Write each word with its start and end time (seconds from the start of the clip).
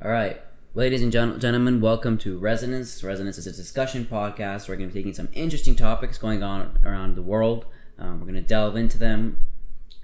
All 0.00 0.12
right, 0.12 0.40
ladies 0.74 1.02
and 1.02 1.10
gen- 1.10 1.40
gentlemen, 1.40 1.80
welcome 1.80 2.18
to 2.18 2.38
Resonance. 2.38 3.02
Resonance 3.02 3.36
is 3.36 3.48
a 3.48 3.52
discussion 3.52 4.04
podcast. 4.08 4.68
We're 4.68 4.76
going 4.76 4.88
to 4.88 4.94
be 4.94 5.00
taking 5.00 5.12
some 5.12 5.28
interesting 5.32 5.74
topics 5.74 6.18
going 6.18 6.40
on 6.40 6.78
around 6.84 7.16
the 7.16 7.22
world. 7.22 7.66
Um, 7.98 8.20
we're 8.20 8.26
going 8.26 8.34
to 8.34 8.40
delve 8.40 8.76
into 8.76 8.96
them 8.96 9.40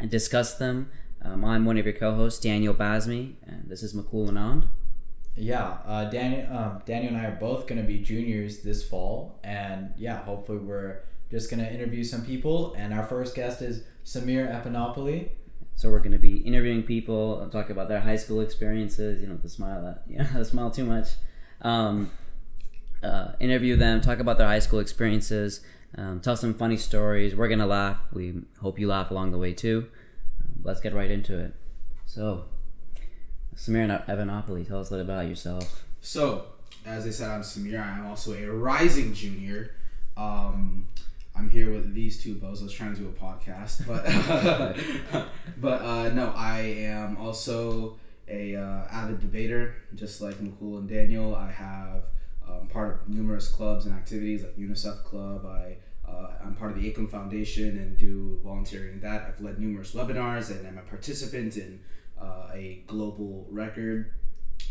and 0.01 0.11
discuss 0.11 0.55
them. 0.55 0.91
Um, 1.23 1.45
I'm 1.45 1.65
one 1.65 1.79
of 1.79 1.85
your 1.87 1.95
co-hosts, 1.95 2.41
Daniel 2.41 2.75
Basmi, 2.75 3.35
and 3.47 3.69
this 3.69 3.85
is 3.85 3.95
Mukul 3.95 4.31
Anand. 4.31 4.67
Yeah, 5.37 5.79
uh, 5.87 6.07
Daniel, 6.07 6.53
um, 6.53 6.83
Daniel 6.85 7.15
and 7.15 7.25
I 7.25 7.27
are 7.27 7.37
both 7.37 7.69
going 7.69 7.81
to 7.81 7.87
be 7.87 7.99
juniors 7.99 8.63
this 8.63 8.83
fall, 8.83 9.39
and 9.45 9.95
yeah, 9.97 10.25
hopefully 10.25 10.59
we're 10.59 11.03
just 11.31 11.51
going 11.51 11.61
to 11.61 11.73
interview 11.73 12.03
some 12.03 12.25
people. 12.25 12.75
And 12.77 12.93
our 12.93 13.07
first 13.07 13.37
guest 13.37 13.63
is 13.63 13.85
Samir 14.05 14.51
Epinopoli. 14.51 15.29
So 15.77 15.91
we're 15.91 15.99
going 15.99 16.13
to 16.13 16.19
be 16.19 16.39
interviewing 16.39 16.83
people, 16.83 17.43
uh, 17.45 17.51
talk 17.51 17.71
about 17.71 17.89
their 17.89 18.01
high 18.01 18.17
school 18.17 18.41
experiences. 18.41 19.21
You 19.21 19.29
know, 19.29 19.37
the 19.37 19.49
smile, 19.49 19.87
at, 19.87 20.03
yeah, 20.09 20.27
the 20.33 20.45
smile 20.45 20.71
too 20.71 20.85
much. 20.85 21.09
Um, 21.63 22.11
uh, 23.03 23.33
interview 23.39 23.77
them, 23.77 24.01
talk 24.01 24.19
about 24.19 24.39
their 24.39 24.47
high 24.47 24.59
school 24.59 24.81
experiences, 24.81 25.61
um, 25.97 26.21
tell 26.21 26.37
some 26.37 26.55
funny 26.55 26.77
stories. 26.77 27.35
We're 27.37 27.49
gonna 27.49 27.67
laugh. 27.67 27.99
We 28.13 28.35
hope 28.61 28.79
you 28.79 28.89
laugh 28.89 29.11
along 29.11 29.33
the 29.33 29.39
way 29.39 29.53
too. 29.53 29.89
Um, 30.41 30.61
let's 30.63 30.81
get 30.81 30.95
right 30.95 31.11
into 31.11 31.39
it. 31.39 31.55
So, 32.07 32.47
Samir 33.55 34.05
Evanopoli, 34.07 34.67
tell 34.67 34.81
us 34.81 34.91
a 34.91 34.97
little 34.97 35.11
about 35.11 35.29
yourself. 35.29 35.85
So, 36.01 36.47
as 36.85 37.07
I 37.07 37.11
said, 37.11 37.31
I'm 37.31 37.43
Samir. 37.43 37.81
I'm 37.81 38.07
also 38.07 38.35
a 38.35 38.47
rising 38.51 39.15
junior. 39.15 39.75
Um, 40.17 40.89
I'm 41.37 41.51
here 41.51 41.73
with 41.73 41.95
these 41.95 42.23
two 42.23 42.37
bozos 42.37 42.73
trying 42.73 42.95
to 42.95 43.01
do 43.01 43.09
a 43.09 43.13
podcast, 43.13 43.87
but 43.87 45.27
but 45.61 45.83
uh, 45.83 46.09
no, 46.11 46.33
I 46.37 46.61
am 46.61 47.17
also 47.17 47.99
a 48.29 48.57
uh, 48.57 48.87
avid 48.91 49.21
debater, 49.21 49.75
just 49.95 50.21
like 50.21 50.37
Mukul 50.37 50.79
and 50.79 50.89
Daniel. 50.89 51.35
I 51.35 51.51
have 51.51 52.05
um, 52.49 52.69
part 52.69 53.03
of 53.03 53.09
numerous 53.09 53.49
clubs 53.49 53.87
and 53.87 53.95
activities 53.95 54.45
like 54.45 54.57
UNICEF 54.57 55.03
Club. 55.05 55.45
I 55.47 55.77
uh, 56.09 56.33
I'm 56.45 56.55
part 56.55 56.73
of 56.73 56.81
the 56.81 56.93
ACOM 56.93 57.11
Foundation 57.11 57.79
and 57.79 57.97
do 57.97 58.41
volunteering 58.45 58.95
in 58.95 59.01
that. 59.01 59.23
I've 59.23 59.41
led 59.41 59.59
numerous 59.59 59.93
webinars 59.93 60.51
and 60.51 60.67
I'm 60.67 60.79
a 60.79 60.83
participant 60.83 61.57
in 61.57 61.81
uh, 62.21 62.49
a 62.53 62.83
global 62.87 63.47
record 63.51 64.13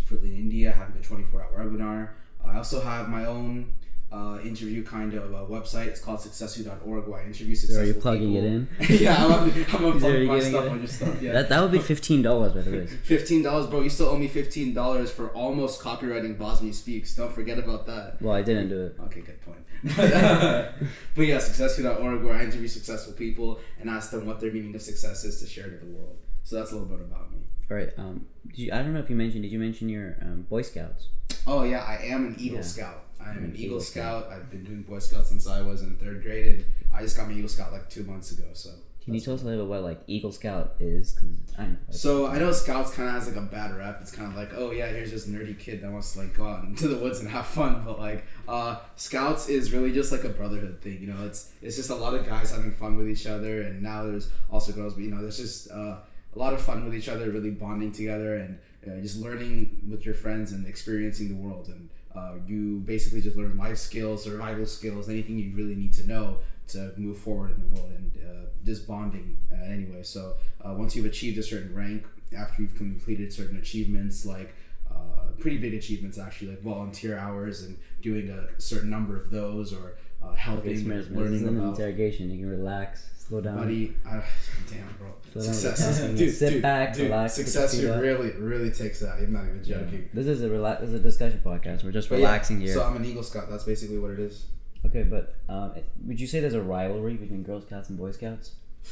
for 0.05 0.15
in 0.15 0.33
India 0.33 0.71
having 0.71 0.95
a 0.97 1.03
24 1.03 1.41
hour 1.41 1.65
webinar. 1.65 2.09
I 2.45 2.57
also 2.57 2.81
have 2.81 3.09
my 3.09 3.25
own 3.25 3.73
uh, 4.13 4.39
interview 4.43 4.83
kind 4.83 5.13
of 5.15 5.33
a 5.33 5.45
website. 5.47 5.87
It's 5.87 5.99
called 5.99 6.19
successu.org 6.19 7.07
where 7.07 7.21
I 7.21 7.25
interview 7.25 7.55
successful 7.55 7.83
Are 7.83 7.87
you 7.87 7.93
plugging 7.95 8.33
people. 8.33 8.45
it 8.45 8.89
in? 8.89 8.99
yeah, 9.01 9.25
I'm, 9.25 9.31
I'm, 9.31 9.85
I'm 9.85 9.99
plugging 9.99 10.27
my 10.27 10.39
stuff 10.39 10.69
on 10.69 10.77
your 10.77 10.87
stuff. 10.87 11.21
Yeah. 11.21 11.33
That, 11.33 11.49
that 11.49 11.61
would 11.61 11.71
be 11.71 11.79
fifteen 11.79 12.21
dollars 12.21 12.53
by 12.53 12.61
the 12.61 12.71
way. 12.71 12.87
Fifteen 13.03 13.41
dollars, 13.41 13.67
bro. 13.67 13.81
You 13.81 13.89
still 13.89 14.09
owe 14.09 14.17
me 14.17 14.27
fifteen 14.27 14.73
dollars 14.73 15.09
for 15.11 15.29
almost 15.29 15.81
copywriting 15.81 16.37
Bosnia 16.37 16.73
Speaks. 16.73 17.15
Don't 17.15 17.33
forget 17.33 17.57
about 17.57 17.87
that. 17.87 18.21
Well, 18.21 18.35
I 18.35 18.43
didn't 18.43 18.69
do 18.69 18.85
it. 18.85 18.95
Okay, 19.05 19.21
good 19.21 19.41
point. 19.41 19.65
But, 19.97 20.13
uh, 20.13 20.71
but 21.15 21.23
yeah, 21.23 21.39
successful.org 21.39 22.23
where 22.23 22.35
I 22.35 22.43
interview 22.43 22.67
successful 22.67 23.13
people 23.13 23.59
and 23.81 23.89
ask 23.89 24.11
them 24.11 24.25
what 24.25 24.39
their 24.39 24.51
meaning 24.51 24.73
of 24.75 24.81
success 24.81 25.23
is 25.25 25.41
to 25.41 25.47
share 25.47 25.69
to 25.69 25.75
the 25.77 25.91
world. 25.91 26.17
So 26.43 26.55
that's 26.57 26.71
a 26.71 26.75
little 26.75 26.87
bit 26.89 27.01
about 27.01 27.31
me. 27.31 27.39
All 27.71 27.77
right. 27.77 27.91
Um, 27.97 28.27
did 28.47 28.57
you, 28.59 28.71
I 28.71 28.77
don't 28.83 28.93
know 28.93 28.99
if 28.99 29.09
you 29.09 29.15
mentioned. 29.15 29.43
Did 29.43 29.51
you 29.51 29.59
mention 29.59 29.89
your 29.89 30.17
um, 30.21 30.45
Boy 30.49 30.61
Scouts? 30.61 31.07
Oh 31.47 31.63
yeah, 31.63 31.83
I 31.83 31.95
am 32.05 32.25
an 32.27 32.35
Eagle 32.39 32.57
Yeah. 32.57 32.63
Scout. 32.63 33.03
I 33.25 33.31
am 33.31 33.43
An 33.45 33.55
Eagle, 33.55 33.79
Scout. 33.79 34.29
I've 34.31 34.49
been 34.49 34.63
doing 34.63 34.83
Boy 34.83 34.99
Scouts 34.99 35.29
since 35.29 35.47
I 35.47 35.61
was 35.61 35.81
in 35.81 35.95
third 35.97 36.23
grade, 36.23 36.55
and 36.55 36.65
I 36.93 37.01
just 37.01 37.17
got 37.17 37.27
my 37.27 37.33
Eagle 37.33 37.49
Scout 37.49 37.71
like 37.71 37.89
two 37.89 38.03
months 38.03 38.31
ago. 38.31 38.45
So. 38.53 38.69
Can 39.03 39.13
you 39.13 39.19
tell 39.19 39.33
us 39.33 39.41
a 39.41 39.45
little 39.45 39.65
bit 39.65 39.69
what 39.69 39.83
like 39.83 40.01
Eagle 40.07 40.31
Scout 40.31 40.75
is? 40.79 41.19
I 41.57 41.65
know. 41.65 41.75
So 41.91 42.27
I 42.27 42.39
know 42.39 42.53
Scouts 42.53 42.91
kind 42.91 43.09
of 43.09 43.15
has 43.15 43.27
like 43.27 43.35
a 43.35 43.41
bad 43.41 43.75
rep. 43.75 43.99
It's 44.01 44.11
kind 44.11 44.31
of 44.31 44.37
like, 44.37 44.51
oh 44.55 44.71
yeah, 44.71 44.87
here's 44.87 45.11
this 45.11 45.27
nerdy 45.27 45.59
kid 45.59 45.81
that 45.81 45.91
wants 45.91 46.13
to 46.13 46.19
like 46.19 46.33
go 46.33 46.47
out 46.47 46.63
into 46.63 46.87
the 46.87 46.95
woods 46.95 47.19
and 47.19 47.27
have 47.27 47.45
fun. 47.45 47.83
But 47.85 47.99
like, 47.99 48.23
uh, 48.47 48.77
Scouts 48.95 49.49
is 49.49 49.73
really 49.73 49.91
just 49.91 50.13
like 50.13 50.23
a 50.23 50.29
brotherhood 50.29 50.79
thing. 50.81 51.01
You 51.01 51.07
know, 51.07 51.25
it's 51.25 51.51
it's 51.61 51.75
just 51.75 51.89
a 51.89 51.95
lot 51.95 52.13
of 52.13 52.25
guys 52.25 52.51
having 52.51 52.71
fun 52.71 52.95
with 52.95 53.09
each 53.09 53.27
other, 53.27 53.63
and 53.63 53.81
now 53.81 54.03
there's 54.03 54.29
also 54.49 54.71
girls. 54.71 54.93
But 54.93 55.03
you 55.03 55.11
know, 55.11 55.21
there's 55.21 55.37
just 55.37 55.69
uh, 55.69 55.97
a 56.35 56.39
lot 56.39 56.53
of 56.53 56.61
fun 56.61 56.85
with 56.85 56.95
each 56.95 57.09
other, 57.09 57.29
really 57.29 57.51
bonding 57.51 57.91
together, 57.91 58.37
and 58.37 58.57
uh, 58.87 59.01
just 59.01 59.17
learning 59.17 59.81
with 59.89 60.05
your 60.05 60.15
friends 60.15 60.53
and 60.53 60.65
experiencing 60.65 61.27
the 61.27 61.35
world. 61.35 61.67
And 61.67 61.89
uh, 62.15 62.33
you 62.47 62.79
basically 62.85 63.21
just 63.21 63.35
learn 63.37 63.57
life 63.57 63.77
skills, 63.77 64.23
survival 64.23 64.65
skills, 64.65 65.09
anything 65.09 65.37
you 65.39 65.51
really 65.55 65.75
need 65.75 65.93
to 65.93 66.07
know 66.07 66.37
to 66.69 66.93
move 66.97 67.17
forward 67.17 67.51
in 67.55 67.59
the 67.59 67.75
world 67.75 67.91
and 67.91 68.11
uh, 68.25 68.45
just 68.65 68.87
bonding 68.87 69.37
uh, 69.51 69.55
anyway. 69.65 70.01
So 70.03 70.35
uh, 70.63 70.73
once 70.73 70.95
you've 70.95 71.05
achieved 71.05 71.37
a 71.37 71.43
certain 71.43 71.73
rank, 71.75 72.05
after 72.37 72.61
you've 72.61 72.75
completed 72.75 73.31
certain 73.33 73.57
achievements, 73.57 74.25
like 74.25 74.55
uh, 74.89 74.95
pretty 75.39 75.57
big 75.57 75.73
achievements 75.73 76.17
actually, 76.17 76.51
like 76.51 76.61
volunteer 76.61 77.17
hours 77.17 77.63
and 77.63 77.77
doing 78.01 78.29
a 78.29 78.47
certain 78.61 78.89
number 78.89 79.17
of 79.17 79.29
those, 79.29 79.73
or 79.73 79.95
uh, 80.23 80.33
helping, 80.35 80.71
Okay, 80.71 80.77
Smith, 80.83 81.09
this 81.09 81.17
learning 81.17 81.47
about. 81.47 81.69
interrogation. 81.71 82.29
You 82.31 82.39
can 82.39 82.49
relax, 82.49 83.09
slow 83.27 83.41
down. 83.41 83.57
Buddy, 83.57 83.95
uh, 84.05 84.21
damn, 84.69 84.87
bro. 84.99 85.07
Slow 85.31 85.41
down. 85.43 85.53
Success, 85.53 85.97
Sit 86.17 86.17
dude, 86.17 86.39
dude, 86.53 86.61
back, 86.61 86.93
dude, 86.93 87.05
relax, 87.09 87.33
Success 87.33 87.73
here 87.73 87.99
really, 88.01 88.31
really 88.31 88.71
takes 88.71 88.99
that. 88.99 89.17
I'm 89.19 89.33
not 89.33 89.45
even 89.45 89.63
joking. 89.63 90.09
This 90.13 90.27
is 90.27 90.43
a 90.43 90.49
relax. 90.49 90.81
This 90.81 90.89
is 90.89 90.95
a 90.95 90.99
discussion 90.99 91.41
podcast. 91.43 91.83
We're 91.83 91.91
just 91.91 92.09
But 92.09 92.19
yeah, 92.19 92.27
relaxing 92.27 92.61
here. 92.61 92.73
So 92.73 92.83
I'm 92.83 92.95
an 92.95 93.05
Eagle 93.05 93.23
Scout. 93.23 93.49
That's 93.49 93.63
basically 93.63 93.97
what 93.99 94.11
it 94.11 94.19
is. 94.19 94.45
okay, 94.85 95.03
but 95.03 95.35
um, 95.49 95.73
would 96.05 96.19
you 96.19 96.27
say 96.27 96.39
there's 96.39 96.53
a 96.53 96.61
rivalry 96.61 97.15
between 97.15 97.43
Girl 97.43 97.61
Scouts 97.61 97.89
and 97.89 97.97
Boy 97.97 98.11
Scouts? 98.11 98.55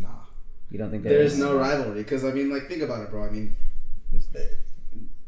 Nah. 0.00 0.08
You 0.70 0.78
don't 0.78 0.90
think 0.90 1.02
there 1.02 1.18
There's 1.18 1.32
is? 1.32 1.38
no 1.40 1.56
rivalry 1.56 2.02
because 2.04 2.24
I 2.24 2.30
mean, 2.30 2.50
like, 2.50 2.68
think 2.68 2.82
about 2.82 3.02
it, 3.02 3.10
bro. 3.10 3.24
I 3.24 3.30
mean, 3.30 3.56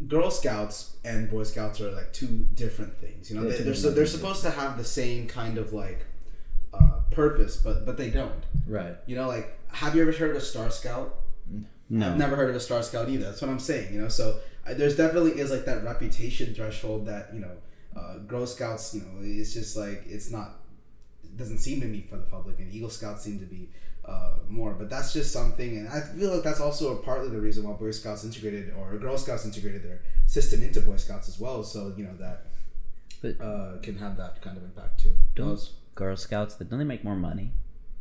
Girl 0.07 0.31
Scouts 0.31 0.97
and 1.05 1.31
Boy 1.31 1.43
Scouts 1.43 1.81
are 1.81 1.91
like 1.91 2.13
two 2.13 2.47
different 2.55 2.97
things. 3.01 3.31
You 3.31 3.37
know, 3.37 3.43
They're 3.43 3.53
they, 3.53 3.59
two 3.59 3.65
they're 3.65 3.75
so 3.75 3.91
they're 3.91 4.07
supposed 4.07 4.43
to 4.43 4.51
have 4.51 4.79
the 4.79 4.85
same 4.85 5.27
kind 5.27 5.59
of 5.59 5.73
like 5.73 6.07
purpose, 7.11 7.57
but 7.57 7.85
but 7.87 7.97
they 7.97 8.11
don't. 8.11 8.45
Right. 8.67 8.97
You 9.07 9.17
know, 9.17 9.29
like, 9.29 9.59
have 9.69 9.95
you 9.95 10.03
ever 10.03 10.13
heard 10.13 10.31
of 10.31 10.37
a 10.37 10.41
Star 10.41 10.71
Scout? 10.71 11.17
No. 11.89 12.07
I've 12.11 12.19
never 12.19 12.37
heard 12.37 12.51
of 12.51 12.57
a 12.57 12.61
Star 12.61 12.83
Scout 12.83 13.09
either. 13.09 13.25
That's 13.25 13.43
what 13.43 13.51
I'm 13.51 13.59
saying. 13.59 13.93
You 13.93 14.03
know, 14.03 14.09
so 14.09 14.39
uh, 14.67 14.75
there's 14.75 14.97
definitely 14.97 15.33
is 15.41 15.51
like 15.51 15.65
that 15.65 15.83
reputation 15.85 16.55
threshold 16.55 17.07
that 17.07 17.31
you 17.35 17.41
know, 17.41 17.53
uh, 17.97 18.19
Girl 18.19 18.47
Scouts. 18.47 18.95
You 18.95 19.01
know, 19.03 19.09
it's 19.23 19.53
just 19.53 19.77
like 19.77 20.03
it's 20.07 20.31
not. 20.31 20.57
It 21.25 21.37
doesn't 21.37 21.59
seem 21.59 21.81
to 21.81 21.87
be 21.87 22.03
for 22.03 22.17
the 22.17 22.23
public, 22.25 22.59
and 22.59 22.73
Eagle 22.73 22.91
Scouts 22.91 23.23
seem 23.23 23.39
to 23.41 23.47
be 23.47 23.71
uh, 24.05 24.35
more. 24.49 24.73
But 24.75 24.89
that's 24.91 25.13
just 25.13 25.33
something, 25.33 25.79
and 25.79 25.89
I 25.89 26.01
feel 26.01 26.33
like 26.35 26.43
that's 26.45 26.61
also 26.61 26.97
partly 26.97 27.29
the 27.29 27.41
reason 27.41 27.65
why 27.65 27.73
Boy 27.73 27.91
Scouts 27.93 28.25
integrated 28.25 28.73
or 28.79 28.97
Girl 28.99 29.17
Scouts 29.19 29.45
integrated 29.45 29.83
their 29.83 30.03
system 30.27 30.63
into 30.63 30.81
Boy 30.81 30.97
Scouts 30.97 31.29
as 31.29 31.41
well. 31.41 31.63
So 31.65 31.93
you 31.97 32.05
know 32.05 32.17
that 32.19 32.47
But 33.23 33.45
uh, 33.45 33.79
can 33.83 33.99
have 33.99 34.17
that 34.17 34.41
kind 34.43 34.57
of 34.57 34.65
impact 34.65 35.01
too. 35.01 35.13
don't 35.35 35.61
Girl 35.95 36.17
Scouts? 36.17 36.55
that 36.57 36.71
Don't 36.71 36.79
they 36.79 36.85
make 36.85 37.05
more 37.05 37.17
money? 37.17 37.53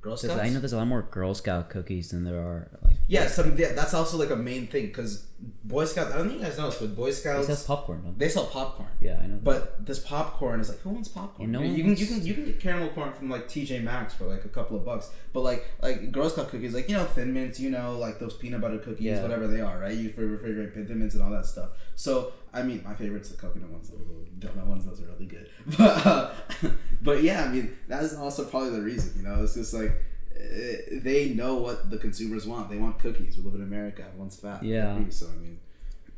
Girl 0.02 0.18
Scouts. 0.18 0.40
I 0.40 0.50
know 0.50 0.60
there's 0.60 0.74
a 0.74 0.78
lot 0.78 0.88
more 0.88 1.04
Girl 1.04 1.34
Scout 1.34 1.70
cookies 1.70 2.12
than 2.12 2.24
there 2.24 2.40
are 2.40 2.70
like. 2.84 2.98
Yes, 3.08 3.38
I 3.40 3.44
mean 3.44 3.58
yeah, 3.58 3.74
that's 3.74 3.94
also 3.94 4.18
like 4.18 4.30
a 4.30 4.36
main 4.36 4.68
thing 4.68 4.88
because 4.88 5.26
Boy 5.64 5.86
Scouts. 5.86 6.12
I 6.14 6.18
don't 6.18 6.28
think 6.30 6.40
you 6.42 6.46
guys 6.46 6.58
know 6.58 6.70
this, 6.70 6.80
but 6.80 6.96
Boy 6.96 7.12
Scouts 7.12 7.48
says 7.48 7.64
popcorn. 7.64 8.02
Don't 8.04 8.20
they 8.20 8.28
sell 8.28 8.46
popcorn. 8.46 8.90
Yeah, 9.00 9.20
I 9.24 9.28
know. 9.28 9.40
But 9.42 9.86
this 9.86 10.00
popcorn 10.00 10.60
is 10.60 10.68
like, 10.70 10.80
who 10.80 10.90
wants 10.90 11.08
popcorn? 11.08 11.52
No 11.52 11.62
you, 11.62 11.84
can 11.84 11.96
you 11.96 12.06
can 12.08 12.26
you 12.26 12.34
can 12.34 12.46
get 12.46 12.60
caramel 12.60 12.90
corn 12.90 13.14
from 13.14 13.30
like 13.30 13.48
TJ 13.48 13.82
Maxx 13.84 14.14
for 14.14 14.26
like 14.26 14.44
a 14.44 14.50
couple 14.50 14.76
of 14.76 14.84
bucks. 14.84 15.10
But 15.32 15.42
like 15.42 15.66
like 15.82 16.12
Girl 16.12 16.30
Scout 16.30 16.50
cookies, 16.50 16.74
like 16.74 16.90
you 16.90 16.96
know 16.96 17.06
Thin 17.06 17.34
Mints, 17.34 17.60
you 17.60 17.70
know 17.70 17.98
like 17.98 18.20
those 18.20 18.34
peanut 18.36 18.60
butter 18.62 18.80
cookies, 18.80 19.06
Yeah. 19.06 19.22
whatever 19.22 19.48
they 19.48 19.62
are, 19.62 19.80
right? 19.80 19.96
You 19.96 20.10
refrigerate 20.10 20.74
Thin 20.74 21.00
Mints 21.00 21.16
and 21.16 21.24
all 21.24 21.32
that 21.32 21.46
stuff. 21.46 21.70
So 21.96 22.34
I 22.54 22.64
mean, 22.64 22.82
my 22.84 22.94
favorite's 22.96 23.30
the 23.30 23.38
coconut 23.38 23.70
ones. 23.70 23.90
Those 23.90 24.00
little 24.00 24.26
donut 24.40 24.66
ones, 24.66 24.86
those 24.86 25.00
are 25.02 25.06
really 25.06 25.26
good. 25.28 25.50
But 25.78 26.06
uh, 26.06 26.32
but 27.02 27.24
yeah, 27.24 27.46
I 27.46 27.50
mean 27.50 27.78
that 27.88 28.04
is 28.04 28.14
also 28.16 28.44
probably 28.46 28.72
the 28.72 28.82
reason. 28.82 29.14
You 29.18 29.24
know, 29.30 29.44
it's 29.44 29.54
just 29.54 29.74
like. 29.74 29.94
Eh, 30.40 31.00
They 31.04 31.30
know 31.30 31.56
what 31.56 31.90
the 31.90 31.98
consumers 31.98 32.48
want. 32.48 32.70
They 32.70 32.78
want 32.78 33.00
cookies. 33.00 33.38
We 33.38 33.44
live 33.44 33.56
in 33.56 33.62
America. 33.64 34.04
Everyone's 34.08 34.36
fat. 34.40 34.64
Yeah. 34.64 34.98
So 35.10 35.28
I 35.28 35.36
mean, 35.42 35.60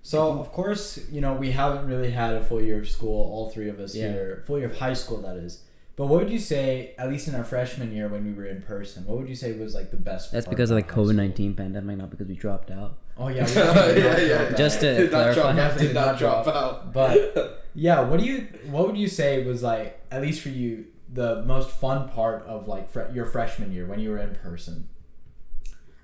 So 0.03 0.39
of 0.39 0.51
course, 0.51 0.99
you 1.11 1.21
know, 1.21 1.33
we 1.33 1.51
haven't 1.51 1.85
really 1.87 2.11
had 2.11 2.33
a 2.35 2.43
full 2.43 2.61
year 2.61 2.79
of 2.79 2.89
school, 2.89 3.31
all 3.33 3.49
three 3.49 3.69
of 3.69 3.79
us 3.79 3.95
Yeah. 3.95 4.11
here, 4.11 4.43
full 4.47 4.57
year 4.59 4.67
of 4.69 4.77
high 4.77 4.93
school 4.93 5.21
that 5.21 5.37
is. 5.37 5.63
But 5.97 6.07
what 6.07 6.21
would 6.23 6.31
you 6.31 6.39
say, 6.39 6.95
at 6.97 7.09
least 7.09 7.27
in 7.27 7.35
our 7.35 7.43
freshman 7.43 7.91
year 7.91 8.07
when 8.07 8.25
we 8.25 8.33
were 8.33 8.45
in 8.45 8.61
person, 8.63 9.05
what 9.05 9.17
would 9.19 9.29
you 9.29 9.35
say 9.35 9.51
was 9.53 9.75
like 9.75 9.91
the 9.91 9.97
best? 9.97 10.31
That's 10.31 10.45
part 10.45 10.55
because 10.55 10.71
of 10.71 10.75
the 10.75 10.81
about 10.81 10.89
high 10.89 10.93
school? 10.93 11.05
COVID 11.11 11.15
nineteen 11.15 11.53
pandemic, 11.53 11.97
not 11.97 12.09
because 12.09 12.27
we 12.27 12.35
dropped 12.35 12.71
out. 12.71 12.97
Oh 13.17 13.27
yeah, 13.27 13.45
we 13.45 13.51
yeah, 13.53 13.75
yeah, 13.75 14.15
did 14.15 14.29
yeah. 14.29 14.37
not 14.37 14.47
drop 14.47 14.57
Just 14.57 14.79
to 14.79 14.93
did 14.95 15.11
not 15.11 15.11
clarify. 15.11 15.33
drop 15.41 15.45
out. 15.51 15.55
Definitely 15.57 15.87
Did 15.87 15.93
not 15.95 16.17
drop 16.17 16.47
out. 16.47 16.93
But 16.93 17.61
yeah, 17.75 17.99
what 18.01 18.19
do 18.19 18.25
you 18.25 18.47
what 18.71 18.87
would 18.87 18.97
you 18.97 19.07
say 19.09 19.43
was 19.43 19.61
like 19.61 19.99
at 20.09 20.21
least 20.23 20.41
for 20.41 20.49
you 20.49 20.85
the 21.13 21.43
most 21.43 21.69
fun 21.71 22.07
part 22.09 22.43
of 22.45 22.67
like 22.67 22.89
fre- 22.89 23.09
your 23.13 23.25
freshman 23.25 23.71
year 23.71 23.85
when 23.85 23.99
you 23.99 24.09
were 24.11 24.17
in 24.17 24.35
person? 24.35 24.87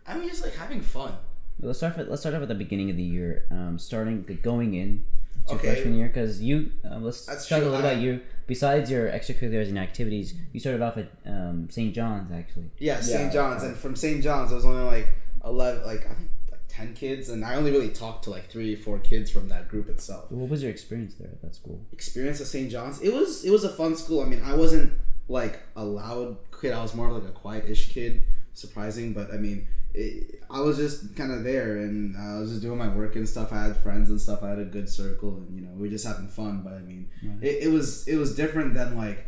I 0.06 0.18
mean, 0.18 0.30
just 0.30 0.44
like 0.44 0.56
having 0.56 0.82
fun. 0.82 1.14
Let's 1.60 1.80
start. 1.80 1.98
With, 1.98 2.08
let's 2.10 2.22
start 2.22 2.36
off 2.36 2.42
at 2.42 2.48
the 2.48 2.56
beginning 2.56 2.90
of 2.90 2.98
the 2.98 3.04
year. 3.04 3.46
Um, 3.52 3.80
starting 3.80 4.24
going 4.44 4.74
in 4.76 5.04
to 5.48 5.56
Okay. 5.56 5.74
freshman 5.74 5.96
year, 5.96 6.08
because 6.08 6.42
you. 6.42 6.72
Um, 6.90 7.04
let's 7.04 7.26
That's 7.26 7.48
talk 7.48 7.60
a 7.62 7.64
little 7.66 7.78
I- 7.78 7.80
about 7.80 7.98
you. 7.98 8.22
Besides 8.48 8.90
your 8.90 9.10
extracurriculars 9.10 9.68
and 9.68 9.78
activities, 9.78 10.34
you 10.54 10.60
started 10.62 10.82
off 10.82 10.98
at 10.98 11.10
um, 11.26 11.68
St. 11.70 11.94
John's 11.94 12.32
actually. 12.32 12.72
Yeah, 12.78 12.96
Yeah, 12.96 13.02
St. 13.02 13.34
John's, 13.34 13.64
and 13.64 13.76
from 13.76 13.96
St. 13.96 14.24
John's, 14.24 14.52
I 14.54 14.56
was 14.56 14.66
only 14.66 14.84
like 14.84 15.10
eleven, 15.44 15.84
like 15.86 16.06
I 16.06 16.14
think 16.14 16.20
like 16.20 16.30
ten 16.78 16.94
kids, 16.94 17.30
and 17.30 17.44
I 17.44 17.56
only 17.56 17.72
really 17.72 17.90
talked 17.90 18.24
to 18.26 18.30
like 18.30 18.50
three, 18.50 18.76
four 18.76 19.00
kids 19.00 19.30
from 19.32 19.50
that 19.50 19.68
group 19.70 19.90
itself. 19.90 20.32
What 20.32 20.50
was 20.50 20.62
your 20.62 20.72
experience 20.72 21.16
there 21.16 21.28
at 21.30 21.42
that 21.42 21.56
school? 21.56 21.82
Experience 21.92 22.40
at 22.42 22.48
St. 22.48 22.70
John's, 22.72 23.02
it 23.02 23.14
was 23.14 23.44
it 23.44 23.52
was 23.52 23.64
a 23.64 23.70
fun 23.70 23.96
school. 23.96 24.22
I 24.22 24.26
mean, 24.26 24.42
I 24.44 24.54
wasn't 24.56 24.94
like 25.28 25.60
a 25.76 25.84
loud 25.84 26.38
kid. 26.62 26.72
I 26.74 26.82
was 26.82 26.94
more 26.96 27.08
of 27.10 27.14
like 27.16 27.30
a 27.30 27.34
quiet-ish 27.34 27.90
kid. 27.90 28.24
Surprising, 28.54 29.14
but 29.14 29.32
I 29.32 29.38
mean, 29.38 29.68
it, 29.94 30.42
I 30.50 30.62
was 30.62 30.78
just 30.78 31.16
kind 31.16 31.32
of 31.32 31.44
there, 31.44 31.78
and 31.78 32.18
I 32.18 32.40
was 32.40 32.50
just 32.50 32.62
doing 32.64 32.78
my 32.80 32.88
work 32.88 33.16
and 33.16 33.28
stuff. 33.30 33.54
I 33.54 33.62
had 33.66 33.78
friends 33.78 34.10
and 34.10 34.20
stuff. 34.20 34.42
I 34.42 34.50
had 34.50 34.60
a 34.60 34.66
good 34.66 34.90
circle, 34.90 35.30
and 35.38 35.56
you 35.56 35.62
know, 35.66 35.72
we 35.76 35.82
were 35.84 35.88
just 35.90 36.06
having 36.08 36.28
fun. 36.28 36.62
But 36.64 36.74
I 36.74 36.80
mean, 36.80 37.10
Right. 37.24 37.38
it, 37.44 37.64
it 37.66 37.72
was 37.72 38.08
it 38.08 38.16
was 38.16 38.36
different 38.36 38.74
than 38.74 38.98
like 38.98 39.26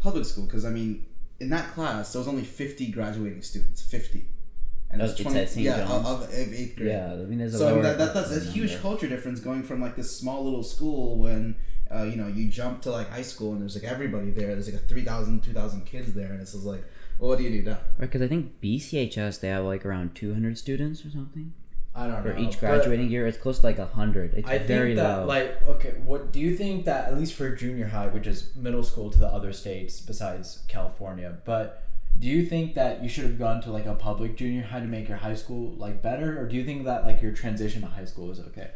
public 0.00 0.24
school 0.24 0.44
because 0.46 0.64
I 0.64 0.70
mean, 0.70 1.06
in 1.40 1.50
that 1.50 1.72
class 1.74 2.12
there 2.12 2.20
was 2.20 2.28
only 2.28 2.42
fifty 2.44 2.86
graduating 2.90 3.42
students, 3.42 3.80
fifty, 3.82 4.26
and 4.94 5.00
there's 5.00 5.18
it's 5.20 5.34
at 5.34 5.48
St. 5.50 5.64
yeah 5.66 5.84
John's? 5.84 6.06
of, 6.06 6.22
of 6.22 6.32
eighth 6.34 6.76
grade. 6.76 6.88
Yeah, 6.88 7.12
I 7.12 7.16
mean, 7.16 7.38
there's 7.38 7.54
a 7.54 7.58
So 7.58 7.66
lower 7.74 7.82
that, 7.82 7.98
that, 7.98 8.14
that's 8.14 8.30
a 8.30 8.36
number. 8.36 8.50
huge 8.50 8.80
culture 8.80 9.08
difference 9.08 9.40
going 9.40 9.62
from 9.62 9.80
like 9.82 9.96
this 9.96 10.16
small 10.16 10.44
little 10.44 10.62
school 10.62 11.18
when 11.18 11.56
uh, 11.94 12.02
you 12.04 12.16
know 12.16 12.26
you 12.28 12.48
jump 12.48 12.80
to 12.82 12.90
like 12.90 13.08
high 13.10 13.22
school 13.22 13.52
and 13.52 13.60
there's 13.60 13.74
like 13.74 13.84
everybody 13.84 14.30
there. 14.30 14.48
There's 14.54 14.72
like 14.72 14.80
a 14.82 14.86
3,000, 14.86 15.42
2,000 15.42 15.84
kids 15.86 16.14
there, 16.14 16.32
and 16.32 16.40
it's 16.40 16.52
just 16.52 16.64
like, 16.64 16.84
well, 17.18 17.28
what 17.30 17.38
do 17.38 17.44
you 17.44 17.50
do 17.62 17.70
now? 17.70 17.78
Right, 17.98 18.10
because 18.10 18.22
I 18.22 18.28
think 18.28 18.60
BCHS 18.62 19.40
they 19.40 19.48
have 19.48 19.64
like 19.64 19.84
around 19.84 20.14
200 20.14 20.56
students 20.58 21.04
or 21.04 21.10
something 21.10 21.52
I 21.96 22.08
don't 22.08 22.22
for 22.22 22.28
know. 22.30 22.34
For 22.34 22.40
each 22.40 22.58
graduating 22.58 23.08
year. 23.10 23.26
It's 23.26 23.38
close 23.38 23.60
to 23.60 23.66
like 23.66 23.78
100. 23.78 24.34
It's 24.34 24.48
I 24.48 24.58
very 24.58 24.94
think 24.94 24.96
that 24.96 25.18
low. 25.20 25.26
like 25.26 25.68
okay, 25.68 25.94
what 26.04 26.32
do 26.32 26.40
you 26.40 26.56
think 26.56 26.86
that 26.86 27.06
at 27.08 27.16
least 27.18 27.34
for 27.34 27.54
junior 27.54 27.86
high, 27.86 28.08
which 28.08 28.26
is 28.26 28.54
middle 28.56 28.82
school 28.82 29.10
to 29.10 29.18
the 29.18 29.28
other 29.28 29.52
states 29.52 30.00
besides 30.00 30.64
California, 30.66 31.38
but 31.44 31.83
do 32.18 32.26
you 32.28 32.44
think 32.46 32.74
that 32.74 33.02
you 33.02 33.08
should 33.08 33.24
have 33.24 33.38
gone 33.38 33.60
to 33.62 33.70
like 33.70 33.86
a 33.86 33.94
public 33.94 34.36
junior 34.36 34.62
high 34.62 34.80
to 34.80 34.86
make 34.86 35.08
your 35.08 35.18
high 35.18 35.34
school 35.34 35.72
like 35.76 36.02
better, 36.02 36.40
or 36.40 36.48
do 36.48 36.56
you 36.56 36.64
think 36.64 36.84
that 36.84 37.04
like 37.04 37.20
your 37.22 37.32
transition 37.32 37.80
to 37.82 37.88
high 37.88 38.04
school 38.04 38.28
was 38.28 38.40
okay? 38.40 38.70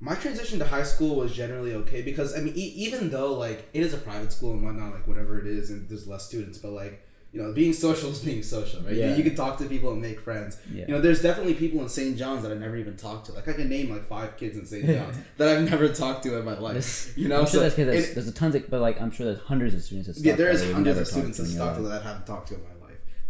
My 0.00 0.14
transition 0.16 0.58
to 0.58 0.66
high 0.66 0.82
school 0.82 1.16
was 1.16 1.32
generally 1.34 1.74
okay 1.74 2.02
because 2.02 2.36
I 2.36 2.40
mean, 2.40 2.54
e- 2.56 2.74
even 2.76 3.10
though 3.10 3.34
like 3.34 3.68
it 3.72 3.82
is 3.82 3.94
a 3.94 3.98
private 3.98 4.32
school 4.32 4.52
and 4.52 4.62
whatnot, 4.64 4.92
like 4.92 5.06
whatever 5.06 5.38
it 5.38 5.46
is, 5.46 5.70
and 5.70 5.88
there's 5.88 6.06
less 6.08 6.26
students, 6.26 6.58
but 6.58 6.72
like 6.72 7.06
you 7.32 7.40
know, 7.40 7.50
being 7.54 7.72
social 7.72 8.10
is 8.10 8.18
being 8.18 8.42
social, 8.42 8.82
right? 8.82 8.92
You- 8.92 9.00
Yeah. 9.00 9.16
You, 9.16 9.22
can 9.24 9.34
talk 9.34 9.56
to 9.58 9.64
people 9.64 9.90
and 9.92 10.02
make 10.02 10.20
friends. 10.20 10.58
Yeah. 10.70 10.84
You 10.86 10.94
know, 10.94 11.00
there's 11.00 11.22
definitely 11.22 11.54
people 11.54 11.80
in 11.80 11.88
St. 11.88 12.14
John's 12.18 12.42
that 12.42 12.52
i've 12.52 12.60
never 12.60 12.76
even 12.76 12.94
talked 12.94 13.24
to. 13.26 13.32
Like 13.32 13.48
I 13.48 13.54
can 13.54 13.70
name 13.70 13.88
like 13.88 14.06
five 14.06 14.36
kids 14.36 14.58
in 14.58 14.66
St. 14.66 14.84
John's 14.98 15.16
that 15.38 15.48
I've 15.48 15.70
never 15.70 15.88
talked 15.88 16.24
to 16.24 16.36
in 16.36 16.44
my 16.44 16.58
life. 16.58 16.74
This- 16.74 17.12
You 17.16 17.28
know, 17.28 17.36
I'm 17.38 17.44
sure 17.46 17.52
so 17.52 17.60
that's 17.60 17.74
because 17.74 17.90
there's, 17.90 18.14
there's 18.14 18.28
a 18.28 18.32
tons 18.32 18.54
of, 18.54 18.68
but 18.68 18.82
like 18.82 19.00
I'm 19.00 19.10
sure 19.10 19.24
there's 19.24 19.40
hundreds 19.40 19.74
of 19.74 19.82
students. 19.82 20.08
That 20.08 20.18
yeah, 20.22 20.34
there 20.34 20.52
that 20.54 20.62
is 20.66 20.72
hundreds 20.72 20.98
of 20.98 21.06
students 21.06 21.38
talked 21.38 21.48
in 21.48 21.54
to 21.56 21.62
in 21.62 21.82
your 21.84 21.88
that 21.90 22.02
I 22.02 22.08
haven't 22.08 22.26
talked 22.26 22.48
to 22.48 22.54
in 22.56 22.60
my. 22.64 22.68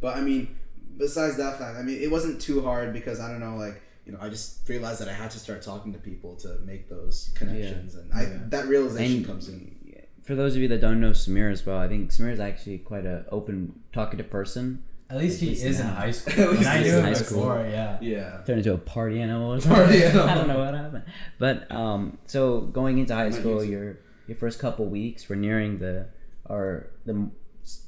But 0.03 0.17
I 0.19 0.21
mean, 0.21 0.55
besides 0.99 1.39
that 1.39 1.59
fact, 1.59 1.79
I 1.79 1.83
mean, 1.83 2.03
it 2.03 2.11
wasn't 2.11 2.41
too 2.43 2.61
hard 2.61 2.93
because 2.93 3.19
I 3.21 3.29
don't 3.31 3.41
know, 3.41 3.57
like 3.57 3.81
you 4.05 4.13
know, 4.13 4.19
I 4.21 4.29
just 4.29 4.69
realized 4.69 5.01
that 5.01 5.09
I 5.09 5.13
had 5.15 5.31
to 5.31 5.39
start 5.39 5.63
talking 5.63 5.93
to 5.95 5.99
people 5.99 6.35
to 6.37 6.59
make 6.67 6.89
those 6.91 7.31
connections, 7.37 7.95
and 7.95 8.13
I 8.13 8.23
Yeah. 8.25 8.39
that 8.49 8.67
realization 8.67 9.19
And 9.19 9.27
comes 9.27 9.49
in. 9.49 9.77
for 10.23 10.35
those 10.35 10.55
of 10.57 10.61
you 10.63 10.69
that 10.69 10.81
don't 10.81 11.01
know 11.01 11.11
Samir 11.13 11.51
as 11.53 11.65
well, 11.65 11.79
I 11.79 11.89
think 11.89 12.11
Samir 12.11 12.33
is 12.33 12.41
actually 12.41 12.79
quite 12.79 13.07
a 13.07 13.25
open, 13.31 13.81
talkative 13.93 14.29
person. 14.29 14.83
At 15.09 15.19
least 15.19 15.41
he 15.41 15.49
least 15.51 15.65
is 15.65 15.79
in 15.81 15.87
high 15.87 16.11
school. 16.11 16.33
At 16.45 16.51
least 16.51 16.61
and 16.63 16.69
I 16.69 16.83
knew 16.83 16.89
in 16.89 16.95
him 16.99 17.05
high 17.05 17.13
school. 17.13 17.39
before, 17.43 17.67
yeah. 17.69 17.99
Yeah. 18.01 18.41
Turned 18.47 18.59
into 18.59 18.73
a 18.75 18.79
party 18.79 19.21
animal. 19.21 19.53
Or 19.55 19.61
Party 19.61 20.01
something. 20.01 20.03
animal. 20.21 20.29
I 20.29 20.35
don't 20.35 20.49
know 20.49 20.59
what 20.59 20.75
happened, 20.75 21.05
but 21.39 21.71
um, 21.71 22.19
so 22.27 22.61
going 22.63 22.99
into 22.99 23.15
high 23.15 23.29
Might 23.29 23.35
school, 23.35 23.63
your 23.63 23.99
your 24.27 24.37
first 24.37 24.59
couple 24.59 24.87
weeks, 24.87 25.29
we're 25.29 25.37
nearing 25.37 25.79
the 25.81 26.07
or 26.49 26.89
the 27.05 27.29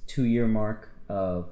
two 0.07 0.25
year 0.25 0.47
mark 0.47 0.91
of 1.09 1.49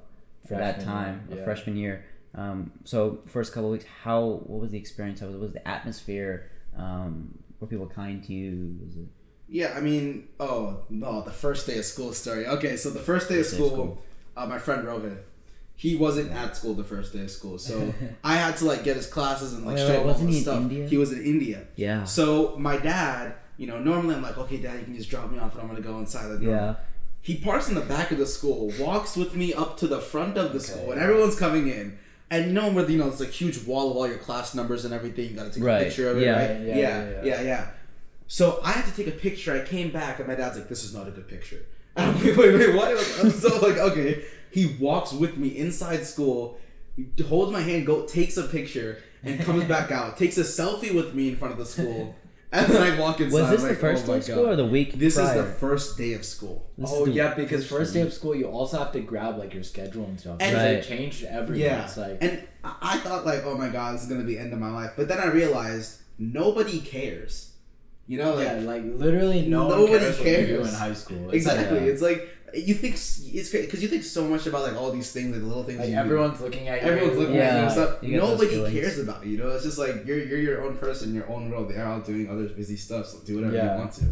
for 0.47 0.55
that 0.55 0.81
time, 0.81 1.27
yeah. 1.29 1.43
freshman 1.43 1.75
year. 1.77 2.05
Um, 2.35 2.71
so 2.83 3.19
first 3.27 3.53
couple 3.53 3.69
weeks, 3.69 3.85
how 4.03 4.41
what 4.45 4.59
was 4.61 4.71
the 4.71 4.77
experience? 4.77 5.19
How 5.19 5.27
was, 5.27 5.35
what 5.35 5.41
was 5.43 5.53
the 5.53 5.67
atmosphere? 5.67 6.49
Um, 6.77 7.37
were 7.59 7.67
people 7.67 7.87
kind 7.87 8.23
to 8.23 8.33
you? 8.33 8.77
Was 8.85 8.95
it 8.97 9.07
Yeah, 9.47 9.73
I 9.75 9.81
mean, 9.81 10.27
oh 10.39 10.81
no, 10.89 11.21
the 11.21 11.31
first 11.31 11.67
day 11.67 11.77
of 11.77 11.85
school 11.85 12.11
story. 12.13 12.47
Okay, 12.47 12.75
so 12.75 12.89
the 12.89 12.99
first 12.99 13.29
day 13.29 13.39
of 13.39 13.45
First 13.45 13.57
day 13.57 13.63
of 13.63 13.69
school, 13.69 13.69
school. 13.69 14.03
Uh, 14.35 14.47
my 14.47 14.57
friend 14.57 14.85
Rohit, 14.87 15.19
he 15.75 15.95
wasn't 15.95 16.31
at 16.31 16.55
school 16.57 16.73
the 16.73 16.83
first 16.83 17.13
day 17.13 17.21
of 17.21 17.31
school, 17.31 17.59
so 17.59 17.93
I 18.23 18.35
had 18.35 18.57
to 18.57 18.65
like 18.65 18.83
get 18.83 18.95
his 18.95 19.05
classes 19.07 19.53
and 19.53 19.65
like 19.65 19.75
Wait, 19.75 19.87
show 19.87 20.01
him 20.01 20.07
all 20.07 20.13
the 20.15 20.25
he 20.25 20.41
stuff. 20.41 20.61
India? 20.61 20.87
He 20.87 20.97
was 20.97 21.11
in 21.13 21.23
India. 21.23 21.67
yeah, 21.75 22.03
So 22.03 22.55
my 22.57 22.77
dad, 22.77 23.35
you 23.57 23.67
know, 23.67 23.79
normally 23.79 24.15
I'm 24.15 24.23
like, 24.23 24.37
okay, 24.39 24.57
dad, 24.57 24.79
you 24.79 24.85
can 24.85 24.95
just 24.95 25.09
drop 25.09 25.29
me 25.29 25.37
off 25.37 25.53
and 25.53 25.61
I'm 25.61 25.67
gonna 25.67 25.81
go 25.81 25.99
inside 25.99 26.27
the 26.29 26.39
door. 26.39 26.55
yeah. 26.55 26.75
He 27.23 27.37
parks 27.37 27.69
in 27.69 27.75
the 27.75 27.81
back 27.81 28.11
of 28.11 28.17
the 28.19 28.25
school, 28.27 28.71
walks 28.77 29.15
with 29.15 29.33
me 29.33 29.53
up 29.53 29.77
to 29.77 29.87
the 29.87 29.99
front 29.99 30.37
of 30.37 30.51
the 30.51 30.59
Okay. 30.59 30.67
school, 30.67 30.91
and 30.91 31.01
everyone's 31.01 31.37
coming 31.39 31.67
in. 31.69 31.97
And 32.29 32.47
you 32.47 32.51
know 32.53 32.69
where 32.71 32.87
you 32.89 32.97
know 32.97 33.07
it's 33.07 33.19
like 33.21 33.29
huge 33.29 33.63
wall 33.65 33.91
of 33.91 33.97
all 33.97 34.07
your 34.07 34.17
class 34.17 34.53
numbers 34.53 34.83
and 34.85 34.93
everything. 34.93 35.29
You 35.29 35.35
gotta 35.35 35.49
take 35.49 35.63
Right. 35.63 35.81
a 35.81 35.85
picture 35.85 36.09
of 36.09 36.17
it, 36.17 36.23
Yeah. 36.25 36.35
right? 36.39 36.61
Yeah, 36.61 36.75
Yeah, 36.77 37.09
yeah, 37.09 37.23
yeah, 37.23 37.41
yeah. 37.41 37.67
So 38.27 38.59
I 38.63 38.71
had 38.73 38.85
to 38.85 38.91
take 38.95 39.07
a 39.07 39.17
picture. 39.17 39.53
I 39.55 39.65
came 39.65 39.89
back, 39.91 40.19
and 40.19 40.27
my 40.27 40.35
dad's 40.35 40.57
like, 40.57 40.67
"This 40.67 40.83
is 40.83 40.93
not 40.93 41.07
a 41.07 41.11
good 41.11 41.27
picture." 41.27 41.61
And 41.95 42.09
I'm 42.17 42.25
like, 42.25 42.35
"Wait, 42.37 42.53
wait, 42.55 42.75
what?" 42.75 42.89
I'm 43.23 43.31
so 43.31 43.57
like, 43.59 43.77
okay. 43.77 44.23
He 44.51 44.75
walks 44.79 45.13
with 45.13 45.37
me 45.37 45.47
inside 45.57 46.05
school, 46.05 46.59
he 46.95 47.07
holds 47.23 47.51
my 47.51 47.61
hand, 47.61 47.85
go 47.87 48.05
takes 48.05 48.35
a 48.37 48.43
picture, 48.43 48.97
and 49.23 49.39
comes 49.39 49.63
back 49.75 49.91
out, 49.91 50.17
takes 50.17 50.37
a 50.37 50.41
selfie 50.43 50.93
with 50.93 51.13
me 51.13 51.29
in 51.29 51.35
front 51.37 51.53
of 51.53 51.57
the 51.59 51.65
school, 51.65 52.15
and 52.53 52.71
then 52.71 52.81
I 52.93 52.99
walk 52.99 53.19
inside. 53.19 53.41
Was 53.41 53.49
this 53.49 53.61
I'm 53.61 53.67
the 53.67 53.73
like, 53.73 53.77
oh 53.77 53.81
first 53.81 54.03
oh 54.03 54.07
day 54.11 54.17
of 54.17 54.23
school 54.23 54.43
God. 54.43 54.51
or 54.53 54.55
the 54.55 54.65
week 54.65 54.93
This 54.93 55.15
prior? 55.15 55.27
is 55.27 55.43
the 55.45 55.51
first 55.59 55.97
day 55.97 56.13
of 56.13 56.23
school. 56.23 56.69
This 56.77 56.89
oh 56.93 57.05
the 57.05 57.11
yeah, 57.11 57.33
because 57.33 57.61
first 57.65 57.69
first 57.79 57.93
day 57.93 58.01
of 58.01 58.13
school 58.13 58.35
you 58.35 58.45
also 58.47 58.77
have 58.79 58.91
to 58.93 59.01
grab 59.01 59.37
like 59.37 59.53
your 59.53 59.63
schedule 59.63 60.05
and 60.05 60.19
stuff. 60.19 60.37
And- 60.39 60.55
And 60.55 60.55
Right. 60.57 60.81
they 60.83 60.87
changed 60.95 61.23
everything. 61.25 61.65
Yeah, 61.65 61.83
It's 61.85 61.97
like 61.97 62.17
and 62.21 62.43
I 62.63 62.75
I 62.81 62.97
thought 62.99 63.25
like, 63.25 63.43
oh 63.45 63.57
my 63.57 63.69
god, 63.69 63.95
this 63.95 64.03
is 64.03 64.09
gonna 64.09 64.23
be 64.23 64.35
the 64.35 64.39
end 64.39 64.53
of 64.53 64.59
my 64.59 64.71
life. 64.71 64.91
But 64.95 65.07
then 65.09 65.19
I 65.19 65.27
realized 65.27 66.01
nobody 66.17 66.79
cares. 66.79 67.49
You 68.05 68.17
know, 68.17 68.35
like 68.35 68.45
yeah, 68.47 68.59
like 68.73 68.83
literally 68.85 69.47
no 69.47 69.69
Nobody 69.69 69.91
one 69.91 69.99
cares, 70.01 70.19
what 70.19 70.27
you 70.27 70.35
do 70.35 70.45
cares. 70.57 70.73
in 70.73 70.79
high 70.79 70.93
school. 70.93 71.29
It's 71.31 71.45
like, 71.45 71.55
exactly. 71.57 71.79
yeah. 71.85 71.91
It's 71.93 72.01
like 72.01 72.29
you 72.53 72.73
think 72.75 72.93
it's 72.95 73.49
great 73.51 73.65
because 73.65 73.81
you 73.81 73.87
think 73.89 74.03
so 74.03 74.27
much 74.27 74.45
about 74.47 74.63
like 74.63 74.75
all 74.75 74.91
these 74.91 75.11
things, 75.11 75.31
like 75.31 75.41
the 75.41 75.47
little 75.47 75.63
things. 75.63 75.79
like 75.79 75.89
you 75.89 75.95
do. 75.95 75.99
everyone's 76.01 76.39
looking 76.41 76.67
at 76.67 76.81
you. 76.83 76.87
everyone's 76.89 77.17
looking 77.17 77.37
at 77.37 77.41
you 77.53 77.57
Yeah, 77.57 77.63
and 77.63 77.71
stuff. 77.71 78.03
you 78.03 78.17
Nobody 78.17 78.71
cares 78.71 78.99
about 78.99 79.25
you. 79.25 79.31
You 79.33 79.37
know, 79.39 79.49
it's 79.49 79.63
just 79.63 79.77
like 79.77 80.05
you're 80.05 80.19
you're 80.23 80.39
your 80.39 80.63
own 80.63 80.77
person, 80.77 81.13
your 81.15 81.29
own 81.29 81.49
world. 81.49 81.69
They're 81.69 81.85
all 81.85 81.99
doing 82.01 82.29
other 82.29 82.47
busy 82.49 82.75
stuff, 82.77 83.07
so 83.07 83.19
do 83.25 83.35
whatever 83.35 83.55
Yeah. 83.55 83.73
you 83.73 83.79
want 83.79 83.93
to. 83.93 84.05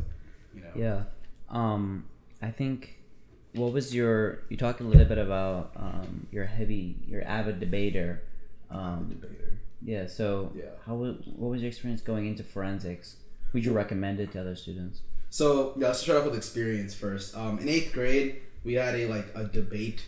You 0.56 0.62
know. 0.64 0.72
Yeah. 0.76 1.04
Um, 1.50 2.06
I 2.42 2.52
think. 2.52 2.98
What 3.54 3.74
was 3.74 3.94
your? 3.94 4.44
You 4.50 4.56
talked 4.56 4.80
a 4.80 4.86
little 4.86 5.06
bit 5.06 5.18
about 5.18 5.72
um, 5.76 6.26
your 6.32 6.46
heavy, 6.46 6.96
your 7.06 7.22
avid 7.26 7.60
debater. 7.60 8.24
Um, 8.70 9.10
Debater. 9.10 9.60
yeah. 9.84 10.08
So, 10.08 10.54
Yeah. 10.56 10.64
how 10.86 10.96
wa- 10.96 11.18
what 11.36 11.50
was 11.52 11.62
your 11.62 11.68
experience 11.68 12.00
going 12.02 12.26
into 12.28 12.44
forensics? 12.44 13.18
Would 13.52 13.66
you 13.66 13.74
recommend 13.74 14.22
it 14.22 14.32
to 14.32 14.40
other 14.40 14.56
students? 14.56 15.02
So 15.32 15.74
yeah, 15.78 15.88
let's 15.88 16.02
start 16.02 16.20
off 16.20 16.26
with 16.26 16.36
experience 16.36 16.94
first. 16.94 17.36
Um, 17.36 17.58
in 17.60 17.70
eighth 17.70 17.94
grade, 17.94 18.42
we 18.66 18.74
had 18.74 18.96
a 18.96 19.08
like 19.08 19.28
a 19.34 19.46
debate. 19.46 20.06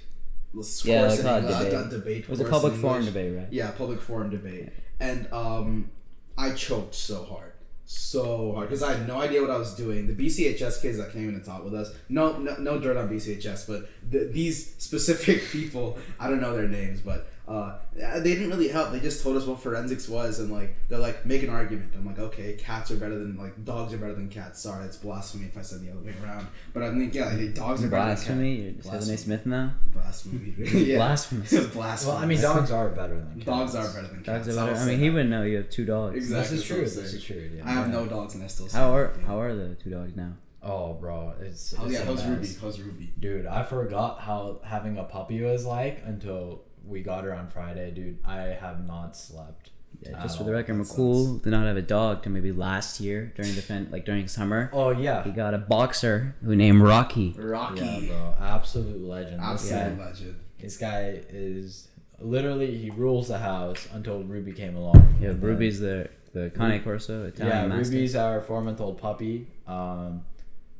Yeah, 0.83 1.03
like 1.03 1.19
a 1.19 1.41
debate. 1.41 1.89
debate. 1.89 2.23
It 2.25 2.29
was 2.29 2.41
a 2.41 2.45
public 2.45 2.73
forum 2.73 3.05
debate, 3.05 3.35
right? 3.35 3.47
Yeah, 3.49 3.71
public 3.71 4.01
forum 4.01 4.29
debate, 4.29 4.69
and 4.99 5.31
um, 5.31 5.89
I 6.37 6.51
choked 6.51 6.93
so 6.93 7.23
hard, 7.23 7.53
so 7.85 8.51
hard 8.53 8.67
because 8.67 8.83
I 8.83 8.95
had 8.95 9.07
no 9.07 9.21
idea 9.21 9.39
what 9.41 9.49
I 9.49 9.57
was 9.57 9.73
doing. 9.75 10.07
The 10.07 10.13
BCHS 10.13 10.81
kids 10.81 10.97
that 10.97 11.13
came 11.13 11.29
in 11.29 11.35
and 11.35 11.45
taught 11.45 11.63
with 11.63 11.73
us, 11.73 11.95
no, 12.09 12.37
no, 12.37 12.57
no 12.57 12.77
dirt 12.79 12.97
on 12.97 13.07
BCHS, 13.07 13.65
but 13.65 13.89
the, 14.07 14.25
these 14.25 14.75
specific 14.77 15.41
people, 15.51 15.97
I 16.19 16.27
don't 16.27 16.41
know 16.41 16.53
their 16.53 16.67
names, 16.67 16.99
but 16.99 17.32
uh, 17.45 17.77
they 17.93 18.35
didn't 18.35 18.49
really 18.51 18.69
help. 18.69 18.91
They 18.91 19.01
just 19.01 19.21
told 19.21 19.35
us 19.35 19.45
what 19.45 19.61
forensics 19.61 20.07
was, 20.07 20.39
and 20.39 20.49
like 20.49 20.75
they're 20.87 20.99
like 20.99 21.25
make 21.25 21.43
an 21.43 21.49
argument. 21.49 21.91
I'm 21.93 22.05
like, 22.05 22.17
okay, 22.17 22.53
cats 22.53 22.89
are 22.89 22.95
better 22.95 23.19
than 23.19 23.35
like 23.37 23.65
dogs 23.65 23.93
are 23.93 23.97
better 23.97 24.13
than 24.13 24.29
cats. 24.29 24.61
Sorry, 24.61 24.85
it's 24.85 24.95
blasphemy 24.95 25.47
if 25.47 25.57
I 25.57 25.61
said 25.61 25.81
the 25.81 25.91
other 25.91 25.99
way 25.99 26.13
around. 26.23 26.47
But 26.73 26.83
I'm 26.83 27.03
like, 27.03 27.13
yeah, 27.13 27.33
like, 27.33 27.53
dogs 27.53 27.83
are 27.83 27.89
better 27.89 28.05
Blasphemy. 28.05 28.55
than 28.55 28.73
You're 28.75 28.83
cats. 28.83 29.05
Stephen 29.05 29.13
A. 29.13 29.17
Smith 29.17 29.45
now. 29.45 29.73
Blasphemy. 29.87 30.53
yeah. 30.57 30.97
Blasphemous. 30.97 31.51
Blasphemy. 31.73 32.13
Well, 32.13 32.23
I 32.23 32.25
mean, 32.25 32.41
dogs 32.41 32.71
are 32.71 32.89
better 32.89 33.15
than 33.15 33.33
cats. 33.35 33.45
Dogs 33.45 33.75
are 33.75 33.87
better 33.93 34.07
than 34.07 34.23
cats. 34.23 34.45
Dogs 34.45 34.47
are 34.57 34.65
better. 34.65 34.77
I'll 34.79 34.85
mean, 34.85 34.99
he 34.99 35.09
that. 35.09 35.13
would 35.15 35.29
know. 35.29 35.43
You 35.43 35.57
have 35.57 35.69
two 35.69 35.85
dogs. 35.85 36.15
Exactly. 36.15 36.55
This 36.55 36.63
is 36.63 36.67
true. 36.67 36.77
I'm 36.77 36.83
This 36.83 37.13
is 37.13 37.23
true. 37.23 37.51
Yeah. 37.57 37.63
I 37.65 37.71
have 37.71 37.89
no 37.89 38.05
dogs 38.05 38.35
and 38.35 38.43
I 38.43 38.47
still. 38.47 38.69
How 38.69 38.95
are 38.95 39.13
how 39.25 39.41
are 39.41 39.53
the 39.53 39.75
two 39.75 39.89
dogs 39.89 40.15
now? 40.15 40.33
Oh, 40.65 40.93
bro, 40.93 41.33
it's, 41.41 41.75
Oh 41.77 41.83
it's 41.83 41.93
yeah, 41.93 42.03
a 42.03 42.05
how's. 42.05 42.25
Ruby? 42.25 42.47
How's 42.61 42.79
Ruby? 42.79 43.11
Dude, 43.19 43.45
I 43.45 43.63
forgot 43.63 44.21
how 44.21 44.61
having 44.63 44.97
a 44.97 45.03
puppy 45.03 45.41
was 45.41 45.65
like 45.65 46.01
until 46.05 46.61
we 46.85 47.01
got 47.01 47.23
her 47.23 47.33
on 47.33 47.47
Friday, 47.49 47.91
dude. 47.91 48.17
I 48.25 48.41
have 48.59 48.85
not 48.85 49.15
slept. 49.15 49.69
Yeah, 50.01 50.21
just 50.21 50.37
for 50.37 50.43
the 50.43 50.51
record, 50.51 50.75
that 50.77 50.83
Mukul 50.83 51.41
did 51.43 51.51
not 51.51 51.65
have 51.65 51.77
a 51.77 51.81
dog 51.81 52.23
till 52.23 52.31
maybe 52.33 52.51
last 52.51 52.99
year 52.99 53.31
during 53.37 53.55
the 53.55 53.61
fen- 53.61 53.87
like 53.91 54.03
during 54.05 54.27
summer. 54.27 54.69
Oh 54.73 54.89
yeah, 54.89 55.23
He 55.23 55.29
got 55.31 55.53
a 55.53 55.57
boxer 55.59 56.35
who 56.43 56.55
named 56.55 56.81
Rocky. 56.81 57.33
Rocky. 57.37 57.81
yeah, 57.85 57.99
bro, 58.07 58.35
absolute 58.39 59.01
legend. 59.01 59.39
This 59.39 59.69
guy, 59.69 59.75
Absolute 59.77 59.99
legend. 59.99 60.35
this 60.59 60.77
guy 60.77 61.21
is 61.29 61.87
literally 62.19 62.75
he 62.77 62.89
rules 62.89 63.27
the 63.29 63.37
house 63.37 63.87
until 63.93 64.23
Ruby 64.23 64.51
came 64.51 64.75
along. 64.75 65.15
Yeah, 65.21 65.29
And 65.29 65.41
then- 65.41 65.49
Ruby's 65.49 65.79
the 65.79 66.09
the 66.33 66.51
Cane 66.57 66.81
Corso 66.83 67.27
Italian 67.27 67.55
yeah, 67.55 67.67
mastiff. 67.67 67.93
Ruby's 67.93 68.15
our 68.15 68.41
four 68.41 68.61
month 68.61 68.81
old 68.81 68.97
puppy. 68.97 69.47
Um, 69.67 70.25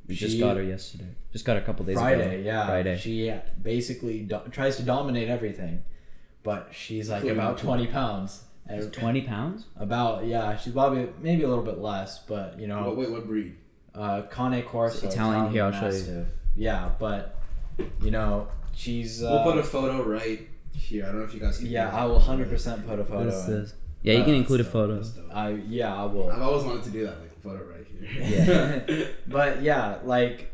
We 0.08 0.16
just 0.16 0.38
got 0.40 0.58
her 0.58 0.64
yesterday. 0.64 1.12
Just 1.32 1.46
got 1.46 1.56
her 1.56 1.62
a 1.62 1.66
couple 1.66 1.86
days 1.86 1.98
Friday, 1.98 2.40
ago. 2.40 2.44
yeah. 2.44 2.66
Friday. 2.66 2.98
She 2.98 3.34
basically 3.62 4.22
do- 4.22 4.42
tries 4.52 4.76
to 4.78 4.84
dominate 4.84 5.30
everything, 5.30 5.84
but 6.44 6.70
she's 6.72 7.10
like 7.10 7.22
Including 7.24 7.40
about 7.40 7.58
twenty 7.58 7.88
pounds. 7.88 8.44
And 8.68 8.94
Twenty 9.02 9.22
pounds. 9.22 9.66
about 9.76 10.26
yeah, 10.26 10.56
she's 10.58 10.72
probably 10.74 11.10
maybe 11.22 11.44
a 11.44 11.48
little 11.50 11.64
bit 11.66 11.80
less, 11.80 12.20
but 12.20 12.58
you 12.60 12.68
know, 12.68 12.84
What, 12.86 12.98
wait, 12.98 13.12
what 13.12 13.28
breed? 13.28 13.56
uh, 13.94 14.22
Cane 14.34 14.64
Corso, 14.64 15.06
It's 15.06 15.16
Italian. 15.16 15.52
Here, 15.52 15.66
I'll 15.66 15.72
show 15.72 15.90
you. 15.90 16.26
Yeah, 16.56 16.90
but 16.98 17.38
you 18.02 18.12
know, 18.12 18.48
she's. 18.74 19.22
Uh, 19.22 19.42
we'll 19.44 19.54
put 19.54 19.58
a 19.60 19.64
photo 19.64 20.02
right 20.04 20.48
here. 20.74 21.04
I 21.04 21.08
don't 21.08 21.20
know 21.20 21.26
if 21.26 21.34
you 21.34 21.40
guys 21.42 21.58
can. 21.58 21.68
yeah, 21.68 21.90
I 21.96 22.06
will 22.06 22.20
hundred 22.20 22.50
percent 22.50 22.88
put 22.88 23.00
a 23.00 23.04
What 23.04 23.10
photo. 23.10 23.28
is 23.30 23.48
in. 23.50 23.54
this? 23.62 23.74
Yeah, 24.02 24.14
you 24.14 24.24
can 24.24 24.34
Uh, 24.34 24.38
include 24.38 24.62
a 24.62 24.64
photo. 24.64 25.04
I 25.34 25.50
yeah, 25.68 25.94
I 25.94 26.06
will. 26.06 26.32
I've 26.32 26.42
always 26.42 26.64
wanted 26.64 26.84
to 26.86 26.90
do 26.92 27.04
that, 27.06 27.20
like 27.20 27.32
a 27.38 27.42
photo 27.42 27.64
right 27.66 27.86
here. 27.86 28.86
Yeah. 28.88 29.08
but 29.28 29.62
yeah, 29.62 29.98
like 30.06 30.53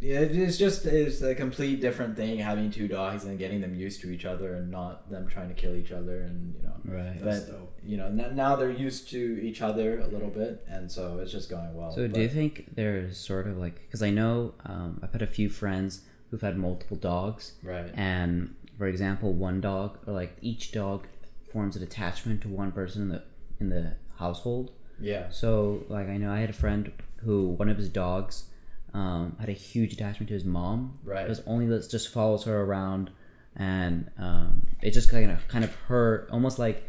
yeah, 0.00 0.20
it's 0.20 0.58
just 0.58 0.84
it's 0.86 1.22
a 1.22 1.34
complete 1.34 1.80
different 1.80 2.16
thing 2.16 2.38
having 2.38 2.70
two 2.70 2.88
dogs 2.88 3.24
and 3.24 3.38
getting 3.38 3.60
them 3.60 3.74
used 3.74 4.00
to 4.02 4.10
each 4.10 4.24
other 4.24 4.54
and 4.54 4.70
not 4.70 5.10
them 5.10 5.26
trying 5.28 5.48
to 5.48 5.54
kill 5.54 5.74
each 5.74 5.92
other 5.92 6.22
and 6.22 6.54
you 6.54 6.62
know. 6.62 6.74
Right. 6.84 7.18
That's 7.22 7.40
But 7.44 7.52
dope. 7.52 7.78
you 7.84 7.96
know 7.96 8.06
n- 8.06 8.36
now 8.36 8.56
they're 8.56 8.70
used 8.70 9.08
to 9.10 9.40
each 9.42 9.62
other 9.62 10.00
a 10.00 10.06
little 10.06 10.28
bit 10.30 10.64
and 10.68 10.90
so 10.90 11.18
it's 11.20 11.32
just 11.32 11.48
going 11.50 11.74
well. 11.74 11.90
So, 11.90 12.02
but, 12.02 12.14
do 12.14 12.20
you 12.20 12.28
think 12.28 12.74
there's 12.74 13.16
sort 13.18 13.46
of 13.46 13.56
like 13.58 13.80
because 13.86 14.02
I 14.02 14.10
know 14.10 14.54
um, 14.64 15.00
I've 15.02 15.12
had 15.12 15.22
a 15.22 15.26
few 15.26 15.48
friends 15.48 16.02
who've 16.30 16.40
had 16.40 16.56
multiple 16.58 16.96
dogs, 16.96 17.52
right? 17.62 17.90
and 17.94 18.54
for 18.78 18.86
example, 18.86 19.32
one 19.32 19.60
dog 19.60 19.98
or 20.06 20.12
like 20.12 20.36
each 20.42 20.72
dog 20.72 21.06
forms 21.52 21.76
an 21.76 21.82
attachment 21.82 22.42
to 22.42 22.48
one 22.48 22.70
person 22.72 23.02
in 23.02 23.08
the 23.08 23.22
in 23.60 23.70
the 23.70 23.94
household. 24.18 24.72
Yeah. 25.00 25.30
So, 25.30 25.84
like 25.88 26.08
I 26.08 26.16
know 26.18 26.30
I 26.32 26.40
had 26.40 26.50
a 26.50 26.54
friend 26.54 26.92
who 27.24 27.48
one 27.48 27.68
of 27.70 27.78
his 27.78 27.88
dogs 27.88 28.50
um, 28.94 29.36
had 29.38 29.48
a 29.48 29.52
huge 29.52 29.92
attachment 29.92 30.28
to 30.28 30.34
his 30.34 30.44
mom. 30.44 30.98
Right. 31.04 31.24
It 31.24 31.28
was 31.28 31.42
only 31.46 31.66
that 31.66 31.90
just 31.90 32.12
follows 32.12 32.44
her 32.44 32.62
around, 32.62 33.10
and 33.54 34.10
um, 34.18 34.66
it 34.82 34.92
just 34.92 35.10
kind 35.10 35.30
of 35.30 35.46
kind 35.48 35.64
of 35.64 35.74
her 35.88 36.28
almost 36.30 36.58
like 36.58 36.88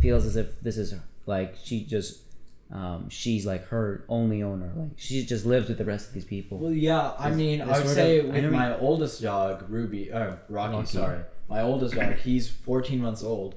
feels 0.00 0.26
as 0.26 0.36
if 0.36 0.60
this 0.60 0.76
is 0.76 0.94
like 1.26 1.56
she 1.62 1.84
just 1.84 2.22
um, 2.70 3.08
she's 3.08 3.46
like 3.46 3.66
her 3.68 4.04
only 4.08 4.42
owner. 4.42 4.70
Like 4.74 4.90
she 4.96 5.24
just 5.24 5.46
lives 5.46 5.68
with 5.68 5.78
the 5.78 5.84
rest 5.84 6.08
of 6.08 6.14
these 6.14 6.24
people. 6.24 6.58
Well, 6.58 6.72
yeah. 6.72 7.12
I 7.18 7.30
mean, 7.30 7.62
I 7.62 7.78
would 7.78 7.88
say 7.88 8.18
of- 8.18 8.26
with 8.26 8.52
my 8.52 8.78
oldest 8.78 9.22
dog, 9.22 9.64
Ruby, 9.68 10.12
uh, 10.12 10.36
Rocky, 10.48 10.74
Rocky. 10.74 10.86
Sorry, 10.86 11.20
my 11.48 11.62
oldest 11.62 11.94
dog. 11.94 12.16
He's 12.16 12.48
14 12.48 13.00
months 13.00 13.22
old, 13.22 13.54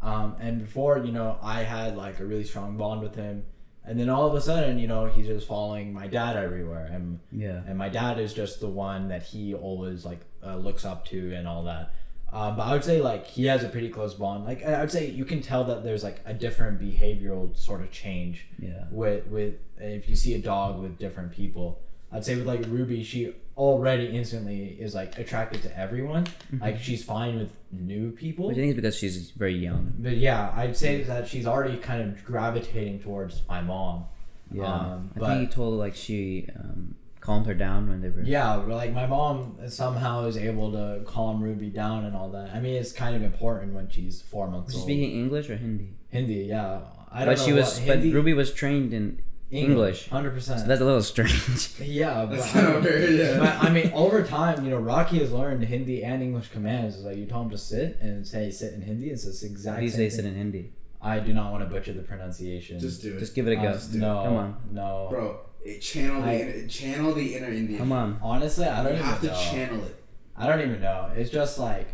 um, 0.00 0.36
and 0.40 0.60
before 0.60 0.98
you 0.98 1.12
know, 1.12 1.38
I 1.42 1.62
had 1.62 1.96
like 1.96 2.20
a 2.20 2.24
really 2.24 2.44
strong 2.44 2.76
bond 2.78 3.02
with 3.02 3.16
him, 3.16 3.44
and 3.86 3.98
then 3.98 4.08
all 4.08 4.26
of 4.26 4.34
a 4.34 4.40
sudden, 4.40 4.78
you 4.78 4.86
know, 4.86 5.06
he's 5.06 5.26
just 5.26 5.46
following 5.46 5.92
my 5.92 6.06
dad 6.06 6.36
everywhere, 6.36 6.86
and 6.92 7.20
yeah. 7.30 7.60
and 7.66 7.76
my 7.76 7.88
dad 7.88 8.18
is 8.18 8.32
just 8.32 8.60
the 8.60 8.68
one 8.68 9.08
that 9.08 9.22
he 9.22 9.54
always 9.54 10.04
like 10.04 10.20
uh, 10.44 10.56
looks 10.56 10.84
up 10.84 11.04
to 11.06 11.34
and 11.34 11.46
all 11.46 11.64
that. 11.64 11.92
Um, 12.32 12.56
but 12.56 12.64
I 12.64 12.72
would 12.72 12.82
say 12.82 13.00
like 13.00 13.26
he 13.26 13.46
has 13.46 13.62
a 13.62 13.68
pretty 13.68 13.90
close 13.90 14.14
bond. 14.14 14.44
Like 14.44 14.64
I 14.64 14.80
would 14.80 14.90
say 14.90 15.08
you 15.08 15.24
can 15.24 15.40
tell 15.40 15.64
that 15.64 15.84
there's 15.84 16.02
like 16.02 16.20
a 16.24 16.34
different 16.34 16.80
behavioral 16.80 17.56
sort 17.56 17.80
of 17.82 17.92
change 17.92 18.46
Yeah. 18.58 18.84
with 18.90 19.26
with 19.28 19.54
if 19.78 20.08
you 20.08 20.16
see 20.16 20.34
a 20.34 20.40
dog 20.40 20.80
with 20.80 20.98
different 20.98 21.30
people. 21.32 21.80
I'd 22.10 22.24
say 22.24 22.34
with 22.36 22.46
like 22.46 22.64
Ruby, 22.66 23.02
she 23.04 23.34
already 23.56 24.06
instantly 24.06 24.76
is 24.80 24.94
like 24.94 25.18
attracted 25.18 25.62
to 25.62 25.78
everyone. 25.78 26.26
Like 26.60 26.78
she's 26.80 27.04
fine 27.04 27.38
with 27.38 27.50
new 27.70 28.10
people. 28.10 28.48
Which 28.48 28.56
I 28.56 28.60
think 28.60 28.70
is 28.70 28.76
because 28.76 28.96
she's 28.96 29.30
very 29.30 29.54
young. 29.56 29.92
But 29.98 30.16
yeah, 30.16 30.52
I'd 30.56 30.76
say 30.76 31.02
that 31.04 31.28
she's 31.28 31.46
already 31.46 31.76
kind 31.76 32.02
of 32.02 32.24
gravitating 32.24 33.00
towards 33.00 33.42
my 33.48 33.60
mom. 33.60 34.06
Yeah. 34.50 34.64
Um, 34.64 35.10
I 35.16 35.18
but- 35.20 35.26
think 35.28 35.40
he 35.48 35.54
told 35.54 35.78
like 35.78 35.94
she 35.94 36.48
um, 36.58 36.96
calmed 37.20 37.46
her 37.46 37.54
down 37.54 37.88
when 37.88 38.00
they 38.02 38.10
were. 38.10 38.22
Yeah, 38.22 38.54
like 38.54 38.92
my 38.92 39.06
mom 39.06 39.56
somehow 39.68 40.26
is 40.26 40.36
able 40.36 40.72
to 40.72 41.02
calm 41.04 41.42
Ruby 41.42 41.70
down 41.70 42.04
and 42.04 42.14
all 42.16 42.30
that. 42.30 42.50
I 42.54 42.60
mean, 42.60 42.74
it's 42.74 42.92
kind 42.92 43.14
of 43.16 43.22
important 43.22 43.72
when 43.72 43.88
she's 43.88 44.20
four 44.20 44.48
months 44.48 44.66
Was 44.66 44.74
she 44.74 44.78
old. 44.80 44.86
speaking 44.88 45.10
English 45.18 45.48
or 45.48 45.56
Hindi? 45.56 45.94
Hindi, 46.10 46.34
yeah. 46.48 46.80
I 47.10 47.24
don't 47.24 47.34
But 47.34 47.38
know 47.38 47.46
she 47.46 47.52
was. 47.52 47.78
what- 47.80 47.86
But 47.86 47.98
Ruby 48.12 48.32
was 48.34 48.52
trained 48.52 48.92
in 48.92 49.20
English. 49.54 50.08
hundred 50.08 50.32
percent. 50.32 50.60
So 50.60 50.66
that's 50.66 50.80
a 50.80 50.84
little 50.84 51.02
strange. 51.02 51.70
yeah, 51.80 52.24
but, 52.26 52.36
That's 52.38 52.52
kind 52.52 52.66
of 52.66 52.84
weird. 52.84 53.14
Yeah. 53.14 53.38
but 53.38 53.64
I 53.64 53.70
mean, 53.70 53.92
over 53.92 54.22
time, 54.24 54.64
you 54.64 54.70
know, 54.70 54.78
Rocky 54.78 55.18
has 55.20 55.32
learned 55.32 55.62
Hindi 55.64 56.02
and 56.04 56.22
English 56.22 56.48
commands. 56.50 56.96
It's 56.96 57.04
like 57.04 57.16
you 57.16 57.26
tell 57.26 57.42
him 57.42 57.50
to 57.50 57.58
sit 57.58 57.98
and 58.00 58.26
say 58.26 58.50
sit 58.50 58.72
in 58.74 58.82
Hindi. 58.82 59.10
It's 59.10 59.24
this 59.24 59.42
How 59.42 59.46
exact. 59.48 59.78
do 59.78 59.84
you 59.84 59.90
say 59.90 60.08
thing. 60.08 60.10
sit 60.10 60.24
in 60.24 60.34
Hindi? 60.34 60.72
I 61.00 61.20
do 61.20 61.32
not 61.34 61.52
want 61.52 61.62
to 61.64 61.70
butcher 61.70 61.92
the 61.92 62.02
pronunciation. 62.02 62.78
Just 62.80 63.02
do 63.02 63.14
it. 63.14 63.18
Just 63.18 63.34
give 63.34 63.46
it 63.46 63.52
a 63.52 63.56
go. 63.56 63.68
Uh, 63.68 63.80
no, 63.92 64.22
Come 64.24 64.36
on. 64.36 64.56
no. 64.72 65.06
Bro, 65.10 65.40
it, 65.64 65.80
channel 65.80 66.22
the 66.22 66.28
I- 66.28 66.34
inner, 66.40 66.66
channel 66.68 67.12
the 67.12 67.36
inner 67.36 67.48
Indian. 67.52 67.78
Come 67.78 67.92
on. 67.92 68.18
Honestly, 68.22 68.64
I 68.66 68.82
don't 68.82 68.92
You 68.92 68.98
even 68.98 69.04
have 69.06 69.20
to 69.20 69.26
know. 69.26 69.40
channel 69.50 69.84
it. 69.84 70.02
I 70.36 70.46
don't 70.46 70.60
even 70.62 70.80
know. 70.80 71.10
It's 71.14 71.30
just 71.30 71.58
like, 71.58 71.88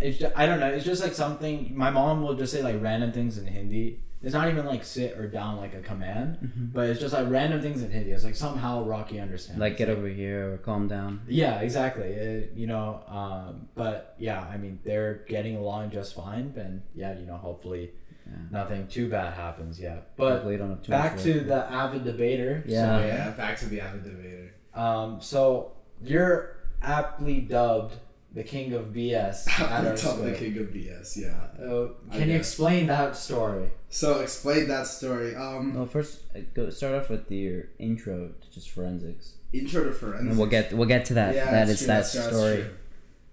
it's 0.00 0.18
just, 0.18 0.36
I 0.36 0.46
don't 0.46 0.60
know. 0.60 0.68
It's 0.68 0.84
just 0.84 1.02
like 1.02 1.12
something. 1.14 1.72
My 1.76 1.90
mom 1.90 2.22
will 2.22 2.34
just 2.34 2.52
say 2.52 2.62
like 2.62 2.82
random 2.82 3.12
things 3.12 3.38
in 3.38 3.46
Hindi. 3.46 4.00
It's 4.26 4.34
not 4.34 4.48
even 4.48 4.66
like 4.66 4.82
sit 4.84 5.16
or 5.16 5.28
down 5.28 5.56
like 5.56 5.72
a 5.74 5.80
command, 5.80 6.38
Mhm. 6.42 6.72
but 6.72 6.88
it's 6.90 6.98
just 7.00 7.14
like 7.14 7.30
random 7.30 7.60
things 7.62 7.80
in 7.82 7.90
Hindi. 7.92 8.10
It's 8.10 8.24
like 8.24 8.34
somehow 8.34 8.82
Rocky 8.84 9.20
understands. 9.20 9.60
Like 9.60 9.76
get 9.76 9.88
over 9.88 10.08
here 10.08 10.54
or 10.54 10.56
calm 10.58 10.88
down. 10.88 11.20
Yeah, 11.28 11.60
exactly. 11.60 12.08
It, 12.08 12.52
you 12.56 12.66
know, 12.66 13.02
um, 13.06 13.68
but 13.76 14.16
yeah, 14.18 14.40
I 14.40 14.56
mean 14.56 14.80
they're 14.84 15.22
getting 15.28 15.56
along 15.56 15.90
just 15.92 16.14
fine, 16.14 16.52
and 16.56 16.82
yeah, 16.94 17.16
you 17.18 17.24
know, 17.24 17.36
hopefully 17.36 17.92
Yeah. 18.26 18.32
nothing 18.50 18.88
too 18.88 19.08
bad 19.08 19.34
happens 19.34 19.78
yet. 19.80 20.08
But 20.16 20.42
don't 20.44 20.70
have 20.70 20.82
too 20.82 20.90
back 20.90 21.16
to 21.18 21.40
the 21.40 21.70
avid 21.70 22.02
debater. 22.04 22.64
Yeah. 22.66 22.98
So 22.98 23.06
yeah, 23.06 23.30
back 23.30 23.56
to 23.58 23.66
the 23.66 23.80
avid 23.80 24.02
debater. 24.02 24.50
So, 24.74 24.80
um, 24.80 25.20
so 25.20 25.72
you're 26.02 26.56
aptly 26.82 27.40
dubbed 27.42 27.94
the 28.34 28.42
king 28.42 28.72
of 28.74 28.86
BS 28.92 29.48
at 29.60 29.86
our 29.86 29.94
the 29.94 30.32
king 30.36 30.58
of 30.58 30.66
BS. 30.66 31.16
Yeah. 31.16 31.28
Uh, 31.64 31.88
I 32.10 32.18
can 32.18 32.28
you 32.28 32.36
guess. 32.36 32.48
explain 32.48 32.86
that 32.88 33.16
story? 33.16 33.70
So 33.96 34.20
explain 34.20 34.68
that 34.68 34.86
story. 34.86 35.34
Um, 35.34 35.72
Well, 35.74 35.86
first 35.86 36.20
uh, 36.36 36.40
go 36.52 36.68
start 36.68 36.94
off 36.96 37.08
with 37.08 37.30
your 37.32 37.68
intro 37.78 38.28
to 38.42 38.46
just 38.52 38.68
forensics, 38.68 39.36
intro 39.54 39.84
to 39.84 39.92
forensics. 39.92 40.28
and 40.28 40.36
we'll 40.38 40.48
get 40.56 40.70
we'll 40.74 40.86
get 40.96 41.06
to 41.06 41.14
that. 41.14 41.34
Yeah, 41.34 41.50
that 41.50 41.68
is 41.70 41.78
true, 41.78 41.86
that 41.86 42.04
true, 42.12 42.20
story. 42.20 42.66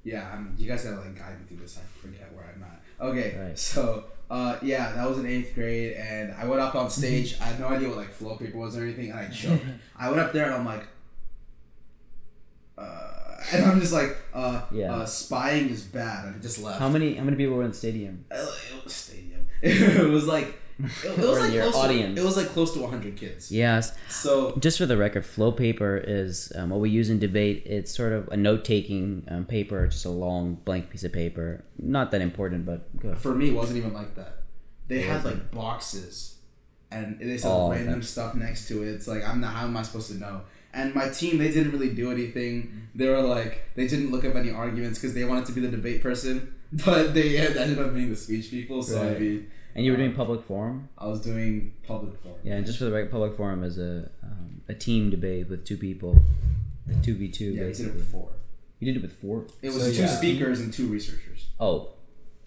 Yeah, 0.05 0.31
um, 0.33 0.55
you 0.57 0.65
guys 0.69 0.85
gotta 0.85 1.01
like 1.01 1.17
guide 1.19 1.37
me 1.41 1.45
through 1.47 1.57
this. 1.57 1.77
I 1.77 1.83
forget 1.99 2.31
where 2.33 2.45
I'm 2.55 2.63
at. 2.63 2.79
Okay, 3.09 3.37
Right. 3.37 3.59
so 3.59 4.05
uh, 4.31 4.57
yeah, 4.61 4.93
that 4.95 5.05
was 5.09 5.19
in 5.19 5.25
eighth 5.25 5.53
grade, 5.53 5.97
and 5.97 6.31
I 6.31 6.45
went 6.45 6.61
up 6.61 6.75
on 6.75 6.89
stage. 7.01 7.35
I 7.41 7.45
had 7.51 7.59
no 7.59 7.67
idea 7.67 7.89
what 7.89 7.97
like 7.97 8.13
flow 8.13 8.37
paper 8.37 8.57
was 8.57 8.77
or 8.77 8.83
anything, 8.83 9.09
and 9.11 9.19
I 9.19 9.27
choked. 9.41 9.65
I 9.97 10.07
went 10.07 10.21
up 10.21 10.31
there 10.31 10.45
and 10.45 10.53
I'm 10.55 10.65
like, 10.65 10.87
uh, 12.77 13.35
and 13.53 13.65
I'm 13.65 13.81
just 13.81 13.91
like, 13.91 14.15
uh, 14.33 14.61
Yeah. 14.71 14.95
uh, 14.95 15.05
spying 15.05 15.67
is 15.69 15.83
bad, 15.83 16.25
and 16.27 16.35
I 16.37 16.39
just 16.39 16.63
left. 16.63 16.79
How 16.79 16.87
many 16.87 17.15
how 17.15 17.25
many 17.25 17.35
people 17.35 17.57
were 17.57 17.63
in 17.65 17.71
the 17.71 17.75
stadium? 17.85 18.23
Uh, 18.31 18.35
It 18.71 18.81
was 18.85 18.93
stadium. 18.93 19.22
it 20.01 20.09
was 20.09 20.27
like. 20.27 20.59
It, 20.79 20.89
it 21.05 21.17
was 21.19 21.39
like 21.39 21.53
your 21.53 21.75
audience. 21.75 22.15
To, 22.15 22.21
it 22.21 22.25
was 22.25 22.35
like 22.35 22.47
close 22.47 22.73
to 22.73 22.79
100 22.79 23.15
kids. 23.15 23.51
Yes. 23.51 23.95
So 24.09 24.55
Just 24.57 24.79
for 24.79 24.87
the 24.87 24.97
record, 24.97 25.23
flow 25.25 25.51
paper 25.51 25.97
is 25.97 26.51
um, 26.55 26.71
what 26.71 26.79
we 26.79 26.89
use 26.89 27.09
in 27.11 27.19
debate. 27.19 27.61
It's 27.67 27.95
sort 27.95 28.11
of 28.11 28.27
a 28.29 28.37
note-taking 28.37 29.27
um, 29.29 29.45
paper, 29.45 29.85
just 29.87 30.03
a 30.05 30.09
long 30.09 30.55
blank 30.65 30.89
piece 30.89 31.03
of 31.03 31.13
paper. 31.13 31.63
Not 31.77 32.09
that 32.11 32.21
important, 32.21 32.65
but 32.65 32.95
good. 32.99 33.17
for 33.19 33.35
me, 33.35 33.49
it 33.49 33.53
wasn't 33.55 33.77
even 33.77 33.93
like 33.93 34.15
that. 34.15 34.39
They 34.87 34.99
It 35.03 35.07
had 35.09 35.23
like 35.23 35.51
boxes, 35.51 36.37
and 36.91 37.19
they 37.21 37.37
said 37.37 37.51
Oh, 37.51 37.69
random 37.71 37.95
okay. 37.99 38.01
stuff 38.05 38.33
next 38.35 38.67
to 38.69 38.81
it. 38.83 38.87
It's 38.89 39.07
like 39.07 39.23
I'm 39.23 39.39
not. 39.41 39.53
How 39.53 39.65
am 39.65 39.77
I 39.77 39.83
supposed 39.83 40.09
to 40.11 40.17
know? 40.17 40.41
And 40.73 40.95
my 40.95 41.07
team, 41.09 41.37
they 41.37 41.51
didn't 41.51 41.71
really 41.71 41.93
do 41.93 42.11
anything. 42.11 42.87
They 42.95 43.07
were 43.07 43.21
like, 43.21 43.61
they 43.75 43.87
didn't 43.87 44.09
look 44.11 44.25
up 44.25 44.33
any 44.35 44.49
arguments 44.49 44.97
because 44.99 45.13
they 45.13 45.23
wanted 45.23 45.45
to 45.45 45.51
be 45.51 45.61
the 45.61 45.67
debate 45.69 46.01
person, 46.01 46.55
but 46.85 47.13
they 47.13 47.37
ended 47.37 47.77
up 47.79 47.93
being 47.93 48.09
the 48.09 48.15
speech 48.15 48.49
people. 48.49 48.81
So 48.83 49.01
I 49.01 49.17
mean, 49.19 49.51
And 49.75 49.85
you 49.85 49.91
were 49.91 49.97
doing 49.97 50.13
public 50.13 50.43
forum. 50.45 50.89
I 50.97 51.07
was 51.07 51.21
doing 51.21 51.73
public 51.87 52.17
forum. 52.21 52.37
Yeah, 52.43 52.55
and 52.55 52.65
just 52.65 52.77
for 52.79 52.85
the 52.85 52.91
record, 52.91 53.11
public 53.11 53.35
forum 53.35 53.63
is 53.63 53.77
a 53.77 54.09
um, 54.23 54.61
a 54.67 54.73
team 54.73 55.09
debate 55.09 55.49
with 55.49 55.65
two 55.65 55.77
people, 55.77 56.17
a 56.89 56.93
two 57.03 57.15
v 57.15 57.29
two 57.29 57.45
yeah, 57.45 57.49
we 57.49 57.55
did 57.55 57.61
it 57.61 57.67
basically. 57.69 57.91
with 57.93 58.11
four. 58.11 58.29
You 58.79 58.85
did 58.91 58.97
it 58.97 59.01
with 59.01 59.13
four. 59.13 59.45
It 59.61 59.67
was 59.73 59.81
So, 59.83 59.91
two 59.91 60.01
yeah. 60.01 60.07
speakers 60.07 60.59
and 60.59 60.73
two 60.73 60.87
researchers. 60.87 61.47
Oh, 61.59 61.93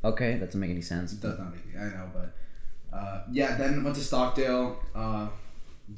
okay, 0.04 0.32
that 0.38 0.46
doesn't 0.46 0.60
make 0.60 0.70
any 0.70 0.82
sense. 0.82 1.12
It 1.12 1.20
does 1.20 1.38
not 1.38 1.52
make 1.52 1.62
I 1.80 1.84
know, 1.96 2.10
but 2.12 2.34
uh, 2.96 3.22
yeah. 3.30 3.56
Then 3.56 3.82
went 3.84 3.96
to 3.96 4.02
Stockdale. 4.02 4.78
Uh, 4.94 5.28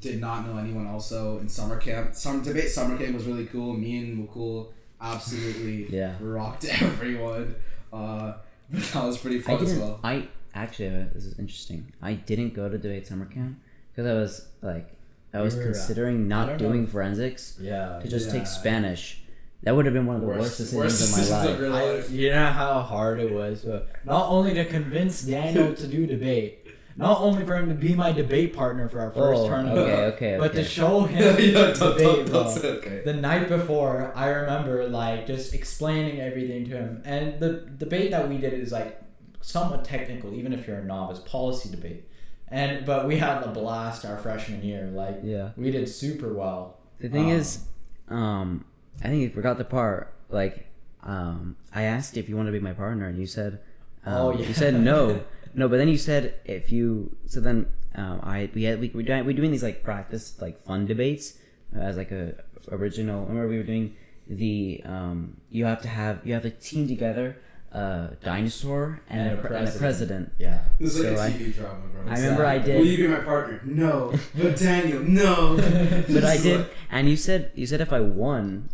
did 0.01 0.21
not 0.21 0.47
know 0.47 0.59
anyone. 0.59 0.87
Also 0.87 1.39
in 1.39 1.49
summer 1.49 1.77
camp, 1.79 2.15
some 2.15 2.43
debate 2.43 2.69
summer 2.69 2.97
camp 2.99 3.15
was 3.15 3.25
really 3.25 3.47
cool. 3.47 3.73
Me 3.75 3.99
and 3.99 4.29
Mukul 4.29 4.69
absolutely 5.01 5.87
Yeah. 5.95 6.15
rocked 6.21 6.65
everyone. 6.83 7.55
Uh, 7.93 8.35
but 8.71 8.83
that 8.93 9.05
was 9.05 9.19
pretty 9.19 9.39
I 9.39 9.43
fun 9.43 9.63
as 9.65 9.79
well. 9.79 10.01
I 10.05 10.29
actually, 10.55 10.89
uh, 10.89 11.05
this 11.15 11.25
is 11.25 11.39
interesting. 11.39 11.93
I 12.03 12.15
didn't 12.15 12.55
go 12.55 12.69
to 12.69 12.77
debate 12.79 13.07
summer 13.07 13.27
camp 13.27 13.59
because 13.93 14.07
I 14.11 14.15
was 14.15 14.47
like, 14.63 14.91
I 15.35 15.41
was 15.43 15.55
You 15.55 15.61
were, 15.61 15.67
considering 15.67 16.27
not 16.29 16.49
don't 16.49 16.61
know. 16.63 16.69
doing 16.73 16.87
forensics 16.87 17.59
Yeah. 17.61 17.99
to 18.03 18.09
just 18.09 18.27
Yeah. 18.27 18.33
take 18.33 18.47
Spanish. 18.47 19.23
That 19.65 19.75
would 19.75 19.87
have 19.87 19.95
been 19.95 20.07
one 20.07 20.17
of 20.17 20.23
the 20.23 20.29
worst, 20.29 20.57
decisions 20.59 20.75
of 20.75 20.79
my 20.81 20.87
decisions 20.87 21.31
life. 21.31 21.51
of 21.51 21.61
your 21.61 21.73
I, 21.73 22.07
you 22.07 22.31
know 22.31 22.47
how 22.53 22.81
hard 22.81 23.19
it 23.19 23.33
was, 23.33 23.63
but 23.63 23.89
not 24.05 24.29
only 24.31 24.55
to 24.55 24.65
convince 24.65 25.23
Daniel 25.23 25.75
to 25.75 25.87
do 25.89 26.07
debate, 26.07 26.65
not 26.99 27.21
only 27.21 27.45
for 27.45 27.57
him 27.57 27.69
to 27.69 27.75
be 27.75 27.95
my 27.95 28.11
debate 28.13 28.55
partner 28.55 28.89
for 28.89 29.01
our 29.01 29.11
first 29.11 29.41
Oh, 29.43 29.49
tournament, 29.49 29.79
okay, 29.79 30.05
okay, 30.07 30.37
but 30.39 30.53
to 30.55 30.65
show 30.65 31.03
him 31.13 31.37
Yeah, 31.39 31.53
don't- 31.53 31.79
don't- 31.79 31.97
debate, 31.97 32.17
don't 32.27 32.31
bro. 32.31 32.49
say- 32.51 32.69
okay. 32.79 33.03
The 33.05 33.15
night 33.15 33.49
before, 33.49 34.13
I 34.15 34.29
remember 34.29 34.87
like 34.89 35.27
just 35.27 35.55
explaining 35.55 36.21
everything 36.21 36.65
to 36.71 36.77
him, 36.77 37.03
and 37.05 37.39
the 37.41 37.51
debate 37.79 38.11
that 38.11 38.29
we 38.29 38.39
did 38.39 38.53
is 38.55 38.73
like 38.73 39.01
somewhat 39.41 39.85
technical, 39.85 40.35
even 40.35 40.53
if 40.53 40.67
you're 40.67 40.79
a 40.79 40.85
novice, 40.85 41.21
policy 41.21 41.71
debate. 41.71 42.05
And 42.49 42.85
but 42.85 43.07
we 43.07 43.17
had 43.19 43.43
a 43.43 43.49
blast 43.49 44.05
our 44.05 44.17
freshman 44.19 44.63
year. 44.63 44.87
Like 44.93 45.21
Yeah. 45.23 45.51
we 45.57 45.71
did 45.71 45.89
super 45.89 46.33
well. 46.35 46.79
The 46.99 47.09
thing 47.09 47.31
Um, 47.31 47.37
is, 47.37 47.65
um, 48.09 48.65
I 49.05 49.09
think 49.09 49.23
you 49.23 49.31
forgot 49.31 49.59
the 49.59 49.65
part. 49.65 50.13
Like, 50.31 50.67
um, 51.05 51.57
I 51.75 51.83
asked 51.85 52.17
if 52.17 52.29
you 52.29 52.37
want 52.37 52.49
to 52.49 52.53
be 52.53 52.59
my 52.59 52.73
partner, 52.73 53.07
and 53.07 53.19
you 53.19 53.27
said, 53.27 53.61
um, 54.05 54.15
Oh, 54.15 54.31
yeah. 54.33 54.47
you 54.49 54.55
said 54.55 54.75
no, 54.81 55.21
no. 55.59 55.69
But 55.69 55.77
then 55.79 55.89
you 55.89 55.99
said 55.99 56.23
if 56.45 56.71
you. 56.73 57.17
So 57.27 57.41
then, 57.41 57.67
um, 57.95 58.21
I 58.23 58.49
we 58.55 58.63
had 58.65 58.81
we 58.81 58.89
we 58.95 59.03
doing, 59.03 59.25
we 59.27 59.33
doing 59.35 59.51
these 59.51 59.63
like 59.63 59.83
practice 59.83 60.41
like 60.41 60.57
fun 60.69 60.87
debates 60.87 61.39
uh, 61.77 61.81
as 61.81 61.97
like 61.97 62.11
a 62.11 62.35
original. 62.71 63.27
Remember 63.27 63.49
we 63.49 63.59
were 63.59 63.65
doing 63.75 63.95
the 64.29 64.83
um, 64.85 65.37
you 65.51 65.65
have 65.65 65.83
to 65.83 65.89
have 65.89 66.25
you 66.27 66.33
have 66.35 66.43
to 66.43 66.51
team 66.51 66.87
together 66.89 67.37
a 67.73 68.17
dinosaur 68.25 69.01
and, 69.11 69.33
a, 69.33 69.37
pre- 69.37 69.57
and 69.57 69.69
a 69.69 69.73
president. 69.73 70.33
Yeah. 70.39 70.61
This 70.81 70.97
is 70.97 71.05
like 71.05 71.17
So 71.17 71.21
a 71.21 71.25
I- 71.27 71.31
TV 71.33 71.55
drama, 71.55 71.81
bro. 71.93 72.01
I 72.13 72.15
remember 72.17 72.47
I 72.47 72.55
Exactly. 72.55 72.79
Will 72.79 72.87
you 72.87 72.97
be 72.97 73.09
my 73.09 73.21
partner? 73.21 73.61
No. 73.65 74.15
But 74.35 74.57
Daniel, 74.57 75.03
no. 75.03 75.57
but 76.09 76.25
I 76.25 76.37
did, 76.49 76.67
and 76.91 77.09
you 77.11 77.17
said 77.17 77.53
you 77.55 77.67
said 77.67 77.81
if 77.83 77.93
I 77.93 78.01
won, 78.01 78.71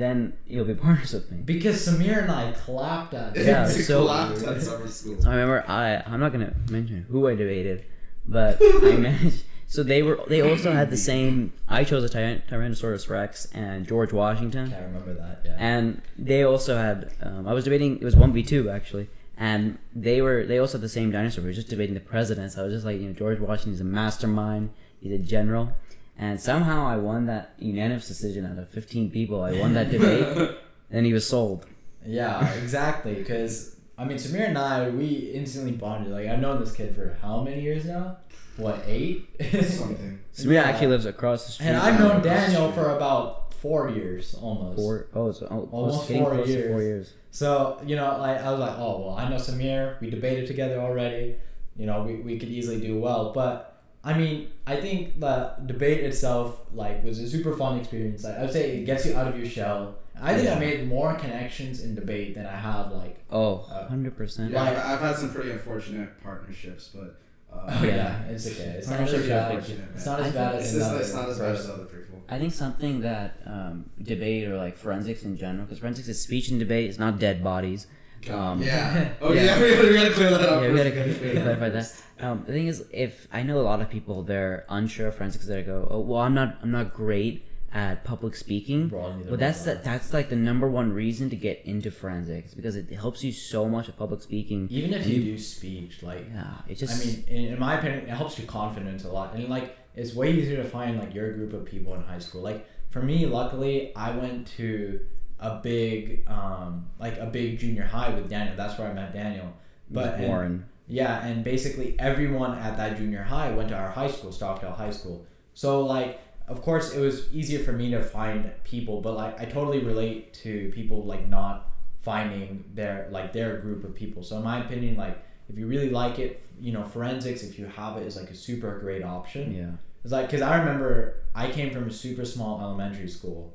then 0.00 0.32
you'll 0.46 0.64
be 0.64 0.74
partners 0.74 1.12
with 1.12 1.30
me. 1.30 1.38
Because 1.44 1.86
Samir 1.86 2.22
and 2.22 2.30
I 2.32 2.52
clapped 2.52 3.14
at 3.14 3.36
it. 3.36 3.46
Yeah, 3.46 3.66
so- 3.66 4.00
collapsed 4.06 4.44
at 4.44 4.62
summer 4.62 4.88
school. 4.88 5.18
I 5.26 5.30
remember 5.32 5.64
I 5.68 6.02
I'm 6.06 6.20
not 6.20 6.32
gonna 6.32 6.54
mention 6.70 7.06
who 7.10 7.28
I 7.28 7.34
debated, 7.34 7.84
but 8.26 8.58
I 8.62 8.96
managed. 8.96 9.44
So 9.66 9.82
they 9.82 10.02
were 10.02 10.20
they 10.28 10.42
also 10.42 10.72
had 10.72 10.90
the 10.90 10.96
same. 10.98 11.52
I 11.68 11.84
chose 11.84 12.04
a 12.04 12.08
Tyran- 12.14 12.42
Tyrannosaurus 12.48 13.08
Rex 13.08 13.46
and 13.54 13.86
George 13.86 14.12
Washington, 14.12 14.70
Can't 14.70 14.82
remember 14.86 15.14
that. 15.14 15.40
Yeah. 15.44 15.56
and 15.58 16.02
they 16.18 16.42
also 16.42 16.76
had. 16.76 17.12
Um, 17.22 17.46
I 17.48 17.52
was 17.54 17.64
debating. 17.64 17.96
It 17.96 18.04
was 18.04 18.14
one 18.16 18.32
v 18.34 18.42
two 18.42 18.68
actually, 18.68 19.08
and 19.38 19.78
they 19.94 20.20
were 20.20 20.44
they 20.44 20.58
also 20.58 20.76
had 20.78 20.82
the 20.82 20.90
same 20.90 21.10
dinosaur. 21.10 21.42
We 21.42 21.48
were 21.50 21.54
just 21.54 21.68
debating 21.70 21.94
the 21.94 22.00
presidents. 22.00 22.58
I 22.58 22.62
was 22.64 22.72
just 22.74 22.84
like, 22.84 23.00
you 23.00 23.06
know, 23.08 23.14
George 23.14 23.40
Washington's 23.40 23.80
a 23.80 23.84
mastermind. 23.84 24.70
He's 25.00 25.12
a 25.12 25.18
general, 25.24 25.72
and 26.18 26.40
somehow 26.40 26.86
I 26.86 26.96
won 26.96 27.26
that 27.26 27.54
unanimous 27.58 28.06
decision 28.08 28.46
out 28.46 28.58
of 28.58 28.68
fifteen 28.68 29.10
people. 29.10 29.42
I 29.42 29.58
won 29.58 29.74
that 29.74 29.90
debate, 29.90 30.50
and 30.90 31.06
he 31.06 31.12
was 31.12 31.26
sold. 31.26 31.66
Yeah, 32.06 32.48
exactly. 32.54 33.14
Because 33.14 33.76
I 33.98 34.04
mean, 34.04 34.18
Samir 34.18 34.48
and 34.48 34.58
I, 34.58 34.88
we 34.90 35.06
instantly 35.34 35.72
bonded. 35.72 36.12
Like 36.12 36.26
I've 36.28 36.40
known 36.40 36.60
this 36.60 36.72
kid 36.72 36.94
for 36.94 37.16
how 37.22 37.42
many 37.42 37.60
years 37.60 37.84
now? 37.84 38.18
What 38.56 38.82
eight? 38.86 39.28
Something. 39.64 40.20
Samir 40.34 40.52
Yeah. 40.54 40.62
actually 40.64 40.88
lives 40.88 41.06
across 41.06 41.46
the 41.46 41.52
street. 41.52 41.66
And 41.68 41.76
I've 41.76 41.98
known 41.98 42.22
Daniel 42.22 42.70
for 42.72 42.96
about 42.96 43.54
four 43.54 43.88
years 43.90 44.34
almost. 44.34 44.76
Four 44.76 45.06
oh, 45.14 45.28
it's 45.28 45.42
oh, 45.42 45.68
Almost 45.70 46.08
four 46.08 46.30
close 46.30 46.46
to 46.46 46.52
years. 46.52 46.70
four 46.70 46.82
years. 46.82 47.12
So 47.30 47.80
you 47.86 47.96
know, 47.96 48.18
like 48.18 48.40
I 48.40 48.50
was 48.50 48.60
like, 48.60 48.76
oh 48.78 49.00
well, 49.06 49.16
I 49.16 49.28
know 49.28 49.36
Samir. 49.36 50.00
We 50.00 50.10
debated 50.10 50.46
together 50.46 50.78
already. 50.80 51.36
You 51.76 51.86
know, 51.86 52.02
we, 52.02 52.16
we 52.16 52.38
could 52.38 52.50
easily 52.50 52.80
do 52.80 52.98
well. 53.00 53.32
But 53.32 53.71
I 54.04 54.18
mean, 54.18 54.48
I 54.66 54.76
think 54.80 55.20
the 55.20 55.54
debate 55.66 56.00
itself 56.04 56.66
like 56.74 57.04
was 57.04 57.18
a 57.20 57.28
super 57.28 57.56
fun 57.56 57.78
experience. 57.78 58.24
Like, 58.24 58.36
I 58.38 58.42
would 58.42 58.52
say 58.52 58.78
it 58.78 58.84
gets 58.84 59.06
you 59.06 59.16
out 59.16 59.28
of 59.28 59.36
your 59.38 59.48
shell. 59.48 59.96
I 60.20 60.34
think 60.36 60.48
I 60.48 60.58
made 60.58 60.86
more 60.88 61.14
connections 61.14 61.82
in 61.82 61.94
debate 61.94 62.34
than 62.34 62.46
I 62.46 62.56
have 62.56 62.92
like. 62.92 63.16
Oh, 63.30 63.66
Uh, 63.70 63.88
100%. 63.88 64.50
Yeah, 64.50 64.62
Like- 64.62 64.76
I've, 64.76 64.84
I've 64.86 65.00
had 65.00 65.16
some 65.16 65.32
pretty 65.32 65.50
unfortunate 65.52 66.22
partnerships, 66.22 66.90
but. 66.94 67.18
Uh, 67.52 67.66
Oh 67.68 67.84
Yeah. 67.84 67.96
yeah, 67.96 68.22
it's 68.32 68.46
okay. 68.46 68.62
It's 68.78 68.88
not 68.88 68.96
Partnership 68.98 69.20
as 69.22 69.28
bad. 69.28 69.50
unfortunate, 69.52 69.88
It's 69.94 70.06
not 70.06 70.20
as 70.20 70.26
I 70.26 70.30
bad 70.38 70.50
think 70.52 70.62
It's 70.64 70.72
as 70.74 70.76
another 70.82 71.00
it's 71.00 71.14
not 71.14 71.28
as 71.28 71.38
bad 71.38 71.54
as 71.54 71.70
other 71.70 71.84
people. 71.84 72.22
I 72.28 72.38
think 72.38 72.52
something 72.54 73.00
that 73.02 73.36
um, 73.46 73.90
debate 74.02 74.48
or 74.48 74.56
like 74.56 74.76
forensics 74.76 75.22
in 75.22 75.36
general, 75.36 75.64
because 75.66 75.78
forensics 75.78 76.08
is 76.08 76.20
speech 76.20 76.48
and 76.50 76.58
debate, 76.58 76.88
it's 76.88 76.98
not 76.98 77.18
dead 77.18 77.44
bodies. 77.44 77.86
Um, 78.30 78.62
yeah. 78.62 79.08
Oh 79.20 79.32
Yeah. 79.32 79.42
yeah. 79.58 79.62
we, 79.62 79.70
gotta, 79.74 79.88
we 79.88 79.94
gotta 79.94 80.10
clear 80.14 80.30
that 80.30 80.40
up. 80.42 80.62
Yeah, 80.62 80.72
we 80.72 80.78
first. 80.78 80.94
gotta 81.20 81.40
clarify 81.42 81.68
that. 81.70 82.02
Um, 82.20 82.44
the 82.46 82.52
thing 82.52 82.66
is, 82.68 82.84
if 82.92 83.26
I 83.32 83.42
know 83.42 83.60
a 83.60 83.62
lot 83.62 83.80
of 83.80 83.90
people, 83.90 84.22
they're 84.22 84.64
unsure 84.68 85.08
of 85.08 85.16
forensics. 85.16 85.46
They 85.46 85.62
go, 85.62 85.88
"Oh, 85.90 86.00
well, 86.00 86.20
I'm 86.20 86.34
not, 86.34 86.58
I'm 86.62 86.70
not 86.70 86.94
great 86.94 87.44
at 87.72 88.04
public 88.04 88.36
speaking." 88.36 88.88
Bro, 88.88 89.22
But 89.28 89.40
that's 89.40 89.58
was 89.58 89.64
the, 89.66 89.72
I. 89.80 89.82
that's 89.82 90.12
like 90.12 90.28
the 90.28 90.36
number 90.36 90.68
one 90.70 90.92
reason 90.92 91.30
to 91.30 91.36
get 91.36 91.62
into 91.64 91.90
forensics 91.90 92.54
because 92.54 92.76
it 92.76 92.90
helps 92.92 93.24
you 93.24 93.32
so 93.32 93.68
much 93.68 93.88
with 93.88 93.96
public 93.96 94.22
speaking. 94.22 94.68
Even 94.70 94.92
if 94.94 95.04
And 95.04 95.12
you 95.12 95.22
do 95.24 95.38
speech, 95.38 96.02
like 96.02 96.26
yeah, 96.32 96.54
it 96.68 96.76
just. 96.76 96.94
I 96.94 97.04
mean, 97.04 97.24
in, 97.26 97.52
in 97.54 97.58
my 97.58 97.78
opinion, 97.78 98.04
it 98.04 98.10
helps 98.10 98.38
your 98.38 98.46
confidence 98.46 99.04
a 99.04 99.10
lot, 99.10 99.34
and 99.34 99.48
like 99.48 99.76
it's 99.96 100.14
way 100.14 100.32
easier 100.32 100.62
to 100.62 100.68
find 100.68 100.98
like 101.00 101.12
your 101.14 101.32
group 101.32 101.52
of 101.54 101.64
people 101.64 101.92
in 101.94 102.02
high 102.02 102.20
school. 102.20 102.42
Like 102.42 102.66
for 102.90 103.02
me, 103.02 103.26
luckily, 103.26 103.94
I 103.96 104.16
went 104.16 104.46
to 104.58 105.00
a 105.42 105.60
big, 105.62 106.24
um, 106.28 106.86
like 106.98 107.18
a 107.18 107.26
big 107.26 107.58
junior 107.58 107.84
high 107.84 108.10
with 108.14 108.30
Daniel. 108.30 108.56
That's 108.56 108.78
where 108.78 108.88
I 108.88 108.92
met 108.94 109.12
Daniel. 109.12 109.52
But 109.90 110.14
and- 110.14 110.28
Warren. 110.28 110.66
yeah, 110.86 111.24
and 111.26 111.44
basically 111.44 111.96
everyone 111.98 112.58
at 112.58 112.76
that 112.76 112.96
junior 112.96 113.22
high 113.24 113.50
went 113.50 113.68
to 113.70 113.76
our 113.76 113.90
high 113.90 114.10
school, 114.10 114.32
Stockdale 114.32 114.72
High 114.72 114.90
School. 114.90 115.26
So 115.54 115.84
like, 115.84 116.20
of 116.48 116.62
course, 116.62 116.94
it 116.94 117.00
was 117.00 117.32
easier 117.32 117.62
for 117.62 117.72
me 117.72 117.90
to 117.90 118.02
find 118.02 118.50
people, 118.64 119.00
but 119.00 119.14
like, 119.16 119.40
I 119.40 119.44
totally 119.44 119.80
relate 119.80 120.32
to 120.44 120.70
people 120.74 121.04
like 121.04 121.28
not 121.28 121.70
finding 122.02 122.64
their 122.74 123.08
like 123.10 123.32
their 123.32 123.58
group 123.58 123.84
of 123.84 123.94
people. 123.94 124.22
So 124.22 124.36
in 124.36 124.42
my 124.44 124.64
opinion, 124.64 124.96
like, 124.96 125.18
if 125.48 125.58
you 125.58 125.66
really 125.66 125.90
like 125.90 126.18
it, 126.18 126.42
you 126.60 126.72
know, 126.72 126.84
forensics, 126.84 127.42
if 127.42 127.58
you 127.58 127.66
have 127.66 127.96
it, 127.96 128.06
is 128.06 128.16
like 128.16 128.30
a 128.30 128.34
super 128.34 128.78
great 128.78 129.02
option. 129.04 129.54
Yeah. 129.54 129.70
It's 130.04 130.12
like 130.12 130.26
because 130.26 130.42
I 130.42 130.58
remember 130.58 131.16
I 131.34 131.50
came 131.50 131.72
from 131.72 131.88
a 131.88 131.92
super 131.92 132.24
small 132.24 132.60
elementary 132.60 133.08
school 133.08 133.54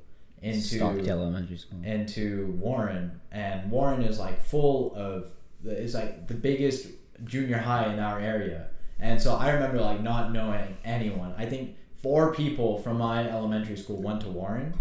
into 0.50 0.78
Stockdale 0.78 1.22
Elementary 1.22 1.58
School. 1.58 1.80
into 1.84 2.58
Warren, 2.60 3.20
and 3.32 3.70
Warren 3.72 4.02
is 4.02 4.20
like 4.20 4.44
full 4.44 4.94
of 4.96 5.28
it's 5.64 5.94
like 5.94 6.28
the 6.28 6.34
biggest 6.34 6.88
junior 7.24 7.58
high 7.58 7.92
in 7.92 8.00
our 8.00 8.20
area, 8.20 8.68
and 9.00 9.22
so 9.22 9.36
I 9.36 9.52
remember 9.52 9.80
like 9.82 10.02
not 10.02 10.32
knowing 10.32 10.78
anyone. 10.84 11.34
I 11.38 11.46
think 11.46 11.76
four 12.02 12.34
people 12.34 12.78
from 12.80 12.98
my 12.98 13.30
elementary 13.30 13.78
school 13.78 14.02
went 14.02 14.22
to 14.22 14.30
Warren, 14.30 14.74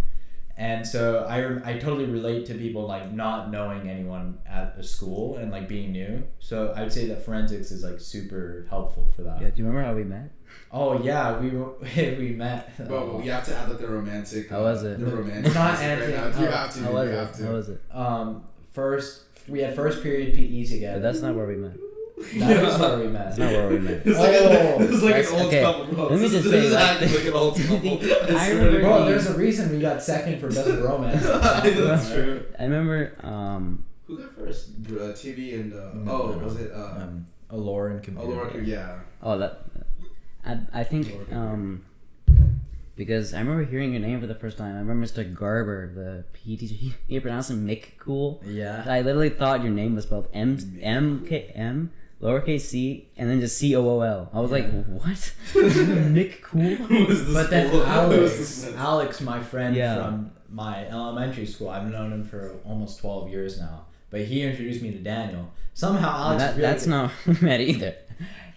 and 0.56 0.86
so 0.86 1.26
I 1.28 1.70
I 1.70 1.78
totally 1.78 2.06
relate 2.06 2.46
to 2.46 2.54
people 2.54 2.86
like 2.86 3.12
not 3.12 3.50
knowing 3.50 3.88
anyone 3.88 4.38
at 4.46 4.74
a 4.78 4.82
school 4.82 5.36
and 5.36 5.50
like 5.50 5.68
being 5.68 5.92
new. 5.92 6.24
So 6.38 6.72
I 6.76 6.82
would 6.82 6.92
say 6.92 7.06
that 7.08 7.24
forensics 7.24 7.70
is 7.70 7.82
like 7.82 8.00
super 8.00 8.66
helpful 8.68 9.10
for 9.14 9.22
that. 9.22 9.40
Yeah. 9.40 9.50
Do 9.50 9.62
you 9.62 9.66
remember 9.66 9.86
how 9.86 9.94
we 9.94 10.04
met? 10.04 10.30
Oh 10.72 11.00
yeah, 11.02 11.38
we 11.38 11.50
were- 11.50 11.74
we 11.96 12.34
met. 12.36 12.72
But 12.88 13.14
we 13.20 13.28
have 13.28 13.44
to 13.46 13.56
add 13.56 13.68
like 13.68 13.78
the 13.78 13.88
romantic. 13.88 14.50
How 14.50 14.62
was 14.62 14.82
it? 14.84 14.98
The 15.00 15.06
romantic. 15.06 15.54
Not 15.54 15.74
aspect 15.74 16.00
right 16.00 16.34
now. 16.34 16.40
You 16.40 16.46
have 16.48 16.74
to. 16.74 16.80
How 16.80 16.88
you 16.90 16.94
was 16.96 17.10
have 17.10 17.28
it? 17.30 17.34
to. 17.34 17.46
How 17.46 17.52
was 17.52 17.68
it? 17.68 17.80
Um, 17.92 18.44
first 18.72 19.22
we 19.48 19.60
had 19.60 19.74
first 19.76 20.02
period 20.02 20.34
PE 20.34 20.64
together. 20.64 20.98
But 21.00 21.02
that's 21.02 21.22
not 21.22 21.34
where 21.34 21.46
we 21.46 21.56
met. 21.56 21.76
That 22.38 22.64
is 22.64 22.78
where 22.80 22.98
we 22.98 23.06
met. 23.08 23.26
That's 23.26 23.38
not 23.38 23.52
where 23.52 23.68
we 23.68 23.78
met. 23.78 24.02
It's 24.06 24.18
like, 24.18 24.34
Oh, 24.40 24.76
a, 24.78 24.84
it's 24.92 25.02
like 25.02 25.14
an 25.16 25.26
old 25.34 25.46
okay. 25.48 25.62
couple, 25.62 25.84
bro. 25.94 26.06
Let 26.08 26.18
me 26.20 26.28
just 26.28 26.34
is- 26.34 26.44
say, 26.44 26.50
this 26.50 26.64
is 26.64 26.72
like, 26.72 27.00
like 27.00 27.26
an 27.26 27.32
old 27.34 27.56
couple. 27.60 28.36
I 28.36 28.46
I 28.46 28.48
remember- 28.50 28.80
Bro, 28.80 29.04
there's 29.04 29.26
a 29.26 29.36
reason 29.36 29.70
we 29.70 29.80
got 29.80 30.02
second 30.02 30.40
for 30.40 30.48
best 30.48 30.66
romance. 30.80 31.22
That's 31.22 32.10
true. 32.10 32.44
I 32.58 32.62
remember. 32.64 33.12
Um, 33.22 33.84
Who 34.06 34.18
got 34.18 34.34
first? 34.34 34.70
Uh, 34.88 35.12
TV 35.12 35.60
and 35.60 35.74
uh, 35.74 35.92
No, 35.94 36.22
oh, 36.22 36.26
no, 36.28 36.38
no. 36.38 36.44
was 36.44 36.56
it? 36.58 36.72
Uh, 36.72 37.02
Um, 37.02 37.26
Allure 37.50 37.88
and 37.88 38.02
computer. 38.02 38.32
Allure, 38.32 38.62
yeah. 38.62 38.98
oh, 39.22 39.38
that. 39.38 39.60
I, 40.46 40.80
I 40.80 40.84
think 40.84 41.08
um, 41.32 41.84
because 42.96 43.34
I 43.34 43.40
remember 43.40 43.64
hearing 43.64 43.92
your 43.92 44.00
name 44.00 44.20
for 44.20 44.26
the 44.26 44.34
first 44.34 44.56
time. 44.58 44.74
I 44.74 44.78
remember 44.78 45.06
Mr. 45.06 45.32
Garber, 45.34 45.92
the 45.94 46.24
PE 46.32 46.56
teacher. 46.56 46.74
He, 46.74 46.94
he 47.08 47.20
pronounced 47.20 47.50
it 47.50 47.54
Mick 47.58 47.98
Cool. 47.98 48.40
Yeah. 48.46 48.84
I 48.86 49.00
literally 49.02 49.30
thought 49.30 49.62
your 49.62 49.72
name 49.72 49.94
was 49.94 50.04
spelled 50.04 50.28
M 50.32 50.58
M 50.80 51.26
K 51.28 51.52
M 51.54 51.90
lowercase 52.22 52.62
c 52.62 53.08
and 53.18 53.28
then 53.28 53.40
just 53.40 53.58
C 53.58 53.76
O 53.76 53.86
O 53.86 54.00
L. 54.00 54.30
I 54.32 54.40
was 54.40 54.50
like, 54.50 54.66
what? 54.86 55.04
Mick 55.52 56.40
Cool. 56.42 56.60
Who 56.88 57.04
was 57.06 57.24
this 57.26 57.34
But 57.34 57.50
then 57.50 57.70
fool? 57.70 57.84
Who 57.84 58.20
was 58.22 58.38
this 58.38 58.64
Alex. 58.68 58.78
Alex, 58.78 59.20
my 59.20 59.42
friend 59.42 59.76
Yeah. 59.76 59.96
from 59.96 60.30
my 60.48 60.86
elementary 60.88 61.44
school, 61.46 61.68
I've 61.68 61.90
known 61.90 62.12
him 62.12 62.24
for 62.24 62.54
almost 62.64 63.00
12 63.00 63.30
years 63.30 63.58
now. 63.60 63.86
But 64.10 64.22
he 64.22 64.42
introduced 64.42 64.80
me 64.82 64.92
to 64.92 64.98
Daniel. 64.98 65.50
Somehow 65.74 66.08
Alex 66.28 66.42
that, 66.42 66.50
really 66.52 66.62
that's 66.62 66.86
not 66.86 67.10
met 67.42 67.60
either. 67.60 67.94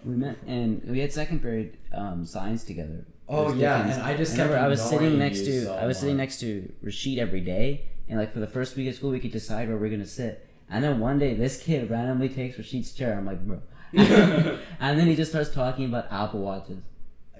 We 0.04 0.14
met 0.16 0.36
and 0.46 0.82
we 0.84 1.00
had 1.00 1.12
second 1.12 1.40
period 1.42 1.76
um, 1.92 2.24
science 2.24 2.64
together. 2.64 3.06
Oh, 3.28 3.52
yeah, 3.54 3.82
and 3.82 4.02
I 4.02 4.16
just 4.16 4.32
I 4.32 4.42
remember 4.42 4.54
kept 4.54 4.64
I 4.64 4.68
was 4.68 4.82
sitting 4.82 5.18
next 5.18 5.40
to 5.40 5.64
so 5.64 5.74
I 5.76 5.86
was 5.86 5.98
sitting 5.98 6.16
next 6.16 6.40
to 6.40 6.72
Rashid 6.82 7.18
every 7.18 7.40
day, 7.40 7.84
and 8.08 8.18
like 8.18 8.32
for 8.32 8.40
the 8.40 8.46
first 8.48 8.76
week 8.76 8.88
of 8.88 8.94
school, 8.96 9.10
we 9.10 9.20
could 9.20 9.30
decide 9.32 9.68
where 9.68 9.76
we're 9.76 9.90
gonna 9.90 10.06
sit. 10.06 10.46
And 10.68 10.82
then 10.84 11.00
one 11.00 11.18
day, 11.18 11.34
this 11.34 11.60
kid 11.62 11.90
randomly 11.90 12.28
takes 12.28 12.56
Rashid's 12.58 12.92
chair. 12.92 13.16
I'm 13.18 13.26
like, 13.26 13.40
bro. 13.46 13.60
and 13.92 14.98
then 14.98 15.06
he 15.06 15.16
just 15.16 15.30
starts 15.32 15.50
talking 15.50 15.84
about 15.86 16.06
Apple 16.12 16.40
watches. 16.40 16.78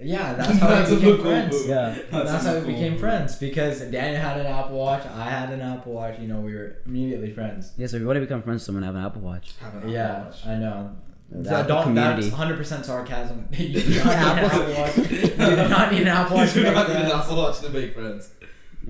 Yeah, 0.03 0.33
that's 0.33 0.57
how 0.59 0.67
That's 0.67 0.89
we 0.89 0.95
became 0.97 1.15
cool 1.17 1.25
friends. 1.25 1.53
move. 1.53 1.67
Yeah. 1.67 1.97
That's, 2.11 2.45
how 2.45 2.53
we 2.55 2.59
cool 2.61 2.67
became 2.71 2.91
move. 2.93 2.99
friends 3.01 3.35
because 3.35 3.81
Daniel 3.81 4.21
had 4.21 4.39
an 4.39 4.47
Apple 4.47 4.77
Watch, 4.77 5.05
I 5.05 5.29
had 5.29 5.51
an 5.51 5.61
Apple 5.61 5.93
Watch. 5.93 6.19
You 6.19 6.27
know, 6.27 6.39
we 6.39 6.53
were 6.55 6.77
immediately 6.85 7.31
friends. 7.31 7.71
Yeah, 7.77 7.87
so 7.87 7.97
if 7.97 8.01
you 8.01 8.07
want 8.07 8.17
to 8.17 8.21
become 8.21 8.41
friends 8.41 8.61
with 8.61 8.65
someone, 8.65 8.83
have 8.83 8.95
an 8.95 9.05
Apple 9.05 9.21
Watch. 9.21 9.53
Have 9.61 9.75
an 9.83 9.89
Yeah, 9.89 10.25
Watch. 10.25 10.45
I 10.47 10.55
know. 10.57 10.95
The 11.31 11.49
So 11.49 11.55
Apple 11.55 11.67
don't, 11.75 11.83
community. 11.83 12.29
that's 12.29 12.41
100% 12.41 12.83
sarcasm. 12.85 13.47
you 13.53 13.81
do 13.81 14.03
not 14.03 14.03
need 14.03 14.11
an 14.11 14.17
Apple- 14.47 14.59
Apple 14.59 14.73
Watch. 14.81 14.97
You 14.97 15.17
do 15.55 15.69
not 15.69 15.91
need 15.91 16.01
an 16.01 16.07
Apple 16.07 16.37
Watch 16.37 16.51
to 16.53 16.59
You 16.59 16.65
do 16.65 16.71
make 16.71 16.75
not 16.75 16.87
need 16.89 16.95
an 16.97 17.01
friends. 17.09 17.13
Apple 17.23 17.37
Watch 17.37 17.59
to 17.61 17.69
make 17.69 17.93
friends. 17.93 18.29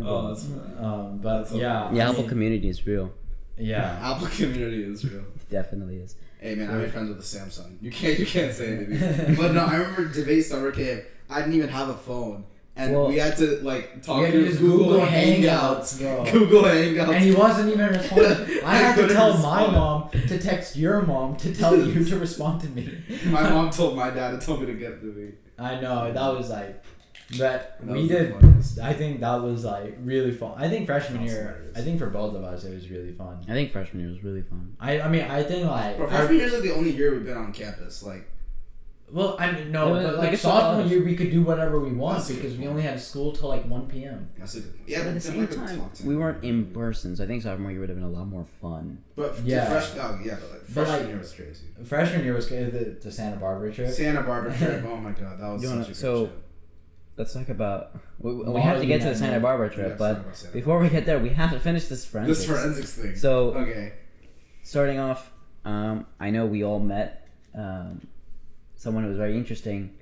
Oh, 0.03 0.27
that's 0.29 0.45
Um, 0.79 1.19
but 1.21 1.39
That's 1.43 1.53
yeah, 1.53 1.91
Yeah, 1.93 2.05
I 2.07 2.09
Apple 2.09 2.21
mean, 2.21 2.29
community 2.29 2.69
is 2.69 2.85
real. 2.87 3.11
yeah. 3.57 3.99
Apple 4.01 4.27
community 4.27 4.83
is 4.83 5.05
real. 5.09 5.23
Definitely 5.49 5.97
is. 5.97 6.15
Hey 6.39 6.55
man, 6.55 6.71
I 6.71 6.73
made 6.75 6.91
friends 6.91 7.09
with 7.09 7.19
a 7.19 7.21
Samsung. 7.21 7.75
You 7.81 7.91
can't 7.91 8.17
you 8.17 8.25
can't 8.25 8.51
say 8.53 8.77
anything. 8.77 9.35
but 9.35 9.51
no, 9.53 9.63
I 9.65 9.75
remember 9.75 10.05
debate 10.07 10.45
summer 10.45 10.71
camp. 10.71 11.03
I 11.29 11.39
didn't 11.41 11.53
even 11.53 11.69
have 11.69 11.89
a 11.89 11.93
phone, 11.93 12.45
and 12.81 12.93
Well- 12.93 13.07
we 13.07 13.17
had 13.17 13.37
to 13.37 13.59
like 13.63 14.01
talk 14.01 14.19
We 14.19 14.25
had 14.25 14.33
to 14.33 14.51
through 14.51 14.67
Google, 14.69 14.87
Google 14.87 15.05
Hangouts. 15.05 16.01
Hangouts. 16.01 16.31
Google 16.31 16.63
Hangouts. 16.63 17.13
And 17.15 17.23
he 17.23 17.31
wasn't 17.33 17.69
even 17.73 17.87
responding. 17.87 18.57
I 18.63 18.65
I 18.65 18.75
had 18.77 18.95
to 18.95 19.01
couldn't 19.01 19.15
tell 19.15 19.37
my 19.37 19.67
mom 19.67 20.09
to 20.11 20.39
text 20.39 20.75
your 20.75 21.01
mom 21.03 21.35
to 21.37 21.53
tell 21.55 21.75
you 21.77 22.03
to 22.05 22.17
respond 22.19 22.61
to 22.61 22.67
me. 22.69 23.03
My 23.27 23.43
mom 23.49 23.69
told 23.69 23.95
my 23.95 24.09
dad 24.09 24.33
and 24.33 24.41
told 24.41 24.61
me 24.61 24.65
to 24.67 24.73
get 24.73 24.99
to 25.01 25.05
me. 25.07 25.31
I 25.59 25.79
know 25.79 26.11
that 26.11 26.29
was 26.37 26.49
like, 26.49 26.83
but 27.37 27.77
That 27.79 27.87
we 27.87 28.07
did. 28.07 28.33
funniest. 28.33 28.79
I 28.79 28.93
think 28.93 29.21
that 29.21 29.35
was 29.41 29.63
like 29.63 29.95
really 30.03 30.31
fun. 30.31 30.53
I 30.57 30.67
think 30.67 30.85
freshman 30.87 31.21
That 31.21 31.31
year. 31.31 31.41
hilarious. 31.43 31.77
I 31.77 31.81
think 31.81 31.99
for 31.99 32.09
both 32.09 32.35
of 32.35 32.43
us 32.43 32.63
it 32.65 32.73
was 32.73 32.89
really 32.89 33.13
fun. 33.13 33.39
I 33.47 33.53
think 33.53 33.71
freshman 33.71 34.01
year 34.03 34.11
was 34.11 34.23
really 34.23 34.41
fun. 34.41 34.75
I 34.79 34.99
I 35.01 35.07
mean 35.07 35.21
I 35.23 35.43
think 35.43 35.65
like 35.69 35.97
Bro, 35.97 36.07
I- 36.07 36.09
freshman 36.09 36.37
year's 36.39 36.53
like 36.53 36.63
the 36.63 36.73
only 36.73 36.91
year 36.91 37.13
we've 37.13 37.23
been 37.25 37.37
on 37.37 37.53
campus. 37.53 38.03
Like, 38.03 38.27
well 39.11 39.35
I 39.39 39.51
mean 39.51 39.71
no 39.71 39.87
Yeah, 39.95 40.03
but, 40.03 40.09
but 40.11 40.17
like, 40.19 40.29
like 40.31 40.39
sophomore 40.39 40.85
year 40.85 41.03
we 41.03 41.15
could 41.15 41.31
do 41.31 41.41
whatever 41.43 41.79
we 41.79 41.91
want 41.91 42.27
because 42.27 42.55
we 42.57 42.67
only 42.67 42.81
had 42.81 42.99
school 42.99 43.31
till 43.33 43.49
like 43.49 43.65
one 43.65 43.87
p.m. 43.87 44.29
that's 44.37 44.55
a 44.55 44.61
good. 44.61 44.73
Yeah, 44.87 44.99
but 44.99 45.07
at 45.09 45.13
the 45.15 45.21
same 45.21 45.47
time, 45.47 45.77
talk 45.79 45.91
we 46.05 46.15
weren't 46.15 46.43
in 46.43 46.67
person, 46.73 47.15
so 47.15 47.23
I 47.23 47.27
think 47.27 47.43
sophomore 47.43 47.71
year 47.71 47.79
would 47.81 47.89
have 47.89 47.97
been 47.97 48.07
a 48.07 48.09
lot 48.09 48.27
more 48.27 48.45
fun. 48.61 49.03
But 49.15 49.39
Yeah. 49.43 49.57
yeah, 49.57 49.69
fresh, 49.69 49.89
oh, 49.99 50.19
yeah, 50.23 50.35
but 50.41 50.51
like 50.51 50.59
But, 50.61 50.69
freshman 50.73 50.99
like- 50.99 51.07
year 51.09 51.17
was 51.19 51.33
crazy. 51.33 51.65
Freshman 51.83 52.23
year 52.23 52.33
was 52.33 52.45
good. 52.47 52.71
The, 52.73 52.99
the 53.03 53.11
Santa 53.11 53.37
Barbara 53.37 53.73
trip. 53.73 53.89
Santa 53.91 54.21
Barbara 54.23 54.53
trip. 54.57 54.83
Oh 54.87 54.97
my 54.97 55.11
god, 55.11 55.39
that 55.39 55.47
was 55.49 55.61
such 55.61 55.69
wanna- 55.69 55.81
a 55.83 55.85
good 55.87 55.95
so- 55.95 56.25
trip. 56.27 56.37
Let's 57.17 57.33
talk 57.33 57.49
about. 57.49 57.91
We, 58.19 58.33
we 58.33 58.61
have 58.61 58.79
to 58.79 58.85
get 58.85 59.01
to 59.01 59.09
the 59.09 59.15
Santa 59.15 59.39
Barbara 59.41 59.69
trip, 59.69 59.89
have 59.89 59.97
to 59.97 59.99
but 59.99 60.13
talk 60.13 60.23
about 60.23 60.35
Santa 60.37 60.53
before 60.53 60.79
we 60.79 60.89
get 60.89 61.05
there, 61.05 61.19
we 61.19 61.29
have 61.29 61.51
to 61.51 61.59
finish 61.59 61.85
this 61.87 62.05
forensics. 62.05 62.39
This 62.39 62.47
forensics 62.47 62.93
thing. 62.95 63.15
So 63.17 63.53
okay. 63.53 63.93
starting 64.63 64.97
off, 64.97 65.31
um, 65.65 66.05
I 66.19 66.29
know 66.29 66.45
we 66.45 66.63
all 66.63 66.79
met 66.79 67.27
um, 67.53 68.07
someone 68.81 69.03
who 69.03 69.09
was 69.09 69.17
very 69.17 69.37
interesting. 69.37 69.93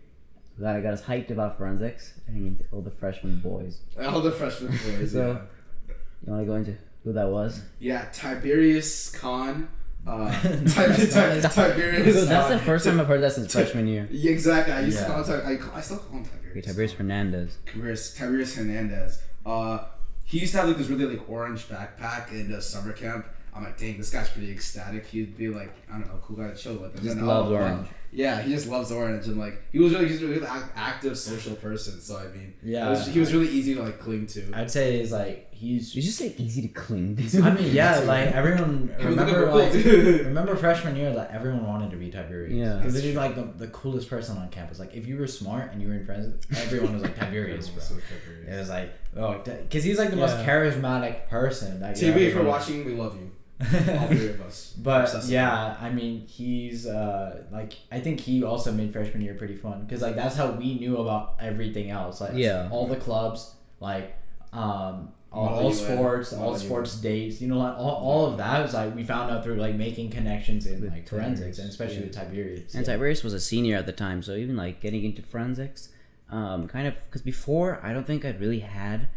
Who 0.57 0.63
got, 0.63 0.81
got 0.81 0.93
us 0.93 1.01
hyped 1.03 1.31
about 1.31 1.57
forensics. 1.57 2.13
I 2.27 2.31
think 2.31 2.61
all 2.71 2.81
the 2.81 2.91
freshman 2.91 3.39
boys. 3.41 3.81
All 4.01 4.21
the 4.21 4.31
freshman 4.31 4.71
boys. 4.71 5.11
So- 5.19 5.41
yeah. 5.87 5.93
You 6.25 6.33
want 6.33 6.41
to 6.43 6.45
go 6.45 6.55
into 6.55 6.75
who 7.03 7.13
that 7.13 7.29
was? 7.29 7.61
Yeah, 7.79 8.09
Tiberius 8.11 9.09
Khan. 9.09 9.69
Uh, 10.05 10.29
That's 10.43 10.73
Ti- 10.75 11.07
Ti- 11.07 11.41
not- 11.41 11.51
Tiberius. 11.51 12.27
That's 12.27 12.51
uh, 12.51 12.57
the 12.57 12.59
first 12.59 12.85
time 12.85 12.99
I've 12.99 13.07
heard 13.07 13.21
that 13.23 13.31
since 13.33 13.51
freshman 13.53 13.87
year. 13.87 14.07
Yeah, 14.11 14.31
exactly. 14.31 14.73
I 14.73 14.81
used 14.81 14.99
Yeah. 14.99 15.07
to 15.07 15.13
call 15.13 15.23
him. 15.23 15.41
I, 15.47 15.55
call, 15.55 15.75
I 15.77 15.81
still 15.81 15.97
call 15.97 16.17
him 16.19 16.25
Tiberius. 16.25 16.51
Okay, 16.57 16.61
Tiberius 16.61 16.93
Fernandez. 16.93 17.57
Tiberius, 17.71 18.13
Tiberius 18.15 18.55
Hernandez. 18.55 19.21
Uh, 19.45 19.79
he 20.25 20.39
used 20.39 20.51
to 20.53 20.59
have 20.59 20.67
like 20.67 20.77
this 20.77 20.87
really 20.87 21.05
like 21.05 21.29
orange 21.29 21.67
backpack 21.69 22.31
in 22.31 22.51
the 22.51 22.61
summer 22.61 22.91
camp. 22.93 23.25
I'm 23.55 23.63
like, 23.63 23.77
dang, 23.77 23.97
this 23.97 24.09
guy's 24.09 24.29
pretty 24.29 24.51
ecstatic. 24.51 25.05
He'd 25.07 25.37
be 25.37 25.47
like, 25.49 25.73
I 25.89 25.93
don't 25.99 26.07
know, 26.07 26.19
cool 26.21 26.35
guy 26.37 26.49
to 26.49 26.55
chill 26.55 26.75
with. 26.75 26.93
And 26.95 27.03
Just 27.03 27.15
then, 27.15 27.25
loves 27.25 27.49
oh, 27.49 27.55
orange. 27.55 27.87
Yeah, 28.11 28.41
he 28.41 28.51
just 28.53 28.67
loves 28.67 28.91
orange, 28.91 29.27
and 29.27 29.37
like 29.37 29.61
he 29.71 29.79
was 29.79 29.93
really, 29.93 30.07
he's 30.07 30.21
a 30.23 30.27
really 30.27 30.47
active 30.75 31.17
social 31.17 31.55
person. 31.55 31.99
So 32.01 32.17
I 32.17 32.27
mean, 32.35 32.53
Yeah. 32.63 32.89
was, 32.89 33.05
he 33.07 33.19
was 33.19 33.31
really 33.33 33.49
easy 33.49 33.75
to 33.75 33.83
like 33.83 33.99
cling 33.99 34.25
to. 34.27 34.51
I'd 34.53 34.71
say 34.71 34.99
he's 34.99 35.11
like 35.11 35.53
he's. 35.53 35.93
Did 35.93 36.01
just 36.03 36.17
say 36.17 36.33
easy 36.37 36.63
to 36.63 36.67
cling. 36.69 37.15
to? 37.17 37.41
I 37.43 37.51
mean, 37.53 37.73
yeah, 37.73 37.99
like 38.05 38.27
everyone 38.31 38.91
He 38.99 39.05
was 39.05 39.15
remember 39.15 39.51
like 39.51 39.73
remember 39.85 40.55
freshman 40.55 40.95
year, 40.95 41.11
like 41.13 41.29
everyone 41.31 41.67
wanted 41.67 41.91
to 41.91 41.97
be 41.97 42.09
Tiberius. 42.09 42.53
Yeah. 42.53 42.77
because 42.77 43.01
he's 43.01 43.15
like 43.15 43.35
the, 43.35 43.43
the 43.43 43.67
coolest 43.67 44.09
person 44.09 44.37
on 44.37 44.49
campus. 44.49 44.79
Like 44.79 44.95
if 44.95 45.07
you 45.07 45.17
were 45.17 45.27
smart 45.27 45.71
and 45.71 45.81
you 45.81 45.87
were 45.89 45.93
in 45.95 46.05
friends, 46.05 46.45
everyone 46.57 46.93
was 46.93 47.03
like 47.03 47.15
Tiberius, 47.15 47.69
bro. 47.69 47.81
So 47.83 47.95
Tiberius. 47.95 48.55
It 48.55 48.57
was 48.59 48.69
like 48.69 48.93
oh, 49.17 49.41
because 49.43 49.83
he's 49.83 49.99
like 49.99 50.09
the 50.09 50.15
most 50.15 50.35
charismatic 50.37 51.27
person. 51.29 51.79
Like, 51.81 51.95
TB, 51.95 51.99
if 52.01 52.05
you're 52.15 52.25
everyone- 52.29 52.47
watching, 52.47 52.85
we 52.85 52.93
love 52.95 53.15
you. 53.19 53.31
All 53.73 54.07
three 54.07 54.29
of 54.29 54.41
us. 54.41 54.73
But 54.77 55.25
yeah, 55.25 55.75
I 55.81 55.89
mean, 55.89 56.25
he's 56.27 56.87
uh 56.87 57.43
like 57.51 57.73
I 57.91 57.99
think 57.99 58.21
he 58.21 58.43
also 58.43 58.71
made 58.71 58.93
freshman 58.93 59.21
year 59.21 59.33
pretty 59.33 59.55
fun 59.55 59.81
because 59.83 60.01
like 60.01 60.15
that's 60.15 60.35
how 60.37 60.51
we 60.51 60.79
knew 60.79 60.97
about 60.97 61.35
everything 61.41 61.89
else. 61.89 62.21
Like 62.21 62.31
Yeah. 62.35 62.69
all 62.71 62.87
the 62.87 62.95
clubs, 62.95 63.55
like 63.81 64.15
um 64.53 65.11
all, 65.31 65.47
all 65.47 65.73
sports, 65.73 66.31
all 66.33 66.39
Model 66.39 66.55
sports 66.55 66.95
dates. 66.95 67.41
You 67.41 67.49
know, 67.49 67.59
like 67.59 67.77
all, 67.77 67.95
all 67.95 68.25
of 68.27 68.37
that 68.37 68.61
was 68.61 68.73
like 68.73 68.95
we 68.95 69.03
found 69.03 69.29
out 69.29 69.43
through 69.43 69.55
like 69.55 69.75
making 69.75 70.09
connections 70.09 70.65
in 70.65 70.81
With 70.81 70.91
like 70.91 71.07
forensics 71.07 71.57
Tiberius, 71.57 71.59
and 71.59 71.69
especially 71.69 71.95
yeah. 71.97 72.03
with 72.03 72.15
Tiberius. 72.15 72.73
And 72.73 72.87
yeah. 72.87 72.93
Tiberius 72.93 73.23
was 73.23 73.33
a 73.33 73.39
senior 73.41 73.75
at 73.75 73.85
the 73.85 73.91
time, 73.91 74.23
so 74.23 74.35
even 74.35 74.55
like 74.55 74.79
getting 74.79 75.03
into 75.03 75.21
forensics, 75.21 75.89
um, 76.31 76.67
kind 76.67 76.87
of 76.87 76.95
because 77.05 77.21
before 77.21 77.79
I 77.83 77.91
don't 77.91 78.07
think 78.07 78.23
I'd 78.23 78.39
really 78.39 78.59
had 78.59 79.09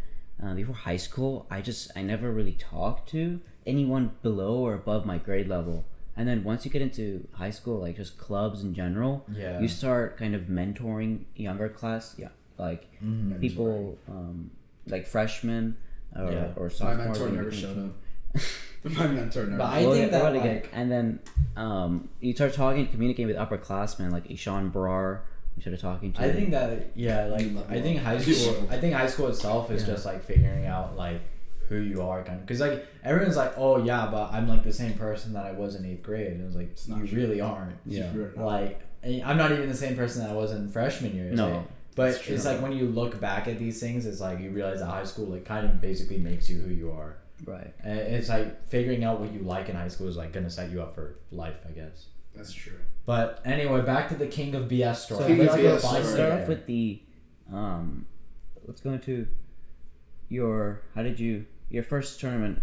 uh, 0.43 0.53
before 0.53 0.75
high 0.75 0.97
school. 0.97 1.47
I 1.49 1.61
just 1.61 1.91
I 1.95 2.01
never 2.01 2.31
really 2.31 2.53
talked 2.53 3.09
to 3.11 3.39
anyone 3.65 4.11
below 4.21 4.55
or 4.57 4.73
above 4.73 5.05
my 5.05 5.17
grade 5.17 5.47
level. 5.47 5.85
And 6.15 6.27
then 6.27 6.43
once 6.43 6.63
you 6.65 6.69
get 6.71 6.81
into 6.81 7.27
high 7.33 7.49
school, 7.49 7.79
like 7.79 7.95
just 7.97 8.17
clubs 8.17 8.63
in 8.63 8.73
general, 8.75 9.25
Yeah. 9.31 9.59
you 9.59 9.67
start 9.67 10.17
kind 10.17 10.35
of 10.35 10.43
mentoring 10.43 11.21
younger 11.35 11.69
class, 11.69 12.15
yeah, 12.19 12.29
like 12.57 12.87
Mhm. 13.03 13.39
people 13.41 13.97
um, 14.07 14.51
like 14.87 15.05
freshmen 15.07 15.75
or, 16.15 16.31
Yeah. 16.31 16.51
or 16.55 16.69
My 16.81 16.93
mentor 16.95 17.29
never 17.29 17.51
showed 17.51 17.75
finish- 17.75 17.89
up. 18.35 18.41
My 18.97 19.07
mentor 19.07 19.45
never. 19.45 19.57
But 19.57 19.65
I 19.65 19.81
We'll 19.81 19.93
think 19.93 20.11
get- 20.11 20.21
that, 20.21 20.33
we'll 20.33 20.41
like- 20.41 20.69
and 20.73 20.91
then 20.91 21.19
um, 21.55 22.09
you 22.19 22.33
start 22.33 22.53
talking, 22.53 22.87
communicating 22.87 23.27
with 23.27 23.37
upperclassmen 23.37 24.11
like 24.11 24.29
Ishan 24.29 24.71
Brar. 24.71 25.19
You 25.55 25.61
started 25.61 25.79
talking 25.81 26.11
to. 26.13 26.21
I 26.21 26.31
think 26.31 26.49
that 26.51 26.91
yeah, 26.95 27.25
like 27.27 27.47
I 27.69 27.79
think 27.79 27.99
high 28.01 28.17
school. 28.19 28.67
I 28.71 28.77
think 28.77 28.93
high 28.95 29.05
school 29.07 29.27
itself 29.27 29.69
is 29.71 29.81
Yeah. 29.83 29.93
just 29.93 30.05
like 30.05 30.23
figuring 30.23 30.65
out 30.65 30.97
like 30.97 31.21
who 31.69 31.77
you 31.77 32.01
are, 32.01 32.23
kind 32.23 32.39
of. 32.39 32.45
Because 32.45 32.59
like 32.61 32.85
everyone's 33.03 33.37
like, 33.37 33.53
oh 33.57 33.83
yeah, 33.83 34.07
but 34.11 34.31
I'm 34.31 34.47
like 34.47 34.63
the 34.63 34.73
same 34.73 34.93
person 34.93 35.33
that 35.33 35.45
I 35.45 35.51
was 35.51 35.75
in 35.75 35.85
eighth 35.85 36.03
grade. 36.03 36.27
And 36.31 36.41
it 36.41 36.45
was 36.45 36.55
like 36.55 36.71
It's 36.71 36.87
you 36.87 37.07
true. 37.07 37.17
really 37.19 37.41
aren't. 37.41 37.77
Yeah. 37.85 38.11
Like 38.35 38.81
I'm 39.03 39.37
not 39.37 39.51
even 39.51 39.67
the 39.69 39.75
same 39.75 39.95
person 39.95 40.21
that 40.23 40.29
I 40.31 40.33
was 40.33 40.51
in 40.51 40.69
freshman 40.69 41.15
year. 41.15 41.31
No. 41.31 41.47
say. 41.49 41.61
But 41.95 42.05
That's 42.11 42.21
true. 42.23 42.35
it's 42.35 42.45
like 42.45 42.61
when 42.61 42.71
you 42.71 42.87
look 42.87 43.19
back 43.21 43.47
at 43.47 43.59
these 43.59 43.79
things, 43.79 44.05
it's 44.05 44.19
like 44.19 44.39
you 44.39 44.49
realize 44.49 44.79
that 44.79 44.87
high 44.87 45.03
school 45.03 45.25
like 45.27 45.45
kind 45.45 45.65
of 45.65 45.79
basically 45.79 46.17
makes 46.17 46.49
you 46.49 46.59
who 46.61 46.71
you 46.73 46.91
are. 46.91 47.17
right. 47.45 47.73
And 47.83 47.99
it's 47.99 48.29
like 48.29 48.67
figuring 48.67 49.03
out 49.03 49.19
what 49.19 49.31
you 49.31 49.39
like 49.39 49.69
in 49.69 49.75
high 49.75 49.89
school 49.89 50.07
is 50.07 50.17
like 50.17 50.31
gonna 50.33 50.49
set 50.49 50.71
you 50.71 50.81
up 50.81 50.95
for 50.95 51.15
life, 51.31 51.57
I 51.67 51.71
guess. 51.71 52.05
That's 52.35 52.51
true. 52.51 52.79
But 53.05 53.41
anyway, 53.45 53.81
back 53.81 54.09
to 54.09 54.15
the 54.15 54.25
King 54.27 54.55
of 54.55 54.63
BS 54.69 54.95
story. 54.95 55.37
So 55.37 55.43
Let's 55.43 55.55
BS 55.55 55.79
story. 55.79 56.03
start 56.03 56.41
off 56.41 56.47
with 56.47 56.65
the 56.65 57.01
um 57.51 58.05
let's 58.65 58.81
go 58.81 58.91
into 58.93 59.27
your 60.29 60.81
how 60.95 61.03
did 61.03 61.19
you 61.19 61.45
your 61.73 61.83
first 61.83 62.19
tournament 62.21 62.61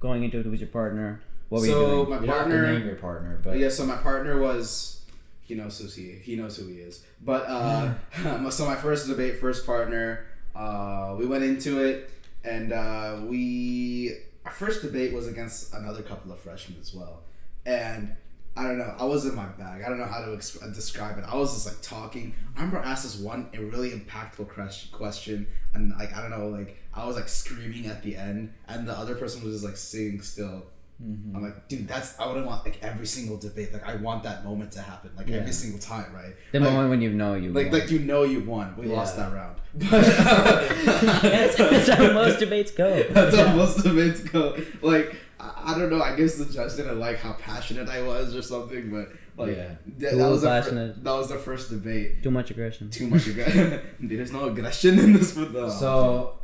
going 0.00 0.22
into 0.24 0.38
it 0.40 0.46
with 0.46 0.60
your 0.60 0.68
partner 0.68 1.22
what 1.48 1.62
were 1.62 1.66
So, 1.68 1.80
you 1.80 1.86
doing 2.04 2.10
my 2.10 2.20
You 2.20 2.26
don't 2.26 2.36
have 2.36 2.48
to 2.48 2.52
name 2.52 2.62
partner. 2.64 2.86
your 2.86 2.96
partner, 2.96 3.40
but 3.42 3.58
yeah, 3.58 3.70
so 3.70 3.86
my 3.86 3.96
partner 3.96 4.38
was. 4.38 5.00
He 5.40 5.54
knows 5.54 5.78
who 5.80 5.86
he 5.88 6.10
he 6.22 6.36
knows 6.36 6.58
who 6.58 6.66
he 6.66 6.74
is. 6.74 7.02
But 7.24 7.46
uh, 7.48 8.50
so 8.50 8.66
my 8.66 8.76
first 8.76 9.06
debate, 9.08 9.38
first 9.38 9.64
partner, 9.64 10.26
uh, 10.54 11.16
we 11.18 11.24
went 11.24 11.44
into 11.44 11.82
it, 11.82 12.10
and 12.44 12.72
uh, 12.74 13.20
we 13.24 14.14
our 14.44 14.52
first 14.52 14.82
debate 14.82 15.14
was 15.14 15.26
against 15.26 15.72
another 15.72 16.02
couple 16.02 16.30
of 16.32 16.38
freshmen 16.40 16.78
as 16.80 16.92
well, 16.92 17.22
and. 17.64 18.14
I 18.58 18.64
don't 18.64 18.78
know. 18.78 18.92
I 18.98 19.04
was 19.04 19.24
in 19.24 19.34
my 19.36 19.46
bag. 19.46 19.82
I 19.84 19.88
don't 19.88 19.98
know 19.98 20.04
how 20.06 20.24
to 20.24 20.34
ex- 20.34 20.58
describe 20.74 21.16
it. 21.18 21.24
I 21.26 21.36
was 21.36 21.54
just 21.54 21.66
like 21.66 21.80
talking. 21.80 22.34
I 22.56 22.60
remember 22.60 22.80
I 22.80 22.90
asked 22.90 23.04
this 23.04 23.18
one 23.18 23.48
a 23.54 23.60
really 23.60 23.90
impactful 23.90 24.48
question, 24.92 25.46
and 25.74 25.92
like 25.98 26.14
I 26.16 26.20
don't 26.22 26.30
know, 26.30 26.48
like 26.48 26.76
I 26.92 27.06
was 27.06 27.14
like 27.16 27.28
screaming 27.28 27.86
at 27.86 28.02
the 28.02 28.16
end, 28.16 28.52
and 28.66 28.86
the 28.88 28.92
other 28.92 29.14
person 29.14 29.44
was 29.44 29.52
just 29.54 29.64
like 29.64 29.76
sitting 29.76 30.20
still. 30.22 30.66
Mhm. 31.00 31.36
I'm 31.36 31.42
like, 31.44 31.68
dude, 31.68 31.86
that's 31.86 32.18
I 32.18 32.26
wouldn't 32.26 32.46
want 32.46 32.64
like 32.64 32.82
every 32.82 33.06
single 33.06 33.36
debate. 33.36 33.72
Like 33.72 33.86
I 33.88 33.94
want 33.94 34.24
that 34.24 34.44
moment 34.44 34.72
to 34.72 34.80
happen, 34.82 35.10
like 35.16 35.28
Yeah. 35.28 35.36
every 35.36 35.52
single 35.52 35.78
time, 35.78 36.12
right? 36.12 36.34
the 36.50 36.58
like, 36.58 36.72
moment 36.72 36.90
when 36.90 37.00
you 37.00 37.10
know 37.12 37.34
you 37.34 37.52
like 37.52 37.70
won. 37.70 37.80
like 37.80 37.90
you 37.92 38.00
know 38.00 38.24
you 38.24 38.40
won. 38.40 38.74
We 38.76 38.86
lost 38.86 39.16
that 39.16 39.32
round. 39.32 39.56
that's, 39.74 41.56
that's 41.56 41.88
how 41.88 42.12
most 42.12 42.40
debates 42.40 42.72
go 42.72 43.02
That's 43.10 43.36
how 43.36 43.54
most 43.54 43.84
debates 43.84 44.20
go. 44.24 44.56
Like 44.82 45.14
I, 45.40 45.72
I 45.74 45.78
don't 45.78 45.90
know. 45.90 46.02
I 46.02 46.16
guess 46.16 46.34
the 46.36 46.44
judge 46.46 46.76
didn't 46.76 46.98
like 46.98 47.18
how 47.18 47.32
passionate 47.34 47.88
I 47.88 48.02
was 48.02 48.34
or 48.34 48.42
something, 48.42 48.90
but 48.90 49.08
like 49.36 49.56
Yeah. 49.56 49.74
that, 49.98 50.16
that 50.16 50.28
was 50.28 50.42
the 50.42 50.48
fir- 50.48 50.60
passionate. 50.62 51.04
that 51.04 51.12
was 51.12 51.28
the 51.28 51.38
first 51.38 51.70
debate. 51.70 52.22
too 52.22 52.30
much 52.30 52.50
aggression 52.50 52.90
Too 52.90 53.06
much 53.08 53.26
aggression. 53.26 53.80
There's 54.00 54.32
no 54.32 54.46
aggression 54.48 54.98
in 54.98 55.12
this 55.12 55.36
with 55.36 55.52
the. 55.52 55.70
So, 55.70 56.40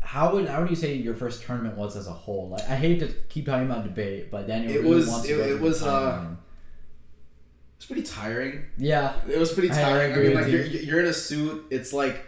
how 0.00 0.32
would 0.34 0.48
how 0.48 0.60
would 0.60 0.70
you 0.70 0.76
say 0.76 0.94
your 0.94 1.14
first 1.14 1.42
tournament 1.42 1.76
was 1.76 1.96
as 1.96 2.06
a 2.06 2.12
whole? 2.12 2.48
Like, 2.48 2.62
I 2.68 2.76
hate 2.76 3.00
to 3.00 3.08
keep 3.28 3.46
talking 3.46 3.66
about 3.66 3.84
debate, 3.84 4.30
but 4.30 4.46
Daniel 4.46 4.72
It 4.72 4.78
really 4.82 4.94
was- 4.94 5.08
wants 5.08 5.26
to 5.28 5.34
it- 5.34 5.36
go 5.48 5.54
it 5.56 5.60
was, 5.60 5.82
uh, 5.82 5.88
timeline. 6.12 6.36
it's 7.76 7.86
pretty 7.86 8.02
tiring. 8.02 8.62
yeah, 8.78 9.14
It 9.28 9.38
was 9.38 9.52
pretty 9.52 9.68
tiring. 9.68 10.12
I, 10.12 10.14
agree 10.14 10.28
mean, 10.28 10.36
with 10.36 10.44
like 10.44 10.52
you. 10.52 10.58
you're, 10.60 10.82
you're 10.82 11.00
in 11.00 11.06
a 11.06 11.12
suit. 11.12 11.66
It's 11.70 11.92
like 11.92 12.24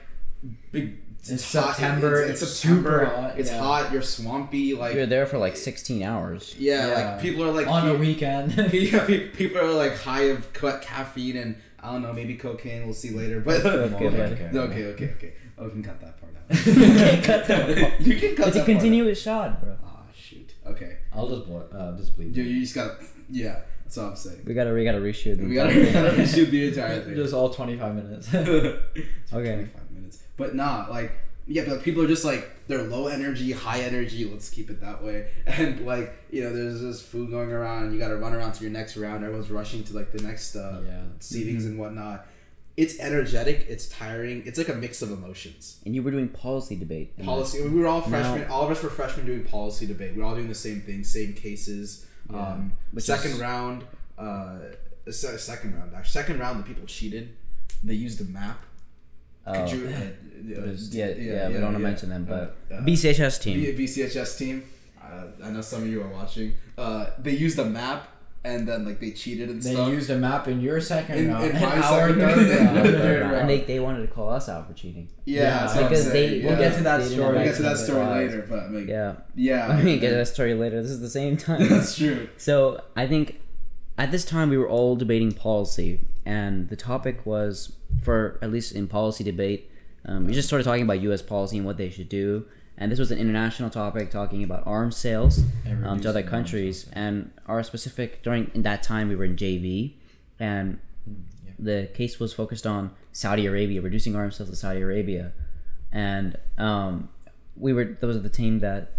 big. 0.73 0.99
It's 1.23 1.53
hot. 1.53 1.77
September, 1.77 2.23
It's, 2.23 2.43
it's 2.43 2.53
September. 2.57 3.01
super 3.01 3.05
hot, 3.15 3.39
It's 3.39 3.51
yeah. 3.51 3.59
hot. 3.61 3.93
You're 3.93 4.03
swampy. 4.03 4.75
Like 4.75 4.95
you're 4.95 5.07
there 5.07 5.27
for 5.27 5.39
like 5.39 5.57
16 5.57 6.03
hours 6.03 6.55
yeah, 6.59 6.87
Yeah. 6.89 6.95
like 6.95 7.21
people 7.23 7.45
are 7.45 7.53
like 7.53 7.67
on 7.67 7.89
a 7.89 7.95
weekend. 7.95 8.57
yeah, 8.73 9.05
people 9.07 9.59
are 9.59 9.73
like 9.73 9.97
high 9.99 10.23
of 10.31 10.53
ca- 10.53 10.79
caffeine 10.81 11.37
and 11.37 11.57
I 11.83 11.93
don't 11.93 12.03
know, 12.03 12.13
maybe 12.13 12.37
cocaine. 12.37 12.85
We'll 12.85 12.95
see 12.95 13.11
later. 13.11 13.41
But 13.41 13.65
Okay, 13.67 13.95
okay, 14.07 14.17
buddy. 14.17 14.59
okay, 14.59 14.85
okay, 14.87 15.11
okay. 15.17 15.33
Oh, 15.59 15.65
we 15.65 15.71
can 15.71 15.83
cut 15.83 16.01
that 16.01 16.19
part 16.21 16.35
out. 16.37 16.67
You 16.67 16.75
can't 16.75 17.25
cut 17.25 17.47
that 17.49 17.77
part. 17.91 18.01
you 18.01 18.17
can 18.19 18.35
cut 18.37 18.49
it's 18.49 18.57
that 18.57 18.63
a 18.63 18.65
continuous 18.67 19.21
shot 19.21 19.61
bro 19.63 19.75
Part 19.75 19.79
out. 19.85 20.07
Ah, 20.09 20.13
shoot. 20.17 20.55
Okay. 20.67 20.97
I'll 21.13 21.29
just 21.29 21.47
blow, 21.47 21.67
uh, 21.73 21.97
just 21.97 22.19
bleep. 22.19 22.35
You, 22.35 22.43
you 22.45 22.61
just 22.63 22.75
gotta, 22.75 22.97
yeah. 23.29 23.61
That's 23.91 23.99
all 23.99 24.11
I'm 24.11 24.17
saying. 24.17 24.43
We 24.47 24.55
gotta 24.55 24.73
we 24.73 24.85
gotta 24.85 24.99
reshoot. 25.01 25.39
the 25.39 25.45
We 25.47 25.55
gotta, 25.57 25.75
we 25.75 25.91
gotta 25.91 26.13
thing. 26.17 26.27
shoot 26.27 26.47
the 26.53 26.69
entire 26.69 27.01
thing. 27.01 27.17
Just 27.17 27.35
all 27.35 27.51
25 27.51 27.95
minutes. 27.97 28.29
Okay. 29.33 29.55
25 29.55 29.91
minutes. 29.91 30.23
But 30.37 30.55
nah, 30.55 30.87
like 30.89 31.11
yeah, 31.49 31.65
but 31.67 31.83
people 31.83 32.03
are 32.05 32.07
just 32.07 32.25
like 32.25 32.49
they're 32.69 32.85
low 32.85 33.09
energy, 33.09 33.51
high 33.51 33.81
energy. 33.81 34.25
Let's 34.25 34.49
keep 34.49 34.71
it 34.71 34.81
that 34.81 35.03
way. 35.03 35.27
And 35.47 35.85
like 35.85 36.13
you 36.31 36.45
know, 36.45 36.55
there's 36.55 36.81
this 36.81 37.03
food 37.03 37.31
going 37.33 37.51
around, 37.51 37.85
and 37.87 37.93
you 37.93 37.99
got 37.99 38.09
to 38.09 38.17
run 38.17 38.33
around 38.33 38.53
to 38.53 38.63
your 38.63 38.71
next 38.73 38.97
round. 38.97 39.25
Everyone's 39.25 39.51
rushing 39.51 39.83
to 39.85 39.93
like 39.97 40.13
the 40.13 40.23
next 40.23 40.55
uh, 40.55 40.81
Yeah. 40.87 41.03
seatings 41.19 41.65
and 41.65 41.77
whatnot. 41.77 42.27
It's 42.77 43.01
energetic. 43.01 43.67
It's 43.69 43.89
tiring. 43.89 44.45
It's 44.47 44.57
like 44.57 44.69
a 44.69 44.75
mix 44.75 45.03
of 45.03 45.11
emotions. 45.11 45.81
And 45.85 45.97
you 45.97 46.03
were 46.05 46.13
doing 46.13 46.29
policy 46.29 46.77
debate. 46.77 47.19
Policy. 47.25 47.61
We 47.69 47.81
were 47.81 47.89
all 47.89 48.01
Now- 48.03 48.07
freshmen. 48.07 48.49
all 48.49 48.63
of 48.63 48.71
us 48.71 48.81
were 48.85 48.89
freshmen 48.91 49.27
doing 49.27 49.43
policy 49.45 49.87
debate. 49.87 50.15
We 50.15 50.23
are 50.23 50.27
all 50.27 50.35
doing 50.37 50.49
the 50.49 50.55
same 50.55 50.81
thing, 50.81 51.03
same 51.03 51.33
cases. 51.35 52.07
Um, 52.35 52.73
second 52.99 53.33
is- 53.33 53.39
round. 53.39 53.85
Uh, 54.19 54.59
second 55.11 55.75
round. 55.77 55.95
Actually, 55.95 56.11
second 56.11 56.39
round. 56.41 56.61
The 56.61 56.65
people 56.69 56.87
cheated. 56.87 57.37
They 57.83 57.95
used 57.95 58.21
a 58.21 58.25
map. 58.25 58.63
Oh, 59.47 59.53
Could 59.55 59.73
you? 59.73 59.87
it 60.51 60.63
was- 60.67 60.95
yeah, 60.95 61.09
yeah, 61.09 61.49
we 61.49 61.55
don't 61.55 61.65
want 61.65 61.77
to 61.77 61.83
mention 61.83 62.09
them, 62.11 62.25
but 62.25 62.57
Uh, 62.71 62.75
uh, 62.75 62.81
BCHS 62.83 63.41
team. 63.41 63.61
B- 63.61 63.73
BCHS 63.85 64.37
team. 64.39 64.65
Uh, 65.03 65.25
I 65.43 65.51
know 65.51 65.61
some 65.63 65.83
of 65.83 65.89
you 65.89 66.03
are 66.03 66.09
watching. 66.09 66.55
Uh, 66.79 67.07
they 67.19 67.33
used 67.33 67.59
a 67.59 67.65
map 67.65 68.09
and 68.43 68.67
then 68.67 68.85
like 68.87 69.01
they 69.01 69.11
cheated 69.11 69.49
and 69.51 69.61
they 69.63 69.73
stuff. 69.73 69.87
They 69.89 69.93
used 69.95 70.09
a 70.11 70.17
map 70.17 70.49
in 70.49 70.61
your 70.61 70.81
second 70.81 71.19
In- 71.19 71.29
round. 71.33 71.45
in 71.45 71.51
and 71.57 71.61
my 71.65 71.77
our 71.77 72.09
second 72.09 72.19
round. 72.23 72.37
round. 72.37 72.49
Yeah. 72.49 72.83
Third 72.83 73.21
round. 73.21 73.33
round. 73.33 73.35
and 73.37 73.51
they, 73.51 73.61
they 73.63 73.81
wanted 73.81 74.01
to 74.07 74.13
call 74.13 74.31
us 74.31 74.49
out 74.49 74.67
for 74.67 74.73
cheating. 74.75 75.09
yeah, 75.27 75.43
Yeah, 75.43 75.51
that's 75.61 75.75
what 75.75 75.85
I'm 75.85 75.91
because 75.91 76.13
they- 76.13 76.37
yeah. 76.37 76.47
We'll 76.49 76.59
get 76.59 76.77
to 76.77 76.83
that 76.85 76.99
They 76.99 77.09
story. 77.09 77.35
We'll 77.37 77.45
get 77.45 77.57
to 77.57 77.63
that 77.63 77.77
story 77.79 78.01
Right. 78.01 78.27
later, 78.27 78.47
but 78.49 78.71
like, 78.73 78.87
Yeah. 78.87 79.15
yeah, 79.35 79.67
I'm 79.69 79.79
gonna 79.79 79.99
get 79.99 80.11
to 80.11 80.17
that 80.17 80.29
story 80.29 80.55
later. 80.55 80.81
This 80.83 80.91
is 80.91 81.01
the 81.01 81.11
same 81.11 81.37
time. 81.47 81.69
That's 81.69 81.97
true. 81.97 82.29
So 82.37 82.83
I 82.97 83.07
think 83.07 83.41
at 83.99 84.11
this 84.11 84.25
time 84.25 84.49
we 84.49 84.57
were 84.57 84.69
all 84.69 84.97
debating 84.97 85.33
policy, 85.33 86.01
and 86.25 86.69
the 86.71 86.77
topic 86.77 87.27
was 87.27 87.73
for 88.03 88.39
at 88.41 88.51
least 88.51 88.73
in 88.73 88.87
policy 88.89 89.23
debate, 89.25 89.71
um, 90.07 90.27
we 90.27 90.33
just 90.33 90.49
started 90.49 90.65
talking 90.65 90.83
about 90.85 91.01
U.S. 91.03 91.21
policy 91.21 91.59
and 91.59 91.67
what 91.67 91.77
they 91.77 91.91
should 91.91 92.09
do. 92.09 92.47
And 92.81 92.91
this 92.91 92.99
was 92.99 93.11
an 93.11 93.19
international 93.19 93.69
topic 93.69 94.11
talking 94.11 94.43
about 94.43 94.67
arms 94.67 94.97
sales 94.97 95.43
um, 95.85 96.01
to 96.01 96.09
other 96.09 96.23
countries. 96.23 96.89
And 96.95 97.31
our 97.47 97.63
specific 97.63 98.23
during 98.23 98.51
in 98.55 98.63
that 98.63 98.83
time 98.83 99.11
we 99.11 99.17
were 99.17 99.27
in 99.27 99.37
JV, 99.37 99.93
and 100.39 100.79
yeah. 101.07 101.53
the 101.59 101.89
case 101.93 102.19
was 102.19 102.33
focused 102.33 102.67
on 102.67 102.93
Saudi 103.13 103.45
Arabia, 103.45 103.83
reducing 103.83 104.17
arms 104.17 104.37
sales 104.37 104.49
to 104.49 104.57
Saudi 104.57 104.81
Arabia, 104.81 105.33
and 105.93 106.39
um, 106.57 107.11
we 107.55 107.75
were 107.75 107.99
those 108.01 108.17
are 108.17 108.21
the 108.21 108.31
team 108.31 108.61
that 108.61 108.93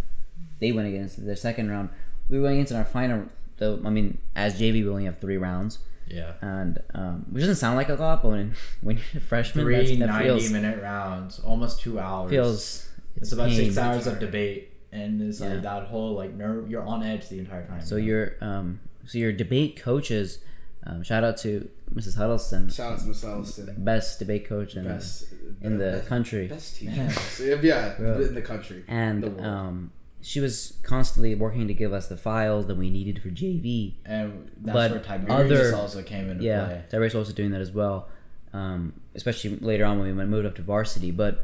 they 0.59 0.71
went 0.71 0.87
against 0.87 1.17
in 1.17 1.25
their 1.25 1.35
second 1.35 1.71
round. 1.71 1.89
We 2.29 2.39
went 2.39 2.53
against 2.53 2.71
in 2.71 2.77
our 2.77 2.85
final. 2.85 3.25
Though 3.57 3.81
I 3.83 3.89
mean, 3.89 4.19
as 4.35 4.59
JV, 4.61 4.83
we 4.83 4.89
only 4.89 5.05
have 5.05 5.19
three 5.19 5.37
rounds, 5.37 5.79
Yeah. 6.07 6.33
and 6.41 6.81
um, 6.93 7.25
which 7.31 7.41
doesn't 7.41 7.55
sound 7.55 7.77
like 7.77 7.89
a 7.89 7.95
lot, 7.95 8.21
but 8.21 8.29
when 8.29 8.53
when 8.81 8.97
you're 8.97 9.21
a 9.23 9.25
freshman, 9.25 9.65
Three 9.65 9.95
that 9.97 10.05
90 10.05 10.23
feels 10.25 10.51
minute 10.51 10.81
rounds, 10.81 11.39
almost 11.39 11.81
two 11.81 11.99
hours. 11.99 12.29
feels 12.29 12.90
it's 13.15 13.31
about 13.31 13.49
pain. 13.49 13.57
six 13.57 13.77
hours 13.77 14.07
of 14.07 14.19
debate, 14.19 14.71
and 14.91 15.21
it's 15.21 15.39
Yeah. 15.39 15.49
like 15.53 15.61
that 15.63 15.83
whole 15.87 16.13
like 16.15 16.33
nerve. 16.33 16.69
You're 16.69 16.83
on 16.83 17.03
edge 17.03 17.29
the 17.29 17.39
entire 17.39 17.65
time. 17.65 17.81
So 17.81 17.95
your 17.97 18.33
um, 18.41 18.79
so 19.05 19.17
your 19.17 19.31
debate 19.31 19.77
coaches, 19.81 20.39
um, 20.85 21.03
shout 21.03 21.23
out 21.23 21.37
to 21.37 21.69
Mrs. 21.93 22.15
Huddleston, 22.15 22.69
Shout 22.69 22.93
out 22.93 22.99
to 22.99 23.05
Mrs. 23.05 23.23
Huddleston. 23.23 23.75
best 23.83 24.19
debate 24.19 24.47
coach 24.47 24.75
in 24.75 24.85
Best 24.85 25.25
in 25.61 25.77
the 25.77 25.91
best, 25.97 26.07
country. 26.07 26.47
Best 26.47 26.75
teacher. 26.77 27.09
So, 27.11 27.43
yeah, 27.61 27.97
in 27.97 28.33
the 28.33 28.41
country. 28.41 28.83
and 28.87 29.23
the 29.23 29.29
world. 29.29 29.45
um, 29.45 29.91
she 30.23 30.39
was 30.39 30.77
constantly 30.83 31.33
working 31.35 31.67
to 31.67 31.73
give 31.73 31.91
us 31.93 32.07
the 32.07 32.15
files 32.15 32.67
that 32.67 32.75
we 32.77 32.89
needed 32.91 33.21
for 33.21 33.29
JV. 33.29 33.95
and 34.05 34.51
that's 34.61 34.73
but 34.73 34.91
where 34.91 34.99
Tiberius 34.99 35.73
other- 35.73 35.75
also 35.75 36.01
came 36.03 36.29
into 36.29 36.43
Yeah, 36.43 36.65
play. 36.65 36.83
Tyrese 36.91 37.15
also 37.15 37.33
doing 37.33 37.49
that 37.51 37.61
as 37.61 37.71
well, 37.71 38.07
um, 38.53 38.93
especially 39.15 39.57
later 39.57 39.83
on 39.83 39.97
when 39.99 40.15
we 40.15 40.25
moved 40.25 40.45
up 40.45 40.55
to 40.55 40.61
varsity. 40.61 41.09
But 41.11 41.43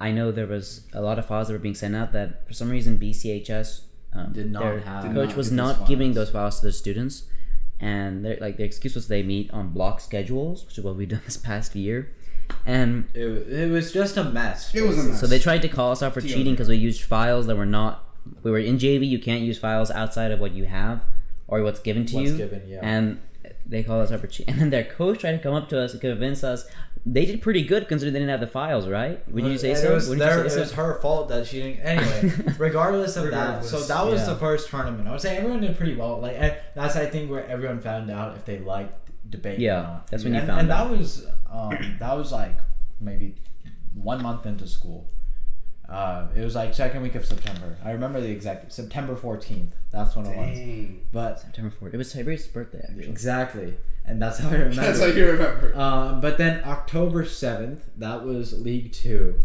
I 0.00 0.10
know 0.12 0.30
there 0.30 0.46
was 0.46 0.86
a 0.92 1.00
lot 1.00 1.18
of 1.18 1.26
files 1.26 1.48
that 1.48 1.54
were 1.54 1.58
being 1.58 1.74
sent 1.74 1.96
out 1.96 2.12
that 2.12 2.46
for 2.46 2.52
some 2.52 2.70
reason 2.70 2.98
BCHS 2.98 3.80
um, 4.14 4.32
Did 4.32 4.50
not 4.52 4.62
their 4.62 4.80
have- 4.80 5.04
coach 5.14 5.28
not 5.30 5.36
was 5.36 5.48
get 5.50 5.56
not 5.56 5.88
giving 5.88 6.08
files. 6.12 6.26
those 6.26 6.30
files 6.30 6.60
to 6.60 6.66
the 6.66 6.72
students, 6.72 7.24
and 7.80 8.24
they're 8.24 8.38
like 8.40 8.56
the 8.56 8.64
excuse 8.64 8.94
was 8.94 9.08
they 9.08 9.22
meet 9.22 9.50
on 9.52 9.70
block 9.70 10.00
schedules, 10.00 10.64
which 10.66 10.78
is 10.78 10.84
what 10.84 10.96
we've 10.96 11.08
done 11.08 11.22
this 11.24 11.36
past 11.36 11.74
year, 11.74 12.10
and 12.64 13.06
It, 13.14 13.26
it 13.52 13.70
was 13.70 13.92
just 13.92 14.16
a 14.16 14.24
mess. 14.24 14.74
It 14.74 14.82
was 14.82 14.98
a 14.98 15.08
mess. 15.10 15.20
So 15.20 15.26
they 15.26 15.38
tried 15.38 15.62
to 15.62 15.68
call 15.68 15.92
us 15.92 16.02
out 16.02 16.14
for 16.14 16.20
Deal. 16.20 16.34
cheating 16.36 16.54
because 16.54 16.68
we 16.68 16.76
used 16.76 17.02
files 17.02 17.46
that 17.46 17.56
were 17.56 17.66
not. 17.66 18.04
We 18.42 18.50
were 18.50 18.58
in 18.58 18.78
JV. 18.78 19.06
You 19.08 19.18
can't 19.18 19.42
use 19.42 19.58
files 19.58 19.90
outside 19.90 20.30
of 20.32 20.40
what 20.40 20.52
you 20.52 20.64
have 20.66 21.00
or 21.48 21.62
what's 21.62 21.80
given 21.80 22.06
to 22.06 22.14
What's 22.16 22.30
you. 22.30 22.36
given, 22.36 22.62
yeah. 22.68 22.80
And 22.82 23.20
they 23.64 23.82
called 23.82 24.02
us 24.02 24.10
out 24.12 24.20
for 24.20 24.26
cheating. 24.26 24.46
And 24.52 24.60
then 24.60 24.70
their 24.70 24.84
coach 24.84 25.20
tried 25.20 25.32
to 25.32 25.38
come 25.38 25.54
up 25.54 25.68
to 25.68 25.80
us 25.80 25.92
and 25.92 26.00
convince 26.00 26.42
us 26.42 26.66
they 27.08 27.24
did 27.24 27.40
pretty 27.40 27.62
good 27.62 27.86
considering 27.86 28.12
they 28.12 28.18
didn't 28.18 28.32
have 28.32 28.40
the 28.40 28.48
files, 28.48 28.88
right? 28.88 29.26
Would 29.32 29.44
you 29.44 29.56
say 29.56 29.70
And 29.70 29.78
so? 29.78 29.92
It 29.92 29.94
was, 29.94 30.08
their, 30.16 30.42
you 30.42 30.50
say 30.50 30.56
it 30.56 30.60
was 30.60 30.72
her 30.72 31.00
fault 31.00 31.28
that 31.28 31.46
she 31.46 31.62
didn't. 31.62 31.80
Anyway, 31.80 32.34
regardless 32.58 33.16
of 33.16 33.26
Regardless, 33.26 33.70
that, 33.70 33.78
so 33.78 33.86
that 33.86 34.10
was 34.10 34.22
yeah. 34.22 34.34
the 34.34 34.36
first 34.36 34.68
tournament. 34.68 35.06
I 35.06 35.12
would 35.12 35.20
say 35.20 35.36
everyone 35.36 35.60
did 35.60 35.76
pretty 35.76 35.94
well. 35.94 36.18
Like 36.20 36.36
that's 36.74 36.96
I 36.96 37.06
think 37.06 37.30
where 37.30 37.46
everyone 37.46 37.80
found 37.80 38.10
out 38.10 38.36
if 38.36 38.44
they 38.44 38.58
liked 38.58 39.08
debate. 39.30 39.60
Yeah, 39.60 39.78
or 39.78 39.82
not. 39.82 40.06
that's 40.08 40.24
when 40.24 40.34
you 40.34 40.40
and, 40.40 40.48
found 40.48 40.60
and 40.62 40.70
out. 40.72 40.90
that 40.90 40.98
was 40.98 41.26
um, 41.50 41.96
that 42.00 42.16
was 42.16 42.32
like 42.32 42.58
maybe 43.00 43.36
one 43.94 44.20
month 44.20 44.44
into 44.44 44.66
school. 44.66 45.08
Uh, 45.88 46.26
it 46.34 46.40
was 46.40 46.56
like 46.56 46.74
second 46.74 47.02
week 47.02 47.14
of 47.14 47.24
September. 47.24 47.76
I 47.84 47.92
remember 47.92 48.20
the 48.20 48.30
exact 48.30 48.72
September 48.72 49.14
fourteenth. 49.14 49.76
That's 49.92 50.16
when 50.16 50.26
it 50.26 50.36
was. 50.36 51.06
But 51.12 51.40
September 51.40 51.72
4th. 51.80 51.94
It 51.94 51.96
was 51.96 52.12
Tiberius' 52.12 52.48
birthday, 52.48 52.84
actually. 52.86 53.08
exactly, 53.08 53.74
and 54.06 54.20
that's 54.22 54.38
how 54.38 54.48
I 54.48 54.52
remember. 54.52 54.76
That's 54.76 55.00
how 55.00 55.06
you 55.06 55.26
remember. 55.26 55.76
Um, 55.78 56.20
but 56.20 56.38
then 56.38 56.62
October 56.64 57.24
seventh, 57.24 57.82
that 57.96 58.24
was 58.24 58.60
League 58.62 58.92
Two, 58.92 59.40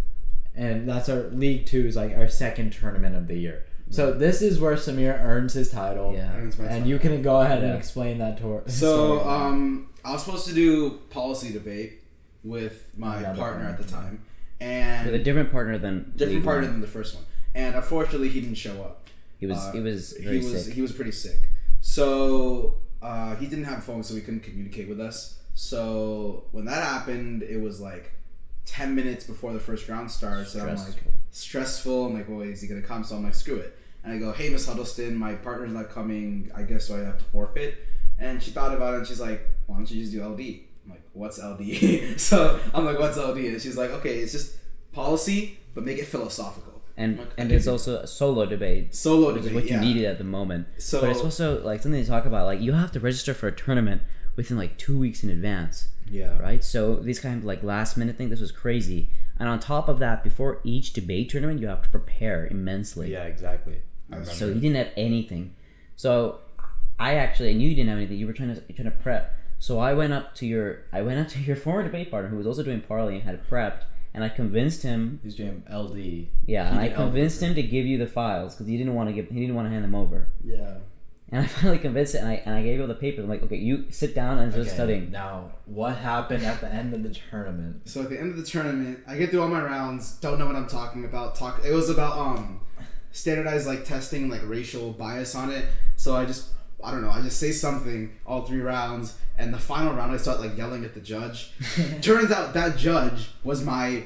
and 0.55 0.87
that's 0.87 1.09
our 1.09 1.23
League 1.29 1.65
Two 1.65 1.85
is 1.85 1.95
like 1.95 2.15
our 2.15 2.27
second 2.27 2.71
tournament 2.73 3.15
of 3.15 3.27
the 3.27 3.35
year. 3.37 3.65
So 3.89 4.13
this 4.13 4.41
is 4.41 4.57
where 4.59 4.75
Samir 4.75 5.19
earns 5.21 5.53
his 5.53 5.69
title. 5.69 6.13
Yeah. 6.13 6.33
Earns 6.35 6.57
my 6.57 6.65
and 6.65 6.83
time. 6.83 6.85
you 6.89 6.97
can 6.97 7.21
go 7.21 7.41
ahead 7.41 7.59
and 7.59 7.73
Yeah. 7.73 7.77
explain 7.77 8.19
that 8.19 8.37
to 8.37 8.47
her. 8.49 8.63
So, 8.67 9.19
story. 9.19 9.33
um, 9.35 9.89
I 10.05 10.13
was 10.13 10.23
supposed 10.23 10.47
to 10.47 10.53
do 10.53 10.99
policy 11.09 11.51
debate 11.51 12.01
with 12.43 12.89
my 12.97 13.17
Another 13.17 13.37
partner 13.37 13.65
at 13.65 13.77
the 13.77 13.83
time, 13.83 14.21
and 14.61 15.05
With 15.11 15.19
a 15.19 15.23
different 15.23 15.51
partner 15.51 15.77
than 15.77 16.13
different 16.15 16.35
League 16.35 16.43
partner 16.45 16.63
One. 16.67 16.71
than 16.75 16.81
the 16.81 16.87
first 16.87 17.15
one. 17.15 17.25
And 17.53 17.75
unfortunately, 17.75 18.29
he 18.29 18.39
didn't 18.39 18.55
show 18.55 18.81
up. 18.81 19.09
He 19.39 19.45
was 19.45 19.57
Uh, 19.57 19.71
he 19.73 19.79
was 19.81 20.13
very 20.21 20.39
he 20.39 20.45
was 20.53 20.65
sick. 20.65 20.73
he 20.73 20.81
was 20.81 20.93
pretty 20.93 21.11
sick. 21.11 21.49
So 21.81 22.75
uh, 23.01 23.35
he 23.35 23.47
didn't 23.47 23.65
have 23.65 23.79
a 23.79 23.81
phone, 23.81 24.03
so 24.03 24.13
he 24.15 24.21
couldn't 24.21 24.41
communicate 24.43 24.87
with 24.89 24.99
us. 24.99 25.39
So 25.53 26.45
when 26.51 26.65
that 26.65 26.83
happened, 26.83 27.43
it 27.43 27.59
was 27.61 27.79
like 27.81 28.11
ten 28.65 28.95
minutes 28.95 29.25
before 29.25 29.53
the 29.53 29.59
first 29.59 29.87
round 29.89 30.09
starts. 30.11 30.53
And 30.55 30.63
I'm 30.63 30.69
like 30.75 30.77
Stressful. 30.79 31.11
stressful. 31.31 32.05
I'm 32.07 32.13
like, 32.13 32.29
well, 32.29 32.41
is 32.41 32.61
he 32.61 32.67
gonna 32.67 32.81
come? 32.81 33.03
So 33.03 33.15
I'm 33.15 33.23
like, 33.23 33.35
screw 33.35 33.57
it. 33.57 33.77
And 34.03 34.13
I 34.13 34.17
go, 34.17 34.31
hey, 34.31 34.49
Miss 34.49 34.65
Huddleston, 34.67 35.15
my 35.15 35.33
partner's 35.35 35.71
not 35.71 35.89
coming. 35.89 36.51
I 36.55 36.63
guess 36.63 36.85
so 36.87 36.95
I 36.95 36.99
have 37.05 37.17
to 37.19 37.23
forfeit. 37.25 37.77
And 38.17 38.41
she 38.41 38.51
thought 38.51 38.73
about 38.73 38.93
it, 38.93 38.97
and 38.99 39.07
she's 39.07 39.19
like, 39.19 39.47
why 39.67 39.77
don't 39.77 39.89
you 39.89 40.01
just 40.01 40.11
do 40.13 40.23
LD? 40.23 40.39
I'm 40.85 40.89
like, 40.91 41.01
what's 41.13 41.39
LD? 41.41 42.17
so 42.19 42.59
I'm 42.73 42.85
like, 42.85 42.97
what's 42.99 43.17
LD? 43.17 43.37
And 43.37 43.61
she's 43.61 43.77
like, 43.77 43.91
okay, 43.91 44.19
it's 44.19 44.31
just 44.31 44.57
policy, 44.91 45.59
but 45.73 45.83
make 45.83 45.97
it 45.97 46.05
philosophical. 46.05 46.70
And 46.97 47.17
Like, 47.19 47.27
and 47.37 47.47
okay. 47.49 47.55
it's 47.55 47.67
also 47.67 47.97
a 47.99 48.07
solo 48.07 48.45
debate. 48.45 48.93
Solo 48.95 49.27
debate. 49.29 49.33
which 49.33 49.43
is 49.43 49.49
debate, 49.49 49.55
what 49.55 49.69
you 49.71 49.75
yeah. 49.77 49.81
needed 49.93 50.05
at 50.05 50.17
the 50.17 50.23
moment. 50.23 50.67
So- 50.77 51.01
but 51.01 51.09
it's 51.11 51.21
also 51.21 51.63
like 51.63 51.81
something 51.81 52.01
to 52.01 52.07
talk 52.07 52.25
about. 52.25 52.45
Like 52.45 52.61
you 52.61 52.73
have 52.73 52.91
to 52.93 52.99
register 52.99 53.33
for 53.33 53.47
a 53.47 53.51
tournament 53.51 54.01
within 54.35 54.57
like 54.57 54.77
two 54.77 54.97
weeks 54.97 55.23
in 55.23 55.29
advance, 55.29 55.89
yeah, 56.09 56.37
right? 56.39 56.63
So 56.63 56.95
these 56.97 57.19
kind 57.19 57.37
of 57.37 57.43
like 57.43 57.63
last 57.63 57.97
minute 57.97 58.17
thing. 58.17 58.29
This 58.29 58.39
was 58.41 58.51
crazy. 58.51 59.09
And 59.39 59.49
on 59.49 59.59
top 59.59 59.89
of 59.89 59.97
that, 59.99 60.23
before 60.23 60.59
each 60.63 60.93
debate 60.93 61.29
tournament, 61.29 61.59
you 61.59 61.67
have 61.67 61.81
to 61.81 61.89
prepare 61.89 62.47
immensely. 62.47 63.11
yeah, 63.11 63.23
exactly. 63.23 63.81
So 64.23 64.47
you 64.47 64.55
didn't 64.59 64.75
have 64.75 64.89
anything. 64.97 65.55
So 65.95 66.39
I 66.99 67.15
actually, 67.15 67.51
and 67.51 67.61
you 67.61 67.69
didn't 67.73 67.89
have 67.89 67.97
anything. 67.97 68.17
You 68.17 68.27
were 68.27 68.33
trying 68.33 68.53
to 68.53 68.61
trying 68.73 68.91
to 68.91 68.97
prep. 68.97 69.35
So 69.59 69.79
I 69.79 69.93
went 69.93 70.11
up 70.13 70.35
to 70.35 70.45
your 70.45 70.79
I 70.91 71.01
went 71.01 71.19
up 71.19 71.27
to 71.29 71.39
your 71.39 71.55
former 71.55 71.83
debate 71.83 72.11
partner 72.11 72.29
who 72.29 72.37
was 72.37 72.45
also 72.47 72.61
doing 72.63 72.81
parley 72.81 73.15
and 73.15 73.23
had 73.23 73.47
prepped, 73.49 73.83
and 74.13 74.23
I 74.23 74.29
convinced 74.29 74.83
him. 74.83 75.19
He's 75.23 75.35
doing 75.35 75.63
LD. 75.71 75.95
Yeah, 76.45 76.65
He 76.65 76.71
and 76.71 76.79
I 76.79 76.87
did 76.89 76.95
convinced 76.95 77.41
him 77.41 77.55
to 77.55 77.63
give 77.63 77.85
you 77.85 77.97
the 77.97 78.07
files 78.07 78.55
because 78.55 78.67
he 78.67 78.77
didn't 78.77 78.93
want 78.95 79.09
to 79.09 79.13
give 79.13 79.29
he 79.29 79.39
didn't 79.39 79.55
want 79.55 79.67
to 79.67 79.71
hand 79.71 79.83
them 79.83 79.95
over. 79.95 80.27
Yeah. 80.43 80.75
And 81.33 81.45
I 81.45 81.47
finally 81.47 81.79
convinced 81.79 82.13
it, 82.15 82.19
and 82.19 82.27
I 82.27 82.33
and 82.45 82.55
I 82.55 82.61
gave 82.63 82.79
him 82.79 82.87
the 82.89 82.95
papers. 82.95 83.23
I'm 83.23 83.29
like, 83.29 83.43
okay, 83.43 83.55
you 83.55 83.85
sit 83.89 84.13
down 84.13 84.39
and 84.39 84.51
just 84.51 84.67
Okay, 84.67 84.75
studying. 84.75 85.11
Now, 85.11 85.51
what 85.65 85.95
happened 85.95 86.43
at 86.45 86.59
the 86.59 86.67
end 86.67 86.93
of 86.93 87.03
the 87.03 87.09
tournament? 87.31 87.87
So 87.87 88.01
at 88.01 88.09
the 88.09 88.19
end 88.19 88.31
of 88.31 88.37
the 88.37 88.43
tournament, 88.43 88.99
I 89.07 89.17
get 89.17 89.29
through 89.29 89.41
all 89.41 89.47
my 89.47 89.61
rounds. 89.61 90.13
Don't 90.19 90.37
know 90.39 90.45
what 90.45 90.55
I'm 90.57 90.67
talking 90.67 91.05
about. 91.05 91.35
Talk. 91.35 91.61
It 91.65 91.71
was 91.71 91.89
about 91.89 92.17
um, 92.17 92.59
standardized 93.11 93.65
like 93.65 93.85
testing, 93.85 94.29
like 94.29 94.41
racial 94.45 94.91
bias 94.91 95.33
on 95.35 95.51
it. 95.51 95.65
So 95.95 96.15
I 96.15 96.25
just, 96.25 96.49
I 96.83 96.91
don't 96.91 97.01
know. 97.01 97.11
I 97.11 97.21
just 97.21 97.39
say 97.39 97.51
something 97.53 98.11
all 98.25 98.41
three 98.43 98.59
rounds, 98.61 99.17
and 99.41 99.53
the 99.53 99.59
final 99.59 99.93
round, 99.93 100.11
I 100.11 100.17
start 100.17 100.39
like 100.39 100.57
yelling 100.57 100.85
at 100.85 100.93
the 100.93 101.01
judge. 101.01 101.51
Turns 102.01 102.31
out 102.31 102.53
that 102.53 102.77
judge 102.77 103.29
was 103.43 103.63
my 103.63 104.03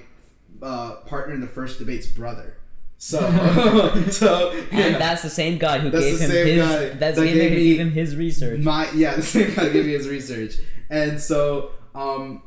uh, 0.62 0.95
partner 1.06 1.34
in 1.34 1.41
the 1.41 1.48
first 1.48 1.80
debate's 1.80 2.08
brother. 2.08 2.58
So, 2.98 3.19
so 4.10 4.54
yeah. 4.71 4.80
And 4.80 4.95
that's 4.95 5.21
the 5.21 5.30
same 5.30 5.58
guy 5.58 5.80
who 5.80 5.89
That's 5.89 6.04
gave 6.04 6.19
him 6.19 6.32
his. 6.32 6.58
guy 6.58 6.89
that's 6.89 7.17
that 7.17 7.26
gave 7.26 7.52
me 7.52 7.58
gave 7.58 7.80
him 7.80 7.91
his 7.91 8.15
research. 8.15 8.62
My 8.62 8.89
yeah, 8.91 9.15
the 9.17 9.21
same 9.21 9.54
guy 9.54 9.69
gave 9.69 9.86
me 9.86 9.91
his 9.91 10.08
research, 10.08 10.56
and 10.89 11.19
so 11.19 11.71
um, 11.93 12.41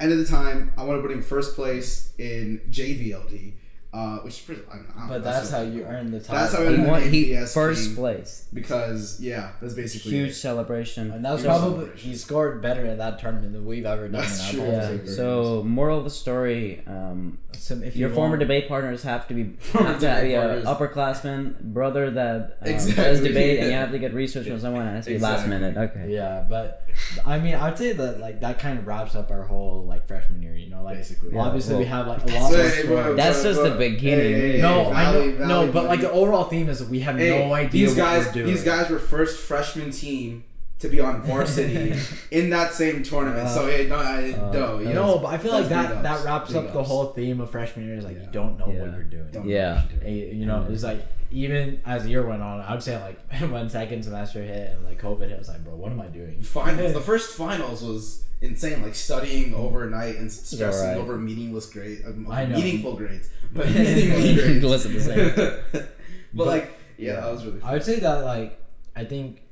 end 0.00 0.12
of 0.12 0.18
the 0.18 0.26
time, 0.26 0.72
I 0.76 0.84
want 0.84 0.98
to 0.98 1.02
put 1.06 1.12
him 1.12 1.22
first 1.22 1.54
place 1.54 2.12
in 2.18 2.60
JVLD, 2.70 3.52
uh, 3.94 4.18
which 4.18 4.34
is 4.34 4.40
pretty. 4.40 4.62
I 4.70 4.76
don't 4.76 4.88
know, 4.96 5.04
But 5.08 5.22
that's 5.24 5.50
how 5.50 5.62
you 5.62 5.84
earn 5.84 6.10
the 6.10 6.18
title. 6.20 6.34
That's 6.36 6.52
how 6.54 6.62
I 6.62 6.66
He 6.66 6.74
earned 6.74 6.86
won. 6.88 7.02
He 7.10 7.24
APS 7.30 7.54
first 7.54 7.84
team. 7.86 7.96
place. 7.96 8.46
because 8.52 9.20
yeah, 9.20 9.52
that's 9.60 9.74
basically 9.74 10.10
Huge 10.12 10.30
it. 10.30 10.34
celebration. 10.34 11.10
And 11.12 11.24
that's 11.24 11.42
Huge 11.42 11.46
probably 11.46 11.90
he 11.96 12.14
scored 12.16 12.60
better 12.60 12.84
in 12.84 12.98
that 12.98 13.18
tournament 13.20 13.52
than 13.52 13.64
we've 13.64 13.86
ever 13.86 14.08
done 14.08 14.20
That's 14.22 14.52
in 14.52 14.58
true. 14.58 14.66
Yeah. 14.66 14.98
So 15.06 15.62
moral 15.64 15.98
of 15.98 16.04
the 16.04 16.10
story: 16.10 16.82
um, 16.86 17.38
So 17.52 17.74
if 17.76 17.94
your 17.96 18.08
you 18.08 18.14
former 18.14 18.30
want- 18.32 18.40
debate 18.40 18.66
partners 18.68 19.02
have 19.04 19.28
to 19.28 19.34
be 19.34 19.44
Former 19.60 19.88
have 19.92 20.00
to 20.00 20.20
be 20.22 20.34
a 20.34 20.62
upperclassman 20.64 21.60
brother 21.60 22.10
that 22.10 22.58
um, 22.62 22.64
does 22.72 22.88
Exactly, 22.88 23.28
debate, 23.28 23.58
and 23.60 23.68
you 23.68 23.74
have 23.74 23.92
to 23.92 23.98
get 23.98 24.12
research 24.14 24.46
from 24.48 24.60
someone. 24.66 24.86
It 24.86 24.92
has 24.96 25.04
to 25.06 25.10
be 25.12 25.18
last 25.18 25.46
minute. 25.46 25.76
Okay. 25.76 26.12
Yeah, 26.12 26.44
but 26.48 26.86
I 27.24 27.38
mean, 27.38 27.54
I'd 27.54 27.78
say 27.78 27.92
that 27.92 28.18
like 28.20 28.40
that 28.40 28.58
kind 28.58 28.78
of 28.78 28.86
wraps 28.86 29.14
up 29.14 29.30
our 29.30 29.42
whole 29.42 29.84
like 29.84 30.06
freshman 30.06 30.42
year. 30.42 30.56
You 30.56 30.70
know, 30.70 30.82
like 30.82 30.96
Basically. 30.98 31.32
Yeah, 31.34 31.40
obviously 31.42 31.76
we 31.76 31.84
have 31.86 32.06
like 32.06 32.22
a 32.22 32.26
lot. 32.26 32.50
more 32.52 32.58
hey, 32.62 32.82
stories. 32.82 33.16
That's 33.16 33.42
just 33.42 33.62
the 33.62 33.76
beginning. 33.90 34.32
Hey, 34.34 34.52
hey, 34.52 34.62
no, 34.62 34.84
hey, 34.84 34.90
I 34.90 35.12
know, 35.12 35.30
Valley, 35.32 35.66
no, 35.66 35.72
but 35.72 35.84
like 35.84 36.00
the 36.00 36.10
overall 36.10 36.44
theme 36.44 36.68
is 36.68 36.84
we 36.84 37.00
have 37.00 37.16
no 37.16 37.52
idea 37.52 37.70
these 37.70 37.90
what 37.90 37.96
guys, 37.96 38.26
we're 38.26 38.32
doing. 38.32 38.46
these 38.46 38.64
guys 38.64 38.90
were 38.90 38.98
first 38.98 39.40
freshman 39.40 39.90
team 39.90 40.44
to 40.84 40.88
be 40.90 41.00
on 41.00 41.20
varsity 41.22 41.94
in 42.30 42.50
that 42.50 42.72
same 42.72 43.02
tournament. 43.02 43.48
so 43.48 43.66
it, 43.66 43.88
no, 43.88 43.96
I, 43.96 44.32
Uh, 44.32 44.52
no, 44.52 44.78
you 44.78 44.86
no, 44.86 44.92
know, 44.94 45.18
but 45.18 45.28
I 45.28 45.38
feel 45.38 45.52
like 45.52 45.68
that 45.68 45.88
big 45.94 46.02
that 46.02 46.24
wraps 46.24 46.52
big 46.52 46.56
up 46.64 46.72
the 46.72 46.82
whole 46.82 47.06
theme 47.06 47.40
of 47.40 47.50
freshman 47.50 47.86
year. 47.86 47.96
Is 47.96 48.04
like 48.04 48.16
Yeah. 48.16 48.22
you 48.26 48.28
don't 48.32 48.58
know 48.58 48.68
Yeah. 48.68 48.80
what 48.82 48.90
you're 48.92 49.02
doing. 49.04 49.28
Don't 49.32 49.48
Yeah. 49.48 49.82
know 50.02 50.08
you 50.08 50.30
do. 50.30 50.36
You 50.36 50.46
know, 50.46 50.66
it's 50.70 50.82
like 50.84 51.00
even 51.30 51.80
as 51.84 52.04
the 52.04 52.10
year 52.10 52.24
went 52.24 52.42
on, 52.42 52.60
I 52.60 52.72
would 52.72 52.82
say 52.82 52.96
like 53.02 53.18
when 53.50 53.68
second 53.68 54.04
semester 54.04 54.42
hit 54.42 54.76
and 54.76 54.84
like 54.84 55.00
COVID 55.00 55.28
hit, 55.28 55.34
I 55.34 55.38
was 55.38 55.48
like, 55.48 55.64
bro, 55.64 55.74
what 55.74 55.90
am 55.90 56.00
I 56.00 56.06
doing? 56.06 56.40
Finals. 56.42 56.92
The 57.00 57.00
first 57.00 57.34
finals 57.36 57.82
was 57.82 58.24
insane. 58.40 58.82
Like 58.82 58.94
studying 58.94 59.54
overnight 59.54 60.16
and 60.16 60.30
stressing 60.30 60.88
alright. 60.90 60.98
over 60.98 61.16
meaningless 61.16 61.66
grades. 61.66 62.04
Um, 62.06 62.28
I 62.30 62.44
know. 62.46 62.56
Meaningful 62.56 62.94
grades, 62.96 63.28
but 63.52 63.66
meaningless 63.66 64.34
grades. 64.44 64.64
Listen 64.64 64.92
to 64.92 64.98
the 65.00 65.62
but, 65.72 65.96
But- 66.34 66.46
like, 66.46 66.72
yeah, 66.98 67.16
that 67.20 67.32
was 67.32 67.44
really. 67.44 67.58
Fun. 67.60 67.70
I 67.70 67.72
would 67.72 67.82
say 67.84 67.98
that 68.00 68.24
like 68.24 68.60
I 68.94 69.04
think 69.04 69.38
for 69.40 69.43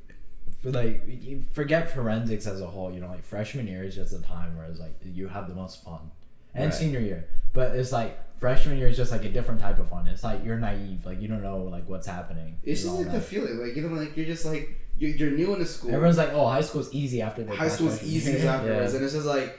like 0.70 1.03
you 1.07 1.42
forget 1.53 1.90
forensics 1.92 2.46
as 2.46 2.61
a 2.61 2.66
whole. 2.66 2.92
You 2.92 3.01
know, 3.01 3.09
like 3.09 3.25
freshman 3.25 3.66
year 3.66 3.83
is 3.83 3.94
just 3.94 4.12
a 4.12 4.20
time 4.22 4.57
where 4.57 4.66
it's 4.66 4.79
like 4.81 4.94
you 5.05 5.29
have 5.29 5.48
the 5.48 5.55
most 5.55 5.83
fun, 5.85 6.11
and 6.55 6.66
Right. 6.66 6.75
senior 6.75 7.01
year. 7.01 7.27
But 7.53 7.75
it's 7.77 7.92
like 7.92 8.18
freshman 8.38 8.79
year 8.79 8.88
is 8.88 8.96
just 8.96 9.12
like 9.12 9.25
a 9.25 9.29
different 9.29 9.61
type 9.61 9.79
of 9.79 9.88
fun. 9.88 10.07
It's 10.07 10.25
like 10.25 10.44
you're 10.44 10.59
naive, 10.59 11.05
like 11.05 11.20
you 11.20 11.29
don't 11.29 11.42
know 11.42 11.59
like 11.64 11.88
what's 11.88 12.07
happening. 12.07 12.59
It's 12.62 12.83
just 12.83 12.92
all 12.92 13.03
like 13.03 13.12
the 13.12 13.20
feeling, 13.20 13.59
like 13.59 13.75
you 13.77 13.83
know, 13.88 13.94
like 14.01 14.16
you're 14.16 14.27
just 14.27 14.44
like 14.44 14.79
you're, 14.98 15.11
you're 15.11 15.31
new 15.31 15.53
in 15.55 15.59
the 15.59 15.66
school. 15.66 15.90
Everyone's 15.90 16.18
like, 16.18 16.33
oh, 16.33 16.46
high 16.46 16.61
school's 16.61 16.92
easy 16.92 17.22
after 17.22 17.42
they 17.42 17.55
high 17.57 17.68
school's 17.68 18.03
easy 18.03 18.33
year. 18.33 18.46
afterwards, 18.48 18.92
Yeah. 18.92 18.96
and 18.96 19.05
it's 19.05 19.14
just 19.14 19.27
like 19.27 19.59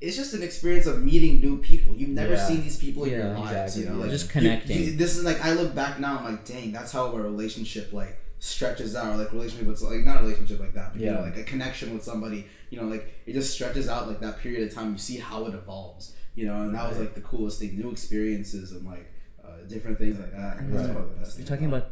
it's 0.00 0.16
just 0.16 0.32
an 0.34 0.42
experience 0.42 0.86
of 0.86 1.02
meeting 1.02 1.40
new 1.40 1.58
people. 1.58 1.94
You've 1.94 2.10
never 2.10 2.34
Yeah. 2.34 2.46
seen 2.46 2.62
these 2.62 2.76
people 2.78 3.04
in 3.04 3.10
your 3.10 3.18
Yeah, 3.20 3.38
lives. 3.38 3.76
exactly, 3.76 3.82
You 3.82 3.88
know, 3.90 3.96
like, 4.02 4.10
Just 4.10 4.26
you- 4.26 4.30
connecting. 4.32 4.78
you- 4.82 4.96
this 4.96 5.16
is 5.16 5.24
like 5.24 5.44
I 5.44 5.52
look 5.54 5.74
back 5.74 5.98
now. 5.98 6.18
I'm 6.18 6.24
like, 6.24 6.44
dang, 6.44 6.72
that's 6.72 6.92
how 6.92 7.06
a 7.06 7.20
relationship 7.20 7.92
like 7.92 8.16
stretches 8.38 8.94
out. 8.96 9.14
Or 9.14 9.16
like 9.16 9.32
relationship 9.32 9.66
with 9.66 9.80
like 9.82 10.04
not 10.04 10.18
a 10.20 10.24
relationship 10.24 10.60
like 10.60 10.74
that, 10.74 10.92
but 10.92 11.00
you 11.00 11.06
Yeah. 11.06 11.14
know, 11.14 11.20
like 11.22 11.36
a 11.36 11.42
connection 11.44 11.92
with 11.92 12.02
somebody. 12.02 12.46
You 12.70 12.80
know, 12.80 12.86
like 12.86 13.12
it 13.26 13.32
just 13.32 13.52
stretches 13.52 13.88
out 13.88 14.08
like 14.08 14.20
that 14.20 14.38
period 14.38 14.68
of 14.68 14.74
time. 14.74 14.92
You 14.92 14.98
see 14.98 15.16
how 15.18 15.46
it 15.46 15.54
evolves. 15.54 16.14
You 16.34 16.46
know, 16.46 16.62
and 16.62 16.74
that 16.74 16.88
was 16.88 16.98
like 16.98 17.14
the 17.14 17.20
coolest 17.20 17.58
thing. 17.60 17.76
New 17.78 17.90
experiences 17.90 18.72
and 18.72 18.86
like 18.86 19.12
uh, 19.44 19.48
different 19.68 19.98
things 19.98 20.18
like 20.18 20.30
that. 20.32 20.58
That's 20.70 20.84
Right. 20.86 20.92
probably 20.94 21.14
the 21.14 21.20
best 21.20 21.36
thing. 21.36 21.46
Talking 21.46 21.66
about 21.66 21.90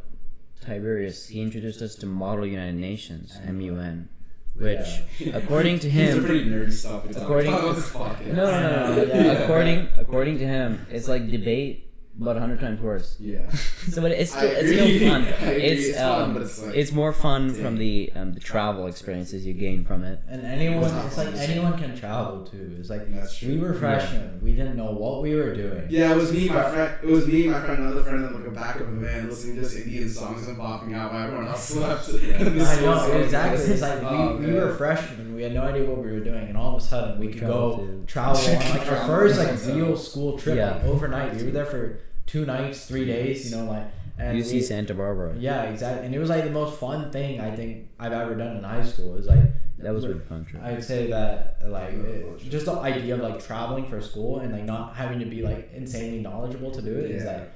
Tiberius, 0.60 1.28
he 1.28 1.40
introduced 1.40 1.82
us 1.82 1.94
to 1.96 2.06
Model 2.06 2.46
United 2.46 2.76
Nations 2.76 3.36
(MUN), 3.46 4.08
which, 4.54 4.86
according 5.34 5.78
to 5.80 5.90
He's 5.90 6.10
a 6.14 6.18
him, 6.18 6.24
pretty 6.24 6.44
nerdy 6.48 6.72
stuff. 6.72 7.04
According- 7.10 7.52
about 7.52 7.94
on 7.96 8.26
no, 8.28 8.34
no, 8.34 8.44
no, 8.44 8.94
no. 8.94 9.04
Yeah. 9.04 9.32
According, 9.44 9.88
according 9.98 10.38
to 10.38 10.46
him, 10.46 10.86
it's 10.90 11.08
like 11.08 11.30
debate, 11.30 11.85
but 12.18 12.36
a 12.36 12.40
hundred 12.40 12.60
times 12.60 12.80
worse. 12.80 13.16
Yeah. 13.20 13.50
So, 13.86 14.02
but 14.02 14.10
it's 14.10 14.32
still, 14.32 14.42
it's 14.50 14.68
still 14.72 15.08
fun. 15.10 15.22
I 15.22 15.28
agree. 15.28 15.62
It's, 15.62 15.86
It's 15.90 15.98
fun, 15.98 16.22
um, 16.22 16.32
but 16.32 16.42
it's 16.42 16.60
like- 16.60 16.74
it's 16.74 16.90
more 16.90 17.12
fun 17.12 17.54
from 17.54 17.78
the 17.78 18.10
um, 18.16 18.32
the 18.34 18.40
travel 18.40 18.88
experiences 18.88 19.46
you 19.46 19.54
gain 19.54 19.84
from 19.84 20.02
it. 20.02 20.18
And 20.28 20.44
anyone, 20.44 20.82
It's 20.82 21.06
it's 21.06 21.16
like 21.18 21.32
to 21.34 21.40
anyone 21.40 21.78
can 21.78 21.96
travel 21.96 22.44
too. 22.44 22.74
It's 22.80 22.90
like 22.90 23.12
That's 23.14 23.38
true. 23.38 23.50
we 23.54 23.58
were 23.60 23.74
freshmen, 23.74 24.40
we 24.42 24.52
didn't 24.56 24.76
know 24.76 24.90
what 24.90 25.22
we 25.22 25.36
were 25.36 25.54
doing. 25.54 25.86
Yeah, 25.88 26.10
it 26.12 26.16
was 26.16 26.32
me, 26.32 26.48
my 26.48 26.68
friend. 26.68 26.94
It 27.00 27.06
was 27.06 27.28
me, 27.28 27.46
my 27.46 27.60
friend, 27.60 27.80
another 27.84 28.02
friend 28.02 28.24
in 28.24 28.34
like 28.34 28.46
a 28.48 28.50
back 28.50 28.80
of 28.80 28.88
a 28.88 28.92
van, 28.96 29.28
listening 29.28 29.54
to 29.56 29.62
just 29.62 29.76
Indian 29.76 30.08
songs 30.08 30.48
and 30.48 30.58
popping 30.58 30.94
out 30.94 31.12
while 31.12 31.22
everyone 31.22 31.46
else 31.46 31.76
left. 31.84 32.08
And 32.08 32.60
this 32.60 32.68
I 32.68 32.80
know 32.80 33.12
exactly. 33.22 33.64
It's 33.72 33.82
like 33.82 34.00
we, 34.00 34.06
Oh, 34.08 34.36
we 34.36 34.46
man. 34.46 34.54
were 34.56 34.74
freshmen. 34.74 35.32
We 35.36 35.42
had 35.44 35.54
no 35.54 35.62
idea 35.62 35.84
what 35.88 35.98
we 36.04 36.10
were 36.10 36.20
doing, 36.20 36.48
and 36.48 36.56
all 36.56 36.76
of 36.76 36.82
a 36.82 36.84
sudden 36.84 37.20
we 37.20 37.28
could 37.28 37.42
go 37.42 37.76
to- 37.76 38.04
travel 38.06 38.40
on 38.40 38.58
like 38.78 38.88
our 38.90 39.06
first 39.06 39.38
like 39.38 39.76
real 39.76 39.96
school 39.96 40.36
trip, 40.38 40.56
Yeah. 40.56 40.74
like 40.74 40.84
overnight. 40.84 41.36
We 41.36 41.44
were 41.44 41.50
there 41.52 41.66
for 41.66 42.00
two 42.26 42.44
nights, 42.46 42.86
three 42.86 43.04
days. 43.06 43.50
You 43.50 43.56
know, 43.56 43.64
like 43.64 43.86
and 44.18 44.38
UC 44.38 44.52
we- 44.54 44.62
Santa 44.62 44.94
Barbara. 44.94 45.34
Yeah, 45.38 45.64
exactly. 45.64 46.06
And 46.06 46.14
it 46.14 46.18
was 46.18 46.30
like 46.30 46.44
the 46.44 46.50
most 46.50 46.78
fun 46.78 47.10
thing 47.10 47.40
I 47.40 47.54
think 47.54 47.88
I've 47.98 48.12
ever 48.12 48.34
done 48.34 48.56
in 48.56 48.64
high 48.64 48.82
school. 48.84 49.12
It 49.14 49.16
was 49.18 49.26
like 49.26 49.40
That 49.78 49.92
was 49.92 50.04
a 50.04 50.08
really 50.08 50.20
fun 50.20 50.44
trip. 50.46 50.62
I 50.62 50.72
would 50.72 50.84
say 50.84 51.10
that 51.10 51.58
like 51.66 51.92
it, 51.92 52.38
just 52.50 52.64
the 52.66 52.72
idea 52.78 53.14
of 53.14 53.20
like 53.20 53.44
traveling 53.44 53.86
for 53.88 54.00
school 54.00 54.38
and 54.40 54.52
like 54.52 54.64
not 54.64 54.94
having 54.96 55.18
to 55.20 55.26
be 55.26 55.42
like 55.42 55.70
insanely 55.74 56.20
knowledgeable 56.20 56.70
to 56.72 56.80
do 56.82 56.92
it 56.96 57.10
is 57.10 57.24
Yeah. 57.24 57.32
like 57.32 57.52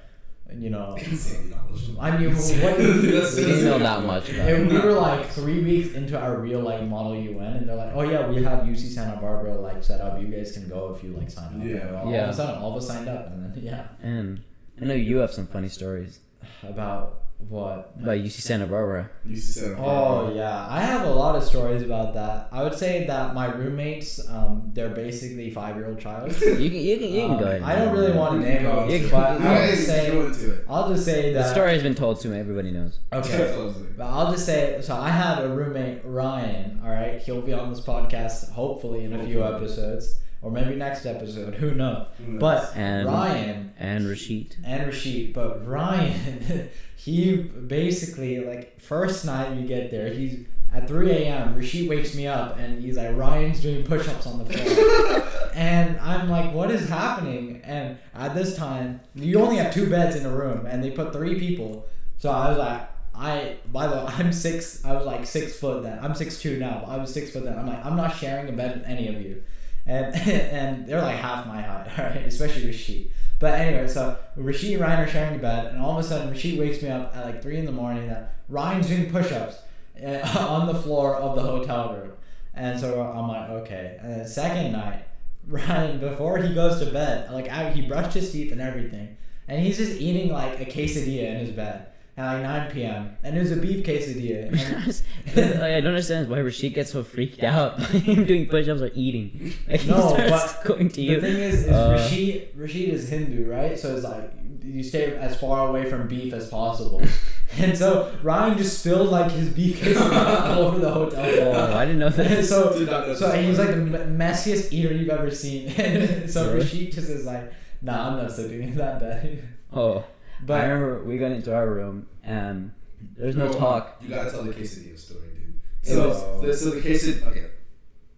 you 0.59 0.68
know 0.68 0.96
Insane 0.98 1.48
knowledge. 1.50 1.83
I 1.98 2.18
mean 2.18 2.35
what 2.35 2.76
We 2.78 3.44
didn't 3.44 3.64
know 3.64 3.78
that 3.78 4.04
much 4.04 4.28
about 4.30 4.48
and 4.50 4.68
we 4.68 4.78
were 4.80 4.92
like 4.92 5.28
three 5.30 5.61
weeks 5.62 5.94
into 5.94 6.18
our 6.20 6.37
real 6.40 6.61
like 6.61 6.83
model 6.85 7.14
UN 7.14 7.52
and 7.59 7.68
they're 7.68 7.76
like 7.76 7.92
oh 7.94 8.02
yeah 8.02 8.26
we 8.28 8.42
have 8.42 8.64
UC 8.64 8.90
Santa 8.96 9.18
Barbara 9.20 9.54
like 9.54 9.83
set 9.85 10.00
up 10.00 10.20
you 10.20 10.26
guys 10.26 10.50
can 10.52 10.68
go 10.68 10.92
if 10.94 11.02
you 11.04 11.12
like 11.16 11.30
sign 11.30 11.54
up 11.61 11.64
Yeah. 11.66 12.02
All 12.02 12.12
Yeah. 12.12 12.24
of 12.24 12.30
a 12.30 12.35
sudden 12.35 12.61
all 12.61 12.72
of 12.72 12.83
us 12.83 12.88
signed 12.88 13.09
up 13.09 13.28
and 13.28 13.38
then 13.54 13.62
yeah 13.64 13.87
And 14.02 14.42
I 14.80 14.84
know 14.84 14.94
you 14.94 15.18
have 15.18 15.32
some 15.32 15.46
funny 15.46 15.68
stories 15.68 16.20
about 16.62 17.16
what 17.48 17.94
about 17.98 18.18
UC 18.18 18.32
Santa 18.42 18.66
Barbara. 18.66 19.08
Used 19.24 19.54
to 19.54 19.60
say, 19.60 19.74
Oh 19.78 20.30
yeah, 20.34 20.66
I 20.68 20.82
have 20.82 21.06
a 21.06 21.10
lot 21.10 21.36
of 21.36 21.42
stories 21.42 21.82
about 21.82 22.12
that. 22.14 22.48
I 22.52 22.62
would 22.62 22.74
say 22.74 23.06
that 23.06 23.34
my 23.34 23.46
roommates, 23.46 24.20
um, 24.28 24.70
they're 24.74 24.90
basically 24.90 25.50
five 25.50 25.76
year 25.76 25.86
old 25.88 25.98
child. 26.00 26.30
You 26.30 26.36
can 26.44 26.58
you 26.60 26.98
can, 26.98 27.08
you 27.08 27.20
can 27.22 27.30
Um, 27.32 27.38
go 27.38 27.46
ahead. 27.46 27.62
I 27.62 27.76
don't 27.76 27.94
really 27.94 28.12
want 28.12 28.42
to 28.42 28.46
name 28.46 28.62
Go. 28.64 28.86
them, 28.86 29.10
but 29.10 29.40
I'll 29.40 29.66
just 29.70 29.86
say 29.86 30.10
go 30.10 30.26
into 30.26 30.52
it. 30.52 30.64
I'll 30.68 30.88
just 30.90 31.04
say 31.06 31.32
that 31.32 31.42
The 31.44 31.50
story 31.50 31.72
has 31.72 31.82
been 31.82 31.94
told 31.94 32.20
to 32.20 32.28
me. 32.28 32.38
Everybody 32.38 32.72
knows. 32.72 32.98
Okay, 33.12 33.72
but 33.96 34.04
I'll 34.04 34.32
just 34.32 34.44
say 34.44 34.78
so. 34.82 34.94
I 34.96 35.08
had 35.08 35.42
a 35.42 35.48
roommate 35.48 36.02
Ryan. 36.04 36.80
All 36.84 36.90
right, 36.90 37.20
he'll 37.22 37.40
be 37.42 37.54
on 37.54 37.70
this 37.70 37.80
podcast 37.80 38.50
hopefully 38.52 39.04
in 39.04 39.14
a 39.18 39.24
few 39.24 39.42
episodes, 39.42 40.18
or 40.42 40.50
maybe 40.50 40.74
next 40.74 41.05
episode. 41.07 41.55
Who 41.55 41.74
knows? 41.74 42.07
Who 42.18 42.33
knows? 42.33 42.40
But 42.40 42.72
And 42.76 43.07
Ryan 43.07 43.72
and 43.79 44.09
Rashid. 44.09 44.57
and 44.64 44.87
Rashid. 44.87 45.33
But 45.35 45.66
Ryan, 45.66 46.68
he 46.96 47.37
basically 47.37 48.44
like 48.44 48.81
first 48.81 49.24
night 49.24 49.55
we 49.57 49.62
get 49.64 49.90
there, 49.90 50.12
he's 50.12 50.44
at 50.72 50.87
3 50.87 51.11
a.m. 51.11 51.55
Rashid 51.57 51.88
wakes 51.88 52.14
me 52.14 52.26
up 52.29 52.57
and 52.59 52.81
he's 52.83 52.96
like, 52.96 53.16
Ryan's 53.16 53.61
doing 53.61 53.83
push-ups 53.85 54.26
on 54.26 54.38
the 54.38 54.44
floor, 54.53 55.50
and 55.55 55.98
I'm 55.98 56.31
like, 56.31 56.55
what 56.55 56.70
is 56.70 56.88
happening? 56.88 57.61
And 57.64 57.98
at 58.14 58.35
this 58.37 58.57
time, 58.57 59.00
you 59.16 59.40
only 59.40 59.57
have 59.57 59.74
two 59.74 59.90
beds 59.90 60.14
in 60.14 60.24
a 60.24 60.31
room, 60.31 60.66
and 60.66 60.83
they 60.85 60.90
put 60.92 61.12
three 61.12 61.38
people. 61.38 61.87
So 62.18 62.31
I 62.31 62.48
was 62.50 62.59
like. 62.59 62.88
I 63.12 63.57
by 63.70 63.87
the 63.88 63.96
way, 63.96 64.05
I'm 64.18 64.33
six. 64.33 64.83
I 64.85 64.94
was 64.94 65.05
like 65.05 65.26
six 65.26 65.59
foot 65.59 65.83
then. 65.83 65.98
I'm 66.00 66.14
six 66.14 66.40
two 66.40 66.59
now. 66.59 66.85
But 66.87 66.92
I 66.92 66.96
was 66.96 67.12
six 67.12 67.33
foot 67.33 67.44
then. 67.44 67.59
I'm 67.59 67.66
like 67.66 67.85
I'm 67.85 67.96
not 67.96 68.16
sharing 68.16 68.48
a 68.48 68.53
bed 68.53 68.79
with 68.79 68.87
any 68.88 69.09
of 69.09 69.20
you, 69.20 69.42
and 69.86 70.14
and 70.28 70.86
they're 70.86 71.02
like 71.02 71.16
half 71.16 71.46
my 71.46 71.60
height, 71.60 71.86
right, 71.98 72.26
especially 72.26 72.66
Rashid. 72.66 73.10
But 73.38 73.58
anyway, 73.58 73.88
so 73.88 74.18
Rashid 74.36 74.72
and 74.72 74.80
Ryan 74.82 75.00
are 75.00 75.08
sharing 75.08 75.34
a 75.36 75.38
bed, 75.38 75.72
and 75.72 75.82
all 75.82 75.98
of 75.98 76.04
a 76.04 76.08
sudden 76.08 76.30
Rashid 76.30 76.58
wakes 76.58 76.82
me 76.82 76.88
up 76.88 77.14
at 77.16 77.24
like 77.24 77.42
three 77.42 77.56
in 77.56 77.64
the 77.64 77.72
morning 77.72 78.08
that 78.08 78.34
Ryan's 78.48 78.88
doing 78.88 79.10
push-ups 79.10 79.56
on 80.36 80.66
the 80.66 80.74
floor 80.74 81.16
of 81.16 81.36
the 81.36 81.42
hotel 81.42 81.94
room, 81.94 82.12
and 82.55 82.78
so 82.78 83.00
I'm 83.00 83.28
like, 83.28 83.50
okay. 83.62 83.98
And 84.00 84.12
then 84.12 84.26
second 84.26 84.72
night, 84.72 85.05
Ryan 85.46 85.98
before 85.98 86.38
he 86.38 86.55
goes 86.55 86.80
to 86.80 86.90
bed, 86.90 87.32
like 87.32 87.48
I, 87.48 87.70
he 87.70 87.82
brushed 87.82 88.14
his 88.14 88.30
teeth 88.30 88.52
and 88.52 88.61
everything, 88.61 89.16
and 89.48 89.64
he's 89.64 89.78
just 89.78 90.00
eating 90.00 90.32
like 90.32 90.61
a 90.61 90.66
quesadilla 90.66 91.34
in 91.34 91.38
his 91.38 91.50
bed 91.50 91.89
at 92.16 92.32
like 92.34 92.42
9 92.42 92.70
p.m. 92.72 93.16
and 93.22 93.36
it 93.36 93.40
was 93.40 93.52
a 93.52 93.56
beef 93.56 93.84
quesadilla. 93.84 95.02
And 95.36 95.62
I 95.62 95.80
don't 95.80 95.88
understand 95.88 96.28
why 96.28 96.38
Rashid 96.40 96.74
gets 96.74 96.92
so 96.92 97.02
freaked 97.04 97.42
out 97.42 97.78
by 97.78 97.84
him 97.84 98.24
doing 98.24 98.46
push-ups 98.48 98.80
or 98.82 98.90
eating. 98.94 99.52
Like 99.68 99.86
No, 99.86 100.14
starts 100.14 100.52
but 100.54 100.64
going 100.64 100.88
to 100.88 100.94
the 100.96 101.02
you. 101.02 101.20
thing 101.20 101.36
is, 101.36 101.64
is 101.64 101.68
Uh, 101.72 101.96
Rashid 101.98 102.48
Rashid 102.56 102.88
is 102.90 103.08
Hindu, 103.08 103.50
right? 103.50 103.78
So 103.78 103.94
it's 103.94 104.04
like 104.04 104.32
you 104.62 104.82
stay 104.82 105.16
as 105.16 105.38
far 105.40 105.68
away 105.68 105.88
from 105.88 106.06
beef 106.08 106.32
as 106.34 106.48
possible. 106.48 107.02
And 107.58 107.76
so 107.76 108.12
Ryan 108.22 108.56
just 108.58 108.78
spilled 108.78 109.08
like 109.08 109.32
his 109.32 109.48
beef 109.48 109.80
quesadilla 109.80 110.50
all 110.56 110.62
over 110.66 110.78
the 110.78 110.90
hotel 110.90 111.24
Oh. 111.52 111.76
I 111.76 111.84
didn't 111.84 111.98
know 111.98 112.06
And 112.06 112.14
that. 112.14 112.44
so 112.44 112.72
Did 112.78 112.88
not 112.88 113.08
know 113.08 113.14
so 113.14 113.32
this 113.32 113.44
he's 113.44 113.58
like 113.58 113.70
the 113.74 114.04
messiest 114.06 114.72
eater 114.72 114.92
you've 114.94 115.08
ever 115.11 115.30
seen. 115.32 115.68
And 115.70 116.30
so 116.30 116.46
Really? 116.52 116.61
Rashid 116.61 116.92
just 116.92 117.08
is 117.11 117.24
like 117.26 117.52
nah, 117.82 118.11
I'm 118.11 118.16
not 118.22 118.30
sleeping 118.30 118.62
in 118.62 118.76
that 118.76 119.00
bed. 119.00 119.48
Oh, 119.72 120.04
I 120.49 120.64
remember 120.64 121.05
we 121.05 121.18
got 121.18 121.32
into 121.32 121.55
our 121.55 121.68
room 121.68 122.07
and 122.24 122.72
there's 123.16 123.36
no 123.36 123.49
Bro, 123.51 123.59
talk. 123.59 123.97
You 124.03 124.09
gotta 124.11 124.30
tell 124.30 124.43
the 124.45 124.53
quesadilla 124.53 124.99
story, 124.99 125.28
dude. 125.34 125.55
So, 125.82 126.09
was- 126.09 126.43
the, 126.43 126.55
so 126.57 126.70
the 126.70 126.80
quesadilla. 126.80 127.26
Okay, 127.28 127.41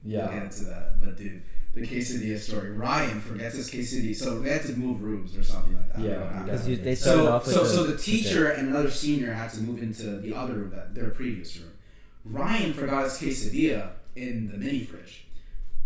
we'll 0.04 0.12
yeah, 0.14 0.32
get 0.32 0.42
into 0.44 0.64
that. 0.64 1.00
But 1.00 1.16
dude, 1.16 1.42
the 1.74 1.80
quesadilla 1.86 2.38
story. 2.38 2.70
Ryan 2.72 3.20
forgets 3.20 3.56
his 3.56 3.70
quesadilla, 3.70 4.14
so 4.16 4.40
they 4.40 4.50
had 4.50 4.62
to 4.66 4.74
move 4.76 5.02
rooms 5.02 5.36
or 5.36 5.42
something 5.44 5.74
like 5.74 5.92
that. 5.94 6.00
Yeah, 6.02 6.08
know 6.16 6.24
what. 6.24 6.44
Because 6.46 6.64
they 6.66 6.94
started 6.94 7.22
So, 7.22 7.32
off 7.32 7.46
with 7.46 7.54
so, 7.54 7.62
the, 7.64 7.68
so 7.68 7.82
the 7.84 7.92
with 7.92 8.04
teacher 8.04 8.48
and 8.50 8.68
another 8.68 8.90
senior 8.90 9.32
had 9.32 9.50
to 9.52 9.60
move 9.60 9.82
into 9.82 10.18
the 10.18 10.34
other 10.34 10.54
room, 10.54 10.70
that 10.70 10.94
their 10.94 11.10
previous 11.10 11.56
room. 11.58 11.70
Ryan 12.24 12.72
forgot 12.72 13.04
his 13.04 13.14
quesadilla 13.14 13.90
in 14.16 14.48
the 14.50 14.56
mini 14.58 14.84
fridge, 14.84 15.24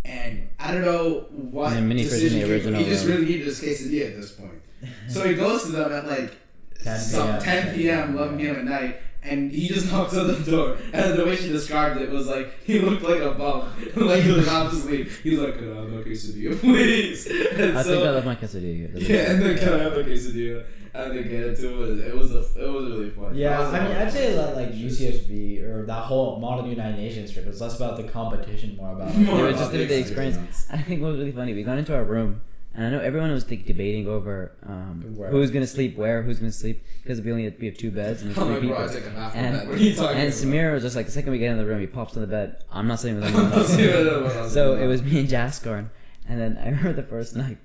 and 0.04 0.48
I 0.58 0.72
don't 0.72 0.84
know 0.84 1.26
what 1.30 1.68
And 1.72 1.78
the 1.78 1.82
mini 1.82 2.04
fridge 2.04 2.24
in 2.32 2.40
the 2.40 2.46
he- 2.46 2.52
original 2.52 2.80
He 2.82 2.86
just 2.88 3.06
room. 3.06 3.16
really 3.18 3.26
needed 3.32 3.46
his 3.46 3.60
quesadilla 3.60 4.08
at 4.10 4.16
this 4.20 4.32
point. 4.32 4.62
So 5.08 5.26
he 5.26 5.34
goes 5.34 5.64
to 5.64 5.72
them 5.72 5.92
at 5.92 6.06
like 6.06 6.36
10 6.82 6.98
some 7.00 7.28
p.m. 7.28 7.42
10 7.42 7.74
p.m., 7.74 8.16
11 8.16 8.38
p.m. 8.38 8.56
at 8.56 8.64
night, 8.64 8.96
and 9.22 9.50
he 9.50 9.68
just 9.68 9.86
knocks 9.92 10.16
on 10.16 10.28
the 10.28 10.50
door. 10.50 10.76
And 10.92 11.18
the 11.18 11.24
way 11.24 11.34
she 11.36 11.48
described 11.48 12.00
it 12.00 12.10
was 12.10 12.26
like 12.26 12.62
he 12.64 12.78
looked 12.78 13.02
like 13.02 13.20
a 13.20 13.32
bum, 13.32 13.68
like 13.96 14.22
he 14.22 14.32
was 14.32 14.46
half 14.46 14.72
asleep. 14.72 15.08
He's 15.22 15.38
like, 15.38 15.58
"Can 15.58 15.72
I 15.72 15.76
have 15.80 15.92
a 15.92 16.02
quesadilla, 16.04 16.58
please?" 16.60 17.26
And 17.26 17.78
I 17.78 17.82
so, 17.82 17.90
think 17.90 18.04
I 18.06 18.10
left 18.10 18.26
my 18.26 18.36
quesadilla. 18.36 18.98
here. 18.98 19.16
yeah, 19.16 19.30
and 19.32 19.42
then 19.42 19.58
can 19.58 19.72
I 19.72 19.78
have 19.84 19.92
a 19.94 20.04
quesadilla? 20.04 20.64
And 20.94 21.12
they 21.18 21.24
get 21.24 21.42
into 21.48 21.82
it. 21.82 22.06
It 22.08 22.16
was 22.16 22.32
a, 22.34 22.38
it 22.38 22.72
was 22.72 22.90
really 22.90 23.10
fun. 23.10 23.34
Yeah, 23.34 23.50
That 23.50 23.60
was 23.60 23.74
a 23.74 23.80
I 23.80 23.88
mean, 23.88 23.96
I'd 23.98 24.12
say 24.12 24.32
that 24.34 24.56
like 24.56 24.72
UCSB 24.72 25.62
or 25.62 25.84
that 25.84 26.04
whole 26.04 26.38
Model 26.38 26.66
United 26.66 26.96
Nations 26.96 27.30
trip 27.32 27.46
is 27.48 27.60
less 27.60 27.76
about 27.76 27.98
the 27.98 28.04
competition, 28.04 28.76
more 28.76 28.92
about 28.92 29.14
More 29.14 29.40
It 29.40 29.42
was 29.42 29.56
about 29.56 29.58
just 29.58 29.72
the, 29.72 29.84
the 29.84 29.98
experience. 29.98 30.66
I 30.70 30.78
think 30.78 31.02
what 31.02 31.08
was 31.10 31.18
really 31.18 31.32
funny, 31.32 31.52
we 31.52 31.64
got 31.64 31.76
into 31.76 31.94
our 31.94 32.02
room, 32.04 32.40
and 32.76 32.86
I 32.86 32.90
know 32.90 33.00
everyone 33.00 33.30
was 33.32 33.48
like, 33.50 33.64
debating 33.64 34.06
over 34.06 34.52
um, 34.64 35.16
who's 35.30 35.50
gonna 35.50 35.66
sleep 35.66 35.96
where, 35.96 36.22
who's 36.22 36.38
gonna 36.38 36.52
sleep, 36.52 36.84
because 37.02 37.20
we 37.22 37.30
only 37.32 37.44
had, 37.44 37.58
we 37.58 37.66
have 37.66 37.76
two 37.78 37.90
beds 37.90 38.22
and 38.22 38.30
there's 38.34 38.38
I'm 38.38 38.58
three 38.60 38.68
like, 38.68 38.76
bro, 38.76 38.84
I 38.84 38.88
people. 38.88 39.00
take 39.00 39.34
And, 39.34 39.46
on 39.46 39.52
that. 39.54 39.66
What 39.66 39.74
are 39.76 39.78
you 39.82 39.94
talking 39.94 40.16
and 40.18 40.28
about? 40.28 40.38
Samir 40.38 40.72
was 40.74 40.82
just 40.82 40.94
like, 40.96 41.06
the 41.06 41.12
second 41.12 41.32
we 41.32 41.38
get 41.38 41.50
in 41.50 41.58
the 41.58 41.66
room, 41.66 41.80
he 41.80 41.86
pops 41.86 42.14
on 42.16 42.20
the 42.20 42.26
bed. 42.28 42.62
I'm 42.70 42.86
not 42.86 43.00
sleeping 43.00 43.20
with 43.20 43.34
I'm 43.34 43.34
anyone 43.40 43.52
else. 43.58 43.68
sleeping 43.68 43.86
with 43.96 44.06
anyone 44.12 44.36
else. 44.36 44.52
so 44.54 44.74
it 44.76 44.86
was 44.86 45.02
me 45.02 45.20
and 45.20 45.28
Jaskar, 45.28 45.88
and 46.28 46.40
then 46.40 46.58
I 46.58 46.66
remember 46.66 46.92
the 46.92 47.02
first 47.08 47.34
night, 47.34 47.58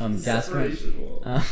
um, 0.00 0.16
Jaskar, 0.16 0.42
Separation 0.42 1.00
wall. 1.00 1.22
um, 1.24 1.42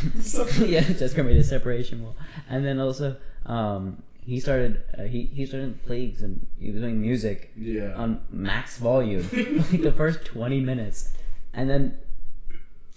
yeah, 0.67 0.83
Jaskar 0.83 1.25
made 1.27 1.37
a 1.37 1.45
separation 1.45 2.03
wall, 2.03 2.15
and 2.49 2.65
then 2.65 2.79
also 2.81 3.17
um, 3.47 4.03
he 4.23 4.41
started 4.41 4.81
uh, 4.99 5.03
he 5.03 5.25
he 5.35 5.45
started 5.45 5.85
playing 5.85 6.17
some 6.17 6.47
he 6.59 6.71
was 6.71 6.81
doing 6.81 7.01
music 7.01 7.53
yeah. 7.59 7.93
on 7.95 8.23
max 8.31 8.79
volume 8.79 9.29
like 9.71 9.83
the 9.83 9.93
first 9.93 10.25
20 10.25 10.61
minutes 10.61 11.13
and 11.53 11.69
then 11.69 11.99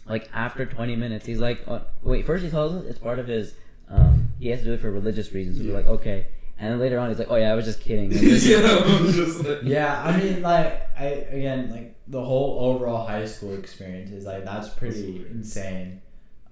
like 0.10 0.30
after 0.34 0.66
20 0.66 0.96
minutes 0.96 1.26
he's 1.26 1.40
like 1.40 1.64
oh, 1.68 1.82
wait 2.04 2.26
first 2.26 2.44
he 2.44 2.50
tells 2.50 2.74
us 2.74 2.86
it's 2.86 3.00
part 3.00 3.20
of 3.20 3.28
his 3.28 3.54
um, 3.90 4.32
he 4.40 4.50
has 4.50 4.60
to 4.60 4.66
do 4.66 4.74
it 4.74 4.80
for 4.82 4.92
religious 4.92 5.32
reasons 5.34 5.58
so 5.58 5.64
Yeah. 5.64 5.72
we're 5.72 5.78
like 5.80 5.88
okay 5.88 6.28
and 6.60 6.72
then 6.72 6.80
later 6.80 6.98
on 7.00 7.10
he's 7.10 7.20
like 7.20 7.30
oh 7.30 7.36
yeah 7.36 7.52
i 7.52 7.56
was 7.56 7.66
just 7.66 7.82
kidding 7.82 8.10
Like, 8.12 8.22
yeah, 8.22 8.58
I 8.68 9.02
was 9.02 9.16
just 9.16 9.44
like, 9.46 9.60
Yeah, 9.64 10.02
I 10.04 10.18
mean, 10.18 10.42
like, 10.42 10.90
I 10.98 11.06
again, 11.06 11.70
like 11.70 11.96
the 12.08 12.24
whole 12.24 12.60
overall 12.72 13.06
high 13.06 13.26
school 13.26 13.54
experience 13.54 14.12
is 14.12 14.26
like 14.26 14.44
that's 14.46 14.70
pretty 14.70 15.26
insane. 15.30 16.02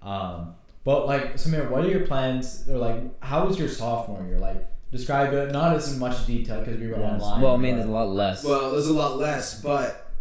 Um, 0.02 0.56
but 0.84 1.08
like, 1.08 1.34
Samir, 1.36 1.70
what 1.72 1.84
are 1.86 1.90
your 1.90 2.06
plans? 2.06 2.68
Or 2.70 2.78
like, 2.78 3.00
how 3.24 3.48
was 3.48 3.58
your 3.58 3.70
sophomore 3.70 4.24
year? 4.28 4.38
Like, 4.38 4.68
describe 4.92 5.34
it 5.34 5.52
not 5.52 5.76
as 5.76 5.98
much 5.98 6.26
detail 6.28 6.60
because 6.60 6.80
we 6.80 6.88
were 6.88 7.00
Yes. 7.00 7.22
online. 7.24 7.42
well 7.42 7.54
i 7.56 7.58
mean 7.58 7.72
but- 7.74 7.78
there's 7.78 7.90
a 7.90 7.92
lot 7.92 8.10
less 8.10 8.44
Well, 8.44 8.72
there's 8.72 8.88
a 8.88 8.94
lot 8.94 9.18
less, 9.18 9.62
but 9.62 10.12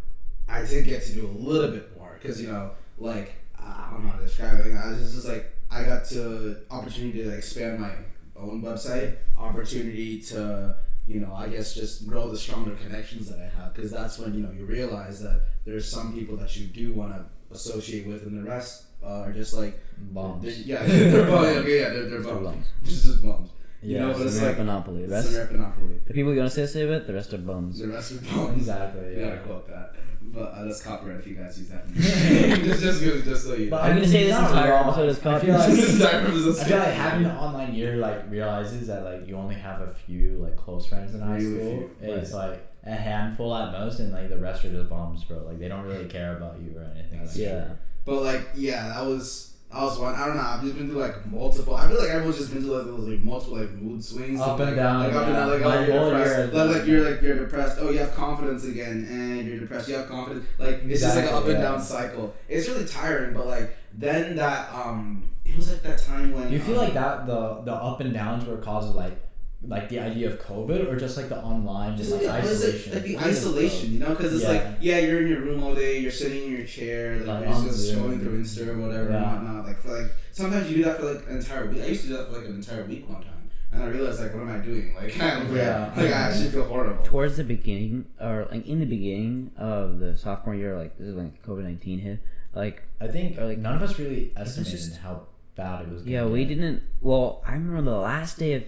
I 0.49 0.63
did 0.65 0.85
get 0.87 1.05
to 1.05 1.13
do 1.13 1.27
a 1.27 1.37
little 1.39 1.71
bit 1.71 1.97
more 1.99 2.19
because 2.21 2.41
you 2.41 2.49
know, 2.49 2.71
like 2.99 3.35
I 3.59 3.89
don't 3.93 4.05
know 4.05 4.11
how 4.11 4.19
to 4.19 4.25
describe 4.27 4.61
it. 4.67 4.75
I 4.75 4.91
was 4.91 5.15
just 5.15 5.27
like 5.29 5.53
I 5.71 5.85
got 5.85 6.05
to 6.07 6.57
opportunity 6.71 7.23
to 7.25 7.31
expand 7.31 7.81
my 7.81 7.91
own 8.37 8.63
website, 8.63 9.17
opportunity 9.37 10.21
to 10.23 10.77
you 11.07 11.21
know, 11.21 11.35
I 11.35 11.49
guess 11.49 11.75
just 11.75 12.07
grow 12.09 12.31
the 12.31 12.39
stronger 12.39 12.75
connections 12.77 13.29
that 13.29 13.39
I 13.39 13.61
have 13.63 13.75
because 13.75 13.91
that's 13.91 14.19
when 14.19 14.35
you 14.35 14.41
know 14.43 14.51
you 14.53 14.65
realize 14.65 15.23
that 15.23 15.43
there's 15.67 15.87
some 15.91 16.15
people 16.15 16.37
that 16.39 16.57
you 16.57 16.67
do 16.67 16.93
want 16.95 17.13
to 17.13 17.25
associate 17.55 18.07
with, 18.07 18.23
and 18.23 18.39
the 18.39 18.49
rest 18.49 18.85
uh, 19.05 19.21
are 19.21 19.33
just 19.33 19.53
like 19.55 19.79
Bombs. 19.99 20.43
they're- 20.43 20.53
yeah, 20.65 20.83
they're. 20.87 21.29
Okay, 21.29 21.81
yeah, 21.81 21.89
they're, 21.91 22.09
they're 22.09 22.21
bums. 22.21 22.67
Just, 22.85 23.05
just 23.07 23.23
bums. 23.23 23.51
You 23.85 23.97
Yeah, 23.97 24.07
know, 24.07 24.13
but 24.15 24.23
it's 24.27 24.39
Samir 24.39 24.47
like 24.49 24.59
monopoly 24.59 25.03
the 25.07 25.09
rest 25.09 25.35
a 25.37 25.53
monopoly. 25.53 26.01
the 26.07 26.15
people 26.15 26.33
you 26.33 26.41
want 26.41 26.51
to 26.53 26.63
associate 26.63 26.89
it, 26.91 27.07
the 27.07 27.13
rest 27.15 27.35
are 27.35 27.39
bums 27.39 27.79
The 27.79 27.89
rest 27.89 28.13
are 28.13 28.21
bums. 28.35 28.57
Exactly. 28.59 29.13
You 29.15 29.21
Yeah. 29.21 29.27
gotta 29.29 29.41
quote 29.43 29.69
that. 29.69 29.95
But 30.33 30.41
uh, 30.55 30.65
that's 30.65 30.83
copyright 30.83 31.21
if 31.21 31.27
you 31.29 31.35
guys 31.37 31.59
use 31.59 31.69
that. 31.69 31.87
just, 31.95 32.83
just, 32.83 33.01
just, 33.03 33.25
just 33.25 33.45
so 33.45 33.55
you 33.55 33.71
But 33.71 33.77
know. 33.77 33.83
I 33.83 33.89
I'm 33.91 33.95
gonna 33.97 34.09
say 34.09 34.25
he's 34.25 34.29
this 34.35 34.39
entire 34.49 34.71
wrong. 34.73 34.89
episode 34.89 35.09
is 35.11 35.19
I 35.19 35.21
feel 35.23 35.33
copyright. 35.33 35.61
like- 35.61 35.69
This 35.77 35.95
entire 36.01 36.21
episode 36.23 36.49
is 36.49 36.61
I 36.61 36.65
feel 36.65 36.79
like 36.79 36.95
having 36.95 37.25
an 37.27 37.37
online 37.37 37.75
year 37.75 37.97
like 37.99 38.31
realizes 38.31 38.87
that 38.89 39.05
like 39.05 39.29
you 39.29 39.37
only 39.37 39.55
have 39.57 39.81
a 39.83 39.89
few 40.07 40.39
like 40.43 40.57
close 40.57 40.87
friends 40.87 41.15
in 41.15 41.21
high 41.21 41.37
Really 41.37 41.59
school. 41.59 41.91
few, 42.01 42.13
It's 42.15 42.33
like 42.33 42.67
a 42.87 42.95
handful 42.95 43.55
at 43.55 43.71
most, 43.73 44.01
and 44.01 44.13
like 44.13 44.29
the 44.29 44.39
rest 44.39 44.65
are 44.65 44.71
just 44.71 44.89
bombs, 44.91 45.23
bro. 45.25 45.39
Like 45.45 45.59
they 45.59 45.69
don't 45.69 45.85
really 45.85 46.07
care 46.07 46.37
about 46.37 46.59
you 46.61 46.77
or 46.79 46.85
anything. 46.97 47.21
Like 47.21 47.37
yeah 47.37 47.55
that. 47.55 47.77
But 48.05 48.23
like, 48.23 48.49
yeah, 48.55 48.89
that 48.89 49.07
was 49.07 49.54
was 49.83 49.99
one. 49.99 50.15
I 50.15 50.27
don't 50.27 50.37
know. 50.37 50.43
I've 50.43 50.63
just 50.63 50.77
been 50.77 50.89
through 50.89 51.01
like 51.01 51.27
multiple. 51.27 51.75
I 51.75 51.89
feel 51.89 51.99
like 52.01 52.11
everyone's 52.11 52.39
just 52.39 52.53
been 52.53 52.63
through 52.63 52.77
like 52.77 52.87
those 52.87 53.09
like 53.09 53.21
multiple 53.21 53.59
like 53.59 53.73
mood 53.73 54.05
swings. 54.05 54.41
Up 54.41 54.59
like, 54.59 54.69
and 54.69 54.77
down, 54.77 55.01
Like 55.05 55.13
up 55.15 55.27
and 55.27 55.35
down. 55.35 55.49
Like 55.51 55.63
oh, 55.63 55.81
you're 55.81 56.11
depressed. 56.11 56.53
year- 56.55 56.65
Like, 56.65 56.77
like 56.77 56.87
you're 56.87 57.11
like 57.11 57.23
you're 57.23 57.39
depressed. 57.39 57.79
Oh, 57.81 57.91
you 57.91 57.99
have 57.99 58.15
confidence 58.15 58.65
again, 58.65 59.07
and 59.11 59.47
you're 59.49 59.59
depressed. 59.59 59.89
You 59.89 59.97
have 59.97 60.09
confidence. 60.09 60.47
Like 60.59 60.83
it's 60.85 61.01
just 61.01 61.17
like 61.17 61.25
an 61.25 61.31
Exactly, 61.31 61.55
up 61.55 61.59
and 61.59 61.63
down 61.63 61.83
cycle. 61.83 62.35
It's 62.49 62.69
really 62.69 62.85
tiring. 62.87 63.35
But 63.35 63.47
like 63.47 63.77
then 63.93 64.37
that 64.37 64.73
um, 64.75 65.29
it 65.45 65.57
was 65.57 65.71
like 65.73 65.83
that 65.83 65.99
time 65.99 66.33
when. 66.33 66.53
You 66.53 66.61
feel 66.61 66.79
um, 66.79 66.85
like 66.85 66.95
that 66.95 67.27
the 67.27 67.63
the 67.65 67.73
up 67.73 68.01
and 68.01 68.13
downs 68.15 68.45
were 68.47 68.59
caused 68.59 68.95
like 68.95 69.19
like 69.67 69.89
the 69.89 69.99
idea 69.99 70.31
of 70.31 70.41
COVID 70.41 70.89
or 70.93 70.97
just 70.97 71.17
like 71.17 71.29
the 71.29 71.39
online 71.39 71.97
just 71.97 72.13
like 72.13 72.23
Yeah, 72.23 72.35
what 72.37 72.45
is 72.45 72.63
it? 72.63 72.69
isolation? 72.75 72.93
Like 72.95 73.03
the 73.05 73.17
What 73.17 73.27
is 73.27 73.39
isolation, 73.39 73.93
you 73.93 73.99
know, 74.01 74.09
because 74.11 74.35
it's 74.35 74.43
Yeah. 74.43 74.49
like, 74.51 74.67
yeah, 74.81 74.99
you're 74.99 75.23
in 75.23 75.29
your 75.29 75.41
room 75.41 75.63
all 75.63 75.75
day, 75.75 75.99
you're 76.01 76.11
sitting 76.11 76.45
in 76.45 76.53
your 76.59 76.67
chair, 76.67 77.19
like, 77.19 77.27
Like, 77.47 77.55
you're 77.63 77.65
just 77.73 77.93
scrolling 77.93 78.21
through 78.21 78.43
Insta 78.43 78.69
or 78.69 78.79
whatever 78.79 79.11
Yeah. 79.11 79.37
and 79.39 79.47
whatnot. 79.47 79.67
Like, 79.67 79.79
for 79.81 80.01
like, 80.03 80.11
sometimes 80.33 80.71
you 80.71 80.77
do 80.79 80.85
that 80.85 80.99
for 80.99 81.07
like 81.15 81.27
an 81.29 81.37
entire 81.39 81.67
week. 81.71 81.83
I 81.83 81.87
used 81.87 82.03
to 82.03 82.09
do 82.09 82.17
that 82.17 82.27
for 82.31 82.39
like 82.39 82.47
an 82.49 82.55
entire 82.57 82.85
week 82.85 83.09
one 83.09 83.23
time, 83.23 83.49
and 83.73 83.83
I 83.83 83.87
realized 83.87 84.21
like, 84.21 84.35
what 84.35 84.43
am 84.43 84.51
I 84.51 84.59
doing? 84.59 84.95
Like, 84.95 85.19
I, 85.21 85.39
like, 85.43 85.53
Yeah. 85.57 85.93
like 85.97 86.07
I 86.07 86.11
actually 86.29 86.51
feel 86.51 86.65
horrible. 86.65 87.03
towards 87.05 87.37
the 87.37 87.45
beginning 87.45 88.07
or 88.21 88.47
like 88.51 88.67
in 88.67 88.81
the 88.81 88.87
beginning 88.87 89.51
of 89.57 89.99
the 89.99 90.17
sophomore 90.17 90.55
year 90.55 90.77
like 90.77 90.97
this 90.99 91.09
is 91.09 91.15
when 91.15 91.33
covid-19 91.47 92.01
hit 92.01 92.19
like 92.55 92.83
I 93.01 93.09
think 93.09 93.39
Or, 93.39 93.47
like, 93.47 93.59
none 93.59 93.75
of 93.77 93.83
us 93.83 93.99
really 93.99 94.33
estimated 94.37 94.73
just- 94.79 94.97
how 94.99 95.27
bad 95.57 95.83
it 95.87 95.93
was. 95.93 96.03
Gonna 96.03 96.13
Yeah, 96.13 96.27
we 96.27 96.45
didn't. 96.45 96.83
Well, 97.01 97.43
I 97.47 97.53
remember 97.53 97.83
the 97.91 97.97
last 97.99 98.39
day 98.39 98.55
of. 98.55 98.63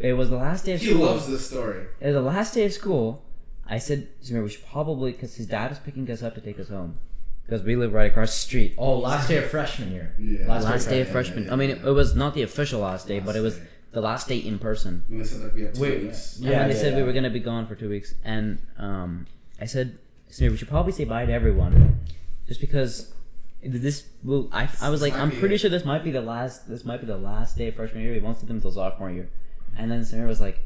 S- 0.00 0.04
It 0.04 0.12
was 0.14 0.30
the 0.30 0.36
last 0.36 0.64
day 0.64 0.74
of 0.74 0.80
school. 0.80 0.88
He 0.90 0.94
school. 0.96 1.06
loves 1.06 1.28
this 1.28 1.46
story. 1.48 1.86
It 2.00 2.06
was 2.06 2.14
the 2.14 2.20
last 2.22 2.54
day 2.54 2.64
of 2.64 2.72
school. 2.72 3.22
I 3.66 3.78
said, 3.78 4.08
Samir, 4.22 4.42
we 4.42 4.48
should 4.50 4.66
probably, 4.66 5.12
because 5.12 5.36
his 5.36 5.46
dad 5.46 5.70
is 5.70 5.78
picking 5.78 6.10
us 6.10 6.22
up 6.22 6.34
to 6.34 6.40
take 6.40 6.58
us 6.58 6.68
home, 6.68 6.96
because 7.46 7.62
we 7.62 7.76
live 7.76 7.92
right 7.92 8.10
across 8.10 8.30
the 8.32 8.38
street. 8.48 8.74
Oh, 8.76 8.98
last 8.98 9.28
day 9.28 9.36
of 9.36 9.44
freshman 9.56 9.92
year. 9.92 10.14
Yeah. 10.18 10.46
Last, 10.48 10.64
Last 10.64 10.88
day 10.88 11.00
of 11.00 11.06
yeah, 11.06 11.12
freshman. 11.12 11.44
yeah, 11.44 11.52
I 11.52 11.56
mean, 11.56 11.70
it, 11.70 11.84
it 11.84 11.92
was 11.92 12.16
not 12.16 12.34
the 12.34 12.42
official 12.42 12.80
last 12.80 13.06
day, 13.06 13.20
but 13.20 13.36
it 13.36 13.40
was 13.40 13.56
day. 13.58 13.66
the 13.92 14.00
last 14.00 14.26
day 14.26 14.38
in 14.38 14.58
person. 14.58 15.04
When 15.08 15.18
they 15.18 15.24
said 15.24 15.40
like 15.42 15.54
we 15.54 15.62
have 15.62 15.74
two 15.74 15.82
Wait, 15.82 16.02
weeks. 16.02 16.36
And 16.36 16.46
Yeah, 16.46 16.58
when 16.60 16.68
they 16.70 16.74
yeah, 16.74 16.80
said 16.80 16.96
we 16.96 17.02
were 17.04 17.12
gonna 17.12 17.30
be 17.30 17.38
gone 17.40 17.66
for 17.68 17.76
two 17.76 17.88
weeks, 17.88 18.14
and 18.24 18.58
um, 18.76 19.26
I 19.60 19.66
said, 19.66 19.98
Samir, 20.30 20.50
we 20.50 20.56
should 20.56 20.68
probably 20.68 20.92
say 20.92 21.04
bye 21.04 21.24
to 21.26 21.32
everyone, 21.32 22.00
just 22.48 22.60
because 22.60 23.12
this 23.62 24.08
will. 24.24 24.48
I, 24.52 24.68
I 24.80 24.90
was 24.90 25.00
like, 25.02 25.12
I'm 25.14 25.30
pretty 25.30 25.54
it. 25.56 25.58
sure 25.58 25.70
this 25.70 25.84
might 25.84 26.02
be 26.02 26.10
the 26.10 26.22
last. 26.22 26.68
This 26.68 26.84
might 26.84 27.00
be 27.00 27.06
the 27.06 27.18
last 27.18 27.56
day 27.56 27.68
of 27.68 27.74
freshman 27.76 28.02
year. 28.02 28.12
We 28.14 28.20
won't 28.20 28.38
see 28.38 28.46
them 28.46 28.56
until 28.56 28.70
sophomore 28.72 29.10
year, 29.12 29.28
and 29.76 29.90
then 29.90 30.00
Samir 30.00 30.26
was 30.26 30.40
like. 30.40 30.58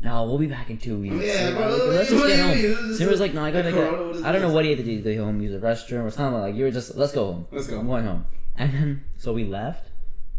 No, 0.00 0.24
we'll 0.24 0.36
be 0.38 0.48
back 0.48 0.68
in 0.68 0.76
two 0.76 0.98
weeks. 0.98 1.14
Yeah, 1.24 1.46
And 1.48 1.56
bro, 1.56 1.64
I'm 1.64 1.70
like, 1.70 1.80
what 1.80 1.88
let's 1.94 2.10
just 2.10 2.26
get 2.26 2.38
home. 2.40 2.48
mean? 2.56 2.62
This 2.62 2.74
is 2.76 3.00
Samir 3.00 3.10
was 3.10 3.20
like, 3.20 3.32
no, 3.32 3.42
I 3.42 3.50
gotta 3.50 3.70
like 3.70 3.74
get. 3.74 3.88
Corona, 3.90 4.06
what 4.08 4.16
is 4.16 4.22
I 4.24 4.32
don't 4.32 4.42
know 4.42 4.52
what 4.52 4.64
he 4.64 4.70
had 4.72 4.78
to 4.80 4.84
do 4.84 5.02
to 5.02 5.14
go 5.16 5.24
home, 5.24 5.40
use 5.40 5.52
the 5.52 5.66
restroom 5.66 6.04
or 6.04 6.10
something 6.10 6.40
like. 6.42 6.54
You 6.56 6.64
were 6.64 6.70
just, 6.70 6.94
let's 6.96 7.12
go 7.12 7.24
home. 7.32 7.46
Let's 7.50 7.68
go. 7.68 7.78
I'm 7.78 7.86
going 7.86 8.04
home. 8.04 8.26
And 8.58 8.74
then 8.74 9.04
so 9.16 9.32
we 9.32 9.44
left, 9.44 9.88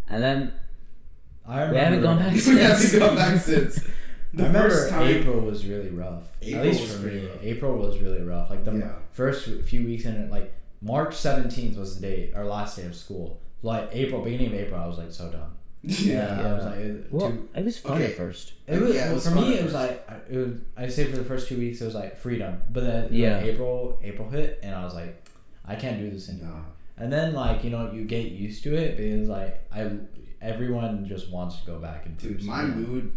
and 0.07 0.21
then 0.21 0.53
I 1.47 1.61
remember, 1.63 1.73
we 1.73 1.79
haven't 1.79 2.01
gone 2.03 2.17
back 2.19 2.33
we 2.33 2.39
haven't 2.59 2.77
since. 2.77 2.99
gone 2.99 3.15
back 3.15 3.41
since. 3.41 3.79
The 4.33 4.43
I 4.43 4.47
remember 4.47 4.69
first 4.69 4.89
time. 4.91 5.07
April 5.07 5.39
was 5.39 5.65
really 5.65 5.89
rough. 5.89 6.23
April 6.43 6.59
At 6.61 6.65
least 6.67 6.81
was 6.81 6.93
for 6.97 7.07
me, 7.07 7.25
rough. 7.25 7.37
April 7.43 7.77
was 7.77 7.99
really 7.99 8.21
rough. 8.21 8.49
Like 8.51 8.65
the 8.65 8.73
Yeah. 8.73 8.91
first 9.13 9.49
few 9.63 9.83
weeks 9.85 10.05
in 10.05 10.13
it, 10.15 10.29
like 10.29 10.53
March 10.83 11.15
seventeenth 11.15 11.75
was 11.75 11.99
the 11.99 12.05
date, 12.07 12.33
our 12.35 12.45
last 12.45 12.77
day 12.77 12.85
of 12.85 12.95
school. 12.95 13.39
Like 13.63 13.89
April, 13.93 14.21
beginning 14.21 14.47
of 14.47 14.53
April, 14.53 14.79
I 14.79 14.85
was 14.85 14.99
like 14.99 15.11
so 15.11 15.31
done. 15.31 15.53
Yeah. 15.87 16.41
I 16.49 16.53
was 16.53 16.65
like, 16.65 16.77
it, 16.77 17.07
Well, 17.11 17.31
too- 17.31 17.49
it 17.55 17.65
was 17.65 17.77
fun 17.77 17.93
Okay. 17.93 18.05
at 18.05 18.17
first. 18.17 18.53
It 18.67 18.81
was, 18.81 18.95
Yeah, 18.95 19.11
it 19.11 19.13
was 19.13 19.27
for 19.27 19.35
me. 19.35 19.53
It 19.55 19.63
was 19.63 19.73
like 19.73 20.09
I- 20.09 20.19
it 20.33 20.37
was. 20.37 20.53
I 20.75 20.87
say 20.87 21.05
for 21.05 21.17
the 21.17 21.23
first 21.23 21.47
two 21.47 21.57
weeks, 21.57 21.81
it 21.81 21.85
was 21.85 21.95
like 21.95 22.17
freedom. 22.17 22.61
But 22.71 22.83
then 22.83 23.07
Yeah. 23.11 23.39
yeah, 23.39 23.51
April 23.51 23.99
April 24.03 24.29
hit, 24.29 24.59
and 24.63 24.73
I 24.75 24.83
was 24.83 24.93
like, 24.95 25.21
I 25.65 25.75
can't 25.75 25.99
do 25.99 26.09
this 26.09 26.29
anymore. 26.29 26.49
No. 26.97 27.03
And 27.03 27.11
then 27.11 27.33
like 27.33 27.63
you 27.63 27.69
know 27.69 27.91
you 27.91 28.05
get 28.05 28.31
used 28.31 28.63
to 28.63 28.75
it 28.75 28.97
because 28.97 29.27
like 29.29 29.63
I 29.71 29.89
everyone 30.41 31.05
just 31.07 31.29
wants 31.31 31.59
to 31.61 31.65
go 31.65 31.79
back 31.79 32.05
into 32.05 32.29
Dude, 32.29 32.43
my 32.43 32.61
school. 32.63 32.75
mood 32.75 33.11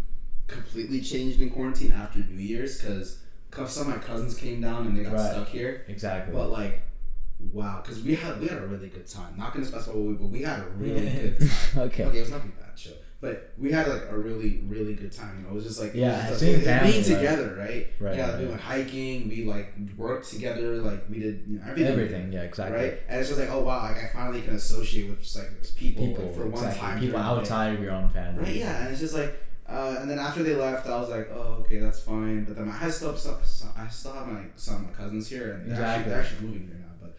completely 0.47 1.01
changed 1.01 1.41
in 1.41 1.51
quarantine 1.51 1.93
after 1.93 2.19
New 2.21 2.43
Year's 2.43 2.81
because 2.81 3.19
some 3.67 3.89
of 3.89 3.97
my 3.97 4.03
cousins 4.03 4.35
came 4.35 4.61
down 4.61 4.87
and 4.87 4.97
they 4.97 5.03
got 5.03 5.13
Right. 5.15 5.31
stuck 5.33 5.49
here. 5.49 5.85
exactly. 5.89 6.35
But 6.35 6.51
like, 6.51 6.83
wow, 7.41 7.81
because 7.83 8.03
we 8.03 8.15
had 8.15 8.41
we 8.41 8.49
had 8.49 8.59
a 8.59 8.67
really 8.67 8.89
good 8.89 9.07
time. 9.07 9.35
Not 9.37 9.53
gonna 9.53 9.65
specify 9.67 9.93
what 9.97 10.05
we, 10.07 10.15
but 10.15 10.27
we 10.29 10.43
had 10.43 10.61
a 10.61 10.67
really 10.77 11.01
good 11.11 11.39
time. 11.41 11.49
Okay. 11.87 12.05
okay, 12.05 12.19
it 12.19 12.21
was 12.21 12.31
nothing 12.31 12.53
bad, 12.59 12.77
chill. 12.77 12.95
But 13.21 13.53
we 13.59 13.73
had 13.73 13.89
like 13.89 14.03
a 14.11 14.17
really, 14.17 14.63
really 14.69 14.95
good 14.95 15.11
time. 15.11 15.39
You 15.39 15.43
know, 15.45 15.51
it 15.51 15.55
was 15.55 15.65
just 15.65 15.81
like 15.81 15.93
Yeah, 15.93 16.29
just 16.29 16.41
like, 16.43 16.63
family, 16.63 16.93
being 16.93 17.05
together, 17.05 17.57
right? 17.59 17.89
Right, 17.99 18.17
Yeah, 18.17 18.31
right. 18.31 18.41
we 18.41 18.47
went 18.47 18.61
hiking. 18.61 19.29
We 19.29 19.45
like 19.45 19.75
worked 19.97 20.31
together. 20.31 20.77
Like 20.77 21.05
we 21.11 21.19
did 21.19 21.43
you 21.49 21.59
know, 21.59 21.65
everything. 21.69 21.93
Everything, 21.93 22.33
yeah, 22.33 22.43
exactly. 22.43 22.77
Right, 22.79 23.01
and 23.09 23.19
it's 23.21 23.29
just 23.29 23.41
like, 23.41 23.51
oh 23.51 23.61
wow, 23.65 23.83
like 23.83 24.05
I 24.05 24.09
finally 24.13 24.43
can 24.43 24.55
associate 24.55 25.11
with 25.11 25.21
just, 25.21 25.37
like 25.37 25.51
people, 25.77 26.07
People, 26.07 26.25
like, 26.27 26.35
for 26.35 26.47
one 26.47 26.65
exactly. 26.65 26.81
time. 26.81 27.01
people 27.01 27.19
during 27.19 27.27
the 27.29 27.35
day. 27.35 27.41
outside 27.41 27.75
of 27.75 27.81
your 27.83 27.93
own 27.93 28.11
family. 28.11 28.45
Right, 28.45 28.55
yeah, 28.55 28.83
and 28.83 28.89
it's 28.91 29.01
just 29.01 29.15
like, 29.15 29.35
uh, 29.69 29.97
and 30.01 30.09
then 30.09 30.19
after 30.21 30.43
they 30.45 30.55
left, 30.55 30.87
I 30.87 30.99
was 31.01 31.11
like, 31.11 31.29
oh, 31.35 31.59
okay, 31.63 31.79
that's 31.79 32.01
fine. 32.01 32.45
But 32.45 32.57
then 32.57 32.69
I 32.71 32.89
still, 32.89 33.17
I 33.77 33.89
still 33.89 34.13
have 34.13 34.29
my 34.29 34.43
some 34.55 34.77
of 34.77 34.83
my 34.83 34.93
cousins 34.93 35.29
here, 35.29 35.55
and 35.55 35.71
they're, 35.73 35.85
actually, 35.85 36.11
they're 36.11 36.21
actually 36.23 36.47
moving 36.47 36.67
here 36.69 36.77
now. 36.79 36.95
But, 37.01 37.17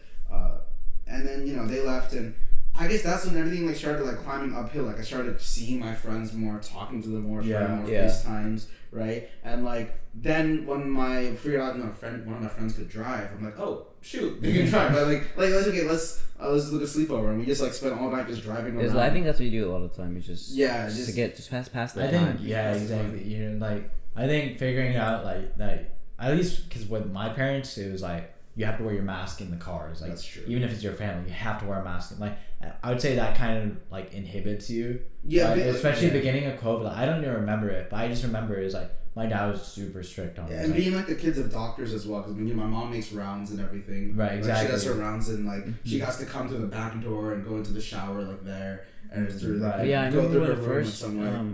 and 1.10 1.26
then 1.26 1.46
you 1.46 1.56
know 1.56 1.66
they 1.66 1.80
left, 1.80 2.12
and 2.12 2.34
I 2.74 2.86
guess 2.88 3.02
that's 3.02 3.26
when 3.26 3.36
everything 3.36 3.66
like 3.66 3.76
started 3.76 4.04
like 4.04 4.18
climbing 4.24 4.54
uphill. 4.54 4.84
Like 4.84 4.98
I 4.98 5.02
started 5.02 5.40
seeing 5.40 5.80
my 5.80 5.94
friends 5.94 6.32
more, 6.32 6.58
talking 6.60 7.02
to 7.02 7.08
them 7.08 7.22
more, 7.22 7.42
Yeah, 7.42 7.58
starting 7.66 7.76
more 7.84 7.88
yeah. 7.90 8.04
FaceTimes, 8.06 8.66
right? 8.92 9.28
And 9.44 9.64
like 9.64 9.96
then 10.14 10.66
when 10.66 10.90
my 10.90 11.34
figured 11.36 11.60
out, 11.60 11.76
you 11.76 11.84
know, 11.84 11.90
friend, 11.92 12.24
one 12.26 12.36
of 12.36 12.42
my 12.42 12.48
friends 12.48 12.74
could 12.74 12.88
drive, 12.88 13.30
I'm 13.36 13.44
like, 13.44 13.58
oh 13.58 13.86
shoot, 14.00 14.42
you 14.42 14.52
can 14.62 14.70
drive. 14.70 14.92
But 14.92 15.06
like, 15.08 15.36
like 15.36 15.50
let's 15.50 15.66
okay, 15.68 15.82
let's 15.86 16.22
uh, 16.40 16.50
let's 16.50 16.70
look 16.70 16.82
at 16.82 16.88
sleepover, 16.88 17.30
and 17.30 17.38
we 17.40 17.44
just 17.46 17.60
like 17.62 17.74
spent 17.74 18.00
all 18.00 18.10
night 18.10 18.26
just 18.28 18.42
driving 18.42 18.76
around. 18.76 18.96
I 18.98 19.10
think 19.10 19.24
that's 19.26 19.38
what 19.38 19.44
you 19.46 19.50
do 19.60 19.68
a 19.68 19.70
lot 19.70 19.82
of 19.82 19.90
the 19.94 20.02
time. 20.02 20.14
You 20.16 20.22
just 20.22 20.50
Yeah, 20.52 20.86
just, 20.86 20.96
just- 20.98 21.10
to 21.10 21.14
get 21.16 21.36
just 21.36 21.50
pass 21.50 21.68
past 21.68 21.94
the 21.96 22.04
I 22.04 22.10
think 22.10 22.26
time. 22.26 22.38
yeah, 22.40 22.72
exactly. 22.72 23.24
You 23.24 23.50
know, 23.50 23.66
like 23.66 23.90
I 24.16 24.26
think 24.26 24.58
figuring 24.58 24.96
out 24.96 25.24
like 25.24 25.56
that 25.58 25.96
at 26.18 26.36
least 26.36 26.68
because 26.68 26.86
with 26.86 27.10
my 27.10 27.28
parents 27.30 27.76
it 27.78 27.90
was 27.90 28.02
like 28.02 28.32
you 28.60 28.66
have 28.66 28.76
to 28.76 28.84
wear 28.84 28.92
your 28.92 29.02
mask 29.02 29.40
in 29.40 29.50
the 29.50 29.56
cars. 29.56 30.02
Like 30.02 30.10
That's 30.10 30.22
true. 30.24 30.42
even 30.46 30.62
if 30.62 30.70
it's 30.70 30.82
your 30.82 30.92
family, 30.92 31.28
you 31.30 31.34
have 31.34 31.58
to 31.60 31.66
wear 31.66 31.80
a 31.80 31.84
mask. 31.84 32.20
Like 32.20 32.36
I 32.82 32.90
would 32.90 33.00
say 33.00 33.14
that 33.16 33.34
kind 33.34 33.56
of 33.72 33.76
like 33.90 34.12
inhibits 34.12 34.68
you. 34.68 35.00
Yeah, 35.24 35.48
Like, 35.48 35.60
but- 35.60 35.66
especially 35.68 36.08
yeah. 36.08 36.12
beginning 36.12 36.44
of 36.44 36.60
COVID. 36.60 36.84
Like, 36.84 36.96
I 36.98 37.06
don't 37.06 37.22
even 37.22 37.34
remember 37.36 37.70
it, 37.70 37.88
but 37.88 37.96
I 38.00 38.08
just 38.08 38.22
remember 38.22 38.60
it 38.60 38.64
was 38.64 38.74
like 38.74 38.90
my 39.16 39.24
dad 39.26 39.50
was 39.50 39.62
super 39.62 40.02
strict 40.02 40.38
on 40.38 40.46
it. 40.52 40.56
and 40.56 40.68
Like, 40.68 40.76
being 40.76 40.94
like 40.94 41.06
the 41.06 41.14
kids 41.14 41.38
of 41.38 41.50
doctors 41.50 41.94
as 41.94 42.06
well, 42.06 42.20
because 42.20 42.36
I 42.36 42.40
mean, 42.40 42.54
my 42.54 42.66
mom 42.66 42.90
makes 42.90 43.10
rounds 43.12 43.50
and 43.50 43.60
everything. 43.60 44.14
Right, 44.14 44.44
Like, 44.44 44.60
she 44.60 44.68
does 44.68 44.84
her 44.84 44.92
rounds 44.92 45.30
and 45.30 45.46
like 45.46 45.64
she 45.84 45.96
mm-hmm. 45.96 46.04
has 46.04 46.18
to 46.18 46.26
come 46.26 46.46
to 46.48 46.54
the 46.58 46.66
back 46.66 47.02
door 47.02 47.32
and 47.32 47.42
go 47.44 47.56
into 47.56 47.72
the 47.72 47.80
shower 47.80 48.20
like 48.22 48.44
there 48.44 48.86
and 49.10 49.26
just 49.26 49.40
through 49.40 49.62
Right. 49.64 49.78
like, 49.78 49.88
yeah, 49.88 50.02
I 50.02 50.10
go 50.10 50.18
remember 50.18 50.32
through 50.32 50.44
her 50.44 50.52
it 50.52 50.56
room 50.58 50.84
first, 50.84 50.98
somewhere. 50.98 51.44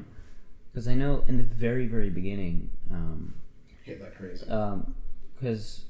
because 0.72 0.86
um, 0.88 0.92
I 0.92 0.96
know 0.96 1.24
in 1.28 1.36
the 1.38 1.44
very 1.44 1.86
very 1.86 2.10
beginning, 2.10 2.68
um, 2.90 3.34
Hit 3.84 4.02
like 4.02 4.16
crazy. 4.16 4.44
Um, 4.50 4.94
because 5.38 5.85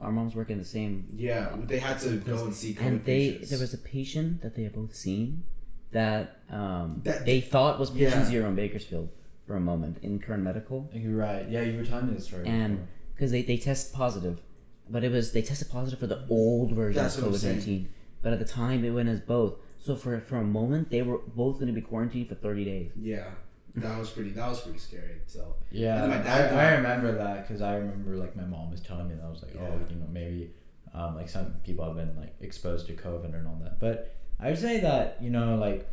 our 0.00 0.10
moms 0.12 0.34
work 0.34 0.50
in 0.50 0.58
the 0.58 0.64
same, 0.64 1.06
yeah, 1.14 1.54
they 1.66 1.78
had 1.78 1.98
to 2.00 2.16
go 2.18 2.44
and 2.44 2.54
see 2.54 2.76
and 2.80 3.04
they 3.04 3.32
patients. 3.32 3.50
there 3.50 3.58
was 3.58 3.74
a 3.74 3.78
patient 3.78 4.40
that 4.42 4.54
they 4.56 4.62
had 4.62 4.72
both 4.74 4.94
seen 4.94 5.44
that 5.92 6.38
um 6.50 7.00
That- 7.04 7.24
they 7.26 7.40
thought 7.40 7.78
was 7.78 7.90
patient 7.90 8.22
Yeah. 8.24 8.30
zero 8.32 8.48
in 8.48 8.54
Bakersfield 8.54 9.08
for 9.46 9.56
a 9.56 9.60
moment 9.60 9.98
in 10.02 10.18
Kern 10.20 10.42
Medical, 10.44 10.88
You're 10.94 11.16
right. 11.16 11.48
Yeah, 11.48 11.62
you 11.62 11.76
were 11.78 11.84
telling 11.84 12.06
me 12.08 12.14
this 12.14 12.26
story. 12.26 12.46
and 12.46 12.86
because 13.14 13.30
they 13.32 13.42
they 13.42 13.56
test 13.58 13.92
positive, 13.92 14.40
but 14.88 15.04
it 15.04 15.12
was 15.12 15.32
they 15.32 15.42
tested 15.42 15.68
positive 15.70 15.98
for 15.98 16.06
the 16.06 16.24
old 16.30 16.72
version 16.72 17.02
That's 17.02 17.18
of 17.18 17.24
COVID 17.24 17.44
nineteen. 17.44 17.88
but 18.22 18.32
at 18.32 18.38
the 18.38 18.44
time 18.62 18.84
it 18.84 18.90
went 18.90 19.08
as 19.08 19.20
both. 19.20 19.54
So 19.78 19.96
for 19.96 20.18
for 20.20 20.36
a 20.36 20.44
moment 20.44 20.90
they 20.90 21.02
were 21.02 21.18
both 21.18 21.54
going 21.56 21.66
to 21.66 21.72
be 21.72 21.80
quarantined 21.90 22.28
for 22.28 22.36
thirty 22.36 22.64
days. 22.64 22.90
yeah, 22.96 23.30
that 23.76 23.98
was 23.98 24.10
pretty. 24.10 24.30
That 24.30 24.48
was 24.48 24.60
pretty 24.60 24.78
scary. 24.78 25.20
So 25.26 25.56
Yeah, 25.70 26.02
And 26.02 26.10
my 26.10 26.18
dad 26.18 26.52
I, 26.54 26.70
I 26.70 26.74
remember 26.76 27.12
that 27.18 27.46
because 27.46 27.62
I 27.62 27.76
remember 27.76 28.16
like 28.16 28.36
my 28.36 28.44
mom 28.44 28.70
was 28.70 28.80
telling 28.80 29.08
me 29.08 29.14
that 29.14 29.24
I 29.24 29.30
was 29.30 29.42
like, 29.42 29.54
Yeah. 29.54 29.68
oh, 29.70 29.80
you 29.88 29.96
know, 29.96 30.06
maybe 30.10 30.50
um, 30.92 31.14
like 31.16 31.28
some 31.28 31.54
people 31.64 31.84
have 31.84 31.96
been 31.96 32.16
like 32.18 32.34
exposed 32.40 32.86
to 32.88 32.94
COVID 32.94 33.34
and 33.34 33.46
all 33.46 33.58
that. 33.62 33.78
But 33.78 34.14
I 34.40 34.48
would 34.48 34.58
say 34.58 34.80
that 34.80 35.18
you 35.20 35.30
know 35.30 35.56
like 35.56 35.88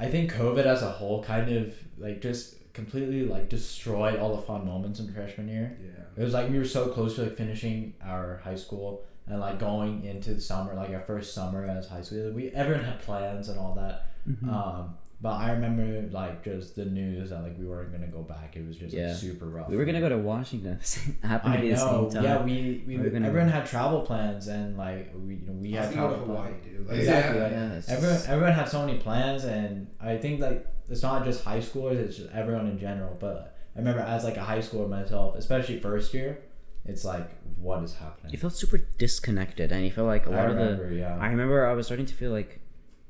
I 0.00 0.06
think 0.08 0.32
COVID 0.32 0.64
as 0.66 0.82
a 0.82 0.90
whole 0.90 1.22
kind 1.22 1.50
of 1.56 1.74
like 1.98 2.20
just 2.20 2.72
completely 2.72 3.24
like 3.26 3.48
destroyed 3.48 4.20
all 4.20 4.36
the 4.36 4.42
fun 4.42 4.64
moments 4.64 5.00
in 5.00 5.12
freshman 5.12 5.48
year. 5.48 5.76
yeah, 5.82 6.04
It 6.16 6.24
was 6.24 6.32
like 6.32 6.48
we 6.48 6.58
were 6.58 6.64
so 6.64 6.88
close 6.88 7.16
to 7.16 7.22
like 7.24 7.36
finishing 7.36 7.94
our 8.04 8.40
high 8.44 8.54
school 8.54 9.04
and 9.26 9.40
like 9.40 9.58
going 9.58 10.04
into 10.04 10.34
the 10.34 10.40
summer, 10.40 10.74
like 10.74 10.90
our 10.90 11.00
first 11.00 11.34
summer 11.34 11.64
as 11.66 11.88
high 11.88 12.02
school. 12.02 12.30
We 12.32 12.50
everyone 12.50 12.84
had 12.84 13.00
plans 13.02 13.48
and 13.48 13.58
all 13.58 13.74
that. 13.74 14.06
Mm-hmm. 14.28 14.48
Um, 14.48 14.94
but 15.20 15.30
I 15.34 15.50
remember 15.52 16.08
like 16.12 16.44
just 16.44 16.76
the 16.76 16.84
news 16.84 17.30
that 17.30 17.42
like 17.42 17.58
we 17.58 17.66
weren't 17.66 17.90
gonna 17.92 18.06
go 18.06 18.22
back. 18.22 18.56
It 18.56 18.66
was 18.66 18.76
just 18.76 18.94
Yeah. 18.94 19.08
like, 19.08 19.16
super 19.16 19.46
rough. 19.46 19.68
We 19.68 19.76
were 19.76 19.84
gonna 19.84 20.00
go 20.00 20.08
to 20.08 20.18
Washington. 20.18 20.72
at 20.74 20.80
the 20.80 20.86
same- 20.86 21.16
happened 21.22 21.54
to 21.54 21.58
I 21.58 21.62
be 21.62 21.70
the 21.70 21.76
know. 21.76 22.08
same 22.10 22.22
time. 22.22 22.24
Yeah, 22.24 22.42
we, 22.44 22.84
we 22.86 22.96
We 22.96 23.02
were 23.02 23.10
gonna- 23.10 23.26
everyone 23.28 23.48
had 23.48 23.66
travel 23.66 24.02
plans 24.02 24.46
and 24.48 24.76
like 24.78 25.12
we 25.26 25.34
you 25.36 25.46
know 25.46 25.52
we 25.54 25.76
I 25.76 25.84
had 25.84 25.92
travel 25.92 26.16
to 26.18 26.24
Hawaii, 26.24 26.48
plans. 26.52 26.64
dude. 26.64 26.86
Like, 26.88 26.98
Exactly. 26.98 27.36
yeah. 27.38 27.42
like, 27.44 27.52
Yeah, 27.52 27.72
it's 27.74 27.88
everyone 27.90 28.20
everyone 28.28 28.52
had 28.52 28.68
so 28.68 28.86
many 28.86 28.98
plans 28.98 29.44
and 29.44 29.88
I 30.00 30.16
think 30.18 30.40
like 30.40 30.66
it's 30.88 31.02
not 31.02 31.24
just 31.24 31.44
high 31.44 31.58
schoolers. 31.60 31.96
It's 31.96 32.16
just 32.16 32.30
everyone 32.32 32.66
in 32.68 32.78
general. 32.78 33.16
But 33.18 33.56
I 33.74 33.80
remember 33.80 34.00
as 34.02 34.24
like 34.24 34.36
a 34.36 34.42
high 34.44 34.58
schooler 34.60 34.88
myself, 34.88 35.36
especially 35.36 35.80
first 35.80 36.14
year, 36.14 36.38
it's 36.84 37.04
like 37.04 37.28
what 37.56 37.82
is 37.82 37.94
happening. 37.96 38.32
you 38.32 38.38
felt 38.38 38.52
super 38.54 38.78
disconnected, 38.98 39.72
and 39.72 39.84
you 39.84 39.90
felt 39.90 40.06
like 40.06 40.26
a 40.26 40.30
lot 40.30 40.48
of 40.48 40.56
the. 40.56 40.94
yeah. 40.94 41.18
I 41.20 41.28
remember 41.28 41.66
I 41.66 41.72
was 41.74 41.86
starting 41.86 42.06
to 42.06 42.14
feel 42.14 42.30
like, 42.30 42.60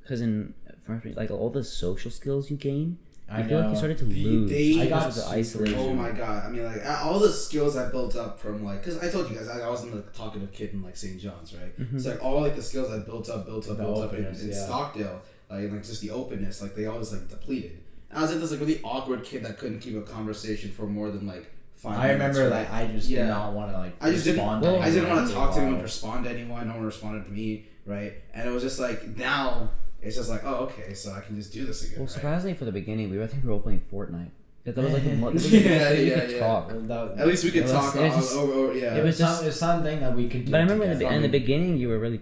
because 0.03 0.21
in 0.23 0.55
like 1.17 1.31
all 1.31 1.51
the 1.51 1.65
social 1.65 2.11
skills 2.11 2.51
you 2.51 2.57
gain, 2.57 2.99
I 3.31 3.41
I 3.41 3.43
feel 3.43 3.61
like 3.61 3.71
you 3.71 3.77
started 3.77 3.99
to 3.99 4.05
lose 4.07 4.51
they- 4.51 4.81
I 4.83 4.87
got 4.87 5.13
the 5.13 5.27
isolation. 5.29 5.79
Oh 5.79 5.93
my 5.93 6.11
god! 6.13 6.47
I 6.47 6.49
mean, 6.51 6.65
like 6.65 6.85
all 7.05 7.19
the 7.19 7.31
skills 7.33 7.77
I 7.77 7.91
built 7.91 8.17
up 8.17 8.41
from 8.41 8.65
like, 8.65 8.83
cause 8.83 8.99
I 8.99 9.11
told 9.11 9.29
you 9.31 9.37
guys 9.37 9.49
I, 9.49 9.61
I 9.61 9.69
wasn't 9.69 9.93
the 9.93 10.03
talkative 10.13 10.51
kid 10.53 10.73
in 10.73 10.83
like 10.83 10.97
St. 10.97 11.21
John's, 11.21 11.55
right? 11.55 11.79
Mm-hmm. 11.79 11.99
So 11.99 12.11
like 12.11 12.25
all 12.25 12.41
like 12.41 12.57
the 12.57 12.63
skills 12.63 12.91
I 12.91 12.99
built 13.01 13.29
up, 13.29 13.45
built 13.47 13.69
up, 13.69 13.77
The 13.77 13.83
built 13.83 14.05
up 14.05 14.13
in, 14.15 14.25
in 14.25 14.49
yeah. 14.49 14.65
Stockdale, 14.65 15.21
like 15.51 15.71
like 15.71 15.83
just 15.85 16.01
the 16.01 16.11
openness, 16.11 16.63
like 16.63 16.75
they 16.75 16.87
always 16.87 17.13
like 17.13 17.29
depleted. 17.29 17.79
And 18.11 18.19
I 18.19 18.23
was 18.23 18.31
like 18.33 18.41
this 18.41 18.51
like 18.53 18.61
really 18.61 18.81
awkward 18.83 19.25
kid 19.25 19.45
that 19.45 19.59
couldn't 19.59 19.81
keep 19.81 19.97
a 19.97 20.01
conversation 20.01 20.71
for 20.71 20.87
more 20.87 21.11
than 21.11 21.27
like 21.27 21.53
five. 21.77 21.99
I 21.99 22.15
minutes, 22.15 22.39
remember 22.39 22.57
right? 22.57 22.71
like 22.71 22.73
I 22.73 22.87
just 22.93 23.11
Yeah. 23.11 23.25
did 23.25 23.29
not 23.29 23.53
want 23.53 23.73
to 23.73 23.77
like 23.79 23.93
I 24.01 24.11
just 24.11 24.25
didn't. 24.25 24.39
Well, 24.63 24.81
I 24.81 24.89
didn't 24.91 25.11
want 25.11 25.29
to 25.29 25.35
talk 25.35 25.55
to 25.57 25.61
anyone, 25.61 25.83
respond 25.83 26.25
to 26.25 26.31
anyone. 26.31 26.67
No 26.67 26.77
one 26.77 26.85
responded 26.87 27.27
to 27.27 27.31
me, 27.31 27.67
right? 27.85 28.15
And 28.33 28.49
it 28.49 28.53
was 28.53 28.63
just 28.63 28.81
like 28.81 29.19
now 29.19 29.69
it's 30.03 30.17
just 30.17 30.31
like 30.31 30.43
oh 30.45 30.67
okay, 30.67 30.95
so 30.95 31.13
I 31.13 31.21
can 31.21 31.37
just 31.37 31.53
do 31.53 31.65
this 31.67 31.83
again. 31.85 31.99
Well, 31.99 32.07
right? 32.07 32.11
surprisingly 32.11 32.55
for 32.57 32.65
the 32.65 32.73
beginning, 32.73 33.11
we 33.11 33.19
were 33.19 33.25
I 33.25 33.27
think 33.27 33.43
we 33.43 33.49
were 33.49 33.55
all 33.55 33.61
playing 33.61 33.81
Fortnite. 33.93 34.31
That 34.65 34.77
was 34.77 34.93
like 34.93 35.05
the 35.05 35.15
mo- 35.15 35.27
that 35.33 35.35
was 35.35 35.53
Yeah, 35.53 35.61
the 35.61 35.69
most 35.91 35.99
you 35.99 36.05
yeah, 36.07 36.21
could 36.21 36.31
yeah. 36.31 36.39
talk. 36.41 36.67
Well, 36.69 36.81
that- 36.83 37.19
At 37.21 37.27
least 37.27 37.45
we 37.45 37.51
could 37.53 37.63
was- 37.63 37.73
talk 37.73 37.97
it 37.97 38.03
was 38.03 38.13
all 38.13 38.21
just- 38.21 38.37
over, 38.37 38.53
over. 38.53 38.75
Yeah, 38.75 38.97
it 38.97 39.05
was 39.05 39.17
some, 39.17 39.27
just- 39.29 39.45
it's 39.45 39.57
something 39.57 40.01
that 40.01 40.15
we 40.15 40.29
could 40.29 40.45
do. 40.45 40.51
But 40.53 40.59
I 40.59 40.63
remember 40.65 40.85
in 40.85 40.99
the, 40.99 41.09
in 41.09 41.23
the 41.23 41.29
beginning 41.29 41.79
you 41.79 41.89
were 41.89 41.99
really, 41.99 42.21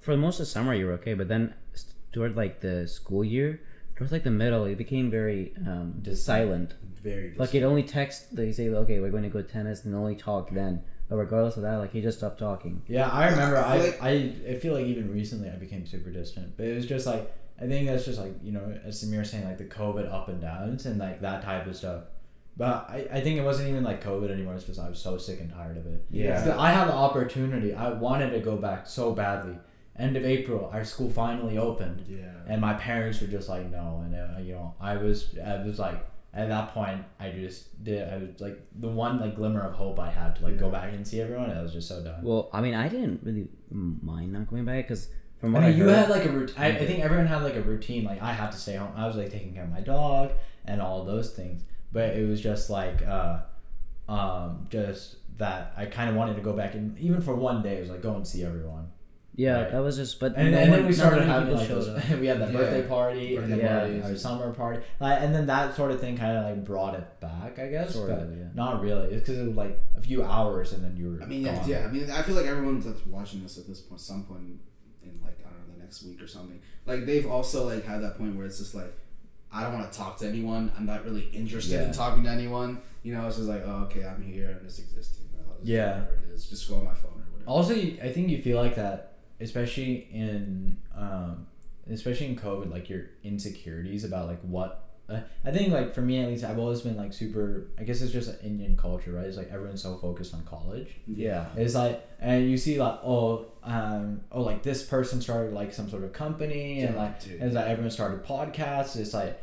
for 0.00 0.16
most 0.16 0.40
of 0.40 0.46
the 0.46 0.50
summer 0.50 0.74
you 0.74 0.86
were 0.86 0.92
okay, 0.94 1.14
but 1.14 1.28
then 1.28 1.54
s- 1.74 1.94
toward 2.12 2.34
like 2.36 2.60
the 2.60 2.88
school 2.88 3.22
year, 3.24 3.60
towards 3.94 4.10
like 4.12 4.24
the 4.24 4.30
middle, 4.32 4.64
it 4.64 4.76
became 4.76 5.10
very 5.10 5.52
um, 5.64 6.02
silent. 6.14 6.74
very. 7.02 7.34
Like 7.38 7.54
you'd 7.54 7.62
only 7.62 7.84
text, 7.84 8.34
they 8.34 8.50
say, 8.50 8.68
okay, 8.68 8.98
we're 8.98 9.10
going 9.12 9.22
to 9.22 9.28
go 9.28 9.42
tennis, 9.42 9.84
and 9.84 9.94
only 9.94 10.16
talk 10.16 10.50
then. 10.50 10.82
But 11.08 11.16
regardless 11.16 11.56
of 11.56 11.62
that, 11.62 11.76
like 11.76 11.92
he 11.92 12.00
just 12.00 12.18
stopped 12.18 12.38
talking. 12.38 12.82
Yeah, 12.88 13.08
I 13.08 13.28
remember. 13.30 13.58
I 13.58 13.74
I, 13.74 13.80
feel 13.80 13.94
I, 14.02 14.10
I 14.50 14.58
feel 14.58 14.74
like 14.74 14.86
even 14.86 15.12
recently 15.12 15.48
I 15.48 15.56
became 15.56 15.86
super 15.86 16.10
distant, 16.10 16.56
but 16.56 16.66
it 16.66 16.74
was 16.74 16.86
just 16.86 17.06
like 17.06 17.32
I 17.60 17.66
think 17.66 17.86
that's 17.86 18.04
just 18.04 18.18
like 18.18 18.34
you 18.42 18.52
know 18.52 18.78
as 18.84 19.02
Samir 19.02 19.24
saying 19.24 19.44
like 19.44 19.58
the 19.58 19.64
COVID 19.64 20.12
up 20.12 20.28
and 20.28 20.40
downs 20.40 20.86
and 20.86 20.98
like 20.98 21.20
that 21.20 21.42
type 21.42 21.66
of 21.66 21.76
stuff. 21.76 22.04
But 22.56 22.88
I, 22.88 23.06
I 23.12 23.20
think 23.20 23.38
it 23.38 23.44
wasn't 23.44 23.68
even 23.68 23.84
like 23.84 24.02
COVID 24.02 24.30
anymore. 24.30 24.54
It's 24.54 24.64
just 24.64 24.80
I 24.80 24.88
was 24.88 24.98
so 24.98 25.18
sick 25.18 25.40
and 25.40 25.50
tired 25.50 25.76
of 25.76 25.86
it. 25.86 26.04
Yeah. 26.10 26.42
So 26.42 26.58
I 26.58 26.70
had 26.70 26.88
the 26.88 26.94
opportunity. 26.94 27.74
I 27.74 27.90
wanted 27.90 28.30
to 28.30 28.40
go 28.40 28.56
back 28.56 28.86
so 28.86 29.12
badly. 29.12 29.58
End 29.98 30.16
of 30.16 30.24
April, 30.24 30.70
our 30.72 30.84
school 30.84 31.10
finally 31.10 31.56
opened, 31.56 32.04
yeah. 32.06 32.32
and 32.46 32.60
my 32.60 32.74
parents 32.74 33.18
were 33.22 33.28
just 33.28 33.48
like 33.48 33.70
no, 33.70 34.02
and 34.04 34.14
uh, 34.14 34.38
you 34.40 34.52
know 34.52 34.74
I 34.78 34.96
was 34.96 35.34
I 35.38 35.62
was 35.64 35.78
like 35.78 36.06
at 36.36 36.48
that 36.48 36.74
point 36.74 37.02
I 37.18 37.30
just 37.30 37.82
did 37.82 38.08
I 38.08 38.18
was 38.18 38.40
like 38.40 38.58
the 38.78 38.88
one 38.88 39.18
like 39.18 39.34
glimmer 39.34 39.62
of 39.62 39.72
hope 39.72 39.98
I 39.98 40.10
had 40.10 40.36
to 40.36 40.44
like 40.44 40.58
go 40.58 40.70
back 40.70 40.92
and 40.92 41.06
see 41.06 41.20
everyone. 41.20 41.50
I 41.50 41.62
was 41.62 41.72
just 41.72 41.88
so 41.88 42.02
done. 42.04 42.22
Well, 42.22 42.50
I 42.52 42.60
mean, 42.60 42.74
I 42.74 42.88
didn't 42.88 43.20
really 43.22 43.48
mind 43.70 44.32
not 44.34 44.48
going 44.48 44.64
back 44.64 44.84
because 44.84 45.08
from 45.40 45.52
what 45.52 45.64
I, 45.64 45.68
mean, 45.70 45.78
you 45.78 45.84
heard, 45.84 45.96
had 45.96 46.10
like 46.10 46.24
a 46.24 46.30
routine. 46.30 46.56
I, 46.58 46.68
I 46.68 46.86
think 46.86 47.00
everyone 47.00 47.26
had 47.26 47.42
like 47.42 47.56
a 47.56 47.62
routine. 47.62 48.04
Like 48.04 48.22
I 48.22 48.32
had 48.32 48.52
to 48.52 48.58
stay 48.58 48.76
home. 48.76 48.92
I 48.96 49.06
was 49.06 49.16
like 49.16 49.30
taking 49.30 49.54
care 49.54 49.64
of 49.64 49.70
my 49.70 49.80
dog 49.80 50.32
and 50.66 50.80
all 50.80 51.04
those 51.04 51.32
things. 51.32 51.62
But 51.92 52.16
it 52.16 52.28
was 52.28 52.40
just 52.40 52.68
like, 52.68 53.02
uh, 53.06 53.40
um, 54.08 54.66
just 54.68 55.16
that 55.38 55.72
I 55.76 55.86
kind 55.86 56.10
of 56.10 56.16
wanted 56.16 56.36
to 56.36 56.42
go 56.42 56.52
back 56.52 56.74
and 56.74 56.98
even 56.98 57.20
for 57.20 57.34
one 57.34 57.62
day, 57.62 57.76
it 57.76 57.80
was 57.80 57.90
like 57.90 58.02
go 58.02 58.14
and 58.14 58.26
see 58.26 58.44
everyone. 58.44 58.88
Yeah, 59.36 59.60
Right. 59.62 59.70
that 59.72 59.78
was 59.82 59.96
just. 59.96 60.18
But 60.18 60.34
And, 60.36 60.50
no 60.52 60.58
and 60.58 60.72
then 60.72 60.86
we 60.86 60.92
started 60.92 61.24
having 61.24 61.48
people 61.48 61.58
like 61.60 61.68
showed 61.68 61.84
those, 61.84 62.18
we 62.20 62.26
had 62.26 62.40
the 62.40 62.46
Yeah. 62.46 62.52
birthday 62.52 62.82
party 62.88 63.36
and 63.36 63.48
Birthday 63.48 63.62
then 63.66 63.80
parties. 64.00 64.04
our 64.04 64.16
summer 64.16 64.52
party, 64.54 64.80
like, 64.98 65.20
and 65.22 65.34
then 65.34 65.46
that 65.46 65.74
sort 65.76 65.90
of 65.90 66.00
thing 66.00 66.16
kind 66.16 66.36
of 66.38 66.44
like 66.44 66.64
brought 66.64 66.94
it 66.94 67.20
back, 67.20 67.58
I 67.58 67.68
guess. 67.68 67.92
Sort 67.94 68.08
but 68.10 68.18
of, 68.20 68.36
yeah. 68.36 68.44
not 68.54 68.80
really. 68.82 69.08
It's 69.14 69.20
because 69.28 69.38
it 69.38 69.46
was 69.46 69.56
like 69.56 69.78
a 69.96 70.00
few 70.00 70.22
hours 70.24 70.72
and 70.72 70.82
then 70.82 70.96
you 70.96 71.12
were. 71.12 71.22
I 71.22 71.26
mean, 71.26 71.42
yeah, 71.42 71.56
gone. 71.56 71.68
yeah. 71.68 71.84
I 71.86 71.88
mean, 71.92 72.10
I 72.10 72.22
feel 72.22 72.34
like 72.34 72.46
everyone 72.46 72.80
that's 72.80 73.04
watching 73.06 73.42
this 73.42 73.58
at 73.58 73.66
this 73.68 73.80
point, 73.80 74.00
some 74.00 74.24
point 74.24 74.40
in 75.04 75.20
like 75.22 75.38
I 75.46 75.50
don't 75.50 75.68
know 75.68 75.74
the 75.76 75.80
next 75.82 76.02
week 76.02 76.20
or 76.22 76.26
something, 76.26 76.60
like 76.86 77.04
they've 77.06 77.26
also 77.26 77.66
like 77.68 77.84
had 77.84 78.02
that 78.02 78.16
point 78.18 78.36
where 78.36 78.46
it's 78.46 78.58
just 78.58 78.74
like 78.74 78.92
I 79.52 79.62
don't 79.62 79.72
want 79.78 79.90
to 79.92 79.96
talk 79.98 80.16
to 80.18 80.26
anyone. 80.28 80.72
I'm 80.76 80.86
not 80.86 81.04
really 81.04 81.28
interested 81.32 81.80
in 81.82 81.92
talking 81.92 82.24
to 82.24 82.30
anyone. 82.30 82.80
You 83.02 83.14
know, 83.14 83.26
it's 83.26 83.36
just 83.36 83.48
like 83.48 83.62
oh, 83.66 83.84
okay, 83.90 84.04
I'm 84.04 84.22
here. 84.22 84.56
I'm 84.58 84.66
just 84.66 84.78
existing. 84.80 85.26
Just 85.58 85.68
Yeah. 85.68 86.00
whatever 86.00 86.18
it 86.28 86.34
is. 86.34 86.46
Just 86.46 86.68
go 86.68 86.76
on 86.76 86.84
my 86.84 86.92
phone 86.94 87.12
or 87.12 87.32
whatever. 87.32 87.48
Also, 87.50 87.74
I 87.74 88.10
think 88.12 88.28
you 88.28 88.42
feel 88.42 88.58
like 88.60 88.74
that 88.76 89.12
especially 89.40 90.08
in 90.12 90.78
um, 90.96 91.46
especially 91.90 92.26
in 92.26 92.36
COVID, 92.36 92.70
like 92.70 92.88
your 92.88 93.06
insecurities 93.22 94.04
about 94.04 94.28
like 94.28 94.40
what. 94.42 94.82
Uh, 95.08 95.20
I 95.44 95.52
think 95.52 95.72
like 95.72 95.94
for 95.94 96.00
me 96.00 96.18
at 96.18 96.28
least, 96.28 96.42
I've 96.44 96.58
always 96.58 96.80
been 96.80 96.96
like 96.96 97.12
super. 97.12 97.68
I 97.78 97.84
guess 97.84 98.02
it's 98.02 98.12
just 98.12 98.28
an 98.28 98.38
Indian 98.42 98.76
culture, 98.76 99.12
right? 99.12 99.26
It's 99.26 99.36
like 99.36 99.52
everyone's 99.52 99.82
so 99.82 99.96
focused 99.98 100.34
on 100.34 100.42
college. 100.44 100.96
Yeah. 101.06 101.46
It's 101.56 101.76
like, 101.76 102.04
and 102.18 102.50
you 102.50 102.56
see 102.56 102.80
like, 102.80 102.98
oh, 103.04 103.46
um, 103.62 104.22
oh, 104.32 104.42
like 104.42 104.64
this 104.64 104.84
person 104.84 105.20
started 105.22 105.52
like 105.52 105.72
some 105.72 105.88
sort 105.88 106.02
of 106.02 106.12
company, 106.12 106.80
and 106.80 106.96
like, 106.96 107.22
dude. 107.22 107.40
it's 107.40 107.54
like 107.54 107.66
everyone 107.66 107.90
started 107.92 108.24
podcasts. 108.24 108.96
It's 108.96 109.14
like, 109.14 109.40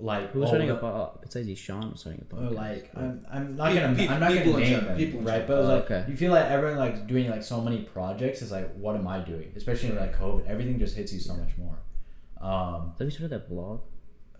like 0.00 0.30
Who's 0.32 0.44
oh, 0.44 0.46
starting 0.48 0.70
a 0.70 0.74
the- 0.74 0.78
pod? 0.80 1.18
Besides 1.22 1.48
you, 1.48 1.56
Sean 1.56 1.90
was 1.90 2.00
starting 2.00 2.24
a 2.30 2.34
or 2.36 2.38
podcast. 2.50 2.54
like 2.54 2.90
I'm, 2.96 3.26
I'm 3.32 3.56
not 3.56 3.72
People- 3.72 3.82
gonna 3.86 3.96
people- 3.96 4.14
I'm 4.14 4.20
not 4.20 4.28
gonna 4.28 4.40
in 4.42 4.56
name 4.60 4.64
gen- 4.70 4.84
them 4.86 4.96
people 4.96 5.20
right 5.20 5.38
gen- 5.38 5.46
but 5.46 5.58
it's 5.58 5.68
Oh, 5.68 5.74
like 5.74 5.84
okay. 5.90 6.04
you 6.10 6.16
feel 6.16 6.32
like 6.32 6.44
everyone 6.46 6.78
like 6.78 7.06
doing 7.06 7.30
like 7.30 7.42
so 7.42 7.60
many 7.60 7.82
projects 7.82 8.42
is 8.42 8.52
like 8.52 8.72
what 8.76 8.94
am 8.96 9.06
I 9.08 9.18
doing 9.20 9.52
especially 9.56 9.92
like 9.92 10.16
COVID 10.18 10.46
everything 10.46 10.78
just 10.78 10.96
hits 10.96 11.12
you 11.12 11.20
so 11.20 11.34
much 11.34 11.50
more 11.58 11.78
um 12.40 12.92
Have 12.98 13.06
you 13.06 13.10
started 13.10 13.30
that 13.30 13.48
blog? 13.48 13.80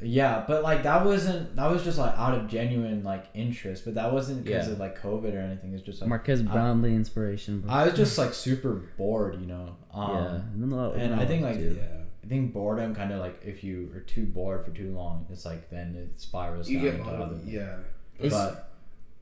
yeah 0.01 0.45
but 0.47 0.63
like 0.63 0.85
that 0.85 1.05
wasn't 1.05 1.57
that 1.57 1.69
was 1.69 1.83
just 1.83 1.99
like 1.99 2.17
out 2.17 2.33
of 2.33 2.47
genuine 2.47 3.03
like 3.03 3.25
interest 3.35 3.85
but 3.85 3.95
that 3.95 4.13
wasn't 4.13 4.45
because 4.45 4.69
Yeah. 4.69 4.75
of 4.75 4.79
like 4.79 4.97
COVID 5.03 5.35
or 5.35 5.39
anything 5.41 5.73
it's 5.75 5.83
just 5.83 6.01
like 6.01 6.09
Marques 6.09 6.39
I- 6.39 6.43
Brownlee 6.45 6.95
inspiration. 6.95 7.63
bro. 7.63 7.71
I 7.73 7.85
was 7.87 7.95
just 7.95 8.17
like 8.23 8.33
super 8.33 8.75
bored 8.97 9.41
you 9.41 9.47
know 9.49 9.75
um 9.93 10.11
yeah, 10.15 10.35
and, 10.37 10.63
then 10.63 10.71
a 10.73 10.77
lot- 10.77 10.95
and 10.95 11.15
a 11.15 11.17
I 11.23 11.27
think 11.27 11.43
like 11.43 11.57
too. 11.57 11.77
Yeah. 11.81 11.95
I 12.29 12.31
think 12.31 12.53
boredom 12.53 12.95
kind 12.95 13.11
of 13.11 13.21
like 13.21 13.41
if 13.43 13.65
you 13.65 13.91
are 13.97 14.01
too 14.01 14.27
bored 14.27 14.65
for 14.67 14.71
too 14.71 14.93
long 14.95 15.27
it's 15.33 15.47
like 15.47 15.71
then 15.71 15.95
it 15.97 16.21
spirals 16.21 16.69
You 16.69 16.77
down 16.79 16.85
get 16.85 16.95
into 16.97 17.05
bored. 17.11 17.23
other 17.23 17.39
Yeah. 17.47 17.77
Is, 18.19 18.33
but 18.33 18.71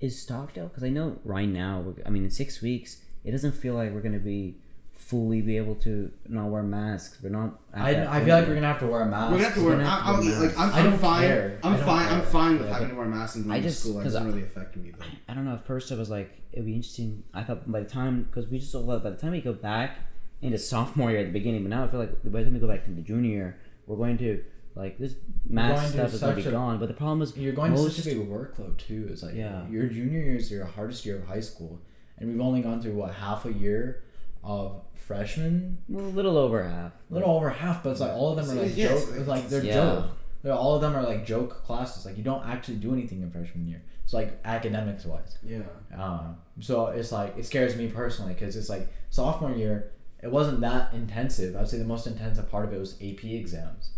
is 0.01 0.21
Stockdale? 0.21 0.67
Because 0.69 0.83
I 0.83 0.89
know 0.91 1.17
right 1.25 1.49
now, 1.49 1.95
I 2.05 2.11
mean, 2.11 2.25
in 2.25 2.31
six 2.31 2.61
weeks, 2.61 3.03
it 3.25 3.31
doesn't 3.31 3.53
feel 3.53 3.75
like 3.75 3.93
we're 3.93 4.01
gonna 4.01 4.19
be 4.19 4.57
fully 4.93 5.41
be 5.41 5.57
able 5.57 5.75
to 5.77 6.11
not 6.29 6.47
wear 6.49 6.63
masks. 6.63 7.19
We're 7.23 7.29
not. 7.31 7.61
I, 7.73 7.91
I 8.07 8.25
feel 8.25 8.37
like 8.37 8.49
we're 8.49 8.55
gonna 8.57 8.67
have 8.67 8.81
to 8.81 8.87
wear 8.89 9.03
a 9.03 9.07
mask 9.07 9.31
We're 9.33 9.37
gonna 9.39 9.45
have 9.49 9.55
to 9.55 9.65
wear. 9.65 9.77
We're 9.77 9.85
have 9.85 10.01
to 10.01 10.07
I, 10.07 10.13
I'll, 10.13 10.21
wear 10.41 10.49
like 10.49 10.59
I'm, 10.59 10.71
I 10.73 10.79
I'm 10.81 10.85
don't 10.91 10.99
fine. 10.99 11.23
care. 11.23 11.61
I 11.63 11.69
I'm 11.69 11.77
don't 11.77 11.87
fine. 11.87 12.09
I'm 12.13 12.23
fine 12.23 12.53
with 12.59 12.67
Yeah, 12.67 12.73
having 12.73 12.89
but- 12.89 12.95
to 12.95 12.99
wear 12.99 13.07
masks 13.09 13.37
and 13.37 13.45
going 13.45 13.57
I 13.59 13.63
just- 13.63 13.81
school. 13.81 13.93
Like, 13.95 14.01
it 14.01 14.05
'cause 14.05 14.13
doesn't 14.15 14.27
I- 14.29 14.31
really 14.33 14.43
affect 14.47 14.77
me 14.77 14.91
though. 14.99 15.05
I 15.29 15.35
don't 15.35 15.45
know. 15.45 15.55
At 15.55 15.67
first, 15.67 15.93
I 15.93 15.95
was 15.95 16.11
like, 16.11 16.31
it'd 16.53 16.67
be 16.67 16.75
interesting. 16.75 17.23
I 17.33 17.45
thought 17.45 17.71
by 17.71 17.81
the 17.81 17.89
time, 17.89 18.25
because 18.25 18.51
we 18.51 18.59
just 18.59 18.75
all 18.75 18.83
that 18.87 19.05
by 19.05 19.11
the 19.11 19.17
time 19.17 19.33
we 19.33 19.41
go 19.41 19.53
back 19.53 19.99
into 20.43 20.59
sophomore 20.59 21.11
year 21.11 21.21
at 21.21 21.27
the 21.27 21.33
beginning, 21.33 21.63
but 21.63 21.71
now 21.71 21.85
I 21.85 21.89
feel 21.89 22.01
like 22.01 22.23
by 22.25 22.39
the 22.41 22.45
time 22.45 22.55
we 22.55 22.61
go 22.61 22.69
back 22.69 22.85
to 22.85 22.91
the 22.91 23.01
junior 23.03 23.31
year, 23.31 23.59
we're 23.87 23.97
going 23.97 24.19
to 24.19 24.43
like 24.75 24.99
this 24.99 25.15
math 25.49 25.91
stuff 25.93 26.13
is 26.13 26.21
going 26.21 26.37
to 26.37 26.43
be 26.43 26.49
a- 26.49 26.53
gone. 26.53 26.79
But 26.79 26.89
the 26.89 26.95
problem 26.95 27.23
is, 27.23 27.37
You're 27.37 27.55
going 27.55 27.73
most, 27.73 27.97
to 27.97 28.03
such 28.03 28.13
a 28.13 28.17
big 28.17 28.29
workload 28.29 28.77
too. 28.77 29.09
It's 29.11 29.23
like 29.23 29.35
Yeah. 29.35 29.67
your 29.69 29.87
junior 29.87 30.21
year 30.21 30.37
is 30.37 30.51
your 30.51 30.67
hardest 30.67 31.07
year 31.07 31.17
of 31.17 31.27
high 31.27 31.41
school, 31.41 31.81
and 32.19 32.31
we've 32.31 32.41
only 32.41 32.61
gone 32.61 32.83
through 32.83 32.95
what 32.95 33.15
half 33.15 33.47
a 33.47 33.53
year 33.53 34.03
of 34.45 34.83
freshmen, 34.95 35.79
well, 35.89 36.05
a 36.05 36.09
little 36.09 36.37
over 36.37 36.63
half. 36.63 36.93
a 37.11 37.15
little 37.15 37.31
over 37.37 37.49
half. 37.51 37.83
But 37.83 37.91
it's 37.91 38.01
like 38.01 38.13
all 38.13 38.37
of 38.39 38.47
them 38.47 38.57
are 38.59 38.63
like 38.63 38.77
Yeah, 38.77 38.89
it's 38.93 39.03
joke. 39.03 39.11
like- 39.11 39.21
It's 39.21 39.29
like 39.29 39.49
they're 39.49 39.65
Yeah. 39.65 39.73
joke. 39.75 40.05
They're, 40.43 40.53
all 40.53 40.75
of 40.77 40.81
them 40.83 40.95
are 40.95 41.03
like 41.03 41.25
joke 41.27 41.65
classes. 41.65 42.05
Like 42.05 42.17
you 42.19 42.23
don't 42.23 42.47
actually 42.47 42.77
do 42.77 42.93
anything 42.93 43.23
in 43.23 43.31
freshman 43.31 43.67
year. 43.67 43.83
It's 44.05 44.13
like 44.13 44.39
academics 44.45 45.05
wise. 45.05 45.39
Yeah. 45.43 45.63
Um, 45.97 46.37
so 46.61 46.89
it's 46.89 47.11
like 47.11 47.37
it 47.39 47.45
scares 47.47 47.77
me 47.77 47.89
personally 47.89 48.35
because 48.35 48.55
it's 48.57 48.69
like 48.69 48.89
sophomore 49.11 49.53
year. 49.53 49.91
It 50.23 50.31
wasn't 50.31 50.61
that 50.63 50.93
intensive. 50.95 51.55
I 51.57 51.61
would 51.61 51.69
say 51.69 51.79
the 51.79 51.85
most 51.85 52.07
intensive 52.07 52.51
part 52.51 52.65
of 52.67 52.73
it 52.73 52.79
was 52.81 52.95
AP 53.03 53.25
exams, 53.25 53.91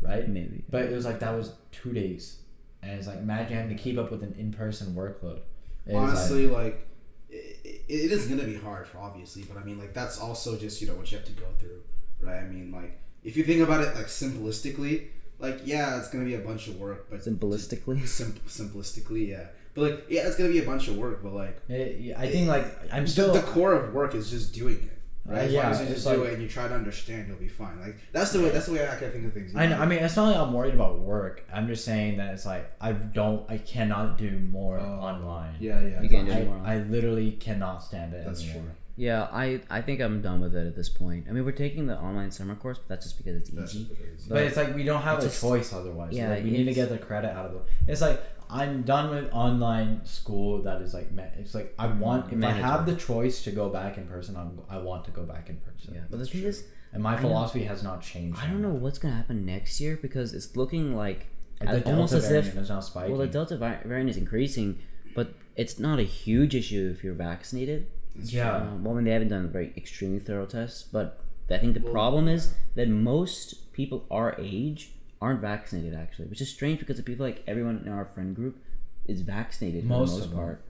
right? 0.00 0.28
maybe. 0.28 0.64
But 0.70 0.84
it 0.84 0.92
was 0.92 1.04
like 1.04 1.20
that 1.20 1.34
was 1.34 1.52
two 1.72 1.92
days, 1.92 2.40
and 2.82 2.92
it's 2.98 3.06
like 3.06 3.18
imagine 3.18 3.56
having 3.56 3.76
to 3.76 3.82
keep 3.82 3.98
up 3.98 4.10
with 4.10 4.22
an 4.22 4.34
in-person 4.38 4.94
workload. 4.94 5.40
It's 5.84 5.94
like- 5.94 6.02
Honestly, 6.08 6.48
like, 6.48 6.86
it, 7.28 7.82
it 7.88 8.12
is 8.12 8.26
gonna 8.26 8.44
be 8.44 8.56
hard, 8.56 8.86
for 8.88 8.98
obviously, 8.98 9.42
but 9.44 9.56
I 9.58 9.64
mean, 9.64 9.78
like, 9.78 9.92
that's 9.94 10.18
also 10.18 10.56
just 10.58 10.80
you 10.80 10.88
know 10.88 10.94
what 10.94 11.10
you 11.12 11.18
have 11.18 11.26
to 11.26 11.32
go 11.32 11.46
through, 11.58 11.82
right? 12.20 12.38
I 12.42 12.46
mean, 12.46 12.72
like, 12.72 12.98
if 13.22 13.36
you 13.36 13.44
think 13.44 13.60
about 13.62 13.82
it 13.82 13.94
like 13.94 14.06
simplistically, 14.06 15.08
like, 15.38 15.60
yeah, 15.64 15.98
it's 15.98 16.08
gonna 16.08 16.24
be 16.24 16.34
a 16.34 16.38
bunch 16.40 16.68
of 16.68 16.80
work, 16.80 17.08
but 17.10 17.20
Simplistically. 17.20 18.06
sim- 18.08 18.40
simplistically, 18.48 19.28
yeah. 19.28 19.48
But 19.74 19.80
like, 19.82 20.04
yeah, 20.08 20.26
it's 20.26 20.36
gonna 20.36 20.48
be 20.50 20.60
a 20.60 20.64
bunch 20.64 20.88
of 20.88 20.96
work, 20.96 21.22
but 21.22 21.34
like, 21.34 21.60
It- 21.68 22.16
I 22.16 22.30
think 22.30 22.48
like 22.48 22.64
I'm 22.92 23.04
the- 23.04 23.10
still 23.10 23.32
the 23.34 23.42
core 23.42 23.74
of 23.74 23.92
work 23.92 24.14
is 24.14 24.30
just 24.30 24.54
doing 24.54 24.76
it. 24.76 24.92
Right? 25.28 25.38
Uh, 25.38 25.40
As 25.42 25.52
yeah, 25.52 25.62
long 25.64 25.72
as 25.72 25.78
you 25.80 25.84
it's 25.86 25.94
just 25.94 26.06
like- 26.06 26.16
do 26.16 26.22
it 26.24 26.32
and 26.34 26.42
you 26.42 26.48
try 26.48 26.68
to 26.68 26.74
understand, 26.74 27.28
you'll 27.28 27.36
be 27.38 27.48
fine. 27.48 27.80
Like 27.80 27.96
that's 28.12 28.32
the 28.32 28.40
way. 28.40 28.50
That's 28.50 28.66
the 28.66 28.72
way 28.72 28.88
I 28.88 28.96
can 28.96 29.10
think 29.10 29.26
of 29.26 29.32
things. 29.34 29.54
I 29.56 29.66
know. 29.66 29.78
I 29.78 29.86
mean, 29.86 29.98
it's 30.00 30.16
not 30.16 30.28
like 30.28 30.36
I'm 30.36 30.52
worried 30.52 30.74
about 30.74 31.00
work. 31.00 31.44
I'm 31.52 31.66
just 31.66 31.84
saying 31.84 32.18
that 32.18 32.32
it's 32.34 32.46
like 32.46 32.70
I 32.80 32.92
don't. 32.92 33.48
I 33.50 33.58
cannot 33.58 34.18
do 34.18 34.30
more 34.38 34.78
Oh, 34.78 34.84
online. 34.84 35.56
Yeah, 35.60 35.80
yeah. 35.80 36.02
You 36.02 36.08
can't 36.08 36.26
do 36.26 36.32
I, 36.32 36.44
more. 36.44 36.60
I 36.64 36.78
literally 36.78 37.32
cannot 37.32 37.82
stand 37.82 38.14
it 38.14 38.24
That's 38.26 38.42
anymore. 38.42 38.62
true. 38.62 38.70
Yeah, 38.98 39.28
I, 39.30 39.60
I 39.68 39.82
think 39.82 40.00
I'm 40.00 40.22
done 40.22 40.40
with 40.40 40.56
it 40.56 40.66
at 40.66 40.74
this 40.74 40.88
point. 40.88 41.26
I 41.28 41.32
mean, 41.32 41.44
we're 41.44 41.52
taking 41.52 41.86
the 41.86 41.98
online 42.00 42.30
summer 42.30 42.54
course, 42.54 42.78
but 42.78 42.88
that's 42.88 43.04
just 43.04 43.18
because 43.18 43.36
it's 43.42 43.50
easy. 43.50 43.84
just 44.16 44.30
what. 44.30 44.36
But 44.36 44.44
it's 44.44 44.56
like 44.56 44.74
we 44.74 44.84
don't 44.84 45.02
have 45.02 45.22
a 45.22 45.28
choice 45.28 45.74
otherwise. 45.74 46.14
yeah, 46.14 46.30
like, 46.30 46.44
we 46.44 46.50
need 46.50 46.64
to 46.64 46.72
get 46.72 46.88
the 46.88 46.96
credit 46.96 47.30
out 47.36 47.46
of 47.50 47.56
it. 47.56 47.62
It's 47.88 48.00
like 48.00 48.22
I'm 48.50 48.82
done 48.82 49.10
with 49.10 49.32
online 49.32 50.04
school. 50.04 50.62
That 50.62 50.80
is 50.82 50.94
like, 50.94 51.10
ma- 51.12 51.22
it's 51.38 51.54
like 51.54 51.74
I 51.78 51.86
want. 51.88 52.32
If 52.32 52.42
I 52.44 52.50
have 52.50 52.86
the 52.86 52.94
choice 52.96 53.42
to 53.44 53.50
go 53.50 53.68
back 53.68 53.96
in 53.98 54.06
person, 54.06 54.36
I'm, 54.36 54.60
I 54.68 54.78
want 54.78 55.04
to 55.06 55.10
go 55.10 55.22
back 55.22 55.48
in 55.48 55.56
person. 55.58 55.94
Yeah, 55.94 56.00
but 56.02 56.12
the 56.12 56.16
That's 56.18 56.30
thing 56.30 56.42
is, 56.44 56.64
And 56.92 57.02
my 57.02 57.14
I 57.14 57.20
philosophy 57.20 57.64
has 57.64 57.82
not 57.82 58.02
changed. 58.02 58.38
I 58.40 58.46
don't 58.46 58.62
know 58.62 58.72
that. 58.72 58.78
what's 58.80 58.98
gonna 58.98 59.14
happen 59.16 59.44
next 59.44 59.80
year 59.80 59.98
because 60.00 60.32
it's 60.34 60.56
looking 60.56 60.94
like 60.96 61.26
Like, 61.60 61.68
as- 61.70 61.82
the 61.84 61.90
almost 61.90 62.12
Delta 62.12 62.24
as 62.26 62.30
variant 62.32 62.56
if 62.56 62.62
is 62.62 62.68
now 62.70 62.80
spiking. 62.80 63.10
well, 63.12 63.20
the 63.20 63.32
Delta 63.32 63.56
variant 63.56 64.10
is 64.10 64.16
increasing, 64.16 64.78
but 65.14 65.34
it's 65.56 65.78
not 65.78 65.98
a 65.98 66.04
huge 66.04 66.54
issue 66.54 66.90
if 66.94 67.02
you're 67.02 67.14
vaccinated. 67.14 67.86
That's 68.14 68.32
yeah. 68.32 68.56
Um, 68.56 68.84
well, 68.84 68.92
I 68.94 68.96
mean, 68.96 69.04
they 69.06 69.12
haven't 69.12 69.28
done 69.28 69.48
very 69.50 69.72
extremely 69.76 70.20
thorough 70.20 70.46
tests, 70.46 70.82
but 70.84 71.20
I 71.50 71.58
think 71.58 71.74
the 71.74 71.80
Well, 71.80 71.92
problem 71.92 72.28
is 72.28 72.54
that 72.76 72.88
most 72.88 73.72
people 73.72 74.04
our 74.10 74.34
age 74.38 74.92
aren't 75.20 75.40
vaccinated 75.40 75.94
actually, 75.94 76.26
which 76.28 76.40
is 76.40 76.48
strange 76.50 76.78
because 76.78 76.98
I 76.98 77.02
people 77.02 77.24
like 77.26 77.42
everyone 77.46 77.82
in 77.86 77.92
our 77.92 78.04
friend 78.04 78.34
group 78.34 78.58
is 79.06 79.20
vaccinated 79.22 79.82
for 79.82 79.88
Most 79.88 80.10
the 80.10 80.16
most 80.16 80.24
of 80.24 80.30
them. 80.30 80.38
part. 80.38 80.62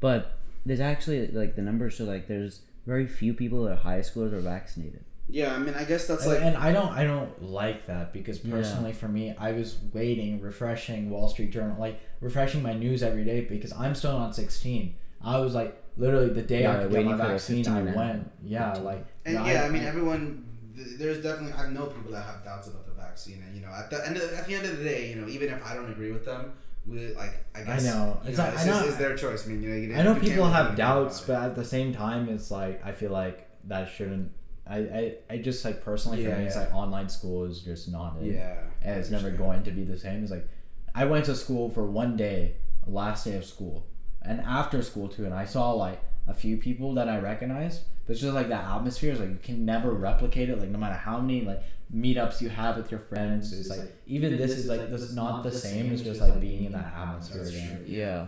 But 0.00 0.38
there's 0.64 0.80
actually 0.80 1.26
like 1.28 1.56
the 1.56 1.62
numbers 1.62 1.94
show 1.94 2.04
like 2.04 2.26
there's 2.28 2.60
very 2.86 3.06
few 3.06 3.34
people 3.34 3.64
that 3.64 3.72
are 3.72 3.76
high 3.76 4.00
schoolers 4.00 4.32
are 4.32 4.40
vaccinated. 4.40 5.04
Yeah, 5.28 5.54
I 5.54 5.58
mean, 5.58 5.74
I 5.74 5.84
guess 5.84 6.06
that's 6.08 6.24
And- 6.24 6.32
like 6.34 6.42
and 6.42 6.56
I 6.56 6.72
don't 6.72 6.90
I 6.92 7.04
don't 7.04 7.42
like 7.42 7.86
that 7.86 8.12
because 8.12 8.44
Yeah. 8.44 8.52
personally 8.52 8.92
for 8.92 9.06
me 9.08 9.34
I 9.38 9.52
was 9.52 9.78
waiting 9.92 10.40
refreshing 10.40 11.08
Wall 11.10 11.28
Street 11.28 11.50
Journal 11.52 11.76
like 11.78 12.00
refreshing 12.20 12.62
my 12.62 12.72
news 12.74 13.02
every 13.02 13.24
day 13.24 13.42
because 13.44 13.72
I'm 13.72 13.94
still 13.94 14.18
not 14.18 14.34
16 14.34 14.94
I 15.22 15.38
was 15.38 15.54
like 15.54 15.76
literally 15.96 16.30
the 16.30 16.42
day 16.42 16.62
Yeah, 16.62 16.78
I 16.78 16.82
could 16.82 16.92
get 16.92 17.04
my 17.04 17.16
vaccine 17.16 17.66
I 17.68 17.78
and 17.78 17.88
a 17.88 17.90
half. 17.92 17.96
went 17.98 18.30
yeah 18.42 18.72
like 18.78 19.04
And 19.26 19.34
yeah, 19.34 19.52
yeah, 19.52 19.62
I, 19.64 19.68
mean, 19.68 19.82
everyone. 19.82 20.46
Th- 20.84 20.98
There's 20.98 21.22
definitely 21.22 21.52
I 21.52 21.68
know 21.70 21.86
people 21.86 22.12
that 22.12 22.22
have 22.24 22.44
doubts 22.44 22.68
about 22.68 22.86
the 22.86 22.92
vaccine, 22.92 23.42
and 23.46 23.54
you 23.54 23.62
know, 23.62 23.68
at 23.72 23.90
the 23.90 24.06
end 24.06 24.16
of, 24.16 24.32
at 24.32 24.46
the 24.46 24.54
end 24.54 24.66
of 24.66 24.78
the 24.78 24.84
day, 24.84 25.10
you 25.10 25.16
know, 25.16 25.28
even 25.28 25.48
if 25.48 25.64
I 25.64 25.74
don't 25.74 25.90
agree 25.90 26.12
with 26.12 26.24
them, 26.24 26.52
we 26.86 27.12
like 27.14 27.44
I 27.54 27.62
guess 27.62 27.84
know. 27.84 28.20
It's 28.24 28.38
know, 28.38 28.44
like- 28.44 28.54
it's, 28.54 28.62
I 28.62 28.66
just, 28.66 28.88
it's 28.88 28.96
their 28.96 29.16
choice. 29.16 29.46
I 29.46 29.50
mean, 29.50 29.62
you 29.62 29.68
know, 29.70 29.76
you, 29.76 29.94
I 29.96 30.02
know 30.02 30.14
people 30.18 30.46
have 30.48 30.76
doubts 30.76 31.20
but 31.20 31.42
at 31.42 31.54
the 31.54 31.64
same 31.64 31.92
time 31.92 32.28
it's 32.28 32.50
like 32.50 32.84
I 32.84 32.92
feel 32.92 33.10
like 33.12 33.48
that 33.68 33.88
shouldn't 33.90 34.32
I, 34.66 34.78
I, 34.78 35.14
I 35.30 35.38
just 35.38 35.64
like 35.64 35.84
personally 35.84 36.22
for 36.24 36.30
Yeah, 36.30 36.38
me 36.38 36.44
it's 36.44 36.56
like 36.56 36.72
online 36.74 37.08
school 37.08 37.44
is 37.44 37.60
just 37.60 37.90
not 37.90 38.16
it. 38.22 38.34
yeah, 38.34 38.54
and 38.82 38.98
it's 38.98 39.08
I 39.08 39.12
never 39.12 39.30
going 39.30 39.62
to 39.64 39.70
be 39.72 39.84
the 39.84 39.98
same. 39.98 40.22
It's 40.22 40.30
like 40.30 40.48
I 40.94 41.04
went 41.04 41.24
to 41.26 41.34
school 41.34 41.70
for 41.70 41.84
one 41.84 42.16
day, 42.16 42.54
last 42.86 43.24
day 43.24 43.36
of 43.36 43.44
school, 43.44 43.86
and 44.22 44.40
after 44.40 44.80
school 44.82 45.08
too, 45.08 45.24
and 45.24 45.34
I 45.34 45.44
saw 45.44 45.72
like 45.72 46.00
a 46.30 46.34
few 46.34 46.56
people 46.56 46.94
that 46.94 47.08
I 47.08 47.18
recognized. 47.18 47.82
But 48.06 48.12
it's 48.12 48.20
just 48.22 48.34
like 48.34 48.48
that 48.48 48.64
atmosphere 48.64 49.12
is 49.12 49.20
like 49.20 49.30
you 49.30 49.38
can 49.42 49.64
never 49.64 49.92
replicate 49.92 50.48
it. 50.48 50.58
Like 50.58 50.70
no 50.70 50.78
matter 50.78 50.94
how 50.94 51.20
many 51.20 51.42
like 51.42 51.62
meetups 51.94 52.40
you 52.40 52.48
have 52.48 52.76
with 52.76 52.90
your 52.90 53.00
friends, 53.00 53.52
it's 53.52 53.68
like 53.68 53.80
even 54.06 54.36
this 54.36 54.52
is 54.52 54.66
like 54.66 54.90
this 54.90 55.02
is 55.02 55.14
not 55.14 55.42
the 55.42 55.52
same. 55.52 55.92
It's 55.92 56.02
just 56.02 56.20
like 56.20 56.40
being 56.40 56.64
in 56.64 56.72
that 56.72 56.92
atmosphere 56.96 57.42
again. 57.42 57.76
true. 57.76 57.84
Yeah, 57.86 58.26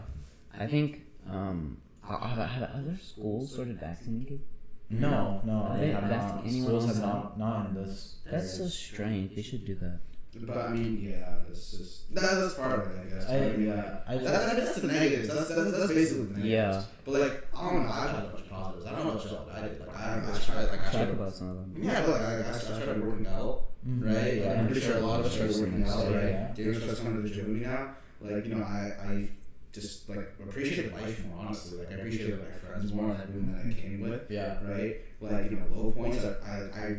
I 0.59 0.67
think 0.67 1.03
um, 1.31 1.79
have, 2.07 2.21
have, 2.21 2.49
have 2.49 2.71
other 2.75 2.97
schools 3.03 3.53
started 3.53 3.79
vaccinating 3.81 4.27
kids? 4.27 4.43
No, 4.91 5.41
no, 5.45 5.69
Are 5.71 5.79
they 5.79 5.87
they 5.87 5.93
have 5.93 6.11
not. 6.11 6.49
Schools 6.49 6.87
have 6.87 7.01
not 7.01 7.39
not 7.39 7.69
in 7.69 7.75
this. 7.75 8.17
That's 8.31 8.59
so 8.59 8.67
strange. 8.67 9.35
They 9.35 9.43
should 9.43 9.65
do 9.65 9.75
that. 9.77 10.01
But 10.35 10.57
I 10.57 10.69
mean, 10.71 10.99
yeah, 11.03 11.35
it's 11.51 11.73
just 11.73 12.15
that, 12.15 12.23
that's 12.23 12.55
part 12.55 12.79
of 12.79 12.87
it, 12.91 12.99
I 13.01 13.05
guess. 13.15 13.29
I- 13.29 13.39
But, 13.51 13.59
yeah, 13.59 13.99
I 14.09 14.15
that, 14.17 14.25
that, 14.25 14.57
that's 14.57 14.81
the 14.81 14.87
negatives. 14.89 15.29
That's, 15.29 15.49
that's, 15.49 15.73
that's 15.73 15.93
basically 15.93 16.25
the 16.25 16.31
negatives. 16.41 16.49
Yeah. 16.49 16.83
But 17.05 17.21
like, 17.21 17.47
I 17.57 17.71
don't 17.71 17.83
know. 17.87 17.93
I've 17.93 18.11
had 18.11 18.25
a 18.25 18.29
bunch 18.29 18.41
of 18.45 18.51
positives. 18.51 18.87
I 18.87 18.91
don't 18.97 19.07
know 19.07 19.13
what 19.15 19.55
I 19.55 19.61
did. 19.69 19.81
Like, 19.81 19.95
I 19.97 20.15
don't 20.15 20.27
know. 20.27 20.33
I 20.35 20.39
tried. 20.39 20.65
Like, 20.71 20.89
I 20.89 20.91
tried. 20.91 21.09
about 21.11 21.35
some 21.35 21.51
of 21.51 21.57
them. 21.57 21.75
Yeah, 21.83 22.01
but 22.01 22.11
like, 22.13 22.21
I, 22.23 22.35
I, 22.37 22.49
I 22.49 22.53
started 22.53 23.07
working 23.07 23.27
out. 23.27 23.65
Mhm. 23.87 24.05
right? 24.07 24.35
Yeah. 24.37 24.49
Like, 24.49 24.59
I'm 24.59 24.67
pretty 24.67 24.81
sure 24.81 24.97
a 24.97 25.01
lot 25.01 25.21
of 25.21 25.27
us 25.27 25.35
started 25.35 25.57
working 25.61 25.85
out, 25.89 26.11
Yeah. 26.11 26.17
right? 26.17 26.55
Daniel 26.55 26.81
starts 26.81 27.01
coming 27.01 27.23
to 27.23 27.29
the 27.29 27.35
gym 27.35 27.61
now. 27.63 27.95
Like, 28.21 28.47
you 28.47 28.55
know, 28.55 28.65
I, 28.65 28.93
I 29.05 29.29
just 29.73 30.09
like 30.09 30.33
appreciate 30.43 30.93
life 30.95 31.25
more 31.27 31.45
honestly. 31.47 31.79
Like 31.79 31.91
I 31.91 31.95
appreciate 31.95 32.39
my 32.39 32.59
friends 32.67 32.93
more, 32.93 33.09
like 33.09 33.21
everyone 33.23 33.53
that 33.53 33.67
I 33.67 33.81
came 33.81 34.01
with. 34.01 34.31
Yeah. 34.31 34.59
Right? 34.65 34.97
Like, 35.21 35.51
you 35.51 35.57
know, 35.59 35.67
low 35.75 35.91
points 35.91 36.19
I 36.25 36.29
I 36.49 36.57
I, 36.81 36.97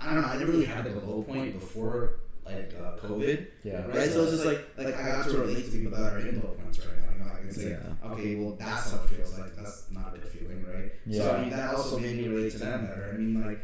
I 0.00 0.14
don't 0.14 0.22
know, 0.22 0.28
I 0.28 0.36
never 0.38 0.52
really 0.52 0.66
had 0.66 0.84
like 0.86 0.94
a 1.02 1.06
low 1.06 1.22
point 1.22 1.58
before 1.58 2.20
like 2.48 2.74
uh, 2.80 2.96
COVID. 3.06 3.46
Yeah. 3.62 3.86
Right? 3.86 4.10
So 4.10 4.22
it's 4.22 4.32
just 4.32 4.46
like 4.46 4.60
like 4.76 4.94
I 4.96 5.02
got 5.12 5.28
to 5.28 5.38
relate 5.38 5.64
to 5.66 5.70
people 5.70 5.92
that 5.92 6.12
are 6.12 6.18
in 6.18 6.40
low 6.40 6.48
points 6.48 6.78
right 6.80 6.98
now. 6.98 7.12
You 7.12 7.24
know, 7.24 7.30
I 7.32 7.40
can 7.40 7.52
say, 7.52 7.70
Yeah. 7.70 8.10
okay, 8.12 8.34
well 8.36 8.56
that's 8.58 8.90
how 8.92 9.02
it 9.04 9.10
feels 9.10 9.38
like. 9.38 9.54
That's 9.56 9.90
not 9.90 10.14
a 10.14 10.18
good 10.18 10.32
feeling, 10.32 10.64
right? 10.66 10.92
So 11.16 11.30
I 11.34 11.40
mean 11.40 11.50
that 11.50 11.74
also 11.74 11.98
made 11.98 12.16
me 12.16 12.28
relate 12.28 12.52
to 12.52 12.58
them 12.58 12.86
better. 12.86 13.10
I 13.14 13.16
mean 13.18 13.44
like 13.44 13.60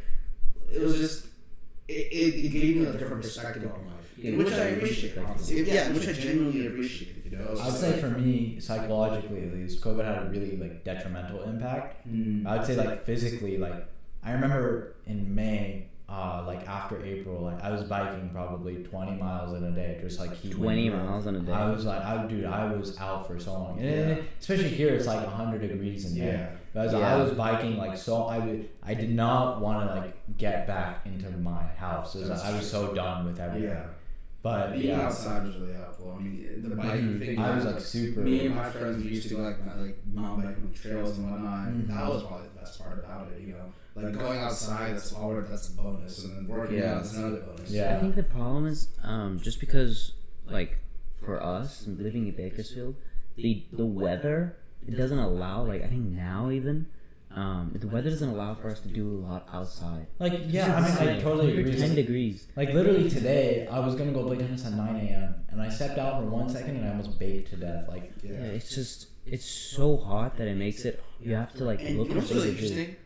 it 0.73 0.81
was 0.81 0.97
just 0.99 1.27
it, 1.89 1.93
it, 1.93 2.47
it 2.47 2.49
gave 2.49 2.77
me 2.77 2.87
a 2.87 2.93
different 2.93 3.23
perspective 3.23 3.71
on 3.71 3.87
life, 3.87 4.19
in 4.19 4.39
which 4.39 4.53
I 4.53 4.65
appreciate. 4.77 5.19
Honestly, 5.19 5.63
yeah, 5.63 5.91
which 5.93 6.09
I 6.09 6.13
genuinely 6.13 6.67
appreciate. 6.67 7.27
You 7.27 7.39
know, 7.39 7.57
I 7.61 7.67
would 7.67 7.75
say 7.75 8.01
for 8.01 8.09
me, 8.11 8.59
psychologically 8.61 9.45
at 9.47 9.53
least, 9.53 9.83
COVID 9.83 10.05
had 10.05 10.27
a 10.27 10.31
really 10.31 10.57
like 10.57 10.85
detrimental 10.85 11.43
impact. 11.43 12.09
Mm. 12.09 12.47
I 12.47 12.57
would 12.57 12.67
say 12.67 12.77
like 12.77 13.05
physically, 13.05 13.59
like 13.59 13.87
I 14.23 14.33
remember 14.33 14.95
in 15.07 15.35
May, 15.35 15.89
uh, 16.09 16.43
like 16.47 16.69
after 16.69 17.03
April, 17.05 17.43
like 17.45 17.63
I 17.65 17.71
was 17.71 17.83
biking 17.85 18.29
probably 18.31 18.83
twenty 18.85 19.13
miles 19.17 19.57
in 19.57 19.65
a 19.65 19.71
day, 19.71 19.99
just 20.03 20.21
like 20.21 20.35
keep 20.41 20.53
20 20.53 20.91
miles 20.91 21.27
in 21.27 21.35
a 21.37 21.41
day. 21.41 21.53
I 21.53 21.71
was 21.71 21.85
like, 21.87 22.03
I 22.05 22.27
dude, 22.27 22.45
I 22.45 22.67
was 22.75 22.99
out 22.99 23.27
for 23.27 23.41
so 23.41 23.53
long, 23.55 23.79
and 23.81 24.11
Yeah. 24.19 24.25
especially 24.39 24.69
here, 24.69 24.95
it's 24.95 25.07
like 25.07 25.27
hundred 25.27 25.63
degrees 25.67 26.05
in 26.13 26.19
May. 26.19 26.27
Yeah. 26.33 26.51
Because 26.73 26.93
Yeah. 26.93 27.15
I 27.15 27.17
was 27.23 27.33
biking 27.33 27.79
like 27.79 27.97
so, 27.97 28.25
I 28.25 28.39
would, 28.39 28.69
I 28.83 28.95
did 28.95 29.11
not 29.15 29.61
want 29.63 29.89
to 29.89 29.95
like 29.95 30.37
get 30.37 30.67
back 30.67 31.07
into 31.07 31.31
my 31.39 31.63
house. 31.79 32.15
Was, 32.15 32.29
That's 32.29 32.45
I 32.45 32.55
was 32.57 32.71
so 32.71 32.93
done 32.95 33.25
with 33.27 33.41
everything. 33.41 33.71
Yeah, 33.71 33.87
But 34.43 34.73
being 34.75 34.89
yeah, 34.89 35.07
outside 35.07 35.47
was 35.47 35.57
really 35.57 35.73
helpful. 35.75 36.17
I 36.19 36.23
mean, 36.23 36.63
the 36.69 36.77
biking 36.77 37.19
thing. 37.19 37.39
I 37.39 37.55
was 37.57 37.65
like 37.65 37.81
super. 37.81 38.21
Me 38.21 38.45
and 38.47 38.57
my 38.57 38.69
friends 38.69 39.05
used 39.07 39.29
to 39.29 39.37
go 39.37 39.43
like 39.43 39.65
my- 39.65 39.75
like 39.83 39.99
mountain 40.13 40.45
biking 40.53 40.73
trails 40.75 41.17
and 41.19 41.31
whatnot. 41.31 41.69
and 41.69 41.85
Mhm. 41.89 41.95
That 41.95 42.09
was 42.09 42.25
probably 42.25 42.49
the 42.53 42.61
best 42.61 42.79
part 42.79 42.99
about 42.99 43.29
it. 43.33 43.41
You 43.41 43.53
know, 43.55 43.73
like 43.95 44.13
going 44.19 44.39
outside. 44.41 44.95
That's 44.95 45.13
all. 45.13 45.35
That's 45.49 45.69
a 45.69 45.73
bonus, 45.77 46.25
and 46.25 46.37
then 46.37 46.49
working 46.49 46.79
Yeah. 46.79 46.95
out 46.97 47.03
is 47.05 47.15
another 47.17 47.41
bonus. 47.41 47.71
Yeah. 47.71 47.97
I 47.97 48.01
think 48.01 48.15
the 48.17 48.23
problem 48.25 48.67
is 48.67 48.89
um, 49.03 49.41
just 49.41 49.61
because, 49.61 50.13
like, 50.47 50.79
for 51.25 51.43
us 51.43 51.87
living 51.87 52.27
in 52.29 52.35
Bakersfield, 52.35 52.97
the 53.37 53.65
the 53.73 53.87
weather 53.87 54.57
it 54.87 54.97
doesn't 54.97 55.19
allow. 55.19 55.65
Like, 55.65 55.83
I 55.83 55.87
think 55.87 56.05
now 56.11 56.51
even, 56.51 56.87
um, 57.35 57.73
the 57.75 57.87
weather 57.89 58.11
doesn't 58.11 58.29
allow 58.29 58.55
for 58.55 58.69
us 58.69 58.81
to 58.81 58.89
do 58.89 59.09
a 59.09 59.21
lot 59.27 59.49
outside. 59.53 60.07
like 60.19 60.35
yeah, 60.49 60.75
I 60.77 60.81
mean, 61.05 61.17
I 61.17 61.21
totally 61.21 61.59
agree. 61.59 61.77
Ten 61.79 61.95
degrees. 61.95 62.49
Like 62.57 62.73
literally 62.75 63.09
today, 63.09 63.67
I 63.71 63.79
was 63.79 63.95
gonna 63.95 64.13
go 64.13 64.25
play 64.27 64.37
tennis 64.39 64.67
at 64.67 64.73
nine 64.75 64.97
a.m. 65.07 65.35
and 65.51 65.63
I 65.63 65.69
stepped 65.69 65.99
out 65.99 66.21
for 66.21 66.29
one 66.29 66.49
second 66.49 66.77
and 66.77 66.85
I 66.87 66.91
almost 66.91 67.19
baked 67.19 67.51
to 67.51 67.57
death. 67.57 67.89
Like 67.89 68.13
Yeah, 68.23 68.33
Yeah. 68.33 68.39
it's 68.59 68.75
just 68.75 69.07
it's 69.27 69.47
so 69.47 69.97
hot 69.97 70.37
that 70.37 70.47
it 70.49 70.57
makes 70.57 70.85
it. 70.85 71.03
You 71.21 71.35
have 71.35 71.55
to 71.55 71.65
like 71.65 71.81
And 71.83 71.99
look 71.99 72.09
you 72.09 72.15
know 72.17 72.21
for 72.21 72.27
what's 72.27 72.35
really 72.35 72.55
things 72.55 72.71
to 72.73 72.77
interesting? 72.81 72.97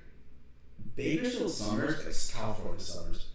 Bakersfield 0.98 1.50
summers, 1.52 2.04
like 2.04 2.36
California 2.42 2.80
summers, 2.80 3.26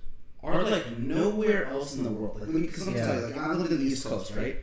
are 0.43 0.63
like 0.63 0.97
nowhere 0.99 1.65
else 1.67 1.95
in 1.95 2.03
the 2.03 2.11
world. 2.11 2.41
Like, 2.41 2.51
because 2.51 2.87
I'm 2.87 2.95
Yeah. 2.95 3.05
telling 3.05 3.19
you, 3.21 3.25
like, 3.27 3.37
I 3.37 3.53
live 3.53 3.71
in 3.71 3.77
the 3.79 3.85
East 3.85 4.05
Coast, 4.05 4.35
right? 4.35 4.57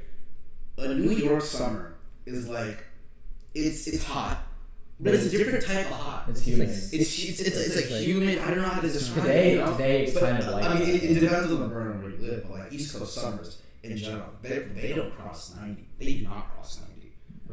A 0.77 0.95
New 0.95 1.11
York 1.13 1.43
summer 1.43 1.95
is 2.27 2.47
like, 2.49 2.85
it's 3.55 3.87
it's 3.87 4.05
hot, 4.05 4.39
but 5.01 5.15
it's 5.15 5.27
a 5.27 5.31
different 5.31 5.65
type 5.65 5.87
of 5.87 5.93
hot. 5.97 6.27
it's 6.29 6.43
humid. 6.43 6.69
It's 6.69 6.93
it's 6.93 7.19
it's, 7.41 7.41
it's, 7.41 7.77
like 7.77 7.87
humid. 8.05 8.39
I 8.39 8.49
don't 8.51 8.59
know 8.63 8.69
how 8.69 8.81
to 8.83 8.89
describe 8.89 9.25
Today- 9.27 9.53
it. 9.53 9.55
you 9.55 9.65
know? 9.65 9.73
today 9.73 10.03
it's 10.05 10.13
But, 10.15 10.23
kind 10.23 10.39
of 10.43 10.53
like 10.55 10.65
I 10.65 10.75
mean, 10.79 10.89
it, 10.89 11.03
it 11.05 11.21
depends 11.21 11.51
on 11.51 11.61
the 11.61 11.69
burn 11.69 12.03
where 12.03 12.11
you 12.13 12.19
live, 12.19 12.43
but 12.49 12.53
like 12.61 12.73
East 12.73 12.95
Coast 12.95 13.15
summers 13.15 13.63
in 13.83 13.97
general, 13.97 14.29
they 14.43 14.59
they 14.81 14.93
don't 14.93 15.13
cross 15.17 15.55
ninety. 15.57 15.87
They 15.99 16.13
do 16.21 16.25
not 16.25 16.51
cross 16.55 16.79
ninety, 16.81 16.90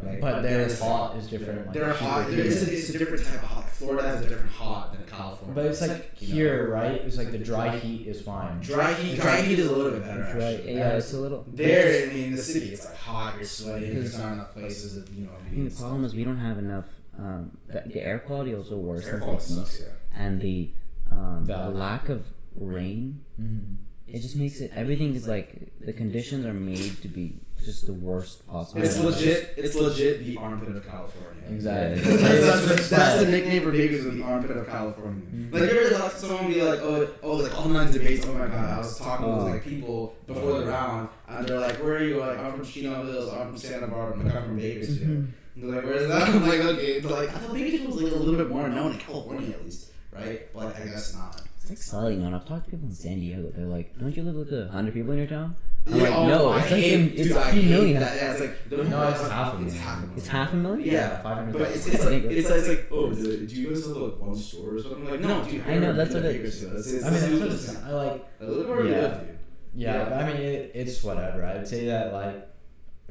right? 0.03 0.21
but 0.21 0.41
their 0.41 0.59
There's- 0.59 0.79
hot 0.79 1.15
is 1.17 1.27
different. 1.27 1.65
Like, 1.67 1.73
they're 1.73 1.93
hot. 1.93 2.25
super 2.25 2.35
They're, 2.37 2.45
it's, 2.45 2.67
a, 2.67 2.73
it's 2.73 2.89
a 2.89 2.97
different 2.97 3.25
type 3.25 3.35
of 3.43 3.49
hot. 3.49 3.69
Florida 3.69 4.07
has 4.07 4.25
a 4.25 4.29
different 4.29 4.51
hot 4.51 4.91
than 4.93 5.05
California. 5.05 5.53
But 5.55 5.65
it's 5.67 5.81
like 5.81 6.11
you 6.19 6.27
know, 6.29 6.33
here, 6.35 6.69
right? 6.71 7.01
It's 7.01 7.17
like 7.17 7.31
the 7.31 7.37
dry 7.37 7.77
heat 7.77 8.07
is 8.07 8.21
fine. 8.21 8.59
dry 8.59 8.93
heat. 8.93 9.19
Dry 9.19 9.41
heat 9.41 9.59
is 9.59 9.67
a 9.67 9.75
little 9.75 9.91
bit 9.91 10.03
better. 10.03 10.21
Right? 10.21 10.55
Actually. 10.55 10.75
Yeah, 10.75 10.97
it's 10.97 11.13
a 11.13 11.19
little. 11.19 11.45
There, 11.47 12.09
I 12.09 12.13
mean, 12.13 12.23
in 12.25 12.35
the 12.35 12.41
city, 12.41 12.69
it's 12.69 12.85
like 12.85 12.97
hot. 12.97 13.35
You're 13.35 13.45
sweating. 13.45 13.93
There's 13.93 14.17
not 14.17 14.33
enough 14.33 14.53
places 14.53 14.95
that 14.95 15.11
you 15.13 15.25
know. 15.25 15.31
I 15.45 15.49
think 15.49 15.69
the 15.69 15.75
problem 15.75 16.03
is 16.05 16.15
we 16.15 16.23
don't 16.23 16.37
have 16.39 16.57
enough. 16.57 16.85
Um, 17.19 17.57
the, 17.67 17.83
the 17.87 18.01
air 18.03 18.19
quality 18.19 18.53
also 18.55 18.77
worse 18.77 19.05
Air 19.05 19.13
than 19.13 19.21
quality 19.21 19.45
sucks. 19.45 19.79
Yeah. 19.81 19.87
and 20.23 20.39
the 20.41 20.69
um, 21.11 21.45
the 21.45 21.53
The- 21.57 21.69
lack 21.69 22.09
of 22.09 22.25
rain. 22.55 23.21
Mm-hmm. 23.41 23.75
It 24.07 24.21
just 24.21 24.35
makes 24.37 24.59
it 24.61 24.71
everything 24.75 25.13
is 25.15 25.27
like 25.27 25.71
the 25.81 25.93
conditions 25.93 26.45
are 26.45 26.53
made 26.53 27.01
to 27.01 27.07
be 27.07 27.39
just 27.63 27.85
the 27.85 27.93
worst 27.93 28.47
possible. 28.47 28.81
It's 28.81 28.99
legit. 28.99 29.53
It's 29.57 29.75
legit 29.75 30.25
the 30.25 30.37
armpit 30.37 30.75
of 30.75 30.87
California. 30.87 31.43
Exactly. 31.49 32.01
Yeah. 32.01 32.17
that's, 32.17 32.67
that's, 32.67 32.89
that's 32.89 33.23
the 33.23 33.31
nickname 33.31 33.63
for 33.63 33.71
Vegas 33.71 34.05
is 34.05 34.15
the 34.15 34.23
armpit 34.23 34.51
of 34.51 34.67
California. 34.67 35.21
Mm-hmm. 35.25 35.53
Like 35.53 35.71
you 35.71 35.79
ever 35.79 35.97
like 35.97 36.11
someone 36.13 36.47
be 36.47 36.61
like, 36.61 36.79
oh, 36.79 37.09
oh, 37.23 37.35
like 37.35 37.57
online 37.57 37.91
debates. 37.91 38.25
Oh 38.25 38.33
my 38.33 38.47
god, 38.47 38.69
I 38.69 38.77
was 38.77 38.97
talking 38.97 39.35
with 39.35 39.45
like 39.45 39.63
people 39.63 40.15
before 40.27 40.59
the 40.59 40.65
round, 40.67 41.09
and 41.27 41.47
they're 41.47 41.59
like, 41.59 41.75
where 41.83 41.95
are 41.95 42.03
you? 42.03 42.17
Like, 42.17 42.39
I'm 42.39 42.53
from 42.53 42.65
Chino 42.65 43.05
Hills. 43.05 43.33
I'm 43.33 43.49
from 43.49 43.57
Santa 43.57 43.87
Barbara. 43.87 44.23
Like, 44.23 44.35
I'm 44.35 44.43
from 44.43 44.57
Bakersfield. 44.57 44.99
Mm-hmm. 44.99 45.61
And 45.61 45.73
they're 45.73 45.81
like, 45.81 45.85
where's 45.85 46.07
that? 46.07 46.21
I'm 46.29 46.47
like, 46.47 46.59
okay. 46.59 46.99
They're 46.99 47.11
like, 47.11 47.29
I 47.29 47.39
thought 47.39 47.53
Bakersfield 47.53 47.93
was 47.93 48.03
like 48.03 48.13
a 48.13 48.15
little 48.15 48.35
bit 48.35 48.49
more 48.49 48.67
known 48.69 48.93
in 48.93 48.99
California 48.99 49.51
at 49.51 49.63
least, 49.63 49.91
right? 50.11 50.53
But 50.53 50.65
like, 50.65 50.81
I 50.81 50.85
guess 50.85 51.15
not. 51.15 51.41
It's 51.57 51.69
like 51.69 51.79
selling 51.79 52.23
on. 52.23 52.33
I've 52.33 52.47
talked 52.47 52.65
to 52.65 52.71
people 52.71 52.87
in 52.87 52.95
San 52.95 53.19
Diego. 53.19 53.51
They're 53.53 53.65
like, 53.65 53.97
"Don't 53.99 54.15
you 54.15 54.23
live 54.23 54.35
with 54.35 54.53
a 54.53 54.69
hundred 54.69 54.93
people 54.93 55.11
in 55.11 55.17
your 55.17 55.27
town?" 55.27 55.55
I'm 55.89 55.99
like, 55.99 56.11
oh, 56.13 56.27
no, 56.27 56.49
I 56.49 56.61
it's 56.61 56.71
like 56.71 56.81
hate, 56.81 56.93
in- 56.99 57.09
it's 57.17 57.27
dude, 57.29 57.37
I 57.37 57.49
a 57.49 57.53
few 57.53 57.61
million. 57.69 57.99
That. 58.01 58.15
Yeah, 58.17 58.31
it's 58.31 58.41
like 58.41 58.71
No, 58.89 59.07
it's 59.09 59.29
half 59.29 59.53
a 59.53 59.57
It's 59.63 59.73
million. 59.73 59.79
half 59.79 59.97
a 59.97 60.01
million. 60.01 60.17
It's 60.17 60.27
half 60.27 60.53
a 60.53 60.55
million. 60.55 60.89
Yeah, 60.93 61.21
five 61.23 61.37
hundred. 61.37 61.53
But 61.53 61.61
it's, 61.71 61.87
it's 61.87 62.05
like 62.05 62.23
it's, 62.23 62.49
like- 62.49 62.59
it's 62.59 62.67
like 62.67 62.87
oh, 62.91 63.13
do 63.13 63.47
do 63.47 63.55
you 63.55 63.69
guys 63.69 63.87
have 63.87 63.95
like 63.97 64.19
one 64.19 64.35
store 64.35 64.73
or 64.75 64.81
something? 64.81 65.09
Like 65.09 65.19
no, 65.21 65.43
dude. 65.45 65.63
I 65.67 65.77
know, 65.79 65.93
that's 65.93 66.13
what 66.13 66.25
it- 66.25 66.35
It's, 66.45 66.61
it's, 66.61 67.03
I 67.05 67.09
mean, 67.09 67.19
that's 67.21 67.31
what 67.41 67.51
it's, 67.51 67.67
it's, 67.73 67.83
I 67.83 67.91
like. 67.91 68.11
like, 68.39 68.49
look 68.49 68.67
where 68.69 68.85
Yeah. 68.85 68.97
live, 69.01 69.19
dude. 69.21 69.39
Yeah, 69.75 70.09
Yeah. 70.09 70.17
I 70.17 70.27
mean, 70.27 70.37
it, 70.41 70.71
it's 70.75 71.03
whatever. 71.03 71.45
I 71.45 71.55
would 71.57 71.67
say 71.67 71.85
that 71.85 72.11
like, 72.13 72.47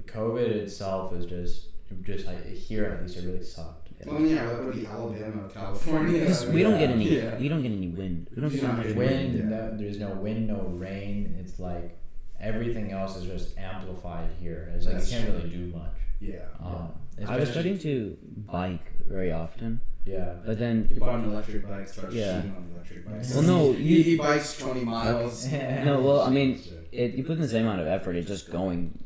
COVID 0.06 0.48
itself 0.48 1.12
is 1.14 1.26
just, 1.26 1.68
just 2.02 2.26
like 2.26 2.44
here 2.46 2.84
at 2.84 3.02
least 3.02 3.16
it 3.18 3.24
really 3.26 3.42
sucked. 3.44 3.88
Well, 4.04 4.20
yeah, 4.20 4.46
like 4.50 4.66
with 4.66 4.82
the 4.82 4.86
Alabama, 4.90 5.46
of 5.46 5.54
California. 5.54 6.20
Because 6.20 6.46
we 6.48 6.62
don't 6.62 6.78
get 6.78 6.90
any. 6.90 7.08
Yeah. 7.16 7.38
We 7.38 7.48
don't 7.48 7.62
get 7.62 7.72
any 7.72 7.88
wind. 7.88 8.28
We 8.34 8.42
don't 8.42 8.52
We 8.52 8.58
get 8.58 8.66
don't 8.66 8.76
much 8.76 8.86
get 8.88 8.96
wind. 8.96 9.10
Wind, 9.34 9.50
Yeah. 9.50 9.56
no, 9.56 9.76
there's 9.78 9.98
no 9.98 10.10
wind, 10.10 10.46
no 10.48 10.60
rain. 10.76 11.34
It's 11.40 11.58
like 11.58 11.96
everything 12.40 12.92
else 12.92 13.16
is 13.16 13.24
just 13.24 13.56
amplified 13.58 14.30
here. 14.40 14.70
It's 14.74 14.86
like 14.86 14.94
That's 14.96 15.10
you 15.12 15.18
can't 15.18 15.28
true. 15.30 15.36
really 15.38 15.50
do 15.50 15.76
much. 15.76 15.90
Yeah. 16.20 16.46
Um, 16.64 16.92
I 17.26 17.36
was 17.38 17.50
starting 17.50 17.78
to 17.80 18.16
bike 18.46 18.92
very 19.08 19.32
often, 19.32 19.80
Yeah. 20.04 20.34
but 20.44 20.58
then 20.58 20.88
He 20.92 20.98
bought 20.98 21.20
an 21.20 21.24
electric 21.30 21.66
bike, 21.68 21.88
started 21.88 22.14
Yeah. 22.14 22.36
shooting 22.42 22.56
on 22.56 22.70
electric 22.74 23.06
bikes. 23.08 23.34
Well, 23.34 23.42
no, 23.42 23.72
he, 23.78 23.82
you- 23.98 24.02
he 24.02 24.16
bikes 24.16 24.58
20 24.58 24.80
miles. 24.84 25.46
no. 25.52 26.00
Well, 26.00 26.20
I 26.22 26.30
mean, 26.30 26.60
it, 26.92 27.14
you 27.14 27.24
put 27.24 27.32
in 27.36 27.40
the 27.42 27.48
same 27.48 27.62
amount 27.66 27.80
of 27.80 27.86
effort. 27.86 28.16
It's 28.16 28.28
just 28.28 28.50
going 28.50 28.98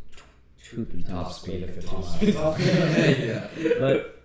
two, 0.64 0.84
three 0.84 1.02
Top 1.02 1.24
times 1.24 1.36
speed 1.36 1.62
of 1.64 1.70
50 1.74 1.86
Top 1.86 1.98
miles. 2.00 2.14
speed. 2.14 2.34
yeah. 3.28 3.48
but 3.78 4.22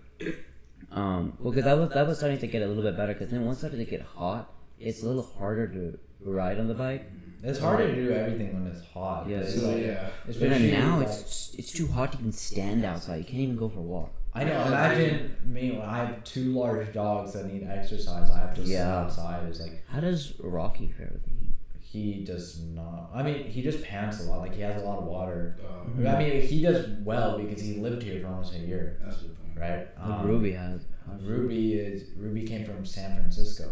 um, 0.91 1.33
well, 1.39 1.51
because 1.51 1.65
that 1.65 1.77
was 1.77 1.89
that 1.89 2.07
was 2.07 2.17
starting 2.17 2.37
to 2.39 2.47
get 2.47 2.61
a 2.61 2.67
little 2.67 2.83
bit 2.83 2.95
better. 2.95 3.13
Because 3.13 3.29
then 3.31 3.45
once 3.45 3.57
it 3.57 3.59
started 3.61 3.77
to 3.77 3.85
get 3.85 4.01
hot, 4.01 4.51
it's 4.79 5.03
a 5.03 5.07
little 5.07 5.23
harder 5.37 5.67
to 5.67 5.99
ride 6.23 6.59
on 6.59 6.67
the 6.67 6.73
bike. 6.73 7.05
It's 7.47 7.59
harder 7.59 7.87
to 7.87 7.95
do 7.95 8.11
everything 8.11 8.53
when 8.53 8.67
it's 8.71 8.83
hot. 8.93 9.27
Yeah, 9.29 9.37
It's 9.37 9.59
So, 9.61 9.69
like- 9.71 9.83
yeah. 9.85 10.09
But 10.25 10.35
especially 10.35 10.71
then 10.71 10.79
now 10.79 10.97
like- 10.99 11.07
it's 11.07 11.53
it's 11.57 11.71
too 11.71 11.87
hot 11.87 12.11
to 12.13 12.17
even 12.19 12.31
stand 12.31 12.83
outside. 12.83 13.17
You 13.17 13.23
can't 13.25 13.39
even 13.47 13.55
go 13.55 13.69
for 13.69 13.79
a 13.79 13.89
walk. 13.95 14.11
I 14.33 14.43
know. 14.43 14.65
Imagine 14.67 15.35
me 15.45 15.71
when 15.71 15.81
I 15.81 15.97
have 16.05 16.23
two 16.25 16.51
large 16.53 16.91
dogs 16.93 17.33
that 17.33 17.45
need 17.51 17.63
exercise. 17.65 18.29
I 18.29 18.39
have 18.39 18.53
to 18.55 18.61
sit 18.61 18.71
Yeah. 18.73 18.99
outside. 19.01 19.47
It's 19.47 19.61
like 19.61 19.83
How 19.87 20.01
does 20.01 20.33
Rocky 20.39 20.91
fare 20.97 21.09
with 21.13 21.23
the 21.23 21.29
heat? 21.29 21.53
he 21.79 22.25
does 22.25 22.59
not. 22.61 23.09
I 23.13 23.23
mean, 23.23 23.45
he 23.45 23.61
just 23.61 23.81
pants 23.83 24.19
a 24.19 24.23
lot. 24.29 24.39
Like 24.39 24.53
he 24.55 24.61
has 24.61 24.81
a 24.81 24.85
lot 24.85 24.97
of 24.99 25.05
water. 25.05 25.55
Uh, 25.63 26.09
I 26.09 26.17
mean, 26.19 26.41
he 26.41 26.61
does 26.61 26.89
well 27.03 27.37
because 27.37 27.61
he 27.61 27.75
lived 27.75 28.03
here 28.03 28.19
for 28.19 28.27
almost 28.27 28.53
a 28.55 28.59
year, 28.59 28.97
that's 29.01 29.17
a 29.21 29.25
good 29.25 29.37
point. 29.41 29.57
right? 29.57 29.87
Like 29.97 30.19
Um, 30.19 30.27
Ruby 30.27 30.51
has. 30.51 30.81
Ruby 31.21 31.75
is 31.75 32.09
Ruby 32.17 32.43
came 32.43 32.65
from 32.65 32.85
San 32.85 33.15
Francisco, 33.15 33.69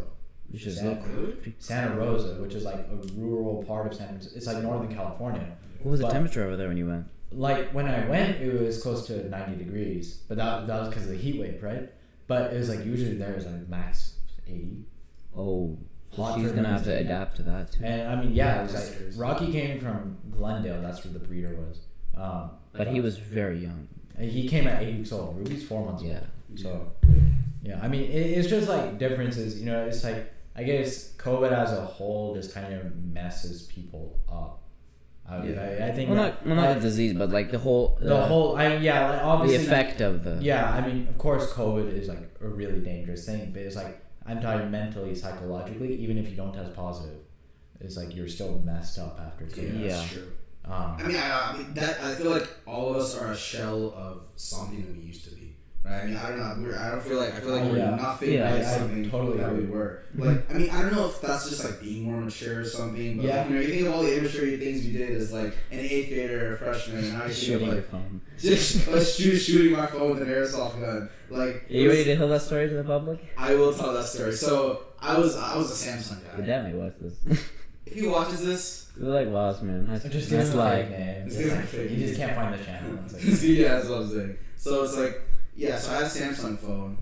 Which 0.54 0.66
is 0.68 0.78
Santa. 0.78 1.34
Santa 1.58 1.96
Rosa, 1.96 2.36
which 2.42 2.54
is 2.54 2.64
like 2.64 2.76
a 2.76 2.96
rural 3.16 3.64
part 3.64 3.88
of 3.88 3.94
San 3.96 4.08
Francisco. 4.10 4.38
It's 4.38 4.46
like 4.48 4.62
Northern 4.62 4.94
California. 4.94 5.58
What 5.82 5.92
was 5.92 6.00
the 6.00 6.08
temperature 6.10 6.46
over 6.46 6.56
there 6.56 6.68
when 6.68 6.78
you 6.78 6.88
went? 6.88 7.08
Like 7.32 7.72
when 7.72 7.88
I 7.88 8.08
went, 8.08 8.40
it 8.40 8.62
was 8.62 8.82
close 8.82 9.08
to 9.08 9.28
ninety 9.30 9.58
degrees, 9.64 10.22
but 10.28 10.38
that 10.38 10.68
that 10.68 10.80
was 10.80 10.90
because 10.90 11.04
of 11.06 11.10
the 11.10 11.18
heat 11.18 11.40
wave, 11.40 11.62
right? 11.64 11.90
But 12.28 12.54
it 12.54 12.58
was 12.58 12.70
like 12.70 12.86
usually 12.86 13.16
there 13.18 13.34
is 13.36 13.46
like 13.48 13.68
max 13.68 14.18
eighty. 14.48 14.86
Oh, 15.36 15.76
so 16.12 16.22
Hot 16.22 16.40
she's 16.40 16.52
gonna 16.52 16.68
have 16.70 16.84
to 16.84 16.96
adapt 16.96 17.38
to 17.38 17.44
that 17.44 17.72
too. 17.72 17.84
And 17.84 18.08
I 18.08 18.22
mean, 18.24 18.34
yeah, 18.36 18.60
it 18.60 18.64
was 18.72 18.76
like. 18.76 18.96
Rocky 19.16 19.52
came 19.52 19.80
from 19.80 20.18
Glendale. 20.30 20.82
That's 20.84 21.04
where 21.04 21.14
the 21.14 21.20
breeder 21.20 21.56
was. 21.56 21.80
Um, 22.16 22.52
But 22.74 22.88
he 22.90 23.02
was 23.02 23.18
very 23.18 23.58
young. 23.58 23.88
he 24.20 24.48
came 24.48 24.68
at 24.68 24.84
eight 24.84 24.98
weeks 24.98 25.12
old. 25.12 25.36
Ruby's 25.40 25.66
four 25.68 25.84
months 25.84 26.04
Yeah. 26.04 26.20
old. 26.52 26.60
So 26.60 26.92
yeah, 27.64 27.80
I 27.82 27.88
mean, 27.88 28.04
it, 28.04 28.14
it's 28.38 28.48
just 28.48 28.70
like 28.70 29.00
differences. 29.00 29.60
You 29.60 29.66
know, 29.66 29.86
it's 29.86 30.04
like 30.04 30.32
I 30.56 30.64
guess 30.64 31.14
COVID 31.18 31.52
as 31.52 31.72
a 31.74 31.82
whole 31.86 32.36
just 32.36 32.54
kind 32.54 32.74
of 32.74 32.96
messes 32.96 33.64
people 33.64 34.20
up. 34.32 34.60
I, 35.28 35.44
Yeah. 35.48 35.62
I, 35.62 35.88
I 35.88 35.92
think 35.94 36.10
Well, 36.10 36.20
that- 36.22 36.46
not 36.46 36.48
well, 36.48 36.56
not 36.58 36.68
I- 36.70 36.74
the 36.76 36.80
disease, 36.82 37.14
but 37.14 37.30
like 37.32 37.50
the 37.52 37.60
whole 37.60 37.98
the 38.02 38.26
whole. 38.26 38.56
I 38.58 38.76
yeah, 38.76 39.10
like 39.10 39.20
the 39.20 39.24
obviously 39.26 39.66
effect 39.66 40.02
of 40.02 40.24
the 40.24 40.38
Yeah, 40.42 40.70
I 40.70 40.86
mean, 40.86 41.08
of 41.08 41.18
course, 41.18 41.52
COVID 41.54 41.92
is 41.94 42.08
like 42.10 42.24
a 42.42 42.48
really 42.48 42.80
dangerous 42.82 43.26
thing, 43.26 43.52
but 43.54 43.62
it's 43.64 43.76
like 43.76 44.04
I'm 44.26 44.42
talking 44.42 44.70
mentally, 44.70 45.16
psychologically. 45.16 45.96
Even 45.96 46.18
if 46.18 46.30
you 46.30 46.36
don't 46.36 46.54
test 46.54 46.74
positive, 46.76 47.20
it's 47.80 47.98
like 47.98 48.16
you're 48.16 48.28
still 48.28 48.60
messed 48.64 49.00
up 49.00 49.20
after 49.28 49.46
Yeah, 49.46 49.52
COVID. 49.70 49.88
that's 49.90 50.04
Yeah. 50.14 50.18
true. 50.20 50.32
Um, 50.66 50.96
I 51.00 51.04
mean, 51.08 51.18
I, 51.18 51.52
I 51.52 51.58
mean, 51.58 51.74
that 51.74 51.96
I 52.02 52.16
feel 52.16 52.32
like 52.32 52.48
all 52.66 52.92
of 52.92 52.96
us 53.04 53.18
are 53.20 53.32
a 53.32 53.36
shell 53.36 53.94
of 53.98 54.24
something 54.38 54.82
that 54.86 54.96
we 54.96 55.02
used 55.04 55.24
to 55.30 55.36
be. 55.36 55.43
Right? 55.86 56.04
I 56.04 56.06
mean, 56.06 56.16
I 56.16 56.30
don't 56.30 56.40
know. 56.40 56.56
We're, 56.70 56.78
I 56.80 56.92
don't 56.92 57.04
feel 57.04 57.18
like 57.18 57.34
I 57.36 57.40
feel 57.42 57.52
like 57.52 57.64
Oh, 57.64 57.68
we're 57.70 57.78
yeah. 57.78 57.90
nothing 57.96 58.32
Yeah, 58.34 58.52
like 58.54 58.64
I- 58.64 58.74
I 58.74 58.78
something 58.78 59.10
totally 59.12 59.38
that 59.40 59.54
we 59.54 59.66
were. 59.66 60.00
Like, 60.16 60.50
I 60.50 60.54
mean, 60.54 60.70
I 60.70 60.82
don't 60.84 60.94
know 60.94 61.08
if 61.08 61.20
that's 61.22 61.50
just 61.50 61.66
like 61.66 61.82
being 61.82 62.04
more 62.04 62.22
mature 62.22 62.62
or 62.62 62.66
something. 62.66 63.18
But 63.18 63.26
Yeah. 63.26 63.38
like, 63.42 63.50
you 63.50 63.56
know, 63.56 63.62
you 63.62 63.68
think 63.68 63.88
of 63.88 63.94
all 63.96 64.04
the 64.04 64.16
immature 64.18 64.42
things 64.58 64.86
you 64.88 64.98
did 64.98 65.10
as 65.18 65.34
like 65.34 65.48
an 65.72 65.80
eighth 65.80 66.10
grader 66.10 66.52
or 66.52 66.54
a 66.54 66.58
freshman, 66.58 67.00
and 67.04 67.14
now 67.14 67.26
you 67.26 67.34
think 67.34 67.56
of 67.56 67.62
your 67.68 67.76
like 67.76 67.90
phone. 67.90 68.22
just 68.40 68.88
uh, 68.88 69.04
shoot, 69.04 69.38
shooting 69.40 69.74
my 69.74 69.86
phone 69.88 70.12
with 70.12 70.22
an 70.22 70.28
airsoft 70.30 70.80
gun. 70.80 71.10
Like, 71.30 71.70
Are 71.70 71.74
you 71.74 71.90
ready 71.90 72.04
to 72.06 72.16
tell 72.16 72.28
that 72.30 72.44
story 72.44 72.70
to 72.70 72.76
the 72.76 72.84
public? 72.84 73.20
I 73.38 73.56
will 73.56 73.74
tell 73.74 73.92
that 73.94 74.06
story. 74.06 74.34
So 74.34 74.84
I 75.02 75.18
was 75.18 75.36
I 75.36 75.58
was 75.58 75.70
a 75.72 75.90
Samsung 75.90 76.24
guy. 76.24 76.38
dad 76.38 76.46
definitely 76.46 76.80
watch 76.82 76.94
this. 77.02 77.44
If 77.86 77.96
he 78.00 78.08
watches 78.08 78.44
this, 78.46 78.92
We're 79.00 79.10
like, 79.14 79.28
wow, 79.28 79.52
man. 79.62 79.86
That's, 79.88 80.06
Just 80.06 80.30
that's 80.30 80.50
give 80.50 80.54
him 80.54 80.60
a 80.60 80.64
like, 80.64 80.88
fake 80.88 81.00
name. 81.00 81.28
Just 81.28 81.38
It's 81.40 81.46
give 81.50 81.52
him 81.52 81.58
a 81.58 81.84
like- 81.84 81.92
You 81.92 82.08
just 82.08 82.20
can't 82.20 82.36
find 82.36 82.54
the 82.60 82.64
channel. 82.64 83.00
It's 83.06 83.14
like, 83.14 83.42
yeah, 83.44 83.68
that's 83.76 83.90
what 83.90 84.00
I'm 84.00 84.10
saying. 84.10 84.38
So 84.58 84.84
it's 84.84 84.98
like, 84.98 85.22
yeah, 85.56 85.78
so 85.78 85.92
I 85.92 85.96
had 85.96 86.04
a 86.04 86.08
Samsung 86.08 86.58
phone, 86.58 86.98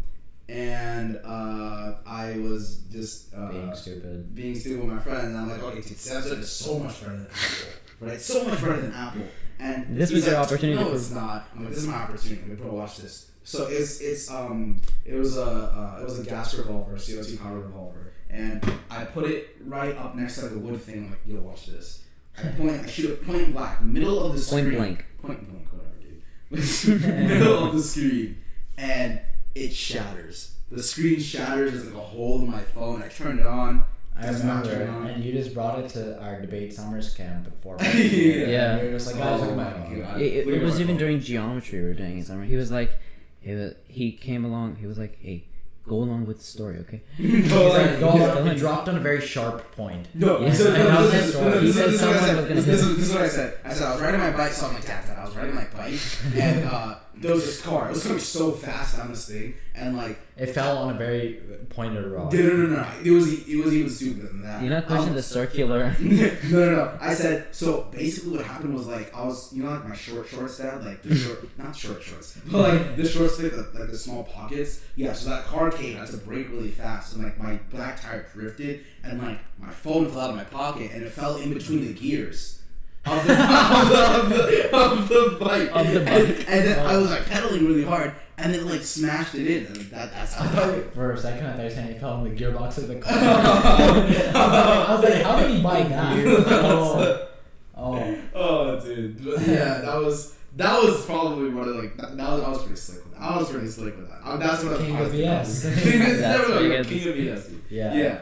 and 0.49 1.19
uh, 1.23 1.95
I 2.05 2.37
was 2.39 2.83
just 2.91 3.33
uh, 3.33 3.49
being 3.51 3.75
stupid. 3.75 4.35
being 4.35 4.55
stupid 4.59 4.85
with 4.85 4.93
my 4.95 4.99
friend, 5.01 5.27
and 5.27 5.37
I'm 5.37 5.49
like, 5.49 5.61
okay, 5.63 5.81
dude, 5.81 5.97
Samsung 5.97 6.39
is 6.39 6.51
so 6.51 6.79
much 6.79 6.99
better 7.01 7.13
than 7.17 7.27
Apple, 7.27 8.07
right? 8.07 8.21
So 8.21 8.43
much 8.43 8.61
better 8.61 8.81
than 8.81 8.93
Apple. 8.93 9.21
And 9.59 9.95
This 9.95 10.11
was 10.11 10.25
your 10.25 10.35
like, 10.35 10.45
opportunity 10.47 10.83
No, 10.83 10.91
it's 10.93 11.11
not. 11.11 11.47
I'm 11.55 11.61
like, 11.65 11.69
this 11.69 11.83
is 11.83 11.87
my 11.87 11.93
opportunity. 11.95 12.55
Bro, 12.55 12.73
watch 12.73 12.97
this. 12.97 13.29
So 13.43 13.67
it's 13.67 14.01
it's 14.01 14.29
um 14.29 14.81
it 15.05 15.15
was 15.15 15.37
a 15.37 15.43
uh, 15.43 15.99
it 16.01 16.03
was 16.05 16.19
a 16.19 16.23
gas 16.23 16.53
revolver, 16.55 16.93
CO2 16.95 17.39
power 17.41 17.59
revolver, 17.59 18.13
and 18.29 18.63
I 18.89 19.03
put 19.05 19.25
it 19.29 19.55
right 19.65 19.95
up 19.97 20.15
next 20.15 20.35
to 20.39 20.45
like 20.47 20.55
a 20.55 20.57
wood 20.59 20.81
thing. 20.81 20.95
I'm 21.05 21.09
like, 21.11 21.19
yo, 21.25 21.39
watch 21.41 21.67
this. 21.67 22.03
I 22.37 22.47
point, 22.49 22.81
I 22.83 22.87
shoot 22.87 23.09
it 23.11 23.25
point 23.25 23.53
blank, 23.53 23.81
middle 23.81 24.19
of 24.23 24.33
the 24.33 24.41
Point 24.51 24.65
screen. 24.65 24.75
blank. 24.77 25.05
Point 25.21 25.47
blank, 25.49 25.67
whatever, 25.71 25.95
dude. 26.01 27.01
middle 27.29 27.65
of 27.65 27.75
the 27.75 27.83
screen, 27.83 28.37
and 28.81 29.21
it 29.55 29.73
shatters. 29.73 30.55
The 30.71 30.81
screen 30.83 31.19
shatters. 31.19 31.71
There's 31.73 31.85
like 31.87 31.95
a 31.95 32.05
hole 32.07 32.39
in 32.41 32.49
my 32.49 32.61
phone. 32.61 33.03
I 33.03 33.07
turn 33.09 33.39
it 33.39 33.45
on. 33.45 33.85
I 34.17 34.23
Does 34.27 34.43
not 34.43 34.65
remember, 34.65 34.85
turn 34.85 34.95
on. 35.03 35.07
and 35.07 35.23
you 35.23 35.31
just 35.33 35.53
brought 35.53 35.79
it 35.79 35.89
to 35.91 36.21
our 36.21 36.41
debate 36.41 36.73
summers 36.73 37.13
camp 37.13 37.45
before. 37.45 37.77
Yeah. 37.81 38.45
Yeah. 38.47 38.71
And 38.75 38.81
you 38.81 38.87
were 38.93 38.99
just 38.99 39.07
like, 39.07 39.17
guys, 39.23 39.39
Oh 39.39 39.43
look 39.43 39.51
at 39.51 39.57
my 39.57 39.63
my. 39.63 39.87
Oh, 39.87 40.01
God. 40.01 40.21
it, 40.21 40.47
it, 40.47 40.47
it 40.47 40.63
was 40.63 40.79
even 40.79 40.93
phone. 40.95 40.97
during 40.97 41.19
geometry 41.21 41.79
we 41.79 41.85
were 41.85 41.93
doing 41.93 42.19
it. 42.19 42.25
Summer. 42.27 42.43
He 42.43 42.55
was 42.55 42.71
like, 42.71 42.91
he, 43.39 43.53
was, 43.53 43.73
he 43.87 44.11
came 44.11 44.43
along. 44.45 44.75
He 44.77 44.85
was 44.85 44.97
like, 44.97 45.17
hey, 45.21 45.45
go 45.87 45.95
along 45.95 46.25
with 46.27 46.37
the 46.39 46.43
story, 46.43 46.77
okay? 46.79 47.01
No, 47.17 47.25
He's 47.27 47.51
like, 47.51 47.99
go 47.99 48.15
yeah. 48.15 48.33
on, 48.35 48.47
he 48.51 48.55
dropped 48.55 48.87
on 48.89 48.95
a 48.97 48.99
very 48.99 49.21
sharp 49.21 49.71
point. 49.75 50.07
No, 50.13 50.39
Yeah. 50.41 50.53
so, 50.53 50.73
I 50.73 50.77
no, 50.77 50.91
know 50.91 51.07
this, 51.07 51.11
this 51.13 51.25
is- 51.25 51.33
story. 51.33 51.49
no, 51.51 51.59
He 51.59 51.65
this, 51.67 51.75
said 51.75 51.85
is- 51.89 51.91
this 51.91 52.01
is 52.01 52.07
what 52.07 52.15
I 52.15 52.19
someone 52.19 52.27
said. 52.27 52.35
was 52.37 52.45
gonna 52.45 52.55
This, 52.55 52.65
hit 52.65 52.71
this 52.71 52.81
is, 52.83 52.97
this 52.97 53.07
is 53.09 53.13
what 53.13 53.21
I 53.23 53.27
said. 53.29 53.57
I 53.65 53.73
said 53.73 53.87
I 53.87 53.93
was 53.93 54.01
riding 54.01 54.19
my 54.19 54.31
bike, 54.31 54.51
so 54.51 54.67
I'm 54.67 54.73
like, 54.75 54.85
tap, 54.85 55.05
tap. 55.05 55.17
I 55.17 55.20
was 55.31 55.37
riding 55.37 55.55
my 55.55 55.65
bike, 55.75 55.99
and 56.35 56.65
uh, 56.65 56.95
there 57.15 57.33
was 57.33 57.45
this 57.45 57.61
car. 57.61 57.87
It 57.87 57.93
was 57.93 58.03
coming 58.03 58.19
so 58.19 58.51
fast 58.51 58.97
down 58.97 59.09
this 59.09 59.27
thing, 59.27 59.53
and 59.75 59.95
like, 59.97 60.19
It 60.37 60.47
fell 60.47 60.77
on 60.79 60.95
a 60.95 60.97
very 60.97 61.39
pointed 61.69 62.05
rock. 62.05 62.33
no, 62.33 62.39
no, 62.41 62.53
no, 62.55 62.75
no. 62.81 62.87
It 63.03 63.11
was 63.11 63.47
it 63.47 63.55
was 63.63 63.73
even 63.73 63.89
stupider 63.89 64.27
than 64.27 64.41
that. 64.43 64.61
You're 64.61 64.71
not 64.71 64.87
pushing 64.87 65.09
Um, 65.09 65.15
the 65.15 65.23
circular. 65.23 65.95
no, 66.01 66.29
no, 66.49 66.75
no. 66.75 66.97
I 66.99 67.13
said 67.13 67.47
so. 67.55 67.87
Basically, 67.91 68.37
what 68.37 68.45
happened 68.45 68.73
was 68.73 68.87
like 68.87 69.13
I 69.15 69.23
was, 69.25 69.53
you 69.53 69.63
know, 69.63 69.69
like 69.71 69.87
my 69.87 69.95
short 69.95 70.27
shorts 70.27 70.57
dad, 70.57 70.83
like 70.83 71.01
the 71.03 71.15
short, 71.15 71.47
not 71.57 71.75
short 71.75 72.01
shorts, 72.01 72.37
but 72.51 72.59
like 72.69 72.95
the 72.97 73.07
shorts 73.07 73.37
with 73.37 73.53
the, 73.73 73.79
like 73.79 73.89
the 73.91 73.97
small 73.97 74.23
pockets. 74.23 74.81
Yeah. 74.95 75.13
So 75.13 75.29
that 75.29 75.45
car 75.45 75.69
came. 75.71 75.97
I 75.97 76.01
had 76.01 76.09
to 76.09 76.17
brake 76.17 76.49
really 76.49 76.71
fast, 76.71 77.15
and 77.15 77.23
like 77.23 77.37
my 77.39 77.55
black 77.69 78.01
tire 78.01 78.25
drifted, 78.33 78.83
and 79.03 79.21
like 79.21 79.39
my 79.59 79.69
phone 79.69 80.09
fell 80.09 80.21
out 80.21 80.29
of 80.31 80.35
my 80.35 80.43
pocket, 80.45 80.91
and 80.93 81.03
it 81.03 81.11
fell 81.11 81.37
in 81.37 81.53
between 81.53 81.81
the 81.85 81.93
gears. 81.93 82.60
Of 83.05 83.25
the, 83.25 83.33
of, 83.33 84.29
the, 84.29 84.75
of, 84.77 85.09
the, 85.09 85.37
bike. 85.39 85.69
Of 85.73 85.91
the 85.91 85.99
And, 86.01 86.05
bike. 86.37 86.45
and 86.47 86.65
then 86.67 86.85
I 86.85 86.97
was 86.97 87.09
like 87.09 87.25
pedaling 87.25 87.65
really 87.65 87.83
hard, 87.83 88.13
and 88.37 88.53
then 88.53 88.69
like 88.69 88.81
smashed 88.83 89.33
it 89.35 89.47
in, 89.47 89.65
and 89.65 89.75
that, 89.89 90.11
that's 90.13 90.37
I 90.37 90.45
how 90.45 90.53
thought 90.71 90.93
for 90.93 91.11
a 91.13 91.17
second 91.17 91.47
I 91.47 91.51
thought 91.51 91.57
you 91.57 91.63
were 91.63 91.69
saying 91.71 91.89
it 91.89 91.99
fell 91.99 92.23
in 92.23 92.35
the 92.35 92.39
gearbox 92.39 92.77
of 92.77 92.87
the 92.89 92.95
car. 92.99 93.11
I 93.15 94.95
was 94.95 95.03
like, 95.03 95.23
how 95.23 95.39
did 95.39 95.51
he 95.57 95.61
buy 95.63 95.81
that? 95.83 96.17
Oh, 96.63 97.27
oh. 97.75 98.15
Oh, 98.35 98.79
dude. 98.79 99.23
But 99.25 99.41
yeah, 99.47 99.81
that 99.81 99.95
was 99.97 100.35
that 100.57 100.81
was 100.83 101.03
probably 101.05 101.49
one 101.49 101.67
of 101.67 101.75
like 101.77 101.97
that, 101.97 102.15
that 102.17 102.29
was 102.29 102.43
I 102.43 102.49
was 102.49 102.59
pretty 102.63 102.75
slick 102.77 103.03
with 103.03 103.13
that. 103.13 103.21
I 103.21 103.37
was 103.37 103.49
pretty 103.49 103.67
slick 103.67 103.97
with 103.97 104.09
that. 104.09 104.21
Uh, 104.23 104.37
that's 104.37 104.63
what 104.63 104.77
King 104.79 104.95
I 104.95 104.99
of 104.99 105.11
was 105.11 105.19
BS. 105.19 105.81
King 105.83 106.01
of 106.01 106.17
That's 106.19 106.37
no, 106.37 106.47
no, 106.47 106.53
what 106.53 106.63
no, 106.69 106.75
you 106.77 106.83
King 106.83 107.07
of 107.09 107.15
BS. 107.15 107.59
Yeah. 107.69 107.93
Yeah. 107.95 108.21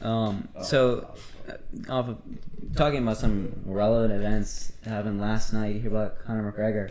Um, 0.00 0.48
Oh, 0.54 0.62
so, 0.62 0.96
that 0.96 1.16
Uh, 1.48 1.92
off 1.92 2.08
of 2.08 2.18
talking 2.74 3.02
about 3.02 3.16
some 3.16 3.52
relevant 3.64 4.12
events 4.12 4.72
that 4.82 4.90
happened 4.90 5.20
last 5.20 5.52
night, 5.52 5.74
you 5.74 5.80
hear 5.80 5.90
about 5.90 6.18
Conor 6.24 6.50
McGregor. 6.52 6.90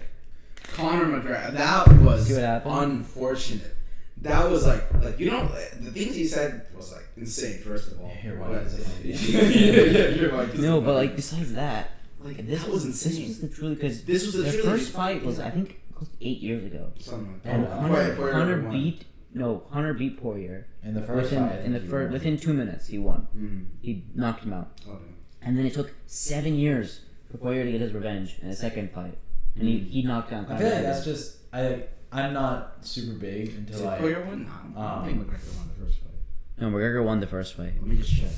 Conor 0.73 1.05
McGregor. 1.19 1.53
That 1.53 1.87
was 2.01 2.27
See 2.27 2.33
what 2.33 2.43
happened? 2.43 2.75
unfortunate. 2.75 3.75
That 4.21 4.49
was 4.49 4.65
like 4.65 4.83
like 5.03 5.19
you 5.19 5.29
know 5.29 5.45
the 5.79 5.91
things 5.91 6.15
he 6.15 6.25
said 6.25 6.65
was 6.75 6.93
like 6.93 7.05
insane. 7.17 7.59
First 7.61 7.91
of 7.91 7.99
all, 8.01 8.11
Your 8.23 8.37
wife 8.39 8.71
But- 8.71 9.05
yeah, 9.05 9.41
yeah, 9.41 10.07
your 10.09 10.33
wife 10.33 10.53
is 10.53 10.59
No, 10.61 10.79
but 10.81 10.95
like 10.95 11.15
besides 11.15 11.53
that, 11.53 11.91
like 12.23 12.37
this 12.47 12.63
that 12.63 12.71
was 12.71 12.85
This 12.85 13.05
insane. 13.05 13.27
was 13.27 13.41
the 13.41 13.49
truly 13.49 13.75
because 13.75 14.03
This 14.05 14.25
was 14.25 14.35
the 14.35 14.43
their 14.43 14.53
trilogy. 14.53 14.69
first 14.83 14.93
fight 14.93 15.23
was 15.25 15.37
Yeah. 15.37 15.47
I 15.47 15.51
think 15.51 15.81
eight 16.21 16.39
years 16.39 16.63
ago, 16.65 16.91
Something 16.99 17.33
like 17.33 17.43
that. 17.43 17.55
and 17.55 17.65
Oh, 17.65 17.69
wow. 17.69 17.79
Hunter, 17.81 17.93
Poirier- 17.95 18.15
Poirier 18.15 18.33
Hunter 18.33 18.57
beat 18.71 19.05
no 19.35 19.63
Hunter 19.69 19.93
beat 19.93 20.19
Poirier 20.19 20.65
In 20.81 20.93
the 20.95 21.01
first 21.01 21.29
within 21.31 21.49
fight, 21.49 21.59
in 21.65 21.73
the 21.73 21.79
first 21.79 22.11
within 22.13 22.37
two 22.37 22.53
minutes 22.53 22.87
he 22.87 22.97
won. 22.97 23.27
Mm. 23.37 23.65
He 23.81 24.05
knocked 24.15 24.43
him 24.43 24.53
out, 24.53 24.71
Oh, 24.89 24.97
and 25.41 25.57
then 25.57 25.65
it 25.67 25.73
took 25.75 25.91
seven 26.07 26.55
years 26.55 27.01
for 27.29 27.37
Poirier 27.37 27.65
to 27.65 27.71
get 27.71 27.81
his 27.81 27.93
revenge 27.93 28.37
in 28.41 28.49
the 28.49 28.55
second 28.55 28.91
fight, 28.91 29.17
and 29.55 29.67
he, 29.67 29.77
he 29.79 30.01
knocked 30.03 30.31
down. 30.31 30.45
I 30.47 30.57
feel 30.57 30.69
like 30.71 30.81
that's 30.83 31.03
just 31.05 31.37
I. 31.53 31.83
I'm 32.11 32.33
not 32.33 32.77
super 32.85 33.13
big 33.13 33.47
Did 33.47 33.57
until 33.75 33.89
I. 33.89 33.97
Poirier 33.99 34.23
win? 34.25 34.45
No, 34.73 34.81
Um, 34.81 35.03
I 35.03 35.05
think 35.05 35.17
McGregor 35.27 35.57
won 35.57 35.67
the 35.67 35.85
first 35.85 35.99
fight. 35.99 36.13
no 36.61 36.69
McGregor 36.71 37.03
won 37.05 37.19
the 37.19 37.27
first 37.27 37.55
fight. 37.57 37.73
Let 37.81 37.87
me 37.87 37.97
just 37.97 38.15
check. 38.15 38.31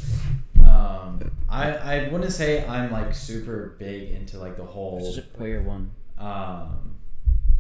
Um, 0.66 1.32
I 1.48 1.72
I 1.74 2.10
wouldn't 2.12 2.32
say 2.34 2.66
I'm 2.66 2.92
like 2.92 3.14
super 3.14 3.76
big 3.78 4.12
into 4.12 4.40
like 4.40 4.58
the 4.58 4.66
whole. 4.66 5.14
Just 5.14 5.32
Poirier 5.34 5.62
won. 5.62 5.92
Um, 6.18 6.96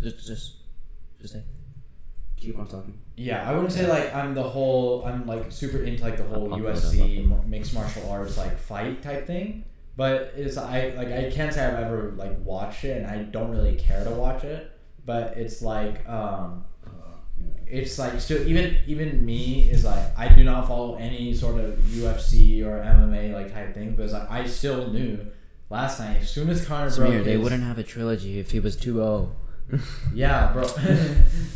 Just 0.02 0.26
just 0.26 0.56
just 1.22 1.34
say. 1.34 1.44
Keep 2.38 2.58
on 2.60 2.68
talking. 2.68 2.98
Yeah, 3.18 3.50
I 3.50 3.54
wouldn't 3.54 3.74
say 3.74 3.88
like 3.88 4.14
I'm 4.14 4.36
the 4.36 4.44
whole. 4.44 5.04
I'm 5.04 5.26
like 5.26 5.52
super 5.52 5.80
into 5.80 6.04
like 6.04 6.18
the 6.18 6.24
whole 6.24 6.54
I'll 6.54 6.60
put 6.60 6.70
it 6.70 6.78
up, 6.78 6.84
UFC 6.84 7.24
I'll 7.24 7.38
put 7.38 7.46
it 7.46 7.50
mixed 7.50 7.74
martial 7.74 8.10
arts 8.12 8.38
like 8.38 8.58
fight 8.60 9.02
type 9.02 9.26
thing. 9.26 9.66
But 9.96 10.34
it's 10.36 10.56
I 10.56 10.90
like 10.96 11.08
I 11.08 11.32
can't 11.32 11.52
say 11.52 11.66
I've 11.66 11.80
ever 11.80 12.14
like 12.16 12.38
watched 12.46 12.84
it, 12.86 12.98
and 12.98 13.08
I 13.08 13.24
don't 13.24 13.50
really 13.50 13.76
care 13.76 14.04
to 14.04 14.12
watch 14.12 14.44
it. 14.44 14.72
But 15.04 15.36
it's 15.36 15.64
like 15.64 16.08
um, 16.08 16.66
it's 17.66 17.98
like 17.98 18.22
still 18.22 18.48
even 18.48 18.78
even 18.86 19.26
me 19.26 19.68
is 19.68 19.84
like 19.84 20.16
I 20.16 20.30
do 20.30 20.44
not 20.44 20.68
follow 20.68 20.96
any 20.98 21.34
sort 21.34 21.60
of 21.60 21.76
UFC 21.80 22.64
or 22.64 22.78
MMA 22.84 23.34
like 23.34 23.52
type 23.52 23.74
thing 23.74 23.96
because 23.96 24.14
like, 24.14 24.30
I 24.30 24.46
still 24.46 24.92
knew 24.92 25.26
last 25.72 26.00
night 26.00 26.22
as 26.22 26.30
soon 26.30 26.50
as 26.50 26.66
Conor 26.66 26.96
broke 26.96 27.24
they 27.24 27.32
his- 27.32 27.42
wouldn't 27.42 27.64
have 27.64 27.80
a 27.80 27.84
trilogy 27.84 28.38
if 28.40 28.52
he 28.52 28.60
was 28.60 28.78
oh. 28.78 28.92
2-0. 28.92 29.30
Yeah 30.14 30.52
bro 30.54 30.66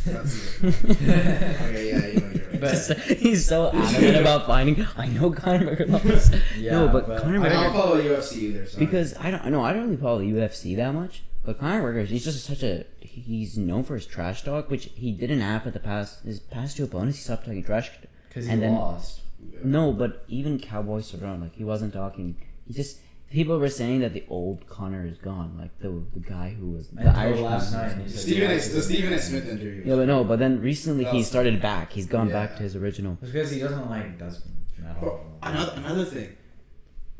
That's. 0.04 0.62
Okay, 0.62 1.88
yeah, 1.90 2.06
you 2.06 2.20
know, 2.20 2.28
you're 2.30 2.42
right. 2.42 2.60
But- 2.60 2.98
he's 3.18 3.46
so 3.46 3.70
adamant 3.72 4.16
about 4.18 4.46
finding. 4.46 4.86
I 4.96 5.06
know 5.08 5.30
Conor 5.30 5.74
McGregor 5.76 6.04
lost. 6.14 6.34
Yeah, 6.58 6.72
no, 6.72 6.88
but, 6.88 7.06
but 7.08 7.22
Conor 7.22 7.44
I 7.46 7.48
don't 7.48 7.72
follow 7.72 8.00
UFC 8.00 8.36
either. 8.38 8.66
So 8.66 8.78
because 8.78 9.16
I 9.18 9.30
don't 9.30 9.46
know. 9.50 9.62
I 9.64 9.72
don't 9.72 9.84
really 9.84 9.96
follow 9.96 10.18
the 10.18 10.30
UFC 10.30 10.76
that 10.76 10.92
much. 10.94 11.22
But 11.44 11.58
Conor 11.58 11.82
McGregor, 11.82 12.06
he's 12.06 12.24
just 12.24 12.44
such 12.44 12.62
a. 12.62 12.84
He's 13.00 13.56
known 13.58 13.82
for 13.84 13.94
his 13.94 14.06
trash 14.06 14.42
talk, 14.44 14.70
which 14.70 14.90
he 14.94 15.10
didn't 15.12 15.40
have 15.40 15.66
at 15.66 15.72
the 15.72 15.80
past. 15.80 16.22
His 16.24 16.38
past 16.40 16.76
two 16.76 16.84
opponents, 16.84 17.18
he 17.18 17.24
stopped 17.24 17.44
talking 17.46 17.64
trash. 17.64 17.90
because 18.28 18.46
he 18.46 18.52
And 18.52 18.62
then- 18.62 18.74
lost 18.74 19.22
No, 19.64 19.92
but 19.92 20.24
even 20.28 20.58
Cowboy 20.60 21.00
Cerrone, 21.00 21.40
like 21.40 21.54
he 21.56 21.64
wasn't 21.64 21.92
talking. 21.94 22.36
He 22.66 22.74
just 22.74 22.98
people 23.32 23.58
were 23.58 23.68
saying 23.68 24.00
that 24.00 24.12
the 24.12 24.24
old 24.28 24.68
Conor 24.68 25.06
is 25.06 25.18
gone, 25.18 25.56
like 25.58 25.76
the 25.80 25.88
the 26.14 26.20
guy 26.20 26.50
who 26.58 26.70
was 26.70 26.88
the 26.88 26.98
until 27.00 27.16
Irishman. 27.20 27.44
last 27.44 27.72
night 27.72 28.10
Stephen 28.10 28.42
yeah, 28.42 28.50
A. 28.50 28.56
the 28.56 28.82
Stephen 28.82 29.12
A. 29.12 29.18
Smith 29.18 29.48
interview. 29.48 29.82
Yeah, 29.86 29.96
but 29.96 30.06
no, 30.06 30.22
but 30.24 30.38
then 30.38 30.60
recently 30.60 31.04
he 31.04 31.22
started 31.22 31.60
back. 31.60 31.92
He's 31.92 32.06
gone 32.06 32.28
back 32.30 32.56
to 32.56 32.62
his 32.62 32.76
original. 32.76 33.18
It's 33.22 33.32
because 33.32 33.50
he 33.50 33.60
doesn't 33.60 33.88
like 33.90 34.18
doesn't 34.18 34.44
at 34.86 35.00
Bro, 35.00 35.10
all. 35.10 35.20
another 35.42 35.72
another 35.76 36.04
thing. 36.04 36.36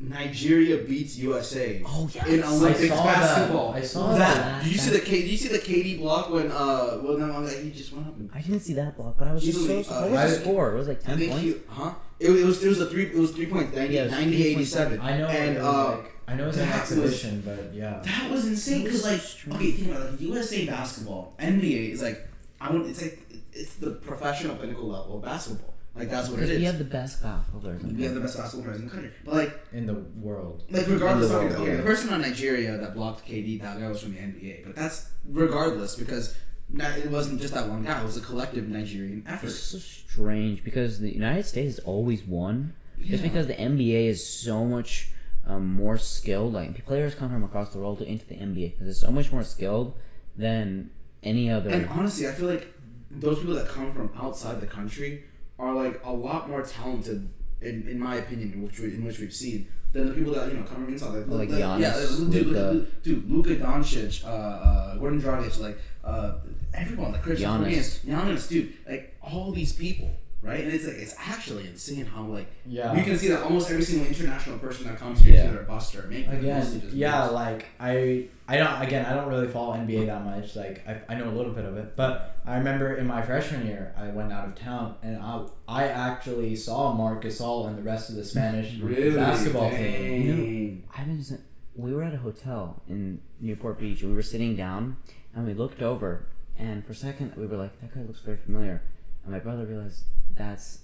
Nigeria 0.02 0.78
beats 0.78 1.16
USA 1.18 1.80
Oh 1.86 2.08
yeah. 2.12 2.26
in 2.26 2.42
Olympics 2.42 2.92
I 2.92 2.96
saw 2.96 3.04
that. 3.04 3.14
basketball. 3.20 3.72
I 3.72 3.80
saw 3.82 4.12
that. 4.14 4.18
that. 4.18 4.64
Did 4.64 4.72
you 4.72 4.78
see 4.78 4.90
the 4.90 5.00
K? 5.00 5.22
Did 5.22 5.30
you 5.30 5.36
see 5.36 5.48
the 5.48 5.58
KD 5.60 5.98
block 6.00 6.30
when 6.30 6.50
uh 6.50 6.96
when 6.98 7.20
no, 7.20 7.40
like, 7.40 7.58
he 7.62 7.70
just 7.70 7.92
went 7.92 8.08
up 8.08 8.16
and 8.16 8.30
I 8.34 8.40
didn't 8.40 8.60
see 8.60 8.74
that 8.74 8.96
block, 8.96 9.16
but 9.18 9.28
I 9.28 9.32
was 9.34 9.44
just 9.44 9.58
so. 9.58 9.78
Easily, 9.78 9.82
What 9.84 10.08
uh, 10.08 10.10
was 10.10 10.18
I- 10.20 10.26
the 10.26 10.34
score? 10.40 10.72
It 10.72 10.76
was 10.76 10.88
like 10.88 11.02
ten 11.02 11.18
points. 11.18 11.40
he 11.40 11.54
huh? 11.68 11.94
It, 12.18 12.30
it 12.30 12.44
was 12.44 12.60
there 12.60 12.70
was 12.70 12.80
a 12.80 12.86
three 12.86 13.04
it 13.06 13.14
was 13.16 13.30
three 13.32 13.46
points 13.46 13.74
90, 13.76 13.94
Yeah, 13.94 14.06
90 14.06 14.46
87. 14.48 15.00
I 15.00 15.18
know 15.18 15.26
and 15.28 15.56
it 15.56 15.60
was 15.62 15.66
uh 15.74 15.96
like 15.98 16.08
I 16.28 16.34
know 16.34 16.48
it's 16.48 16.56
an 16.56 16.68
that 16.68 16.80
was- 16.80 16.92
exhibition, 16.92 17.42
but 17.44 17.74
yeah. 17.74 18.00
that 18.04 18.30
was 18.30 18.46
insane 18.46 18.84
because 18.84 19.04
like 19.04 19.20
Strange. 19.20 19.56
okay 19.56 19.70
think 19.72 19.90
about 19.90 20.02
it, 20.06 20.10
like 20.12 20.20
USA 20.20 20.66
basketball 20.66 21.34
NBA 21.38 21.92
is 21.92 22.02
like 22.02 22.26
I 22.60 22.70
want 22.72 22.86
it's 22.88 23.02
like 23.02 23.18
it's 23.52 23.74
the 23.76 23.90
professional 23.92 24.56
pinnacle 24.56 24.88
level 24.88 25.16
of 25.18 25.22
basketball 25.24 25.71
like 25.94 26.08
that's 26.10 26.28
what 26.30 26.40
it 26.40 26.44
is. 26.44 26.48
Because 26.48 26.58
we 26.60 26.64
have 26.64 26.78
the 26.78 26.84
best 26.84 27.22
basketball 27.22 27.60
players. 27.60 27.82
we 27.82 28.02
have 28.04 28.14
the 28.14 28.20
the 28.20 28.26
best 28.26 28.38
basketball 28.38 28.64
players 28.64 28.80
in 28.80 28.86
the 28.86 28.90
country, 28.92 29.10
but 29.24 29.34
like 29.34 29.60
In 29.72 29.86
the 29.86 29.94
world. 29.94 30.64
Like 30.70 30.86
regardless, 30.88 31.30
In 31.30 31.32
the 31.32 31.38
okay, 31.38 31.46
world, 31.48 31.60
okay, 31.62 31.70
yeah. 31.72 31.76
the 31.76 31.82
person 31.82 32.12
on 32.14 32.20
Nigeria 32.22 32.78
that 32.78 32.94
blocked 32.94 33.26
KD, 33.28 33.60
that 33.62 33.78
guy 33.78 33.88
was 33.88 34.02
from 34.02 34.14
the 34.14 34.20
NBA. 34.20 34.64
But 34.66 34.76
that's 34.76 35.10
regardless 35.28 35.94
because 35.96 36.36
not, 36.70 36.96
it 36.96 37.10
wasn't 37.10 37.40
just 37.40 37.52
that 37.54 37.68
one 37.68 37.82
guy. 37.84 38.00
It 38.00 38.04
was 38.04 38.16
a 38.16 38.20
collective 38.22 38.68
Nigerian 38.68 39.24
effort. 39.28 39.46
It's 39.48 39.58
so 39.58 39.78
strange 39.78 40.64
because 40.64 41.00
the 41.00 41.12
United 41.12 41.44
States 41.44 41.76
has 41.76 41.84
always 41.84 42.22
won. 42.24 42.74
Just 42.98 43.22
Yeah. 43.22 43.28
because 43.28 43.46
the 43.48 43.54
NBA 43.54 44.06
is 44.06 44.24
so 44.26 44.64
much 44.64 45.10
um, 45.46 45.74
more 45.74 45.98
skilled, 45.98 46.54
like 46.54 46.86
players 46.86 47.14
come 47.14 47.28
from 47.30 47.44
across 47.44 47.70
the 47.72 47.78
world 47.78 47.98
to, 47.98 48.04
into 48.06 48.24
the 48.26 48.36
NBA 48.36 48.72
because 48.72 48.88
it's 48.88 49.00
so 49.00 49.10
much 49.10 49.32
more 49.32 49.42
skilled 49.42 49.94
than 50.36 50.90
any 51.22 51.50
other. 51.50 51.68
And 51.68 51.88
honestly, 51.88 52.26
I 52.28 52.32
feel 52.32 52.48
like 52.48 52.72
those 53.10 53.40
people 53.40 53.54
that 53.56 53.68
come 53.68 53.92
from 53.92 54.10
outside 54.16 54.60
the 54.60 54.66
country 54.66 55.24
are 55.58 55.74
like 55.74 56.00
a 56.04 56.12
lot 56.12 56.48
more 56.48 56.62
talented, 56.62 57.28
in, 57.60 57.86
in 57.88 57.98
my 57.98 58.16
opinion, 58.16 58.52
in 58.52 58.62
which 58.62 58.78
we, 58.80 58.94
in 58.94 59.04
which 59.04 59.18
we've 59.18 59.32
seen, 59.34 59.68
than 59.92 60.06
the 60.08 60.14
people 60.14 60.32
that 60.34 60.48
you 60.48 60.54
know 60.58 60.64
come 60.64 60.84
from 60.84 60.92
inside. 60.92 61.10
Like, 61.14 61.26
Like 61.26 61.48
like 61.50 61.58
Giannis, 61.60 61.80
yeah, 61.80 62.30
dude, 62.30 62.46
Luka. 62.46 62.86
Dude, 63.02 63.30
Luka 63.30 63.56
Doncic, 63.56 64.24
uh, 64.24 64.28
uh, 64.28 64.96
Goran 64.96 65.20
Dragic, 65.20 65.60
like 65.60 65.78
uh, 66.04 66.34
everyone, 66.74 67.12
like 67.12 67.22
Chris. 67.22 67.40
Giannis, 67.40 68.04
Giannis, 68.04 68.48
dude, 68.48 68.72
like 68.88 69.16
all 69.22 69.52
these 69.52 69.72
people. 69.72 70.10
Right, 70.42 70.64
and 70.64 70.72
it's 70.72 70.84
like 70.86 70.96
it's 70.96 71.14
actually 71.18 71.68
insane 71.68 72.04
how 72.04 72.24
like 72.24 72.48
Yeah. 72.66 72.92
you 72.96 73.04
can 73.04 73.16
see 73.16 73.28
that 73.28 73.42
almost 73.44 73.70
every 73.70 73.84
single 73.84 74.08
international 74.08 74.58
person 74.58 74.86
that 74.88 74.98
comes 74.98 75.20
here 75.20 75.34
Yeah. 75.34 75.44
is 75.44 75.48
either 75.50 75.60
a 75.60 75.64
bust 75.64 75.94
or 75.94 76.02
a 76.02 76.08
make. 76.08 76.26
Mostly 76.26 76.40
Again, 76.40 76.80
just 76.80 76.92
yeah, 76.94 77.18
busts. 77.20 77.34
like 77.34 77.66
I, 77.78 78.26
I 78.48 78.56
don't. 78.56 78.82
Again, 78.82 79.06
I 79.06 79.14
don't 79.14 79.28
really 79.28 79.46
follow 79.46 79.74
NBA 79.74 80.06
that 80.06 80.24
much. 80.24 80.56
Like 80.56 80.86
I, 80.88 81.00
I 81.08 81.14
know 81.14 81.28
a 81.28 81.36
little 81.36 81.52
bit 81.52 81.64
of 81.64 81.76
it, 81.76 81.94
but 81.94 82.38
I 82.44 82.56
remember 82.56 82.96
in 82.96 83.06
my 83.06 83.22
freshman 83.22 83.66
year, 83.68 83.94
I 83.96 84.08
went 84.08 84.32
out 84.32 84.48
of 84.48 84.56
town 84.56 84.96
and 85.02 85.16
I, 85.22 85.46
I 85.68 85.84
actually 85.86 86.56
saw 86.56 86.92
Marc 86.92 87.22
Gasol 87.22 87.68
and 87.68 87.78
the 87.78 87.82
rest 87.82 88.10
of 88.10 88.16
the 88.16 88.24
Spanish 88.24 88.74
really 88.80 89.14
basketball 89.14 89.70
team. 89.70 90.26
Dang. 90.26 90.82
I 90.96 91.16
was 91.16 91.34
we 91.76 91.94
were 91.94 92.02
at 92.02 92.14
a 92.14 92.18
hotel 92.18 92.82
in 92.88 93.20
Newport 93.40 93.78
Beach 93.78 94.02
and 94.02 94.10
we 94.10 94.16
were 94.16 94.22
sitting 94.22 94.56
down 94.56 94.96
and 95.34 95.46
we 95.46 95.54
looked 95.54 95.80
over 95.82 96.26
and 96.58 96.84
for 96.84 96.92
a 96.92 96.94
second 96.96 97.32
we 97.36 97.46
were 97.46 97.56
like 97.56 97.80
that 97.80 97.94
guy 97.94 98.02
looks 98.02 98.20
very 98.20 98.36
familiar 98.36 98.82
and 99.24 99.32
my 99.32 99.38
brother 99.38 99.64
realized 99.66 100.04
that's 100.34 100.80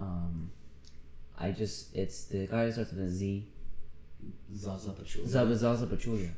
um 0.00 0.50
I 1.38 1.50
just 1.50 1.94
it's 1.96 2.24
the 2.24 2.46
guy 2.46 2.66
who 2.66 2.72
starts 2.72 2.92
with 2.92 3.02
a 3.04 3.08
Z 3.10 3.46
Zaza 4.54 4.90
Pachulia. 4.90 5.26
Zaza 5.28 5.56
Zaza 5.56 5.86
Pachulia 5.86 6.30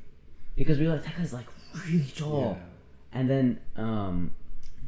because 0.57 0.79
we 0.79 0.87
were 0.87 0.93
like 0.95 1.05
that 1.05 1.17
guy's 1.17 1.33
like 1.33 1.47
really 1.87 2.05
tall 2.17 2.59
and 3.13 3.29
then 3.29 3.61
um 3.77 4.33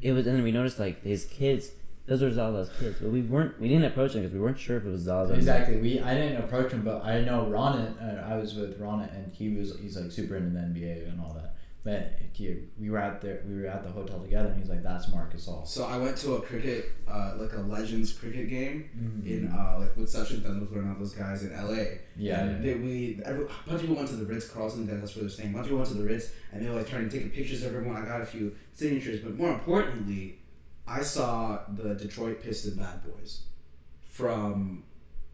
it 0.01 0.13
was 0.13 0.27
and 0.27 0.37
then 0.37 0.45
we 0.45 0.53
noticed 0.53 0.79
like 0.79 1.03
his 1.03 1.25
kids 1.27 1.71
those 2.07 2.23
were 2.23 2.31
Zaza's 2.31 2.71
kids 2.79 2.99
but 3.01 3.11
we 3.11 3.21
weren't 3.23 3.61
we 3.61 3.69
didn't 3.69 3.85
approach 3.85 4.15
him 4.15 4.23
because 4.23 4.33
we 4.33 4.41
weren't 4.41 4.59
sure 4.59 4.77
if 4.77 4.85
it 4.85 4.89
was 4.89 5.03
Zaza. 5.03 5.35
Exactly. 5.35 5.79
We 5.79 6.01
I 6.01 6.15
didn't 6.15 6.37
approach 6.45 6.71
him, 6.71 6.83
but 6.83 7.05
I 7.05 7.23
know 7.23 7.47
Ronit. 7.51 8.01
Uh, 8.01 8.25
I 8.33 8.37
was 8.37 8.55
with 8.55 8.81
Ronit, 8.81 9.13
and 9.13 9.33
he 9.33 9.57
was 9.57 9.77
he's 9.81 9.97
like 10.01 10.13
super 10.13 10.37
into 10.37 10.51
the 10.51 10.61
NBA 10.61 11.09
and 11.09 11.21
all 11.21 11.35
that. 11.35 11.56
But 11.87 12.19
he, 12.33 12.45
we 12.81 12.91
were 12.91 12.99
out 12.99 13.21
there. 13.23 13.43
We 13.47 13.55
were 13.63 13.69
at 13.69 13.85
the 13.85 13.91
hotel 13.91 14.19
together, 14.19 14.49
and 14.49 14.59
he's 14.61 14.69
like, 14.69 14.83
"That's 14.83 15.09
Marcus 15.17 15.47
All." 15.47 15.65
So 15.65 15.85
I 15.85 15.97
went 16.05 16.17
to 16.25 16.35
a 16.35 16.41
cricket, 16.43 16.91
uh, 17.09 17.35
like 17.39 17.53
a 17.53 17.61
Legends 17.61 18.13
cricket 18.13 18.49
game 18.51 18.77
Mhm. 18.99 19.27
in 19.33 19.41
uh, 19.57 19.77
like 19.79 19.97
with 19.97 20.09
Sachin 20.15 20.41
Tendulkar 20.41 20.79
and 20.81 20.89
all 20.91 20.99
those 20.99 21.15
guys 21.15 21.45
in 21.45 21.53
LA. 21.53 21.85
Yeah, 22.17 22.41
And 22.41 22.65
yeah. 22.65 22.73
They, 22.73 22.79
we 22.87 23.21
every, 23.25 23.45
a 23.45 23.49
bunch 23.49 23.77
of 23.77 23.81
people 23.83 23.97
went 23.97 24.09
to 24.09 24.17
the 24.17 24.27
Ritz 24.27 24.49
Carlton. 24.49 24.87
That's 25.01 25.15
where 25.15 25.23
they're 25.23 25.31
staying. 25.31 25.51
A 25.51 25.53
bunch 25.53 25.67
of 25.67 25.69
people 25.69 25.79
went 25.79 25.91
to 25.91 25.95
the 26.03 26.09
Ritz, 26.13 26.27
and 26.51 26.61
they 26.61 26.69
were 26.69 26.75
like 26.81 26.89
trying 26.89 27.09
to 27.09 27.21
take 27.21 27.33
pictures 27.33 27.63
of 27.63 27.69
everyone. 27.73 27.97
I 28.03 28.05
got 28.05 28.21
a 28.21 28.27
few 28.27 28.57
signatures, 28.75 29.21
but 29.21 29.37
more 29.37 29.53
importantly, 29.53 30.41
I 30.89 31.03
saw 31.03 31.61
the 31.69 31.95
Detroit 31.95 32.43
Piston 32.43 32.75
Bad 32.83 32.99
Boys 33.05 33.43
from 34.09 34.83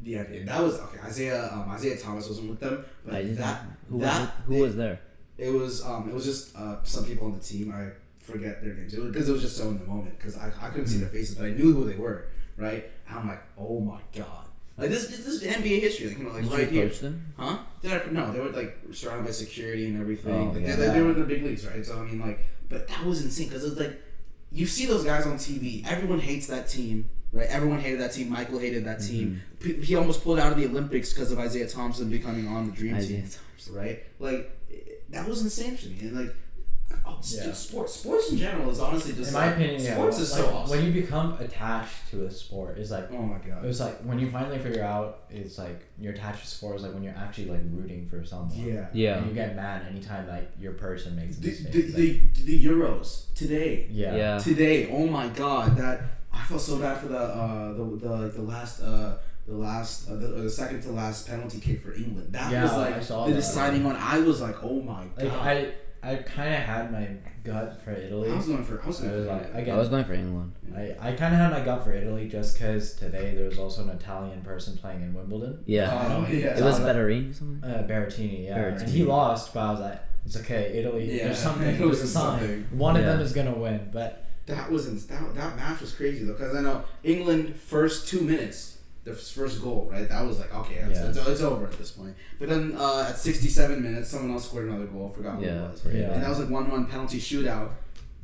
the 0.00 0.14
NBA. 0.14 0.46
That 0.46 0.62
was 0.62 0.78
okay. 0.80 0.98
Isiah 1.08 1.48
um, 1.52 1.74
Isiah 1.74 1.96
Thomas 1.96 2.28
wasn't 2.28 2.50
with 2.50 2.60
them, 2.60 2.84
but 3.06 3.12
that 3.36 3.62
who 3.88 4.00
that 4.00 4.20
was, 4.20 4.28
who 4.46 4.54
was 4.62 4.76
there 4.76 5.00
it 5.38 5.52
was 5.52 5.84
um 5.84 6.08
it 6.08 6.14
was 6.14 6.24
just 6.24 6.54
uh 6.56 6.76
some 6.82 7.04
people 7.04 7.26
on 7.26 7.32
the 7.32 7.40
team 7.40 7.72
I 7.74 7.90
forget 8.22 8.62
their 8.62 8.74
names 8.74 8.94
because 8.94 9.28
it 9.28 9.32
was 9.32 9.42
just 9.42 9.56
so 9.56 9.68
in 9.68 9.78
the 9.78 9.84
moment 9.84 10.16
because 10.16 10.38
I, 10.38 10.52
I 10.60 10.70
couldn't 10.70 10.86
see 10.86 10.98
their 10.98 11.08
faces 11.08 11.34
but 11.34 11.46
I 11.46 11.50
knew 11.50 11.72
who 11.72 11.84
they 11.84 11.96
were 11.96 12.28
right? 12.56 12.88
And 13.08 13.18
I'm 13.18 13.28
like 13.28 13.42
oh 13.58 13.80
my 13.80 14.00
god. 14.16 14.46
Like 14.78 14.90
this 14.90 15.08
this 15.08 15.26
is 15.26 15.42
NBA 15.42 15.80
history 15.80 16.08
like 16.08 16.18
you 16.18 16.24
know 16.24 16.30
like 16.30 16.42
Did 16.42 16.52
right 16.52 16.72
you 16.72 16.80
here 16.80 16.88
them? 16.88 17.34
Huh? 17.36 17.58
Did 17.80 17.92
I, 17.92 18.10
no 18.10 18.32
they 18.32 18.40
were 18.40 18.50
like 18.50 18.78
surrounded 18.92 19.26
by 19.26 19.32
security 19.32 19.86
and 19.86 20.00
everything. 20.00 20.34
Oh, 20.34 20.52
like, 20.52 20.62
yeah. 20.62 20.76
they, 20.76 20.88
they 20.88 21.00
were 21.02 21.10
in 21.10 21.20
the 21.20 21.26
big 21.26 21.42
leagues 21.42 21.66
right? 21.66 21.84
So 21.84 21.98
I 21.98 22.04
mean 22.04 22.20
like 22.20 22.40
but 22.68 22.88
that 22.88 23.04
was 23.04 23.22
insane 23.24 23.48
because 23.48 23.64
it's 23.64 23.78
like 23.78 24.00
you 24.50 24.66
see 24.66 24.86
those 24.86 25.04
guys 25.04 25.26
on 25.26 25.34
TV 25.34 25.86
everyone 25.86 26.20
hates 26.20 26.46
that 26.46 26.68
team 26.68 27.08
right? 27.32 27.48
Everyone 27.48 27.80
hated 27.80 28.00
that 28.00 28.12
team 28.12 28.30
Michael 28.30 28.58
hated 28.58 28.84
that 28.84 29.00
team. 29.00 29.42
Mm-hmm. 29.58 29.80
P- 29.80 29.84
he 29.84 29.96
almost 29.96 30.22
pulled 30.22 30.38
out 30.38 30.52
of 30.52 30.58
the 30.58 30.66
Olympics 30.66 31.12
because 31.12 31.32
of 31.32 31.40
Isiah 31.40 31.68
Thompson 31.68 32.10
becoming 32.10 32.46
on 32.46 32.66
the 32.66 32.72
dream 32.72 32.94
Isaiah 32.94 33.22
team 33.22 33.30
right? 33.70 34.02
Like 34.18 34.34
it- 34.34 34.61
that 35.12 35.28
was 35.28 35.42
insane 35.42 35.76
to 35.76 35.88
me, 35.88 35.98
and 36.08 36.16
like, 36.26 36.34
oh, 37.06 37.18
Yeah. 37.24 37.44
dude, 37.44 37.56
sports, 37.56 37.92
sports 37.94 38.30
in 38.32 38.38
general 38.38 38.70
is 38.70 38.80
honestly 38.80 39.12
just 39.14 39.28
In 39.28 39.34
my 39.34 39.46
like, 39.46 39.56
opinion, 39.56 39.82
yeah. 39.82 39.94
sports 39.94 40.18
is 40.18 40.32
like, 40.32 40.40
so 40.42 40.48
awesome. 40.54 40.70
When 40.76 40.86
you 40.86 40.92
become 41.02 41.34
attached 41.40 42.10
to 42.10 42.26
a 42.26 42.30
sport, 42.30 42.78
it's 42.78 42.90
like 42.90 43.10
oh 43.12 43.22
my 43.22 43.36
it 43.36 43.46
god, 43.48 43.62
was 43.64 43.80
like 43.80 43.96
when 44.00 44.18
you 44.18 44.30
finally 44.30 44.58
figure 44.58 44.82
out 44.84 45.20
it's 45.30 45.56
like 45.58 45.78
you're 45.98 46.12
attached 46.12 46.42
to 46.44 46.48
sport 46.50 46.76
is 46.76 46.82
like 46.82 46.92
when 46.94 47.02
you're 47.02 47.14
actually 47.16 47.48
like 47.50 47.62
rooting 47.70 48.08
for 48.08 48.24
someone. 48.24 48.56
yeah. 48.58 48.86
yeah 48.92 49.18
And 49.18 49.28
you 49.28 49.32
get 49.34 49.56
mad 49.56 49.86
anytime 49.88 50.26
like 50.28 50.50
your 50.58 50.72
person 50.74 51.16
makes 51.16 51.38
a 51.38 51.40
The, 51.40 51.48
mistake. 51.48 51.72
the, 51.72 51.82
like- 51.82 52.34
the, 52.34 52.42
the 52.44 52.64
Euros 52.66 53.34
today, 53.34 53.86
yeah. 53.90 54.14
yeah 54.16 54.38
today. 54.38 54.90
Oh 54.90 55.06
my 55.06 55.28
god, 55.28 55.76
that 55.78 56.00
I 56.32 56.42
felt 56.44 56.60
so 56.62 56.78
bad 56.78 56.98
for 57.00 57.08
the 57.08 57.18
uh 57.18 57.72
the 57.74 57.84
the, 58.02 58.08
like, 58.22 58.34
the 58.34 58.42
last 58.42 58.80
uh 58.80 59.16
the 59.46 59.54
last 59.56 60.08
uh, 60.08 60.14
the, 60.14 60.28
the 60.28 60.50
second 60.50 60.82
to 60.82 60.90
last 60.90 61.26
penalty 61.26 61.58
kick 61.60 61.82
for 61.82 61.92
England. 61.94 62.32
That 62.32 62.50
Yeah, 62.52 62.62
was 62.62 62.72
I 62.72 62.90
like 62.92 63.02
saw 63.02 63.24
the 63.26 63.30
that. 63.32 63.36
deciding 63.36 63.84
one. 63.84 63.96
I 63.96 64.18
was 64.20 64.40
like, 64.40 64.56
oh 64.62 64.80
my 64.82 65.04
god. 65.16 65.24
Like 65.24 65.32
I, 65.32 65.72
I 66.04 66.16
kind 66.16 66.54
of 66.54 66.60
had 66.60 66.92
my 66.92 67.08
gut 67.44 67.80
for 67.82 67.92
Italy. 67.92 68.30
I 68.30 68.36
was 68.36 68.46
going 68.46 68.64
for 68.64 68.80
I 68.82 68.86
was 68.86 69.00
I 69.02 69.06
going 69.08 69.26
was 69.26 69.46
for 69.46 69.54
like, 69.54 69.68
I 69.68 69.76
was 69.76 69.88
going 69.88 70.04
for 70.04 70.14
England 70.14 70.52
I, 70.76 70.94
I 71.00 71.12
kind 71.12 71.34
of 71.34 71.40
had 71.40 71.50
my 71.50 71.60
gut 71.64 71.84
for 71.84 71.92
Italy 71.92 72.28
just 72.28 72.54
because 72.56 72.94
today 72.94 73.34
there 73.34 73.46
was 73.46 73.58
also 73.58 73.82
an 73.82 73.90
Italian 73.90 74.42
person 74.42 74.76
playing 74.76 75.02
in 75.02 75.12
Wimbledon. 75.14 75.62
yeah 75.66 76.08
Oh, 76.16 76.26
yeah. 76.32 76.56
it 76.58 76.62
was 76.62 76.78
Betterini 76.80 77.30
or 77.30 77.34
something 77.34 77.68
Uh, 77.70 77.86
Berrettini, 77.88 78.44
yeah. 78.44 78.56
And 78.78 78.88
he 78.88 79.04
lost, 79.04 79.52
but 79.54 79.60
I 79.60 79.70
was 79.72 79.80
like, 79.80 80.00
it's 80.24 80.36
okay, 80.36 80.72
Italy. 80.78 81.16
Yeah, 81.18 81.24
there's 81.24 81.38
something. 81.38 81.68
it 81.80 81.80
was 81.80 81.98
There's 81.98 82.10
a 82.10 82.12
sign. 82.14 82.38
something. 82.38 82.78
One 82.78 82.96
of 82.96 83.04
them 83.04 83.20
is 83.20 83.32
gonna 83.32 83.54
win, 83.56 83.90
but 83.92 84.24
That 84.46 84.70
was 84.70 84.86
ins- 84.88 85.06
that, 85.06 85.34
that 85.34 85.56
match 85.56 85.80
was 85.80 85.92
crazy 85.92 86.24
though 86.24 86.32
because 86.34 86.54
I 86.54 86.60
know 86.62 86.84
England 87.02 87.56
first 87.60 88.06
two 88.08 88.20
minutes 88.22 88.71
the 89.04 89.12
first 89.14 89.60
goal 89.62 89.88
right 89.90 90.08
that 90.08 90.24
was 90.24 90.38
like 90.38 90.54
okay 90.54 90.74
it's, 90.76 90.98
Yeah. 91.00 91.08
it's, 91.08 91.18
it's 91.18 91.40
over 91.40 91.64
at 91.66 91.72
this 91.78 91.90
point 91.90 92.14
but 92.38 92.48
then 92.48 92.74
uh, 92.78 93.06
at 93.08 93.16
67 93.16 93.82
minutes 93.82 94.10
someone 94.10 94.30
else 94.30 94.44
scored 94.48 94.68
another 94.68 94.86
goal 94.86 95.10
I 95.12 95.16
forgot 95.16 95.36
who 95.38 95.44
Yeah, 95.44 95.66
it 95.66 95.72
was 95.72 95.80
pretty 95.80 95.98
Yeah. 96.00 96.12
and 96.12 96.22
that 96.22 96.28
was 96.28 96.38
like 96.38 96.50
one 96.50 96.70
one 96.70 96.86
penalty 96.86 97.18
shootout 97.18 97.70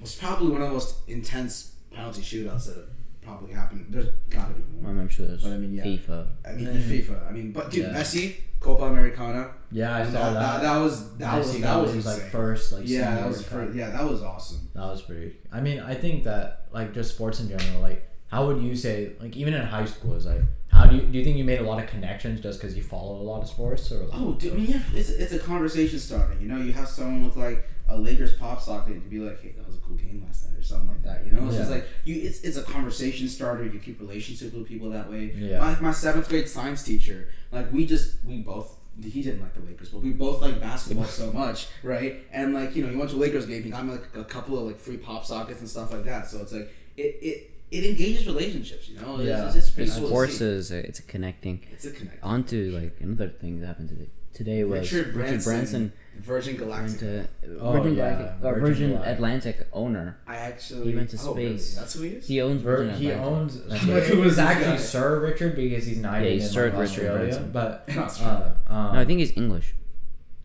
was 0.00 0.14
probably 0.14 0.50
one 0.52 0.62
of 0.62 0.68
the 0.68 0.74
most 0.74 1.08
intense 1.08 1.72
penalty 1.92 2.22
shootouts 2.22 2.66
that 2.66 2.76
have 2.76 2.88
probably 3.22 3.52
happened 3.52 3.86
there's 3.90 4.08
gotta 4.30 4.54
be 4.54 4.62
more 4.80 4.92
I'm 4.92 5.08
sure 5.08 5.26
there's 5.26 5.42
But 5.42 5.52
I 5.52 5.56
mean, 5.58 5.74
yeah. 5.74 5.84
FIFA 5.84 6.26
I 6.46 6.52
mean. 6.52 6.66
FIFA 6.68 7.28
I 7.28 7.32
mean 7.32 7.52
but 7.52 7.70
dude 7.70 7.84
Yeah. 7.86 7.94
Messi 8.00 8.36
Copa 8.60 8.84
Americana 8.84 9.50
yeah, 9.70 9.96
I 9.96 10.04
that, 10.04 10.12
saw 10.12 10.32
that. 10.32 10.40
that, 10.40 10.62
that 10.62 10.78
was 10.78 11.16
that 11.18 11.34
I 11.34 11.38
was 11.38 11.60
that 11.60 11.76
was 11.82 11.94
was 11.96 12.06
like 12.06 12.22
first, 12.30 12.72
like 12.72 12.82
yeah 12.86 13.16
that 13.16 13.28
was 13.28 13.38
cup. 13.42 13.46
first, 13.48 13.76
yeah 13.76 13.90
that 13.90 14.04
was 14.04 14.22
awesome 14.22 14.68
That 14.74 14.86
was 14.86 15.02
pretty. 15.02 15.36
I 15.52 15.60
mean, 15.60 15.78
I 15.80 15.94
think 15.94 16.24
that 16.24 16.66
like 16.72 16.92
just 16.94 17.14
sports 17.14 17.38
in 17.40 17.48
general, 17.50 17.80
like 17.80 18.08
how 18.28 18.46
would 18.46 18.62
you 18.62 18.74
say 18.74 19.12
like 19.20 19.36
even 19.36 19.54
in 19.54 19.64
high 19.64 19.84
school 19.84 20.14
is 20.14 20.24
like 20.26 20.40
how 20.78 20.86
do 20.86 20.96
you 20.96 21.02
do 21.02 21.18
you 21.18 21.24
think 21.24 21.36
you 21.36 21.44
made 21.44 21.60
a 21.60 21.64
lot 21.64 21.82
of 21.82 21.88
connections 21.90 22.40
just 22.40 22.60
because 22.60 22.76
you 22.76 22.82
followed 22.82 23.20
a 23.20 23.26
lot 23.32 23.42
of 23.42 23.48
sports 23.48 23.90
or 23.90 24.04
like, 24.04 24.20
Oh, 24.20 24.34
dude, 24.34 24.52
I 24.52 24.56
mean, 24.56 24.66
yeah, 24.66 24.82
it's, 24.94 25.10
it's 25.10 25.32
a 25.32 25.38
conversation 25.38 25.98
starter. 25.98 26.36
You 26.40 26.48
know, 26.48 26.58
you 26.58 26.72
have 26.72 26.88
someone 26.88 27.24
with 27.24 27.36
like 27.36 27.68
a 27.88 27.98
Lakers 27.98 28.34
pop 28.34 28.60
socket 28.60 29.02
to 29.02 29.08
be 29.08 29.18
like, 29.18 29.42
hey, 29.42 29.54
that 29.56 29.66
was 29.66 29.76
a 29.76 29.80
cool 29.80 29.96
game 29.96 30.22
last 30.26 30.46
night 30.46 30.58
or 30.58 30.62
something 30.62 30.88
like 30.88 31.02
that. 31.02 31.24
You 31.24 31.32
know, 31.32 31.46
it's 31.48 31.56
just 31.56 31.70
like 31.70 31.86
you. 32.04 32.14
It's, 32.16 32.42
it's 32.42 32.56
a 32.56 32.62
conversation 32.62 33.28
starter. 33.28 33.64
You 33.64 33.78
keep 33.78 34.00
relationships 34.00 34.52
with 34.52 34.66
people 34.68 34.90
that 34.90 35.10
way. 35.10 35.32
Yeah. 35.36 35.58
My, 35.58 35.80
my 35.80 35.92
seventh 35.92 36.28
grade 36.28 36.48
science 36.48 36.82
teacher, 36.82 37.28
like 37.50 37.72
we 37.72 37.86
just 37.86 38.24
we 38.24 38.38
both. 38.38 38.76
He 39.00 39.22
didn't 39.22 39.42
like 39.42 39.54
the 39.54 39.60
Lakers, 39.60 39.90
but 39.90 40.02
we 40.02 40.10
both 40.10 40.42
like 40.42 40.60
basketball 40.60 41.04
so 41.04 41.30
much, 41.32 41.68
right? 41.84 42.16
And 42.32 42.52
like 42.52 42.74
you 42.74 42.82
know, 42.84 42.90
he 42.90 42.96
went 42.96 43.10
to 43.10 43.16
a 43.16 43.18
Lakers 43.18 43.46
game. 43.46 43.62
He 43.62 43.70
got 43.70 43.84
me 43.86 43.92
like 43.92 44.08
a 44.16 44.24
couple 44.24 44.58
of 44.58 44.64
like 44.66 44.78
free 44.80 44.96
pop 44.96 45.24
sockets 45.24 45.60
and 45.60 45.68
stuff 45.68 45.92
like 45.92 46.04
that. 46.04 46.26
So 46.26 46.40
it's 46.40 46.52
like 46.52 46.74
it 46.96 47.16
it, 47.22 47.50
it 47.70 47.84
engages 47.84 48.26
relationships. 48.26 48.88
You 48.88 48.98
know, 49.00 49.20
Yeah. 49.20 49.46
it's, 49.46 49.56
it's 49.56 49.70
pretty 49.70 49.90
And 49.90 50.00
cool. 50.00 50.08
sports 50.08 50.38
to 50.38 50.38
see. 50.38 50.44
is 50.58 50.70
a, 50.72 50.78
it's 50.86 50.98
a 51.00 51.02
connecting 51.02 51.60
It's 51.72 51.84
a 51.84 51.90
connect. 51.90 52.22
on 52.22 52.44
to 52.44 52.70
like 52.72 52.96
another 53.00 53.28
thing 53.28 53.60
that 53.60 53.66
happened 53.66 53.88
today 53.90 54.08
today 54.34 54.62
was 54.64 54.80
Richard 54.92 55.14
Richard 55.14 55.42
Branson, 55.42 55.42
Branson 55.44 55.92
Virgin 56.18 56.56
Galactic. 56.56 56.98
to 57.00 57.28
Oh, 57.60 57.72
Virgin, 57.72 57.94
yeah, 57.96 58.10
Galactic, 58.14 58.26
uh, 58.26 58.50
Virgin 58.50 58.60
Virgin 58.62 58.90
Galactic. 58.90 59.14
Atlantic 59.14 59.68
owner 59.72 60.16
I 60.26 60.36
actually 60.36 60.90
He 60.90 60.96
went 60.96 61.10
to 61.10 61.18
oh, 61.22 61.34
really? 61.34 61.58
space. 61.58 61.76
That's 61.76 61.94
who 61.94 62.02
he 62.02 62.08
is. 62.10 62.26
he 62.28 62.40
owns 62.40 62.62
Vir- 62.62 62.76
Virgin 62.76 62.96
he 63.00 63.10
Atlantic. 63.10 63.32
owns 63.32 63.64
That's 63.68 63.82
he 63.84 63.92
right. 63.92 64.16
Was 64.24 64.38
actually 64.38 64.64
guy? 64.72 64.76
Sir 64.76 65.20
Richard 65.20 65.56
because 65.56 65.86
he's 65.86 65.98
not 65.98 66.14
Yeah, 66.14 66.20
even 66.28 66.32
he's 66.34 66.46
in 66.46 66.52
Sir 66.52 66.64
like, 66.70 66.72
Richard 66.72 66.84
Australia, 66.90 67.18
Branson. 67.18 67.50
but 67.52 67.84
In 67.88 67.98
uh, 67.98 68.54
um, 68.68 68.94
no 68.94 69.00
I 69.00 69.04
think 69.04 69.18
he's 69.20 69.36
English 69.36 69.74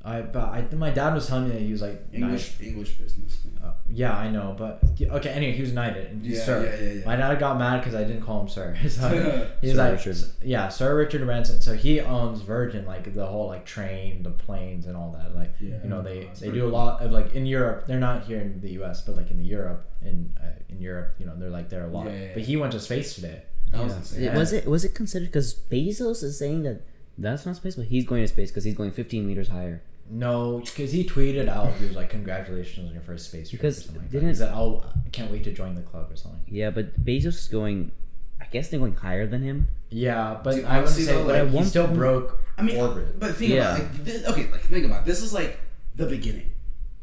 I 0.03 0.21
but 0.21 0.45
I 0.49 0.61
my 0.75 0.89
dad 0.91 1.13
was 1.13 1.27
telling 1.27 1.45
me 1.49 1.53
that 1.55 1.61
he 1.61 1.71
was 1.71 1.81
like 1.81 2.01
English 2.11 2.55
English 2.61 2.91
business. 2.95 3.39
man. 3.45 3.62
Yeah, 3.89 4.15
I 4.17 4.29
know, 4.31 4.55
but 4.57 4.81
okay. 5.01 5.29
Anyway, 5.29 5.51
he 5.53 5.61
was 5.61 5.73
knighted. 5.73 6.21
he's 6.23 6.37
Yeah, 6.39 6.43
sir. 6.45 6.63
yeah, 6.65 6.83
yeah, 6.87 6.93
yeah. 6.99 7.05
My 7.05 7.15
dad 7.15 7.37
got 7.39 7.59
mad 7.59 7.77
because 7.79 7.93
I 7.93 8.03
didn't 8.03 8.21
call 8.23 8.41
him 8.41 8.47
sir. 8.49 8.75
So 8.89 9.49
he's 9.61 9.73
Sir 9.73 9.77
like, 9.77 9.93
Richard. 10.05 10.17
yeah, 10.41 10.69
Sir 10.69 10.95
Richard 10.97 11.23
Branson. 11.25 11.61
So 11.61 11.73
he 11.75 11.99
owns 11.99 12.41
Virgin, 12.41 12.85
like 12.85 13.13
the 13.13 13.25
whole 13.25 13.47
like 13.47 13.65
train, 13.65 14.23
the 14.23 14.31
planes, 14.31 14.85
and 14.87 14.95
all 14.97 15.11
that. 15.11 15.35
Like 15.35 15.53
Yeah. 15.59 15.75
you 15.83 15.89
know, 15.89 16.01
they 16.01 16.29
they 16.39 16.49
do 16.49 16.65
a 16.65 16.71
lot 16.71 17.01
of 17.01 17.11
like 17.11 17.35
in 17.35 17.45
Europe. 17.45 17.85
They're 17.87 17.99
not 17.99 18.23
here 18.25 18.39
in 18.39 18.61
the 18.61 18.71
U.S., 18.79 19.01
but 19.01 19.15
like 19.15 19.29
in 19.29 19.37
the 19.37 19.45
Europe 19.45 19.85
in 20.01 20.33
uh, 20.41 20.47
in 20.69 20.81
Europe, 20.81 21.15
you 21.19 21.25
know, 21.25 21.35
they're 21.37 21.49
like 21.49 21.69
there 21.69 21.83
a 21.83 21.87
lot. 21.87 22.05
Yeah, 22.07 22.13
yeah, 22.13 22.19
yeah. 22.27 22.31
But 22.33 22.43
he 22.43 22.57
went 22.57 22.71
to 22.71 22.79
space 22.79 23.13
today. 23.15 23.43
That 23.71 23.83
was 23.83 23.91
Yeah. 23.93 23.97
insane. 23.99 24.23
It- 24.23 24.33
Was 24.37 24.53
it 24.53 24.65
was 24.65 24.85
it 24.85 24.95
considered 24.95 25.25
because 25.27 25.53
Bezos 25.53 26.23
is 26.23 26.39
saying 26.39 26.63
that 26.63 26.81
that's 27.17 27.45
not 27.45 27.57
space, 27.57 27.75
but 27.75 27.85
he's 27.85 28.05
going 28.07 28.21
to 28.23 28.27
space 28.27 28.49
because 28.49 28.63
he's 28.63 28.75
going 28.75 28.91
15 28.91 29.27
meters 29.27 29.49
higher. 29.49 29.81
No, 30.15 30.59
because 30.59 30.91
he 30.91 31.03
tweeted 31.03 31.47
out, 31.49 31.73
he 31.73 31.85
was 31.85 31.95
like, 31.95 32.09
"Congratulations 32.11 32.87
on 32.87 32.93
your 32.93 33.01
first 33.01 33.27
space 33.29 33.49
trip." 33.49 33.61
Because 33.61 33.79
or 33.79 33.81
something 33.83 34.01
like 34.03 34.11
didn't- 34.11 34.27
that. 34.27 34.33
He 34.33 34.37
said, 34.37 34.51
"Oh, 34.53 34.83
I 35.05 35.09
can't 35.09 35.31
wait 35.31 35.43
to 35.45 35.51
join 35.51 35.73
the 35.73 35.81
club" 35.81 36.11
or 36.11 36.15
something. 36.15 36.41
Yeah, 36.47 36.69
but 36.69 37.03
Bezos 37.03 37.25
is 37.27 37.47
going. 37.47 37.91
I 38.39 38.45
guess 38.51 38.69
they're 38.69 38.79
going 38.79 38.95
higher 38.95 39.25
than 39.25 39.41
him. 39.41 39.69
Yeah, 39.89 40.39
but 40.43 40.55
Dude, 40.55 40.65
I 40.65 40.77
would 40.77 40.85
honestly, 40.85 41.03
say 41.03 41.13
though, 41.13 41.23
like, 41.23 41.39
like, 41.43 41.49
he 41.49 41.55
one 41.55 41.65
still 41.65 41.85
point- 41.85 41.97
broke 41.97 42.39
I 42.57 42.61
mean, 42.61 42.77
orbit. 42.77 43.19
but 43.19 43.35
think 43.35 43.53
Yeah. 43.53 43.75
about 43.75 43.79
like 43.91 44.03
this, 44.03 44.27
okay, 44.27 44.51
like 44.51 44.61
think 44.61 44.85
about 44.85 45.01
it. 45.01 45.05
this 45.05 45.21
is 45.23 45.33
like 45.33 45.59
the 45.95 46.05
beginning. 46.05 46.51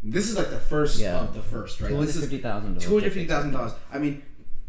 This 0.02 0.28
is 0.30 0.36
like 0.36 0.50
the 0.50 0.58
first 0.60 0.98
Yeah. 1.00 1.20
of 1.20 1.34
the 1.34 1.42
first, 1.42 1.80
right? 1.80 1.88
Two 1.88 1.94
hundred 1.94 2.06
This 2.08 2.16
is 2.16 2.22
fifty 2.22 2.38
thousand. 2.38 2.80
two 2.80 2.94
hundred 2.94 3.12
fifty 3.12 3.26
thousand 3.26 3.52
dollars. 3.52 3.72
I 3.92 3.98
mean, 3.98 4.22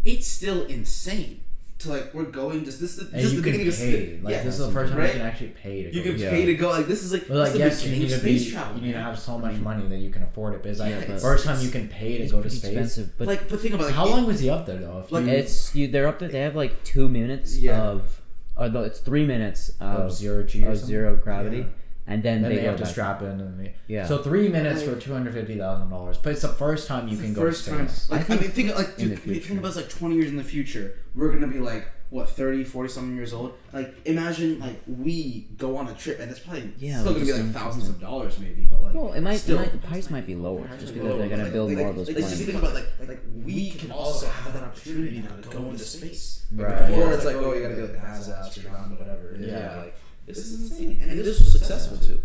it's 0.05 0.27
still 0.27 0.65
insane 0.65 1.41
to 1.83 1.89
like 1.89 2.13
we're 2.13 2.23
going 2.25 2.63
just 2.65 2.79
this 2.81 2.97
is 2.97 3.05
and 3.11 3.13
this 3.13 3.25
is 3.25 3.33
you 3.33 3.41
the 3.41 3.43
can 3.51 3.59
beginning 3.59 3.73
of 3.73 3.79
pay. 3.79 4.19
Like 4.23 4.31
yeah, 4.33 4.43
this 4.43 4.59
is 4.59 4.65
the 4.67 4.71
first 4.73 4.91
time 4.91 4.99
right? 4.99 5.07
you 5.07 5.13
can 5.19 5.21
actually 5.27 5.47
pay 5.49 5.83
to 5.83 5.93
You 5.95 6.03
go. 6.03 6.09
can 6.11 6.19
Yeah. 6.19 6.29
pay 6.29 6.45
to 6.45 6.53
go 6.55 6.69
like 6.69 6.87
this 6.87 7.03
is 7.03 7.11
like 7.13 7.27
But 7.27 7.37
like 7.37 7.51
this 7.53 7.59
yes, 7.59 7.73
is 7.73 7.83
the 7.83 7.89
you 7.89 7.93
beginning 7.95 8.07
need 8.09 8.13
of 8.15 8.19
to 8.21 8.25
be, 8.25 8.39
space 8.39 8.51
travel. 8.53 8.75
you 8.77 8.81
need 8.87 8.93
to 8.93 9.01
have 9.01 9.19
so 9.19 9.37
much 9.37 9.55
money 9.57 9.87
that 9.87 9.97
you 9.97 10.09
can 10.09 10.23
afford 10.23 10.55
it. 10.55 10.63
Because 10.63 10.79
like 10.79 10.91
Yeah, 10.91 10.97
it's- 11.01 11.21
first 11.21 11.45
time 11.45 11.59
you 11.61 11.69
can 11.69 11.87
pay 11.87 12.17
to 12.19 12.27
go 12.27 12.41
to 12.41 12.49
space. 12.49 12.63
expensive, 12.71 13.17
but 13.17 13.27
like 13.27 13.49
but 13.49 13.59
think 13.59 13.73
about 13.73 13.85
like 13.87 13.95
How 13.95 14.07
it- 14.07 14.11
long 14.11 14.25
was 14.25 14.39
he 14.39 14.49
up 14.49 14.65
there 14.65 14.77
though? 14.77 14.99
If 15.05 15.11
Like, 15.11 15.25
you- 15.25 15.31
it's 15.31 15.75
you. 15.75 15.87
They're 15.87 16.07
up 16.07 16.19
there. 16.19 16.29
They 16.29 16.41
have 16.41 16.55
like 16.55 16.83
two 16.83 17.07
minutes 17.09 17.57
Yeah. 17.57 17.81
of, 17.81 18.21
or 18.55 18.69
no, 18.69 18.83
it's 18.83 18.99
three 18.99 19.25
minutes 19.25 19.69
of, 19.79 19.99
of 19.99 20.11
zero 20.13 20.43
G 20.43 20.65
or 20.65 20.71
of 20.71 20.77
zero 20.77 21.15
gravity, 21.15 21.57
Yeah. 21.57 21.63
And 22.07 22.23
then, 22.23 22.41
then 22.41 22.49
they, 22.51 22.57
they, 22.57 22.63
have 22.63 22.77
to 22.77 22.83
back. 22.83 22.91
strap 22.91 23.21
in 23.21 23.39
and 23.39 23.59
they, 23.59 23.75
Yeah. 23.87 24.05
So 24.07 24.17
three 24.19 24.47
minutes 24.49 24.83
for 24.83 24.95
two 24.99 25.13
hundred 25.13 25.33
fifty 25.33 25.57
thousand 25.57 25.89
dollars, 25.89 26.17
but 26.17 26.33
it's 26.33 26.41
the 26.41 26.47
first 26.49 26.87
time 26.87 27.07
you 27.07 27.13
It's 27.13 27.21
can 27.21 27.33
the 27.33 27.39
go 27.39 27.45
first 27.47 27.65
to 27.65 27.71
time. 27.71 27.87
space. 27.87 28.09
Like, 28.09 28.21
I, 28.21 28.23
think 28.23 28.41
mean, 28.41 28.51
think 28.51 28.75
like 28.75 28.97
dude, 28.97 29.11
the 29.11 29.15
future. 29.17 29.47
think 29.47 29.59
about 29.59 29.75
like 29.75 29.89
twenty 29.89 30.15
years 30.15 30.29
in 30.29 30.37
the 30.37 30.43
future. 30.43 30.97
We're 31.15 31.31
gonna 31.31 31.47
be 31.47 31.59
like 31.59 31.87
what 32.09 32.29
30, 32.29 32.65
40 32.65 32.89
something 32.89 33.15
years 33.15 33.31
old. 33.31 33.53
Like 33.71 33.95
imagine 34.05 34.59
like 34.59 34.81
we 34.85 35.47
go 35.57 35.77
on 35.77 35.87
a 35.87 35.93
trip 35.93 36.19
and 36.19 36.29
it's 36.29 36.41
probably 36.41 36.73
Yeah, 36.77 36.99
still 36.99 37.13
like 37.13 37.21
gonna 37.25 37.33
be 37.37 37.43
like 37.43 37.53
thousands 37.53 37.87
of 37.87 38.01
dollars 38.01 38.37
maybe, 38.37 38.65
but 38.69 38.83
like 38.83 38.93
Well, 38.95 39.13
it 39.13 39.21
might, 39.21 39.37
still. 39.37 39.57
it 39.57 39.61
might 39.61 39.71
the 39.81 39.87
price 39.87 40.09
might 40.09 40.27
be 40.27 40.35
lower 40.35 40.67
just 40.77 40.93
because 40.93 41.17
they're 41.17 41.29
gonna 41.29 41.43
Like- 41.43 41.53
build 41.53 41.69
like- 41.69 41.77
more 41.77 41.89
of 41.89 41.95
those 41.95 42.07
like, 42.07 42.17
Just 42.17 42.29
planes. 42.33 42.45
think 42.47 42.57
about 42.57 42.73
like 42.73 42.87
like 43.07 43.21
we 43.45 43.69
can 43.71 43.91
also 43.91 44.27
have 44.27 44.53
that 44.53 44.63
opportunity 44.63 45.19
now 45.19 45.35
to 45.41 45.47
go 45.57 45.63
into 45.69 45.79
space. 45.85 46.45
Like, 46.53 46.67
Right. 46.67 46.89
Before 46.89 47.13
it's 47.13 47.23
like 47.23 47.35
oh 47.37 47.53
you 47.53 47.59
oh, 47.59 47.69
gotta 47.69 47.75
go 47.75 47.87
to 47.87 47.93
NASA, 47.93 48.37
astronaut, 48.45 48.91
or 48.91 48.95
whatever. 48.95 49.37
Yeah. 49.39 49.47
Yeah. 49.59 49.75
Like 49.77 49.95
this 50.35 50.47
is 50.47 50.71
insane, 50.71 50.99
and 51.01 51.19
this 51.19 51.39
was 51.39 51.51
successful 51.51 51.97
too. 51.97 52.21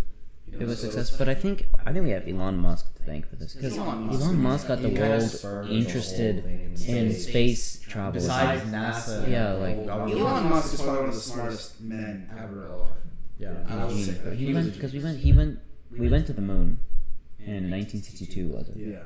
You 0.46 0.52
know, 0.59 0.64
It 0.64 0.68
was 0.68 0.80
so 0.80 0.86
successful, 0.86 1.18
but 1.18 1.28
I 1.28 1.34
think 1.34 1.66
I 1.84 1.92
think 1.92 2.04
we 2.04 2.11
have 2.12 2.26
Elon 2.28 2.57
Musk 2.59 2.94
to 2.96 3.02
thank 3.02 3.28
for 3.28 3.36
this 3.36 3.54
because 3.54 3.76
Elon 3.76 4.09
Elon, 4.11 4.36
Musk. 4.36 4.36
Musk 4.36 4.68
got 4.68 4.82
the 4.82 4.88
world 4.90 5.22
spurred 5.22 5.66
the 5.68 5.72
interested 5.72 6.44
in 6.44 6.61
in 6.96 7.12
space. 7.12 7.28
space 7.28 7.80
travel. 7.80 8.12
Besides 8.12 8.62
NASA, 8.70 9.28
Yeah, 9.30 9.52
like- 9.54 9.76
the 9.84 9.92
whole 9.92 10.07
government. 10.07 10.20
Elon 10.20 10.44
Musk 10.50 10.74
is 10.74 10.80
probably 10.82 11.00
one 11.00 11.09
of 11.09 11.14
the 11.14 11.20
smartest 11.20 11.80
men 11.80 12.30
ever 12.38 12.66
alive. 12.66 12.90
Yeah. 13.38 13.52
I 13.68 13.84
would 13.84 13.96
say 13.96 14.12
that. 14.12 14.34
He 14.34 14.46
He 14.46 14.54
went 14.54 14.72
because 14.72 14.92
we 14.92 15.00
went. 15.00 15.18
He 15.18 15.32
went. 15.32 15.59
We 15.90 16.09
went 16.09 16.26
to 16.26 16.32
the 16.32 16.42
moon 16.42 16.78
in 17.40 17.70
1962, 17.70 18.48
was 18.48 18.68
it? 18.68 18.76
Yeah. 18.76 18.98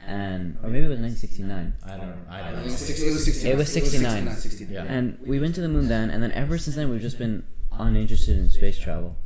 And 0.00 0.56
or 0.62 0.68
maybe 0.70 0.86
it 0.86 0.88
was 0.88 1.00
1969. 1.00 1.74
I 1.84 1.96
don't. 1.96 2.14
I 2.30 2.48
It 2.48 2.52
don't. 2.52 2.62
was, 2.64 2.72
know. 3.02 3.06
it 3.06 3.12
was 3.12 3.24
69. 3.24 3.52
It 3.52 3.58
was 3.58 3.72
69. 3.72 4.36
69. 4.36 4.72
Yeah. 4.72 4.84
And 4.84 5.18
we 5.26 5.40
went 5.40 5.54
to 5.56 5.60
the 5.60 5.68
moon 5.68 5.88
then, 5.88 6.10
and 6.10 6.22
then 6.22 6.30
ever 6.32 6.58
since 6.58 6.76
then 6.76 6.90
we've 6.90 7.00
just 7.00 7.18
been 7.18 7.42
uninterested 7.78 8.36
in 8.38 8.50
space 8.50 8.78
travel, 8.78 9.16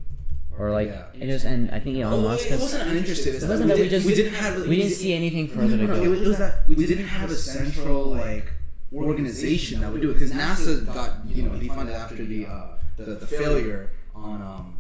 or 0.58 0.70
like 0.70 0.88
Yeah. 0.88 1.04
it 1.14 1.26
just. 1.26 1.44
And 1.44 1.70
I 1.70 1.80
think 1.80 1.96
Elon 1.98 2.12
Oh, 2.24 2.28
Musk 2.28 2.50
it 2.50 2.60
wasn't 2.60 2.88
uninterested. 2.90 3.34
It 3.36 3.40
that 3.40 3.48
wasn't 3.48 3.68
we, 3.70 3.74
that 3.74 3.78
we 3.78 3.88
did, 3.88 3.90
just- 3.90 4.06
we 4.06 4.14
didn't 4.14 4.34
have 4.34 4.66
We 4.66 4.76
didn't 4.76 4.92
see 4.92 5.12
anything 5.14 5.46
No, 5.48 5.54
further 5.54 5.76
no, 5.76 5.86
to 5.86 5.92
go. 5.94 6.02
it 6.02 6.08
was, 6.08 6.20
it 6.22 6.28
was 6.28 6.38
that 6.38 6.68
we 6.68 6.74
didn't 6.76 7.06
have 7.06 7.30
a 7.30 7.34
central 7.36 8.04
like 8.06 8.52
organization 8.92 9.80
that 9.80 9.92
would 9.92 10.02
do 10.02 10.10
it 10.10 10.14
because 10.14 10.32
NASA 10.32 10.84
got 10.92 11.24
you 11.26 11.42
know 11.44 11.50
defunded 11.52 11.94
after 11.94 12.16
the 12.24 12.46
uh, 12.46 12.66
the, 12.96 13.04
the 13.16 13.26
failure 13.26 13.90
on 14.14 14.42
um 14.42 14.76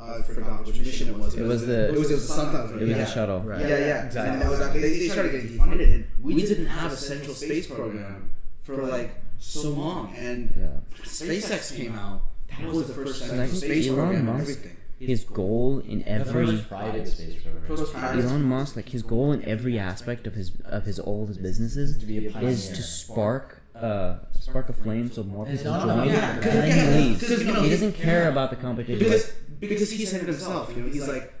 I 0.00 0.20
forgot 0.22 0.66
which 0.66 0.78
mission 0.80 1.08
it 1.10 1.16
was. 1.18 1.34
It 1.36 1.44
was 1.44 1.64
the- 1.66 1.88
it 1.88 1.98
was 1.98 2.10
it 2.10 2.14
was 2.14 2.28
the 2.28 2.34
Suntimes. 2.34 2.72
It 2.74 2.80
was 2.80 2.88
yeah. 2.88 2.96
a 2.96 3.06
shuttle. 3.06 3.40
Right. 3.40 3.60
Yeah, 3.60 3.68
yeah, 3.78 4.06
Exactly. 4.06 4.32
And 4.32 4.42
that 4.42 4.50
was 4.50 4.60
after 4.60 4.80
they, 4.80 4.98
they 4.98 5.08
started 5.08 5.30
getting 5.32 5.50
defunded, 5.56 5.94
and 5.94 6.04
we 6.20 6.34
didn't 6.42 6.66
have 6.66 6.90
a 6.92 6.96
central 6.96 7.34
space 7.34 7.68
program 7.68 8.30
for 8.62 8.76
like 8.78 9.14
so 9.38 9.70
long. 9.70 10.12
And 10.16 10.52
Yeah. 10.58 11.02
SpaceX 11.04 11.76
came 11.76 11.94
out. 11.94 12.22
That 12.60 12.68
was 12.68 12.86
the 12.88 12.94
first 12.94 13.22
I 13.30 13.46
space 13.48 13.88
Elon 13.88 13.98
program 13.98 14.26
Musk- 14.26 14.40
everything. 14.42 14.76
His 14.98 15.24
goal 15.24 15.80
in 15.80 16.04
every 16.04 16.58
private 16.68 17.08
space 17.08 17.34
program. 17.42 18.20
Elon 18.20 18.42
Musk, 18.44 18.76
like 18.76 18.88
his 18.90 19.02
goal 19.02 19.32
in 19.32 19.44
every 19.44 19.76
aspect 19.78 20.26
of 20.28 20.34
his 20.34 20.52
of 20.64 20.84
his 20.84 20.98
all 21.00 21.22
of 21.22 21.28
his 21.28 21.38
businesses 21.38 21.98
To 21.98 22.06
be 22.06 22.26
a 22.28 22.30
pioneer. 22.30 22.50
is 22.50 22.68
to 22.68 22.82
spark 22.82 23.62
uh 23.74 24.18
spark 24.38 24.68
a 24.68 24.72
flame 24.72 25.10
so 25.10 25.24
more 25.24 25.44
people 25.46 25.64
join. 25.64 26.08
Yeah, 26.08 26.34
and 26.34 26.42
'cause- 26.42 26.52
then 26.52 26.68
yeah, 26.68 26.96
he 26.98 27.08
leaves. 27.08 27.30
you 27.30 27.44
know, 27.52 27.62
he 27.62 27.70
doesn't 27.70 27.94
care 27.94 28.28
about 28.30 28.50
the 28.50 28.56
competition. 28.56 28.98
because 29.00 29.32
because 29.58 29.90
he 29.90 30.04
said 30.04 30.22
it 30.22 30.28
himself. 30.28 30.72
You 30.76 30.82
know, 30.84 30.88
he's 30.92 31.08
like, 31.08 31.32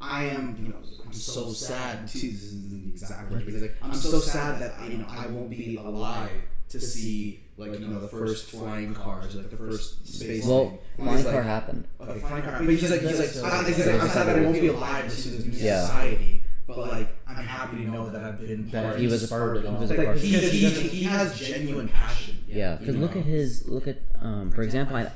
I 0.00 0.24
am. 0.24 0.56
You 0.58 0.68
know, 0.68 0.76
I'm 1.04 1.12
so 1.12 1.52
sad. 1.52 2.04
This 2.08 2.22
the 2.22 2.88
exact 2.88 3.30
he's 3.44 3.60
like, 3.62 3.76
I'm 3.82 3.92
so 3.92 4.18
sad 4.18 4.62
that 4.62 4.90
you 4.90 4.96
know 4.98 5.06
I 5.08 5.26
won't 5.26 5.50
be 5.50 5.76
alive 5.76 6.30
to 6.70 6.80
see 6.80 7.40
like 7.56 7.78
you 7.78 7.86
know 7.86 8.00
the 8.00 8.08
first 8.08 8.50
flying 8.50 8.94
cars, 8.94 9.34
like 9.36 9.50
the 9.50 9.56
first 9.56 10.06
space. 10.06 10.46
well, 10.46 10.68
thing. 10.70 10.78
Flying 11.04 11.24
car 11.24 11.34
like, 11.34 11.44
happened. 11.44 11.86
Okay, 12.00 12.20
flying 12.20 12.42
car. 12.42 12.58
But 12.58 12.68
he's 12.68 12.90
like, 12.90 13.00
he's 13.02 13.18
like, 13.42 13.52
I, 13.52 13.64
he's 13.68 13.86
like, 13.86 14.00
I'm 14.02 14.08
sad 14.08 14.26
that 14.28 14.38
I 14.38 14.42
won't 14.42 14.60
be 14.60 14.68
alive 14.68 15.04
to 15.04 15.10
see 15.10 15.30
this 15.30 15.44
new 15.44 15.52
Yeah. 15.58 15.82
society. 15.82 16.42
But 16.66 16.78
like, 16.78 17.08
I'm 17.26 17.44
happy 17.44 17.78
to 17.84 17.90
know 17.90 18.08
that 18.10 18.22
I've 18.22 18.38
been 18.40 18.70
That 18.70 18.84
part 18.84 18.98
He 19.00 19.06
was 19.06 19.22
it. 19.22 19.24
a 19.24 19.26
spurred 19.26 19.56
it 19.56 19.60
he 19.62 19.66
on. 19.66 19.88
Like, 19.88 20.04
part. 20.04 20.18
he, 20.18 20.38
he, 20.38 20.68
he 20.70 21.02
has 21.04 21.36
genuine 21.38 21.88
passion. 21.88 22.38
Yeah, 22.46 22.76
because 22.76 22.94
You 22.94 23.00
look 23.00 23.14
know? 23.16 23.20
at 23.20 23.26
his 23.26 23.68
look 23.68 23.88
at 23.88 23.98
um 24.20 24.50
for 24.52 24.62
example, 24.62 24.96
I, 24.96 25.10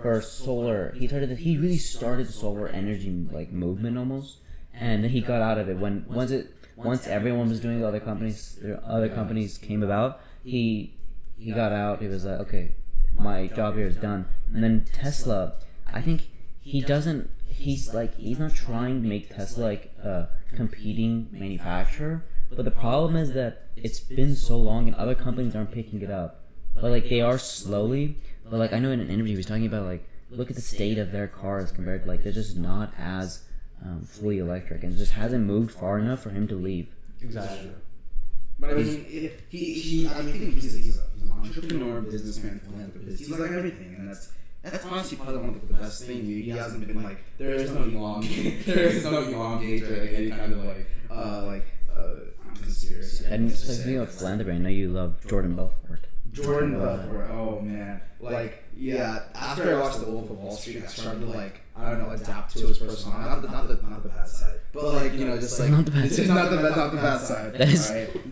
for 0.00 0.20
solar, 0.20 0.92
he 0.98 1.08
started 1.08 1.38
he 1.38 1.56
really 1.56 1.78
started 1.78 2.28
the 2.28 2.32
solar 2.32 2.68
energy 2.68 3.10
like 3.32 3.50
movement 3.50 3.96
almost, 3.98 4.36
and 4.74 5.02
then 5.02 5.10
he 5.10 5.20
got 5.22 5.40
out 5.40 5.56
of 5.58 5.68
it 5.70 5.78
when 5.78 6.04
once 6.08 6.30
it 6.30 6.54
once 6.76 7.06
everyone 7.08 7.48
was 7.48 7.58
doing 7.60 7.80
it, 7.80 7.84
other 7.84 7.98
companies 8.00 8.60
other 8.84 9.08
companies 9.08 9.56
came 9.58 9.82
about. 9.82 10.20
He 10.44 10.92
he 11.38 11.52
got 11.52 11.72
out. 11.72 12.00
He 12.00 12.08
was 12.08 12.24
like, 12.24 12.40
okay, 12.40 12.74
my 13.16 13.46
job 13.48 13.76
here 13.76 13.86
is 13.86 13.96
done. 13.96 14.26
And 14.52 14.62
then 14.62 14.84
Tesla, 14.92 15.54
I 15.86 16.00
think 16.00 16.28
he 16.60 16.80
doesn't. 16.80 17.30
He's 17.46 17.92
like 17.92 18.16
he's 18.16 18.38
not 18.38 18.54
trying 18.54 19.02
to 19.02 19.08
make 19.08 19.34
Tesla 19.34 19.64
like 19.64 19.92
a 20.02 20.28
competing 20.54 21.28
manufacturer. 21.32 22.24
But 22.50 22.64
the 22.64 22.70
problem 22.70 23.16
is 23.16 23.32
that 23.32 23.68
it's 23.76 24.00
been 24.00 24.34
so 24.34 24.56
long 24.56 24.86
and 24.86 24.96
other 24.96 25.14
companies 25.14 25.54
aren't 25.54 25.72
picking 25.72 26.02
it 26.02 26.10
up. 26.10 26.44
But 26.74 26.84
like 26.84 27.08
they 27.08 27.20
are 27.20 27.38
slowly. 27.38 28.16
But 28.48 28.58
like 28.58 28.72
I 28.72 28.78
know 28.78 28.90
in 28.90 29.00
an 29.00 29.10
interview 29.10 29.32
he 29.32 29.36
was 29.36 29.46
talking 29.46 29.66
about 29.66 29.84
like 29.84 30.08
look 30.30 30.50
at 30.50 30.56
the 30.56 30.62
state 30.62 30.98
of 30.98 31.10
their 31.10 31.26
cars 31.26 31.72
compared 31.72 32.02
to 32.02 32.08
like 32.08 32.22
they're 32.22 32.32
just 32.32 32.56
not 32.56 32.92
as 32.98 33.44
um, 33.84 34.02
fully 34.02 34.38
electric 34.38 34.82
and 34.82 34.92
it 34.92 34.96
just 34.96 35.12
hasn't 35.12 35.46
moved 35.46 35.70
far 35.70 35.98
enough 35.98 36.22
for 36.22 36.30
him 36.30 36.46
to 36.48 36.54
leave. 36.54 36.88
Exactly. 37.20 37.70
But 38.58 38.70
I 38.70 38.74
mean, 38.74 39.06
it, 39.08 39.40
he, 39.48 39.74
he, 39.74 40.08
I 40.08 40.20
mean, 40.22 40.34
I 40.34 40.38
think 40.38 40.54
he's, 40.54 40.74
a, 40.74 40.78
he's, 40.78 40.98
a, 40.98 41.02
he's 41.14 41.17
an 41.17 41.17
entrepreneur, 41.42 42.00
businessman, 42.00 42.60
philanthropist. 42.60 43.18
He's 43.18 43.30
like 43.30 43.50
everything, 43.50 43.94
and 43.98 44.08
that's 44.08 44.32
that's 44.62 44.84
honestly 44.86 45.16
probably 45.16 45.38
one 45.38 45.48
of 45.50 45.68
the 45.68 45.74
best 45.74 46.04
things. 46.04 46.26
He, 46.26 46.48
hasn't 46.50 46.86
been 46.86 47.02
like 47.02 47.18
there 47.38 47.54
is 47.54 47.70
no 47.70 47.82
elongate, 47.82 48.66
there 48.66 48.80
is 48.80 49.04
no 49.04 49.22
elongate 49.22 49.82
or 49.84 50.00
like 50.00 50.12
any 50.12 50.30
kind 50.30 50.52
of 50.52 50.64
like 50.64 50.86
uh 51.10 51.42
like 51.46 51.66
uh 51.96 52.14
conspiracy. 52.54 53.24
And 53.26 53.52
speaking 53.52 53.98
of 53.98 54.10
philanthropy, 54.10 54.52
I 54.52 54.58
know 54.58 54.68
you 54.68 54.88
love 54.88 55.26
Jordan 55.26 55.54
Belfort. 55.54 56.07
Jordan 56.42 56.78
Belfort, 56.78 57.30
oh 57.30 57.60
man, 57.60 58.00
like 58.20 58.64
yeah. 58.76 59.24
After 59.34 59.76
I 59.76 59.80
watched 59.80 60.00
The 60.00 60.06
Wolf 60.10 60.30
of 60.30 60.38
Wall 60.38 60.52
Street, 60.52 60.82
I 60.84 60.86
started 60.86 61.20
to 61.20 61.26
like 61.26 61.60
I 61.76 61.90
don't 61.90 61.98
know 62.00 62.10
adapt 62.10 62.56
to 62.56 62.66
his 62.66 62.78
personality. 62.78 63.28
Not 63.28 63.42
the 63.42 63.48
not 63.48 63.68
the 63.68 63.88
not 63.88 64.02
the 64.02 64.08
bad 64.08 64.28
side, 64.28 64.58
but 64.72 64.84
like 64.84 65.14
you 65.14 65.26
know 65.26 65.38
just 65.38 65.58
like 65.58 65.70
Not 65.70 65.84
the 65.84 65.90
bad 65.90 66.04
it's 66.06 66.16
side. 66.16 66.28
not 66.28 66.50
the 66.50 66.56
bad 66.56 66.76
not 66.76 66.90
the 66.90 66.96
bad 66.96 67.20
side. 67.20 67.52
That 67.54 67.68
is, 67.68 67.90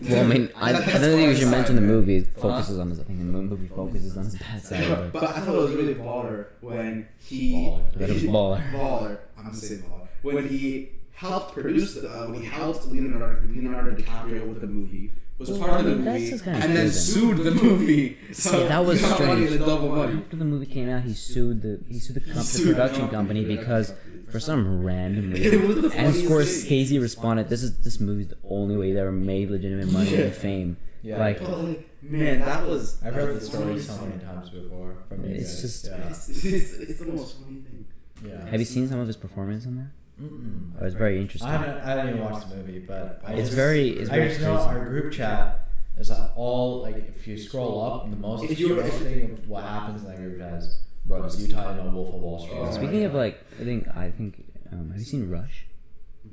well, 0.09 0.23
I 0.23 0.27
mean, 0.27 0.49
I, 0.55 0.69
I 0.69 0.71
don't 0.73 1.01
think 1.01 1.29
we 1.29 1.35
should 1.35 1.49
mention 1.49 1.75
the 1.75 1.81
movie 1.81 2.21
focuses 2.21 2.79
on 2.79 2.89
his. 2.89 2.99
I 2.99 3.03
think 3.03 3.19
the 3.19 3.25
movie 3.25 3.67
focuses 3.67 4.17
on 4.17 4.25
his 4.25 4.35
bad 4.35 4.63
side. 4.63 4.87
But, 4.87 4.97
But 5.13 5.21
but 5.21 5.23
I 5.37 5.39
thought 5.41 5.55
it 5.55 5.61
was 5.61 5.73
really 5.73 5.95
baller 5.95 6.47
when 6.61 7.07
he 7.19 7.53
Baller. 7.53 7.93
That 7.93 8.09
was 8.09 8.23
baller. 8.23 8.71
baller. 8.73 9.17
I'm 9.37 9.43
gonna 9.45 9.55
say 9.55 9.75
baller. 9.75 10.07
When 10.21 10.47
he 10.49 10.89
helped 11.13 11.53
produce 11.53 11.95
the 11.95 12.09
uh, 12.09 12.27
when 12.27 12.41
he 12.41 12.45
helped 12.45 12.85
Leonardo 12.87 13.41
Leonardo 13.47 13.95
DiCaprio 13.95 14.47
with 14.47 14.61
the 14.61 14.67
movie 14.67 15.11
was 15.37 15.49
Well, 15.51 15.59
part 15.59 15.79
of 15.81 15.85
the 15.85 15.95
movie, 15.97 16.31
and 16.45 16.75
then 16.75 16.89
sued 16.91 17.37
the 17.37 17.51
movie. 17.51 18.17
So 18.33 18.59
Yeah, 18.61 18.67
that 18.69 18.85
was 18.85 18.99
he 19.01 19.07
got 19.07 19.19
money 19.21 19.45
strange. 19.45 19.65
double 19.65 19.89
money. 19.95 20.17
After 20.17 20.35
the 20.35 20.45
movie 20.45 20.65
came 20.65 20.89
out, 20.89 21.03
he 21.03 21.13
sued 21.13 21.61
the 21.61 21.79
he 21.87 21.99
sued 21.99 22.15
the, 22.15 22.19
com- 22.21 22.33
the 22.33 22.41
Sued 22.43 22.67
the 22.69 22.73
production 22.73 23.07
company, 23.09 23.41
company 23.43 23.57
because 23.57 23.93
for 24.31 24.39
some 24.39 24.83
random 24.83 25.31
reason, 25.33 25.63
and 25.85 25.91
funniest 25.93 26.19
thing. 26.19 26.29
Scorsese 26.29 27.01
responded, 27.01 27.49
"This 27.49 27.63
is 27.63 27.77
this 27.83 27.99
movie's 27.99 28.27
the 28.29 28.37
only 28.49 28.75
way 28.75 28.91
they 28.93 28.99
ever 28.99 29.11
made 29.11 29.49
legitimate 29.51 29.91
money 29.91 30.11
Yeah. 30.11 30.19
and 30.25 30.33
fame." 30.33 30.77
Yeah. 31.03 31.19
Like, 31.19 31.39
But 31.39 31.57
like, 31.63 31.89
man, 32.03 32.39
that 32.41 32.65
was. 32.67 32.97
I've 33.05 33.13
heard 33.13 33.35
the 33.35 33.41
story 33.45 33.79
so 33.79 33.95
many 34.05 34.21
times 34.21 34.49
before 34.49 34.95
from 35.07 35.23
you 35.23 35.35
It's 35.35 35.53
guys. 35.53 35.61
just- 35.61 35.85
yeah. 35.91 36.07
It's, 36.09 36.29
it's, 36.29 36.73
it's 36.73 36.99
the 36.99 37.05
most 37.13 37.37
funny 37.39 37.61
thing. 37.61 37.85
yeah. 38.25 38.49
have 38.49 38.59
you 38.59 38.65
seen 38.65 38.87
some 38.89 38.99
of 38.99 39.07
his 39.07 39.15
performance 39.15 39.65
in 39.65 39.75
there? 39.77 39.91
Mm-mm. 40.21 40.71
Oh, 40.81 40.85
it's 40.85 40.95
very 40.95 41.19
interesting. 41.21 41.49
I 41.49 41.57
haven't. 41.57 41.77
I 41.83 41.89
haven't 41.89 42.09
even 42.09 42.23
watched 42.23 42.49
the 42.49 42.55
movie, 42.55 42.79
but 42.79 43.21
I 43.25 43.33
It's 43.33 43.49
just, 43.49 43.53
very 43.53 43.89
it's 43.89 44.09
I 44.09 44.15
very 44.15 44.27
just 44.29 44.39
crazy. 44.41 44.51
know 44.51 44.59
our 44.61 44.85
group 44.85 45.13
chat 45.13 45.67
is 45.97 46.11
all 46.35 46.81
like 46.81 46.95
if 47.09 47.27
you 47.27 47.37
scroll 47.37 47.81
up, 47.83 48.09
the 48.09 48.15
most 48.15 48.49
If 48.49 48.59
you- 48.59 48.79
interesting 48.79 49.31
of 49.31 49.47
what 49.49 49.63
happens 49.63 50.01
in 50.03 50.07
that 50.09 50.17
group 50.17 50.39
chat 50.39 50.53
is 50.53 50.79
bro, 51.05 51.23
it's 51.23 51.39
Utah 51.39 51.69
and 51.69 51.93
Wolf 51.93 52.13
of 52.15 52.21
Wall 52.21 52.39
Street. 52.39 52.57
Oh, 52.59 52.71
Speaking 52.71 53.03
of 53.03 53.13
like, 53.13 53.43
I 53.59 53.63
think 53.63 53.87
I 53.95 54.09
think 54.11 54.43
um, 54.71 54.89
have 54.91 54.99
you 54.99 55.05
seen 55.05 55.29
Rush? 55.29 55.65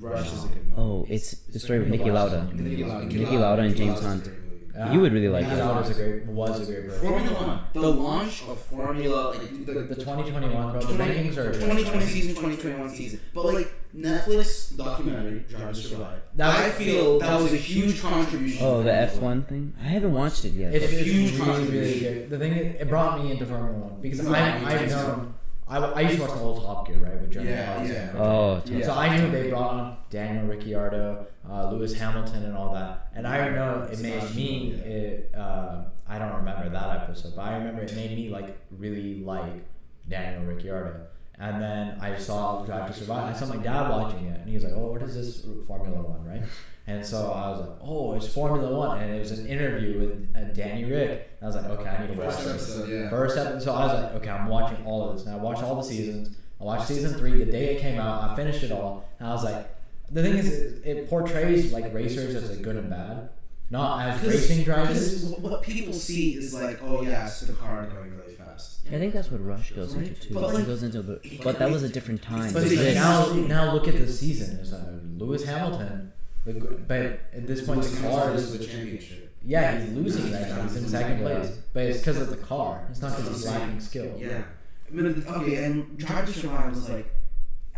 Rush 0.01 0.33
is 0.33 0.45
a 0.45 0.49
good 0.49 0.67
movie. 0.69 0.73
Oh, 0.77 1.07
it's 1.09 1.33
the 1.33 1.59
story 1.61 1.79
of 1.81 1.87
Niki 1.87 2.13
Lauda. 2.13 2.51
Niki 2.55 2.87
Lauda. 2.89 3.07
Niki 3.07 3.39
Lauda 3.39 3.63
and 3.63 3.77
James 3.77 4.03
Lauda's 4.03 4.05
a 4.05 4.09
Hunt. 4.09 4.29
Great. 4.75 4.85
Yeah. 4.87 4.93
You 4.93 5.01
would 5.01 5.13
really 5.13 5.29
like 5.29 5.47
Niki 5.47 5.53
it. 5.59 5.65
Lauda 5.65 5.89
is 5.89 5.91
a 5.91 6.03
great 6.03 6.27
was 6.27 6.69
a 6.69 6.73
great 6.73 6.89
person. 6.89 7.01
Formula 7.09 7.35
One. 7.47 7.61
The 7.73 7.81
launch 7.81 8.43
of 8.49 8.59
Formula, 8.61 9.29
like 9.31 9.67
the, 9.67 9.73
The 9.73 9.95
2021 9.95 10.73
bro, 10.73 10.81
the 10.81 10.95
rankings 10.95 11.37
are 11.37 11.53
2020 11.53 12.07
season, 12.07 12.31
2021 12.35 12.91
season. 12.91 13.21
But 13.33 13.45
like 13.47 13.73
Netflix 13.97 14.77
documentary, 14.77 15.45
Drive 15.49 15.75
to 15.75 15.81
Survive. 15.81 16.21
That- 16.35 16.59
I 16.59 16.71
feel 16.71 17.21
that 17.21 17.41
was 17.41 17.53
a 17.53 17.57
huge 17.57 18.03
contribution. 18.03 18.67
Oh, 18.67 18.83
the 18.83 18.93
F 18.93 19.21
one 19.21 19.43
thing. 19.45 19.73
I 19.81 19.85
haven't 19.85 20.13
watched 20.13 20.45
it 20.45 20.51
yet. 20.55 20.75
It's, 20.75 20.85
A 20.93 20.97
huge 20.97 21.07
really, 21.07 21.31
really 21.33 21.39
contribution. 21.39 22.15
good. 22.15 22.31
The 22.31 22.39
thing 22.39 22.53
is, 22.53 22.81
it 22.81 22.89
brought 22.89 23.23
me 23.23 23.31
into 23.33 23.47
Formula 23.47 23.73
One 23.79 24.01
because 24.01 24.23
No, 24.23 24.35
I, 24.35 24.59
me 24.59 24.67
I've 24.67 24.81
too. 24.89 24.97
known. 24.97 25.34
I, 25.67 25.79
I 25.79 26.01
used 26.03 26.17
to 26.17 26.23
watch 26.23 26.33
the 26.33 26.41
old 26.41 26.63
Top 26.63 26.87
Gear, 26.87 26.99
right, 26.99 27.19
with 27.21 27.33
Jeremy 27.33 27.51
Yeah, 27.51 27.75
Clarkson. 27.75 27.95
yeah. 27.97 28.23
Oh, 28.23 28.63
Yeah. 28.67 28.85
So 28.87 28.93
I 28.95 29.17
knew 29.17 29.31
they 29.31 29.49
brought 29.49 29.71
on 29.75 29.97
Daniel 30.11 30.45
Ricciardo, 30.47 31.27
uh, 31.49 31.71
Lewis 31.71 31.95
Hamilton, 31.95 32.45
and 32.45 32.57
all 32.57 32.75
that. 32.75 33.09
And 33.15 33.27
I 33.27 33.49
know 33.49 33.89
it 33.91 33.99
made 34.01 34.35
me. 34.35 34.73
It, 34.73 35.33
uh, 35.35 35.85
I 36.07 36.19
don't 36.19 36.35
remember 36.37 36.69
that 36.69 37.03
episode, 37.03 37.35
but 37.35 37.43
I 37.43 37.57
remember 37.57 37.81
it 37.83 37.95
made 37.95 38.15
me 38.15 38.29
like 38.29 38.59
really 38.71 39.21
like 39.25 39.65
Daniel 40.09 40.45
Ricciardo. 40.45 41.07
And 41.39 41.61
then 41.61 41.99
I 42.01 42.17
saw 42.19 42.65
Drive 42.65 42.89
to 42.89 42.93
Survive. 42.93 43.35
I 43.35 43.39
saw 43.39 43.47
my 43.47 43.57
dad 43.57 43.89
watching 43.89 44.27
it, 44.27 44.39
and 44.41 44.49
he 44.49 44.55
was 44.55 44.65
like, 44.65 44.75
"Oh, 44.77 44.93
what 44.93 45.03
is 45.03 45.15
this 45.17 45.45
Formula 45.67 46.01
One, 46.01 46.25
right?" 46.27 46.43
And 46.87 47.05
so 47.05 47.33
I 47.33 47.49
was 47.51 47.61
like, 47.61 47.79
"Oh, 47.83 48.15
it's 48.15 48.29
Formula 48.29 48.77
One," 48.77 48.99
and 49.01 49.15
it 49.15 49.19
was 49.19 49.31
an 49.39 49.47
interview 49.47 49.99
with 50.01 50.37
uh, 50.37 50.53
Danny 50.53 50.85
Rick. 50.85 51.31
And 51.41 51.43
I 51.43 51.47
was 51.47 51.57
like, 51.57 51.65
"Okay, 51.65 51.89
I 51.89 52.07
need 52.07 52.15
to 52.15 52.21
watch 52.21 52.35
First 52.35 52.45
this." 52.45 52.77
episode, 52.77 52.89
yeah. 52.91 53.09
First 53.11 53.39
episode. 53.39 53.63
So 53.63 53.73
I 53.75 53.85
was 53.87 54.03
like, 54.03 54.13
okay, 54.17 54.29
I'm 54.31 54.49
watching 54.49 54.85
all 54.85 55.09
of 55.09 55.17
this. 55.17 55.27
And 55.27 55.35
I 55.35 55.39
watched 55.39 55.63
all 55.63 55.77
the 55.77 55.83
seasons. 55.83 56.37
I 56.61 56.65
watched 56.65 56.87
season 56.89 57.15
three 57.19 57.43
the 57.43 57.51
day 57.51 57.77
it 57.77 57.81
came 57.81 57.99
out. 57.99 58.31
I 58.31 58.37
finished 58.37 58.63
it 58.63 58.71
all. 58.71 59.09
And 59.19 59.29
I 59.29 59.33
was 59.33 59.45
like, 59.45 59.67
the 60.11 60.23
thing 60.23 60.37
is, 60.37 60.49
it, 60.53 60.83
it 60.85 61.09
portrays 61.09 61.73
like 61.73 61.93
racers 61.95 62.35
as 62.35 62.51
like 62.51 62.63
good 62.63 62.77
and 62.77 62.91
bad, 62.91 63.31
not 63.71 64.07
as 64.07 64.23
racing 64.23 64.65
drivers. 64.65 65.25
What 65.39 65.63
people 65.63 65.95
see 65.95 66.35
is 66.37 66.53
like, 66.53 66.81
oh 66.83 67.01
yeah, 67.03 67.27
it's 67.27 67.41
the 67.41 67.55
car 67.55 67.87
going 67.87 68.15
really 68.19 68.35
fast. 68.35 68.81
I 68.89 68.99
think 68.99 69.15
that's 69.15 69.31
what 69.31 69.43
Rush 69.45 69.73
goes 69.73 69.95
into 69.95 70.15
too. 70.15 70.35
But, 70.35 70.53
like, 70.53 70.67
goes 70.67 70.83
into 70.83 71.01
the, 71.01 71.41
but 71.43 71.59
that 71.59 71.71
was 71.71 71.83
a 71.83 71.89
different 71.89 72.21
time. 72.23 72.53
But 72.53 72.61
But 72.61 72.63
This- 72.65 72.79
it's 72.79 72.95
now, 72.95 73.33
now 73.33 73.73
look 73.73 73.89
at 73.89 73.95
the 73.99 74.07
season. 74.07 74.59
It's 74.61 74.73
uh, 74.73 74.99
Lewis 75.17 75.45
Hamilton. 75.45 76.13
The 76.45 76.53
g- 76.55 76.67
But 76.87 77.01
at 77.33 77.47
this 77.47 77.67
point, 77.67 77.83
the 77.83 78.01
car 78.09 78.33
is 78.35 78.53
is. 78.53 78.59
the 78.59 78.65
championship. 78.67 79.33
Yeah, 79.47 79.79
he's 79.81 79.93
losing 79.93 80.33
right 80.33 80.49
now. 80.49 80.63
He's 80.63 80.77
in 80.77 80.89
second 80.89 81.19
place. 81.21 81.59
But 81.73 81.83
it's 81.87 81.99
because 81.99 82.21
of 82.21 82.31
the 82.31 82.37
car. 82.37 82.87
It's 82.91 83.01
not 83.03 83.17
because 83.17 83.29
he's 83.37 83.47
lacking 83.47 83.81
skill. 83.81 84.15
Yeah. 84.19 84.43
I 84.89 84.91
mean, 84.95 85.25
okay, 85.27 85.65
and 85.65 85.99
Drive 85.99 86.27
to 86.27 86.33
Survive 86.33 86.71
was 86.71 86.89
like, 86.89 87.13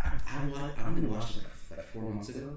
I, 0.02 0.10
I, 0.28 0.44
wa- 0.46 0.70
I 0.78 0.86
only 0.86 1.06
watched 1.06 1.38
it 1.38 1.42
like, 1.70 1.78
like 1.78 1.86
four 1.88 2.02
months 2.02 2.28
ago. 2.28 2.56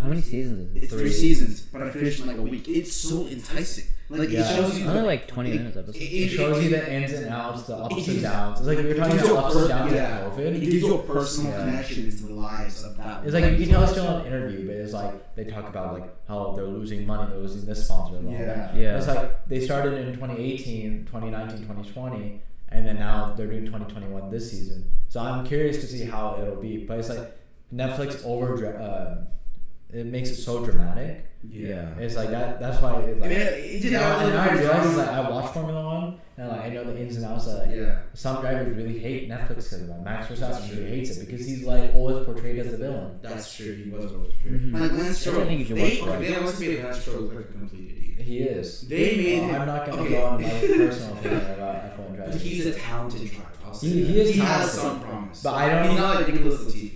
How 0.00 0.08
many 0.08 0.20
seasons 0.20 0.70
is 0.70 0.76
it? 0.76 0.82
It's 0.84 0.92
three 0.92 1.10
seasons, 1.12 1.62
but 1.62 1.82
I 1.82 1.90
finished 1.90 2.20
in 2.20 2.26
like 2.26 2.36
a 2.36 2.42
week. 2.42 2.68
It's 2.68 2.94
so 2.94 3.26
enticing. 3.26 3.86
Like 4.10 4.28
Yeah. 4.28 4.40
it 4.50 4.54
shows 4.56 4.78
you. 4.78 4.86
Only 4.86 5.00
the- 5.00 5.06
like 5.06 5.26
20 5.28 5.50
it- 5.50 5.56
minutes 5.56 5.76
episode. 5.78 5.96
It, 5.96 6.04
It 6.04 6.28
shows 6.28 6.62
you 6.62 6.70
the 6.70 6.92
ins 6.92 7.12
and 7.12 7.28
outs, 7.32 7.62
the 7.66 7.76
ups 7.76 8.08
and 8.08 8.20
downs. 8.22 8.58
It's 8.58 8.68
like 8.68 8.78
we 8.78 8.84
were 8.84 8.90
It 8.90 8.96
talking 8.98 9.18
about 9.18 9.44
ups 9.44 9.56
and 9.56 9.68
downs 9.68 9.92
yeah. 9.94 10.26
of 10.26 10.38
It 10.38 10.60
gives 10.60 10.74
you 10.74 10.94
a 10.94 11.02
personal 11.04 11.52
Yeah. 11.52 11.64
connection 11.64 12.04
into 12.04 12.22
the 12.26 12.34
lives 12.34 12.84
of 12.84 12.96
that. 12.98 13.24
It's 13.24 13.32
like 13.32 13.50
you 13.52 13.56
can 13.56 13.68
tell 13.70 13.82
it's 13.84 13.92
still 13.92 14.18
an 14.18 14.26
interview, 14.26 14.66
but 14.66 14.76
it's 14.76 14.92
like 14.92 15.34
they 15.36 15.44
talk 15.44 15.68
about 15.68 15.94
like 15.94 16.10
how 16.28 16.52
they're 16.54 16.66
losing 16.66 17.06
money, 17.06 17.30
they're 17.30 17.40
losing 17.40 17.64
this 17.64 17.86
sponsor, 17.86 18.18
and 18.18 18.26
all 18.28 18.32
Yeah. 18.34 18.44
that. 18.44 18.76
Yeah. 18.76 18.98
It's 18.98 19.06
like 19.08 19.48
they 19.48 19.60
started 19.64 19.94
in 20.06 20.12
2018, 20.14 21.06
2019, 21.06 21.60
2020, 21.66 22.42
and 22.68 22.86
then 22.86 22.96
now 22.96 23.32
they're 23.34 23.46
doing 23.46 23.64
2021 23.64 24.30
this 24.30 24.50
season. 24.50 24.84
So 25.08 25.20
I'm 25.20 25.46
curious 25.46 25.78
to 25.78 25.86
see 25.86 26.04
how 26.04 26.36
it'll 26.42 26.56
be. 26.60 26.76
But 26.84 26.98
it's 26.98 27.08
like 27.08 27.38
Netflix 27.74 28.22
over, 28.26 28.66
uh, 28.76 29.24
it 29.94 30.06
makes 30.06 30.30
it 30.30 30.36
so 30.36 30.64
dramatic. 30.64 31.26
Yeah. 31.46 31.94
It's 31.98 32.16
like 32.16 32.30
that. 32.30 32.58
That's 32.60 32.80
why. 32.82 33.00
It's 33.02 33.22
I 33.22 33.28
mean, 33.28 33.38
it 33.38 33.82
did 33.82 33.92
now, 33.92 34.00
have 34.18 34.20
and 34.22 34.34
now 34.34 34.42
I 34.42 34.46
like- 34.46 34.58
realize 34.60 34.86
is 34.86 34.96
that 34.96 35.08
I 35.12 35.30
watch 35.30 35.52
Formula 35.52 35.84
One 35.84 36.18
and 36.38 36.48
like 36.48 36.60
I 36.62 36.68
know 36.70 36.84
the 36.84 36.98
ins 36.98 37.16
and 37.16 37.26
outs. 37.26 37.44
That 37.46 37.66
like, 37.66 37.76
Yeah. 37.76 37.98
some 38.14 38.40
drivers 38.40 38.74
really 38.76 38.98
hate 38.98 39.28
Netflix 39.28 39.48
because 39.56 39.82
of 39.82 39.88
that. 39.88 40.02
Max 40.04 40.26
Verstappen 40.28 40.70
really 40.76 40.88
hates 40.90 41.10
it 41.18 41.26
because 41.26 41.46
he's 41.46 41.64
like 41.64 41.94
always 41.94 42.24
portrayed 42.24 42.58
as 42.60 42.70
the 42.70 42.78
villain. 42.78 43.18
That's 43.22 43.54
true. 43.54 43.74
He 43.74 43.90
was 43.90 44.10
always 44.12 44.32
true. 44.42 44.58
Mhm. 44.58 44.72
Like 44.80 44.92
Lance 44.92 45.08
I 45.08 45.12
Stroll, 45.12 45.44
think 45.44 45.58
you 45.60 45.66
should 45.66 45.76
they, 45.76 46.00
watch 46.00 46.08
that. 46.10 46.20
they 46.20 46.34
always 46.36 46.60
made 46.60 46.82
Lance 46.82 47.00
Stroll 47.02 47.20
look 47.20 47.34
like 47.34 47.44
a 47.44 47.52
complete 47.52 47.90
idiot. 47.90 48.20
He 48.26 48.38
is. 48.38 48.80
They 48.88 49.16
made 49.16 49.38
Uh, 49.40 49.42
him. 49.48 49.60
I'm 49.60 49.66
not 49.66 49.86
gonna 49.90 50.02
okay. 50.02 50.10
go 50.12 50.24
on 50.24 50.42
my 50.42 50.48
personal 50.48 51.12
opinion 51.18 51.40
about 51.52 51.74
F1 51.84 52.08
But 52.08 52.16
drivers. 52.16 52.42
he's 52.42 52.66
a 52.66 52.72
talented 52.72 53.30
driver. 53.30 53.50
He- 53.82 54.04
he 54.04 54.20
is 54.20 54.30
He 54.34 54.40
has 54.40 54.70
some 54.72 55.00
promise. 55.00 55.42
But 55.42 55.54
I 55.54 55.68
don't- 55.68 55.90
He's 55.90 55.98
not 55.98 56.14
like 56.24 56.32
Nicholas 56.32 56.60
Latifi. 56.62 56.90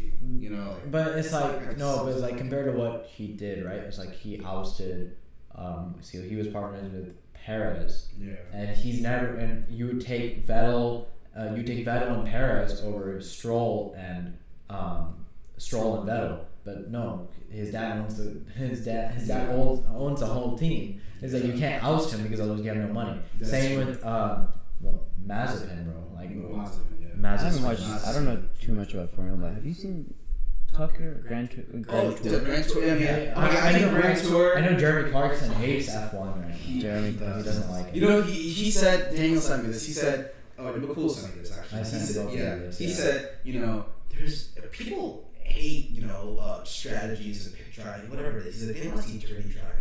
You 0.51 0.57
know. 0.57 0.71
Like, 0.71 0.91
But 0.91 1.09
it's 1.19 1.33
like 1.33 1.67
like 1.67 1.79
no, 1.79 2.05
but 2.05 2.13
it's 2.13 2.23
like 2.23 2.37
compared 2.39 2.73
to 2.73 2.79
what 2.79 3.09
he 3.15 3.29
did, 3.29 3.65
right? 3.65 3.77
It's 3.79 3.99
like 3.99 4.15
he 4.15 4.41
ousted. 4.45 5.17
Um, 5.55 5.97
see, 6.01 6.27
he 6.29 6.37
was 6.37 6.49
partners 6.49 6.93
with 6.93 7.15
Perez, 7.35 8.09
yeah. 8.19 8.35
and 8.53 8.77
he's 8.77 9.01
never. 9.01 9.37
And 9.37 9.67
you 9.69 9.87
would 9.87 10.01
take 10.01 10.47
Vettel, 10.47 11.07
uh, 11.39 11.55
you 11.55 11.63
take 11.63 11.85
Vettel 11.85 12.15
and 12.21 12.29
Perez 12.29 12.81
over 12.83 13.21
Stroll 13.21 13.95
and 13.99 14.37
um, 14.71 15.25
Stroll 15.57 16.01
and 16.01 16.09
Vettel. 16.09 16.41
But 16.65 16.91
no, 16.91 17.29
his 17.51 17.73
dad 17.73 17.99
owns 17.99 18.19
the 18.19 18.41
his 18.53 18.85
dad 18.85 19.15
his 19.15 19.29
dad 19.29 19.49
owns, 19.51 19.85
owns 19.95 20.21
the 20.21 20.27
whole 20.27 20.57
team. 20.59 21.01
It's 21.21 21.33
like 21.33 21.45
you 21.45 21.55
can't 21.59 21.83
oust 21.83 22.13
him 22.15 22.23
because 22.23 22.41
otherwise 22.41 22.61
you 22.61 22.69
have 22.69 22.77
no 22.77 22.93
money. 22.93 23.19
That's 23.39 23.51
Same 23.51 23.77
true. 23.77 23.87
with 23.87 24.05
um, 24.05 24.49
well, 24.81 25.07
Mazepin, 25.27 25.85
bro. 25.87 25.95
Like 26.15 26.31
Mazepin, 26.31 27.01
yeah. 27.01 27.29
I 27.29 27.37
haven't 27.37 27.61
Mazepin. 27.61 27.65
watched. 27.65 28.07
I 28.07 28.13
don't 28.13 28.25
know 28.27 28.43
too 28.61 28.73
much 28.75 28.95
about 28.95 29.11
Formula. 29.11 29.37
One. 29.39 29.55
Have 29.55 29.67
you 29.67 29.75
seen 29.75 30.15
Tucker 30.79 31.25
Grand 31.27 31.51
Tour? 31.51 31.65
Oh, 31.75 31.81
Grand 31.83 32.17
the 32.19 32.31
Tour? 32.31 32.41
Grand 32.41 32.65
Tour. 32.69 32.87
Yeah, 32.87 32.95
Yeah, 32.95 33.17
yeah. 33.25 33.35
I, 33.37 33.47
Okay, 33.49 33.59
I, 33.59 33.69
I 33.69 33.73
think 33.73 33.85
know 33.93 34.01
Grand 34.01 34.19
Tour. 34.23 34.59
I 34.59 34.61
know 34.61 34.79
Jeremy 34.79 35.11
Clarkson 35.11 35.53
hates 35.55 35.91
F1 35.91 36.13
right 36.15 36.49
now. 36.49 36.81
Jeremy 36.81 37.11
He 37.11 37.19
doesn't 37.19 37.71
like 37.71 37.89
it. 37.89 37.95
You 37.97 38.01
know, 38.03 38.23
he, 38.23 38.49
he 38.51 38.71
said, 38.71 39.15
Daniel 39.15 39.41
sent 39.41 39.65
me 39.65 39.73
this. 39.73 39.85
He 39.85 39.93
said, 39.93 40.31
oh, 40.57 40.73
Mukul 40.73 41.11
sent 41.11 41.35
me 41.35 41.43
this 41.43 41.57
actually. 41.59 41.81
I 41.81 41.83
he 41.83 41.89
sent 41.89 42.03
said, 42.05 42.25
both 42.25 42.33
of 42.35 42.39
yeah, 42.39 42.55
you 42.57 42.71
he 42.71 42.93
said, 42.93 43.31
you 43.43 43.61
know, 43.61 43.87
there's 44.15 44.49
people 44.71 45.29
hate, 45.43 45.91
you 45.91 46.03
know, 46.03 46.39
uh, 46.41 46.63
strategies 46.63 47.49
of 47.49 47.57
pit 47.57 47.67
driving, 47.73 48.09
whatever 48.09 48.39
it 48.39 48.47
is. 48.47 48.61
He 48.61 48.67
said, 48.67 48.77
they 48.77 48.87
want 48.89 49.03
to 49.03 49.09
see 49.09 49.19
dirty 49.19 49.49
driving. 49.49 49.75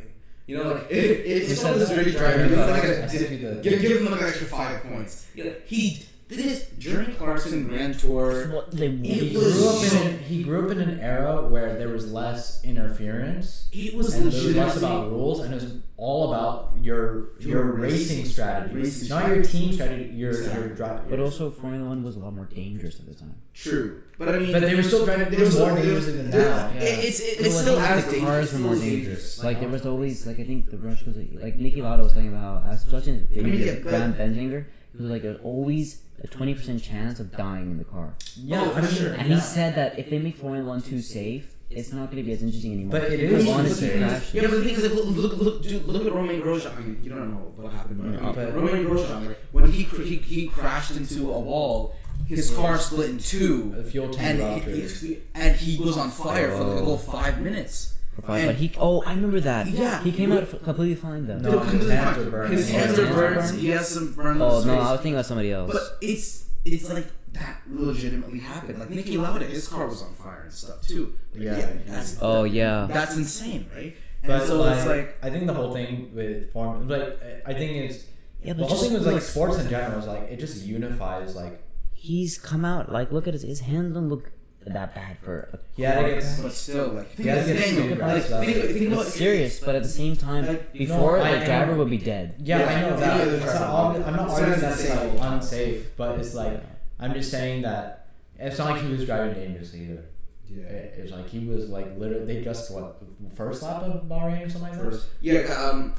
You 0.48 0.57
know, 0.57 0.74
like, 0.74 0.88
if, 0.90 1.26
if, 1.26 1.48
He 1.49 1.56
someone 1.56 1.80
does 1.80 1.90
dirty 1.90 2.11
driving, 2.11 2.48
give 2.48 2.57
them 2.57 2.69
like 2.72 2.84
I 2.84 2.88
a, 2.88 3.10
sent 3.10 3.32
you 3.32 3.38
the- 3.56 3.61
give, 3.61 3.82
give 3.82 4.03
them 4.03 4.11
like 4.11 4.22
an 4.22 4.28
extra 4.30 4.48
five 4.48 4.82
points. 4.82 5.28
You 5.36 5.44
know, 5.44 5.53
he 5.65 6.06
did 6.28 6.40
his 6.40 6.68
Jeremy 6.78 7.14
Clarkson 7.14 7.68
Grand 7.68 7.98
Tour. 7.99 8.49
What 8.54 8.72
they 8.72 8.90
He 8.90 9.30
It 9.30 9.34
grew 9.34 9.70
up 9.70 9.84
in 9.84 9.98
an, 10.08 10.20
he 10.20 10.44
grew 10.44 10.66
up 10.66 10.72
in 10.72 10.80
an 10.82 10.99
era 10.99 11.48
where 11.48 11.78
there 11.78 11.90
was 11.90 12.12
less 12.12 12.62
interference 12.64 13.70
It 13.72 13.94
was 13.95 14.14
and 14.14 14.32
there 14.32 14.44
was 14.44 14.56
less 14.56 14.78
about 14.78 15.10
rules 15.10 15.40
and 15.41 15.54
it 15.54 15.62
was 15.62 15.74
all 15.95 16.32
about 16.34 16.74
your 16.82 17.30
your, 17.40 17.49
Your 17.64 17.64
racing 17.72 18.18
racing- 18.20 18.26
strategy, 18.26 18.76
racing 18.76 19.10
not 19.10 19.28
your 19.28 19.41
team 19.44 19.72
strategy. 19.74 20.04
strategy. 20.04 20.16
Your 20.18 20.32
your 20.34 20.41
Exactly. 20.66 20.76
drive. 20.76 21.10
But 21.10 21.20
also, 21.20 21.49
Formula 21.49 21.88
One 21.90 22.04
was 22.04 22.16
a 22.18 22.20
lot 22.20 22.34
more 22.36 22.45
dangerous 22.45 22.99
at 22.99 23.08
the 23.08 23.16
time. 23.16 23.36
true. 23.54 24.02
But 24.20 24.30
I 24.36 24.40
mean, 24.40 24.52
But 24.52 24.62
they 24.62 24.76
were 24.76 24.84
still 24.84 25.06
driving- 25.06 25.30
they 25.32 25.44
were 25.44 25.49
more 25.52 25.76
dangerous 25.76 26.06
than 26.06 26.30
now. 26.30 26.38
Yeah. 26.38 26.74
It, 26.82 27.06
it's 27.06 27.20
it, 27.20 27.24
It 27.40 27.45
it's 27.48 27.60
still 27.62 27.76
like 27.78 27.90
as 27.90 28.06
the 28.06 28.12
dangerous. 28.12 28.30
cars 28.30 28.54
were 28.54 28.60
more 28.68 28.76
dangerous. 28.76 29.44
Like 29.44 29.60
there 29.60 29.70
was 29.70 29.86
uh, 29.86 29.91
always 29.91 30.28
like 30.28 30.40
I 30.40 30.44
think 30.44 30.70
the 30.70 30.78
rush 30.78 31.04
was 31.06 31.16
like, 31.18 31.30
like 31.41 31.58
Niki 31.58 31.78
Lauda 31.82 32.04
was 32.04 32.14
talking 32.14 32.30
about 32.30 32.64
how 32.64 32.70
as 32.72 32.84
such 32.86 33.08
in 33.08 33.28
I 33.36 33.41
mean, 33.41 33.60
yeah, 33.60 33.72
of 33.72 33.84
but- 33.84 33.90
Graham 33.90 34.14
Benzinger, 34.14 34.66
it 34.98 35.02
was 35.02 35.11
like 35.11 35.22
there's 35.22 35.40
always 35.44 36.02
a 36.24 36.28
twenty 36.28 36.53
percent 36.56 36.82
chance 36.84 37.19
of 37.19 37.32
dying 37.36 37.69
in 37.72 37.78
the 37.78 37.84
car. 37.84 38.15
yeah, 38.36 38.61
Oh, 38.61 38.72
I 38.72 38.74
for 38.74 38.82
mean, 38.82 38.91
sure. 38.95 39.14
And 39.14 39.28
he 39.34 39.40
said 39.40 39.76
that 39.76 39.99
if 39.99 40.10
they 40.10 40.19
make 40.19 40.36
Formula 40.38 40.68
One 40.68 40.82
too 40.82 41.02
safe, 41.02 41.53
it's 41.69 41.91
not 41.94 42.06
going 42.10 42.18
to 42.18 42.24
be 42.24 42.32
as 42.32 42.41
interesting 42.41 42.74
anymore. 42.74 42.99
But 42.99 43.11
it 43.11 43.19
is. 43.19 43.30
People 43.30 43.38
is 43.40 43.45
want 43.48 43.57
to 43.68 43.74
interesting. 43.74 43.90
see 43.91 43.98
crashes. 44.07 44.34
Yeah, 44.34 44.41
but 44.44 44.52
the 44.52 44.61
thing 44.64 44.76
is, 44.76 44.84
like, 44.84 44.94
look, 44.94 45.06
look, 45.15 45.38
look, 45.38 45.64
dude, 45.64 45.86
look 45.86 46.06
at 46.07 46.14
Romain 46.14 46.41
Grosjean. 46.41 46.76
I 46.78 46.80
mean, 46.80 46.99
you 47.03 47.10
don't 47.10 47.30
know 47.30 47.52
what 47.56 47.74
happened, 47.74 48.02
but, 48.02 48.22
No. 48.24 48.32
But- 48.34 48.56
Romain 48.56 48.86
Grosjean, 48.86 49.28
like, 49.28 49.40
when 49.52 49.72
he, 49.72 49.84
cr- 49.84 50.02
he 50.03 50.15
he 50.15 50.48
crashed 50.48 50.91
into 50.95 51.32
a 51.32 51.40
wall, 51.40 51.94
his 52.26 52.49
car 52.56 52.78
split 52.80 53.10
in 53.10 53.18
two, 53.19 53.74
the 53.76 53.84
fuel 53.84 54.10
tank 54.10 54.40
and 54.41 54.64
he, 54.64 54.82
he- 54.88 55.18
and 55.36 55.56
he 55.57 55.78
was 55.78 55.98
on 55.98 56.10
fire 56.10 56.52
for 56.57 56.64
like 56.64 56.82
a 56.82 56.86
whole 56.86 56.98
five 56.98 57.41
minutes. 57.41 57.97
For. 58.22 58.31
And- 58.35 58.48
But 58.48 58.56
he, 58.56 58.72
oh, 58.80 59.03
I 59.06 59.14
remember 59.14 59.39
that. 59.41 59.68
Yeah. 59.68 60.03
he 60.03 60.11
came 60.11 60.31
out 60.31 60.44
f- 60.44 60.61
completely 60.64 60.95
fine 60.95 61.27
though. 61.27 61.38
No, 61.38 61.52
No, 61.52 61.60
his 61.60 61.69
completely 61.69 61.95
hands 61.95 62.18
fine. 62.18 62.26
are 62.27 62.30
burned. 62.31 62.53
Oh, 62.53 62.57
his 62.57 62.69
hands 62.69 62.99
are 62.99 63.06
hands 63.06 63.15
burned. 63.15 63.35
burned. 63.35 63.60
He 63.60 63.68
has 63.69 63.88
some 63.88 64.14
burns. 64.14 64.41
Oh 64.41 64.64
no. 64.65 64.73
I 64.80 64.91
was 64.91 64.99
thinking 65.02 65.14
about 65.14 65.26
somebody 65.26 65.52
else. 65.52 65.72
But 65.72 65.81
it's 66.02 66.45
it's 66.65 66.89
like 66.91 67.07
that 67.34 67.61
legitimately 67.69 68.39
happened. 68.39 68.80
Like 68.80 68.89
Niki 68.89 69.22
Lauda, 69.22 69.45
his 69.45 69.68
car 69.68 69.88
was 69.88 70.02
on 70.02 70.14
fire 70.15 70.41
and 70.44 70.53
stuff 70.53 70.81
too. 70.81 71.14
Like, 71.34 71.44
Yeah. 71.44 71.72
that's, 71.85 72.18
oh 72.22 72.44
yeah, 72.45 72.88
that's 72.89 73.15
insane, 73.15 73.69
right? 73.76 73.95
And 74.23 74.27
But 74.30 74.48
so 74.48 74.61
like, 74.61 74.77
it's 74.77 74.85
like 74.88 75.18
I 75.22 75.30
think 75.30 75.45
the 75.45 75.53
whole 75.53 75.73
thing 75.73 76.11
with 76.15 76.52
form, 76.52 76.88
like 76.88 77.22
I 77.45 77.53
think 77.53 77.72
it's 77.91 78.06
yeah, 78.44 78.53
the 78.53 78.61
whole 78.65 78.69
just 78.69 78.84
thing 78.84 78.94
was 78.94 79.06
like 79.06 79.14
like 79.15 79.22
sports 79.23 79.57
in 79.60 79.69
general 79.69 79.99
is 79.99 80.07
like 80.07 80.23
it 80.31 80.39
just 80.39 80.65
unifies 80.65 81.35
like 81.35 81.64
he's 81.94 82.38
come 82.38 82.64
out 82.65 82.91
like 82.91 83.11
look 83.11 83.27
at 83.27 83.34
his 83.34 83.44
his 83.44 83.60
hands 83.61 83.94
don't 83.94 84.10
look 84.10 84.31
that 84.73 84.95
bad 84.95 85.18
for. 85.19 85.49
A 85.53 85.60
he 85.76 85.84
had 85.84 85.99
to 86.22 86.41
but 86.44 86.52
still 86.52 86.88
like 86.89 87.10
think 87.11 87.27
Yeah, 87.27 87.35
of 87.35 87.45
the 87.48 87.53
it's 87.56 87.64
thing, 87.72 87.89
like, 87.91 87.99
nice, 87.99 88.27
think, 88.27 88.77
think 88.77 88.91
about 88.94 89.06
It's 89.06 89.14
serious, 89.15 89.60
but 89.60 89.76
at 89.76 89.84
the 89.84 89.89
same 89.89 90.15
time, 90.15 90.45
Like, 90.48 90.73
before 90.73 91.18
no, 91.18 91.23
I 91.23 91.39
the 91.39 91.45
driver 91.45 91.76
would 91.76 91.89
be 91.89 91.98
dead. 91.98 92.35
Yeah, 92.44 92.60
Yeah, 92.60 92.65
I 92.69 92.81
know 92.81 92.94
I 92.95 92.99
that. 92.99 93.27
It's 93.27 93.45
not, 93.45 93.61
ob- 93.64 93.95
I'm 94.07 94.15
not 94.15 94.30
arguing 94.30 94.52
not 94.52 94.60
that's 94.61 94.81
unsafe. 94.81 95.14
like 95.19 95.31
unsafe, 95.31 95.98
but 95.98 96.19
it's 96.19 96.34
like 96.34 96.64
I'm 96.99 97.14
just 97.14 97.30
saying 97.31 97.61
that 97.64 98.07
it's 98.39 98.57
not 98.57 98.69
like 98.72 98.81
he 98.81 98.91
was 98.91 99.06
driving 99.06 99.34
dangerously 99.35 99.81
either. 99.85 100.03
Yeah. 100.49 100.64
It, 100.64 100.95
it 100.99 101.02
was 101.03 101.11
like 101.11 101.27
he 101.30 101.45
was 101.48 101.69
like 101.69 101.98
literally 101.98 102.26
they 102.26 102.41
just 102.44 102.72
what 102.73 103.02
first 103.35 103.61
lap 103.64 103.81
of 103.84 104.03
Bahrain 104.03 104.45
or 104.45 104.49
something 104.49 104.69
like 104.69 104.77
that. 104.80 104.84
First, 104.91 105.07
yeah. 105.22 105.41
Um, 105.53 105.94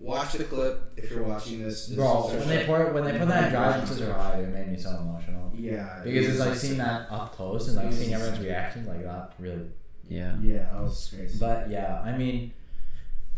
watch 0.00 0.32
the 0.32 0.44
clip 0.44 0.92
if 0.96 1.10
you're 1.10 1.22
watching 1.22 1.62
this. 1.62 1.86
this 1.86 1.96
Bro, 1.96 2.28
when 2.30 2.48
they 2.48 2.64
put 2.64 2.92
when 2.94 3.04
they 3.04 3.18
put 3.18 3.28
that 3.28 3.50
drive 3.52 3.82
into 3.82 3.94
their 4.02 4.16
eye, 4.16 4.40
it 4.40 4.48
made 4.48 4.68
me 4.72 4.78
so 4.78 4.90
emotional. 4.90 5.52
yeah, 5.54 6.00
Because 6.02 6.26
it's 6.28 6.38
like 6.40 6.48
just- 6.50 6.62
seeing 6.62 6.78
that 6.78 7.10
up 7.10 7.32
close 7.32 7.68
and 7.68 7.76
like 7.76 7.92
seeing 7.92 8.14
everyone's 8.14 8.40
reaction 8.40 8.86
like 8.86 9.02
that 9.04 9.32
really. 9.38 9.66
Yeah, 10.08 10.36
Yeah, 10.42 10.66
that 10.72 10.82
was 10.82 11.12
crazy. 11.14 11.38
But 11.38 11.70
yeah, 11.70 12.02
I 12.04 12.16
mean, 12.16 12.52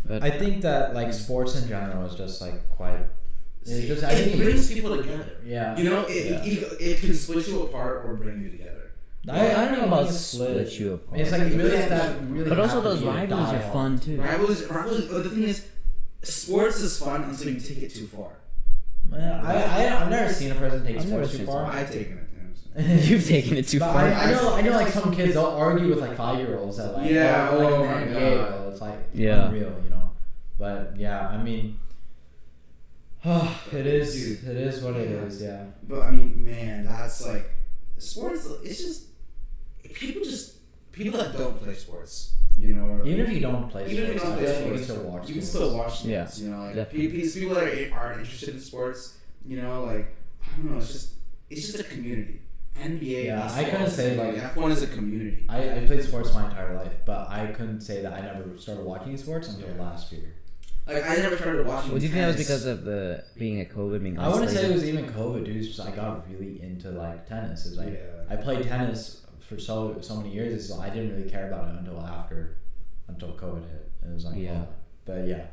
but 0.07 0.23
I 0.23 0.31
think 0.31 0.63
that 0.63 0.95
like 0.95 1.13
sports 1.13 1.61
in 1.61 1.69
general 1.69 2.07
is 2.07 2.15
just 2.15 2.41
like 2.41 2.69
quite. 2.71 3.01
It's 3.65 3.87
just 3.87 4.03
I 4.03 4.13
it 4.13 4.37
brings 4.39 4.73
people 4.73 4.97
together. 4.97 5.37
yeah. 5.45 5.77
You 5.77 5.85
know, 5.85 6.05
it, 6.09 6.27
Yeah. 6.27 6.45
it, 6.45 6.81
it 6.81 7.01
can 7.01 7.15
split 7.15 7.47
you 7.47 7.63
apart 7.63 8.05
or 8.07 8.15
bring 8.15 8.41
you 8.43 8.51
together. 8.51 8.91
I, 9.29 9.55
I 9.55 9.65
don't 9.67 9.79
know 9.79 9.85
about 9.87 10.11
split 10.11 10.67
split. 10.69 10.81
you 10.81 10.95
apart. 10.95 11.21
It's 11.21 11.31
like 11.31 11.43
really 11.43 11.77
it's 11.77 11.89
that 11.91 12.21
really. 12.29 12.49
but 12.49 12.59
also 12.59 12.81
those 12.81 13.01
be 13.01 13.07
rivalries 13.07 13.53
are 13.53 13.71
fun 13.73 13.99
too. 14.01 14.21
Rivalries, 14.21 14.65
rivalries. 14.67 15.05
But 15.07 15.23
the 15.25 15.31
thing 15.31 15.45
is, 15.45 15.65
sports 16.23 16.81
is 16.81 16.99
fun 16.99 17.25
until 17.25 17.51
you 17.53 17.61
take 17.61 17.83
it 17.83 17.95
too 17.95 18.07
far. 18.07 18.31
Man, 19.09 19.45
I, 19.45 19.55
I 19.87 20.03
I've 20.03 20.11
never 20.11 20.33
seen 20.33 20.53
a 20.53 20.55
person 20.55 20.85
take 20.87 20.97
I've 20.99 21.07
never 21.09 21.25
sports 21.27 21.31
too 21.33 21.37
seen 21.39 21.47
far. 21.47 21.67
I've 21.67 21.91
taken 21.93 22.19
it. 22.19 22.29
You've 23.05 23.27
taken 23.27 23.57
it 23.59 23.69
too 23.69 23.81
But 23.81 23.93
far. 23.93 24.03
I, 24.05 24.13
I 24.13 24.31
know 24.31 24.55
I 24.55 24.61
know 24.63 24.71
like 24.73 24.89
some 24.93 25.15
kids 25.15 25.35
they'll 25.35 25.45
argue 25.45 25.89
with 25.89 25.99
like 25.99 26.17
five 26.17 26.39
year 26.39 26.57
olds 26.59 26.79
that 26.79 26.95
like 26.95 27.11
Yeah, 27.11 27.51
oh, 27.53 27.59
like, 27.59 27.69
oh 27.73 27.83
in 27.83 27.91
my 27.91 28.03
NBA, 28.21 28.37
God. 28.49 28.73
It's 28.73 28.81
like 28.81 28.99
Yeah. 29.13 29.49
unreal, 29.49 29.75
you 29.85 29.91
know. 29.91 30.11
But 30.59 30.95
yeah, 30.97 31.29
I 31.29 31.43
mean, 31.43 31.79
it 33.25 33.87
is 33.87 34.15
Dude. 34.41 34.49
it 34.51 34.57
is 34.57 34.83
what 34.83 34.95
it 34.97 35.11
Yeah. 35.11 35.17
is. 35.27 35.43
Yeah. 35.43 35.65
But 35.89 36.03
I 36.03 36.11
mean, 36.13 36.45
man, 36.45 36.85
that's 36.87 37.27
like 37.27 37.51
sports. 37.99 38.49
It's 38.65 38.79
just 38.81 39.05
people 39.95 40.23
just 40.23 40.55
people 40.93 41.19
that 41.21 41.37
don't 41.37 41.61
play 41.63 41.75
sports. 41.75 42.35
You 42.59 42.75
know, 42.75 42.85
or- 42.85 43.07
Even 43.07 43.21
if 43.27 43.33
you 43.33 43.41
don't 43.41 43.71
play 43.71 43.91
even 43.91 44.05
if 44.05 44.13
you 44.15 44.19
sports, 44.19 44.23
don't 44.25 44.39
play 44.39 44.47
feel 44.47 44.55
like 44.55 44.79
you 44.79 44.85
sports, 44.85 44.87
can 44.87 44.95
still 44.97 45.11
watch. 45.11 45.29
you 45.29 45.35
can 45.35 45.43
still 45.43 45.77
watch 45.77 45.99
sports. 46.01 46.39
Yeah, 46.39 46.45
You 46.45 46.51
know, 46.51 46.63
like 46.65 46.75
definitely. 46.75 47.09
people, 47.09 47.41
people 47.41 47.55
that 47.55 47.65
are, 47.65 47.95
aren't 47.99 48.21
interested 48.21 48.49
in 48.51 48.61
sports. 48.61 49.19
You 49.47 49.63
know, 49.63 49.85
like 49.85 50.15
I 50.43 50.57
don't 50.57 50.71
know. 50.73 50.77
It's 50.79 50.93
just 50.93 51.15
it's 51.51 51.67
just 51.67 51.81
a 51.81 51.85
community. 51.85 52.41
NBA. 52.79 53.25
Yeah, 53.27 53.43
I 53.43 53.47
basketball, 53.47 53.71
couldn't 53.73 53.91
say, 53.91 54.17
like 54.17 54.35
like- 54.35 54.45
F 54.45 54.57
one 54.57 54.73
is 54.73 54.83
a 54.83 54.87
community. 54.87 55.45
I, 55.49 55.77
I 55.79 55.87
played 55.87 56.03
sports 56.05 56.33
my 56.35 56.45
entire 56.47 56.75
life, 56.75 56.93
but 57.05 57.29
I 57.29 57.47
couldn't 57.49 57.81
say 57.81 58.03
that 58.03 58.13
I 58.13 58.21
never 58.21 58.57
started 58.59 58.85
watching 58.85 59.17
sports 59.17 59.49
until 59.49 59.69
Yeah. 59.75 59.83
last 59.83 60.13
year. 60.13 60.35
Like 60.87 61.05
I 61.09 61.17
never 61.17 61.37
started 61.37 61.67
watching. 61.67 61.91
Well, 61.93 62.01
do 62.01 62.07
you 62.07 62.13
think 62.13 62.23
that 62.23 62.27
was 62.29 62.37
because 62.37 62.65
of 62.67 62.85
the 62.85 63.25
being 63.39 63.61
a 63.61 63.65
COVID 63.65 64.03
being 64.03 64.19
I 64.19 64.29
wouldn't 64.29 64.51
say 64.51 64.69
it 64.71 64.73
was 64.73 64.85
even 64.89 65.07
COVID, 65.07 65.45
dude. 65.45 65.57
It's 65.57 65.69
just 65.69 65.81
I 65.81 65.91
got 65.93 66.29
really 66.31 66.61
into 66.63 66.91
like 66.91 67.27
tennis. 67.29 67.67
It's 67.67 67.77
like 67.77 67.93
Yeah. 67.95 68.25
I 68.33 68.37
played 68.37 68.65
tennis 68.65 69.22
for 69.55 69.61
so 69.61 69.97
so 70.01 70.17
many 70.17 70.31
years, 70.31 70.69
so 70.69 70.81
I 70.81 70.91
didn't 70.91 71.17
really 71.17 71.31
care 71.31 71.49
about 71.49 71.69
it 71.69 71.79
until 71.81 72.01
after, 72.01 72.57
until 73.09 73.33
COVID 73.35 73.63
hit. 73.71 73.91
It 74.05 74.13
was 74.15 74.25
like, 74.25 74.37
Yeah. 74.37 74.65
oh. 74.65 74.69
but 75.05 75.27
yeah. 75.27 75.47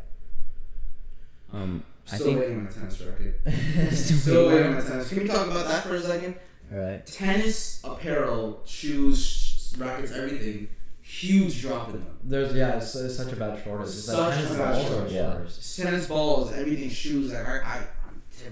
Um, 1.52 1.84
I 2.12 2.16
Still 2.16 2.28
think. 2.28 2.40
waiting 2.40 2.58
on 2.58 2.64
my 2.66 2.70
tennis 2.72 3.02
racket. 3.02 3.42
Still 3.96 4.18
Still 4.18 4.48
waiting. 4.48 4.54
waiting 4.62 4.68
on 4.78 4.84
my 4.84 4.90
tennis. 4.90 5.10
Can 5.10 5.20
we 5.24 5.28
talk 5.28 5.48
about 5.48 5.68
that 5.68 5.84
for 5.84 5.96
a 5.96 6.02
second? 6.02 6.36
Right. 6.72 7.06
Tennis 7.06 7.82
apparel, 7.84 8.62
shoes, 8.66 9.74
rackets, 9.78 10.12
everything. 10.12 10.70
Huge 11.02 11.62
drop 11.62 11.88
in 11.90 11.94
them. 11.96 12.18
There's 12.24 12.54
yeah, 12.56 12.78
it's, 12.78 12.94
it's 12.96 13.18
such 13.18 13.34
a 13.34 13.36
bad 13.36 13.64
shortage. 13.64 13.88
It's 13.88 14.04
Such 14.06 14.18
like 14.18 14.36
tennis 14.36 14.54
a 14.56 14.58
bad 14.60 14.88
shortage. 14.88 15.12
Yeah. 15.14 15.36
worse. 15.36 15.76
Tennis 15.78 16.08
balls, 16.08 16.54
everything, 16.54 16.90
shoes. 16.90 17.34
Like 17.34 17.48
I, 17.48 17.58
I, 17.64 17.82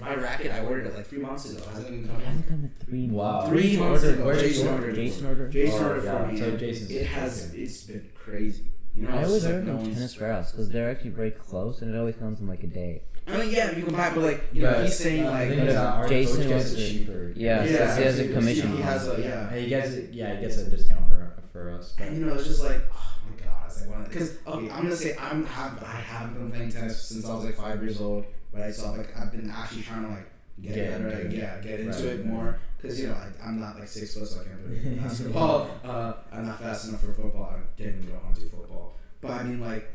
my 0.00 0.14
racket, 0.14 0.52
I 0.52 0.60
ordered 0.64 0.86
it 0.86 0.94
like 0.96 1.06
three 1.06 1.18
months 1.20 1.50
ago. 1.50 1.62
Hasn't 1.70 1.88
even 1.88 2.08
come 2.08 2.20
It 2.20 2.24
hasn't 2.26 2.46
come 2.48 2.64
in 2.64 2.70
three 2.86 3.08
Wow. 3.08 3.32
months. 3.32 3.48
Three 3.48 3.76
months 3.76 4.04
ordered- 4.04 4.14
ago. 4.18 4.26
Where's 4.26 4.40
Jason 4.42 4.52
Jason 4.64 4.74
ordered. 4.74 4.94
Jason 4.94 5.26
ordered. 5.26 5.52
Jason 5.52 5.82
Oh, 5.84 5.88
ordered 5.88 6.04
yeah, 6.04 6.26
for 6.26 6.32
me. 6.32 6.38
so 6.40 6.44
and 6.48 6.58
Jason's 6.58 6.90
It 6.90 7.06
has. 7.06 7.48
okay. 7.50 7.58
It's 7.62 7.82
been 7.84 8.04
crazy. 8.14 8.64
You 8.94 9.02
know, 9.04 9.10
I 9.10 9.18
it's 9.20 9.28
always 9.28 9.44
like 9.44 9.54
order 9.54 9.64
no 9.66 9.72
from 9.74 9.82
one's- 9.82 9.94
Tennis 9.96 10.20
Warehouse 10.20 10.50
because 10.52 10.68
they're 10.70 10.90
actually 10.90 11.10
very 11.10 11.30
close 11.30 11.82
and 11.82 11.94
it 11.94 11.98
always 11.98 12.16
comes 12.16 12.40
in 12.40 12.46
like 12.48 12.62
a 12.64 12.66
day. 12.66 13.02
I 13.26 13.36
mean, 13.36 13.50
yeah, 13.50 13.76
you 13.76 13.82
can 13.84 13.94
buy, 13.94 14.08
it, 14.08 14.14
but 14.14 14.24
like, 14.24 14.44
you 14.54 14.62
know, 14.62 14.72
But, 14.72 14.84
he's 14.86 14.96
saying 14.96 15.26
uh, 15.26 15.30
like, 15.30 15.48
the 15.50 15.54
thing 15.56 15.64
is 15.66 15.74
our 15.76 16.08
Jason 16.08 16.36
coach 16.36 16.48
gets 16.48 16.64
wants 16.64 16.72
it 16.72 16.76
to- 16.76 16.90
cheaper. 16.90 17.32
Yeah, 17.36 17.64
Yeah, 17.64 17.94
so 17.94 18.00
he 18.00 18.06
has 18.06 18.18
a 18.18 18.22
he- 18.22 18.32
commission. 18.32 18.72
he 18.76 18.80
has 18.82 19.06
it. 19.06 19.18
a 19.18 19.22
yeah. 19.22 19.48
And 19.50 19.60
he 19.60 19.68
gets 19.68 19.90
it. 19.90 20.10
Yeah, 20.12 20.34
he 20.36 20.40
gets 20.40 20.56
a 20.56 20.70
discount 20.70 21.08
for 21.08 21.32
for 21.52 21.70
us. 21.70 21.94
But 21.98 22.08
And 22.08 22.18
you 22.18 22.26
know, 22.26 22.34
it's 22.34 22.46
just 22.46 22.64
like, 22.64 22.80
oh 22.90 23.14
my 23.28 23.44
god, 23.44 23.52
it's 23.66 23.86
like 23.86 24.08
because 24.08 24.38
okay, 24.46 24.70
I'm 24.70 24.82
gonna 24.82 24.96
say 24.96 25.14
I'm 25.20 25.44
have 25.44 25.82
I 25.84 25.96
haven't 26.00 26.34
been 26.38 26.50
playing 26.50 26.72
tennis 26.72 27.02
since 27.02 27.26
I 27.26 27.34
was 27.34 27.44
like 27.44 27.56
five 27.56 27.82
years 27.82 28.00
old, 28.00 28.24
right? 28.52 28.74
So 28.74 28.92
like 28.92 29.16
I've 29.18 29.30
been 29.32 29.50
actually 29.50 29.82
trying 29.82 30.04
to 30.04 30.10
like 30.10 30.30
get, 30.62 30.74
Get 30.74 30.90
better, 30.90 31.08
into 31.08 31.26
it. 31.26 31.32
yeah, 31.38 31.60
get 31.60 31.80
into 31.80 31.90
Right. 31.98 32.06
it 32.20 32.26
more 32.26 32.58
because 32.76 33.00
you 33.00 33.08
know 33.08 33.14
I, 33.14 33.28
I'm 33.46 33.60
not 33.60 33.78
like 33.78 33.88
six 33.88 34.14
foot, 34.14 34.26
so 34.28 34.40
I 34.40 34.44
can't 34.44 34.66
play 34.66 34.94
basketball. 35.02 35.70
uh, 35.84 36.12
I'm 36.32 36.46
not 36.46 36.60
fast 36.60 36.88
enough 36.88 37.00
for 37.00 37.12
football. 37.12 37.54
I 37.54 37.60
didn't 37.80 38.02
even 38.04 38.10
go 38.14 38.20
on 38.26 38.34
to 38.34 38.40
football, 38.48 38.94
but 39.20 39.30
I 39.32 39.42
mean 39.44 39.60
like 39.60 39.90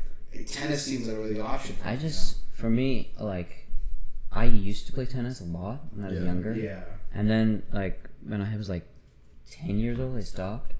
tennis 0.46 0.84
seems 0.84 1.06
like 1.06 1.16
a 1.16 1.20
really 1.20 1.34
good 1.34 1.42
option. 1.42 1.76
For 1.76 1.86
I 1.88 1.94
me, 1.94 2.00
just, 2.00 2.38
for 2.52 2.68
me, 2.68 3.12
like, 3.20 3.68
I 4.32 4.46
used 4.46 4.86
to 4.88 4.92
play 4.92 5.06
tennis 5.06 5.40
a 5.40 5.44
lot 5.44 5.80
when 5.92 6.04
I 6.04 6.08
was 6.08 6.18
Yeah. 6.18 6.24
younger. 6.24 6.54
yeah. 6.56 6.80
And 7.14 7.30
then, 7.30 7.62
like, 7.72 8.08
when 8.26 8.42
I 8.42 8.56
was 8.56 8.68
like 8.68 8.84
10 9.52 9.78
years 9.78 10.00
old, 10.00 10.16
I 10.16 10.22
stopped. 10.22 10.72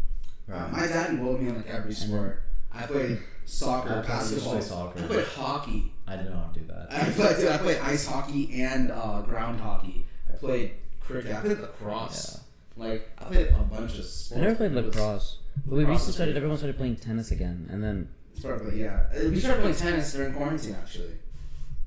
My 0.48 0.86
dad 0.88 1.10
enrolled 1.10 1.40
me 1.40 1.50
in 1.50 1.56
like 1.56 1.68
every 1.68 1.94
sport. 1.94 2.42
I 2.72 2.86
played 2.86 3.20
soccer, 3.44 3.90
I 3.90 3.92
played- 3.94 4.06
basketball, 4.06 4.48
I 4.48 4.52
played 4.56 4.64
soccer. 4.64 4.98
I 5.02 5.06
played 5.06 5.26
hockey. 5.26 5.92
I 6.06 6.16
did 6.16 6.30
not 6.30 6.52
do 6.54 6.60
that. 6.68 6.86
I 6.92 7.10
played, 7.10 7.36
dude, 7.38 7.48
I 7.48 7.58
played 7.58 7.78
ice 7.78 8.06
hockey 8.06 8.62
and 8.62 8.90
uh, 8.90 9.22
ground 9.22 9.60
hockey. 9.60 10.06
I 10.32 10.36
played 10.36 10.72
cricket. 11.00 11.34
I 11.34 11.40
played 11.40 11.58
lacrosse. 11.60 12.40
Like 12.76 13.10
I 13.18 13.24
played 13.24 13.48
a 13.48 13.62
bunch 13.62 13.98
of 13.98 14.04
sports. 14.04 14.32
I 14.32 14.44
never 14.44 14.54
played 14.56 14.72
lacrosse. 14.72 15.38
But 15.64 15.74
we 15.76 15.78
lacrosse 15.80 15.94
recently 16.00 16.12
started, 16.14 16.36
everyone 16.36 16.56
started 16.58 16.76
playing 16.76 16.96
tennis 16.96 17.30
again. 17.30 17.68
And 17.70 17.82
then, 17.82 18.08
Started, 18.38 18.68
play- 18.68 18.80
yeah, 18.80 19.06
Uh, 19.14 19.28
we 19.30 19.38
started 19.38 19.60
playing 19.62 19.76
tennis 19.76 20.12
during 20.12 20.34
quarantine 20.34 20.74
actually. 20.74 21.12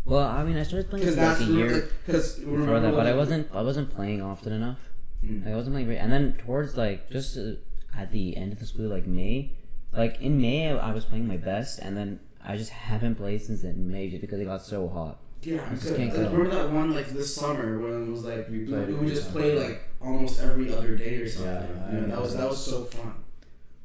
well, 0.05 0.25
I 0.25 0.43
mean, 0.45 0.57
I 0.57 0.63
started 0.63 0.89
playing 0.89 1.05
Because 1.05 1.15
for 1.15 1.21
like 1.21 1.38
that's 1.38 1.49
a 1.49 1.53
year 1.53 1.89
because 2.05 2.35
before 2.39 2.79
that, 2.79 2.93
but 2.93 3.05
I 3.05 3.13
wasn't, 3.13 3.53
I 3.53 3.61
wasn't 3.61 3.93
playing 3.93 4.21
often 4.21 4.53
enough. 4.53 4.79
Hmm. 5.21 5.43
Like, 5.43 5.53
I 5.53 5.55
wasn't 5.57 5.73
playing 5.73 5.88
very, 5.88 5.99
and 5.99 6.11
then 6.11 6.34
towards 6.38 6.77
like 6.77 7.09
just 7.11 7.38
uh, 7.38 7.51
at 7.97 8.11
the 8.11 8.38
end 8.38 8.53
of 8.53 8.59
the 8.59 8.65
school, 8.65 8.88
like 8.88 9.05
May, 9.05 9.51
like 9.91 10.22
in 10.22 10.39
May, 10.41 10.69
I, 10.72 10.89
I 10.89 10.93
was 10.93 11.05
playing 11.05 11.27
my 11.27 11.38
best, 11.38 11.80
and 11.80 11.95
then 11.97 12.19
I 12.43 12.57
just 12.57 12.72
haven't 12.72 13.15
played 13.15 13.41
since 13.41 13.61
then 13.61 13.89
May 13.91 14.09
just 14.09 14.22
because 14.22 14.39
it 14.39 14.45
got 14.45 14.61
so 14.64 14.88
hot. 14.88 15.19
Yeah, 15.43 15.65
I 15.69 15.76
just 15.76 15.95
can't 15.95 16.11
go. 16.11 16.23
remember 16.23 16.49
that 16.49 16.72
one 16.72 16.93
like 16.93 17.07
this 17.09 17.34
summer 17.34 17.80
when 17.80 18.07
it 18.07 18.11
was 18.11 18.23
like 18.26 18.49
we, 18.49 18.59
We 18.59 18.65
played 18.65 18.88
we 18.88 18.93
would 18.95 19.07
just 19.07 19.27
every 19.30 19.41
play 19.41 19.59
like 19.68 19.81
almost 20.01 20.41
every 20.41 20.73
other 20.73 20.95
day 20.97 21.15
or 21.18 21.30
something. 21.30 21.53
Yeah, 21.53 21.85
I 21.88 21.91
You 21.93 22.01
know, 22.01 22.07
that 22.07 22.22
was 22.22 22.35
that 22.35 22.49
was 22.49 22.65
so 22.65 22.84
fun. 22.85 23.14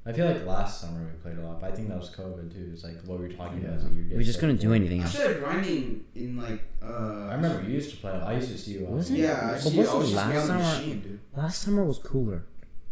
I 0.05 0.13
feel 0.13 0.27
like 0.27 0.45
last 0.47 0.81
summer 0.81 1.05
we 1.05 1.13
played 1.23 1.39
a 1.39 1.47
lot, 1.47 1.61
but 1.61 1.71
I 1.71 1.75
think 1.77 1.89
that 1.89 1.99
was 1.99 2.11
COVID 2.11 2.53
too. 2.53 2.71
It's 2.73 2.83
like 2.83 3.01
what 3.05 3.21
we 3.21 3.29
were 3.29 3.33
talking 3.35 3.63
about. 3.65 3.77
Is 3.77 3.85
Yeah. 3.85 3.89
like 3.91 4.11
you 4.11 4.17
We 4.17 4.25
just 4.25 4.41
couldn't 4.41 4.57
do 4.61 4.69
more. 4.69 4.77
anything 4.77 5.01
I 5.01 5.05
else. 5.05 5.15
started 5.15 5.41
grinding 5.45 6.05
in 6.17 6.37
like. 6.39 6.63
Uh, 6.83 7.27
I 7.31 7.35
remember 7.35 7.63
you 7.69 7.75
used 7.75 7.91
to 7.91 7.97
play. 7.99 8.11
I 8.11 8.35
used 8.35 8.51
to 8.51 8.59
see 8.59 8.73
you. 8.79 8.87
on- 8.87 8.97
Was 8.97 9.11
it? 9.13 9.19
Yeah, 9.19 9.39
I 9.49 9.53
But 9.53 9.61
see. 9.61 9.77
wasn't 9.79 9.95
I 9.95 9.99
was 9.99 10.11
just 10.11 10.17
last 10.17 10.27
on 10.27 10.35
the 10.59 10.65
summer- 10.65 10.79
machine, 10.81 11.01
dude. 11.01 11.21
Last 11.37 11.63
summer 11.63 11.85
was 11.85 11.99
cooler. 11.99 12.45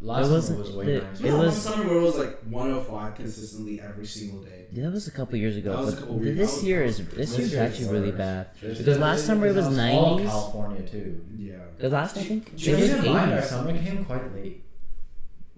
Last 0.03 0.21
It 0.21 0.25
summer 0.25 0.35
wasn't 0.35 0.59
was 0.61 0.71
way 0.73 0.85
the- 0.87 0.93
nicer. 1.05 1.25
It 1.25 1.27
Yeah, 1.29 1.33
was- 1.39 1.47
one 1.47 1.53
summer 1.77 1.85
where 1.89 1.99
it 1.99 2.03
was 2.03 2.17
like 2.17 2.39
105 2.49 3.15
consistently 3.17 3.81
every 3.83 4.07
single 4.07 4.41
day. 4.43 4.65
Yeah, 4.73 4.85
that 4.85 4.93
was 4.93 5.07
a 5.07 5.11
couple 5.11 5.37
years 5.37 5.57
ago. 5.59 5.73
That 5.73 5.79
was 5.81 5.89
a 5.93 5.97
but 5.97 6.01
couple 6.01 6.15
th- 6.21 6.27
years- 6.27 6.39
this 6.39 6.63
year 6.65 6.79
that 6.81 6.85
is 6.89 6.99
was- 6.99 7.09
this 7.09 7.17
This 7.17 7.39
year's 7.39 7.53
year 7.53 7.63
is 7.65 7.71
actually 7.71 7.99
really 7.99 8.13
bad. 8.13 8.47
Just- 8.61 8.79
Because 8.79 8.99
last 8.99 9.27
summer 9.27 9.47
it 9.49 9.55
was 9.55 9.67
all 9.67 9.73
90s. 9.73 10.27
California 10.29 10.83
too. 10.89 11.21
Yeah. 11.37 11.55
The 11.79 11.89
last 11.91 12.17
I 12.17 12.23
think 12.23 12.49
it 12.49 12.57
Keep 12.57 12.77
was 12.79 12.91
in 12.91 13.05
mind, 13.13 13.33
our 13.33 13.43
summer 13.43 13.77
came 13.77 14.05
quite 14.07 14.35
late. 14.35 14.65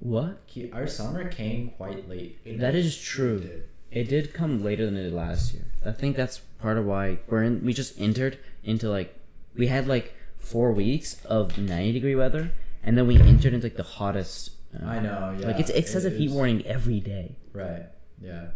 What? 0.00 0.38
Our 0.72 0.86
summer 0.88 1.28
came 1.28 1.70
quite 1.76 2.08
late. 2.08 2.58
That 2.58 2.74
is 2.74 2.96
true. 2.98 3.38
did. 3.38 3.62
It 3.92 4.08
did 4.08 4.32
come 4.34 4.64
later 4.64 4.86
than 4.86 4.96
it 4.96 5.04
did 5.04 5.12
last 5.12 5.52
year. 5.54 5.66
I 5.84 5.92
think 5.92 6.16
that's 6.16 6.38
part 6.58 6.78
of 6.78 6.86
why 6.86 7.18
we're 7.28 7.42
in. 7.44 7.64
We 7.64 7.72
just 7.72 8.00
entered 8.00 8.38
into 8.64 8.88
like 8.90 9.14
we 9.56 9.68
had 9.68 9.86
like 9.86 10.14
four 10.38 10.72
weeks 10.72 11.22
of 11.26 11.58
90 11.58 11.92
degree 11.92 12.16
weather, 12.16 12.50
and 12.82 12.96
then 12.98 13.06
we 13.06 13.16
entered 13.20 13.54
into 13.54 13.66
like 13.66 13.76
the 13.76 13.82
hottest. 13.82 14.50
uh, 14.74 14.84
I 14.86 14.98
know. 15.00 15.36
Yeah. 15.38 15.46
like 15.48 15.60
it's 15.60 15.70
excessive 15.70 16.14
it 16.14 16.18
heat 16.18 16.30
warning 16.30 16.64
every 16.66 17.00
day. 17.00 17.36
Right. 17.52 17.86
Yeah. 18.20 18.46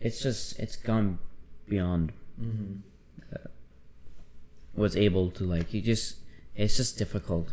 it's 0.00 0.22
just 0.22 0.58
it's 0.58 0.76
gone 0.76 1.18
beyond 1.68 2.12
Mm-hmm. 2.40 2.76
was 4.74 4.96
able 4.96 5.30
to 5.30 5.44
like 5.44 5.74
you 5.74 5.80
just 5.82 6.16
it's 6.54 6.76
just 6.76 6.96
difficult 6.96 7.52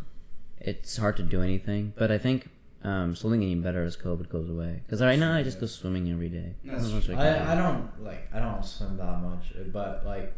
it's 0.59 0.97
hard 0.97 1.17
to 1.17 1.23
do 1.23 1.41
anything 1.41 1.93
but 1.97 2.09
i 2.11 2.17
think 2.17 2.49
um 2.83 3.15
slowly 3.15 3.39
getting 3.39 3.61
better 3.61 3.83
as 3.83 3.97
covid 3.97 4.29
goes 4.29 4.49
away 4.49 4.81
because 4.85 5.01
right 5.01 5.19
now 5.19 5.33
i 5.33 5.43
just 5.43 5.59
go 5.59 5.65
swimming 5.65 6.09
every 6.11 6.29
day 6.29 6.53
That's 6.63 6.83
Not 6.83 6.93
much 6.93 7.05
true. 7.05 7.15
I 7.15 7.17
can 7.17 7.43
do. 7.43 7.49
I, 7.49 7.53
I 7.53 7.55
don't 7.55 8.03
like 8.03 8.29
I 8.33 8.39
don't 8.39 8.63
swim 8.63 8.97
that 8.97 9.21
much, 9.21 9.45
but 9.73 10.05
like 10.05 10.33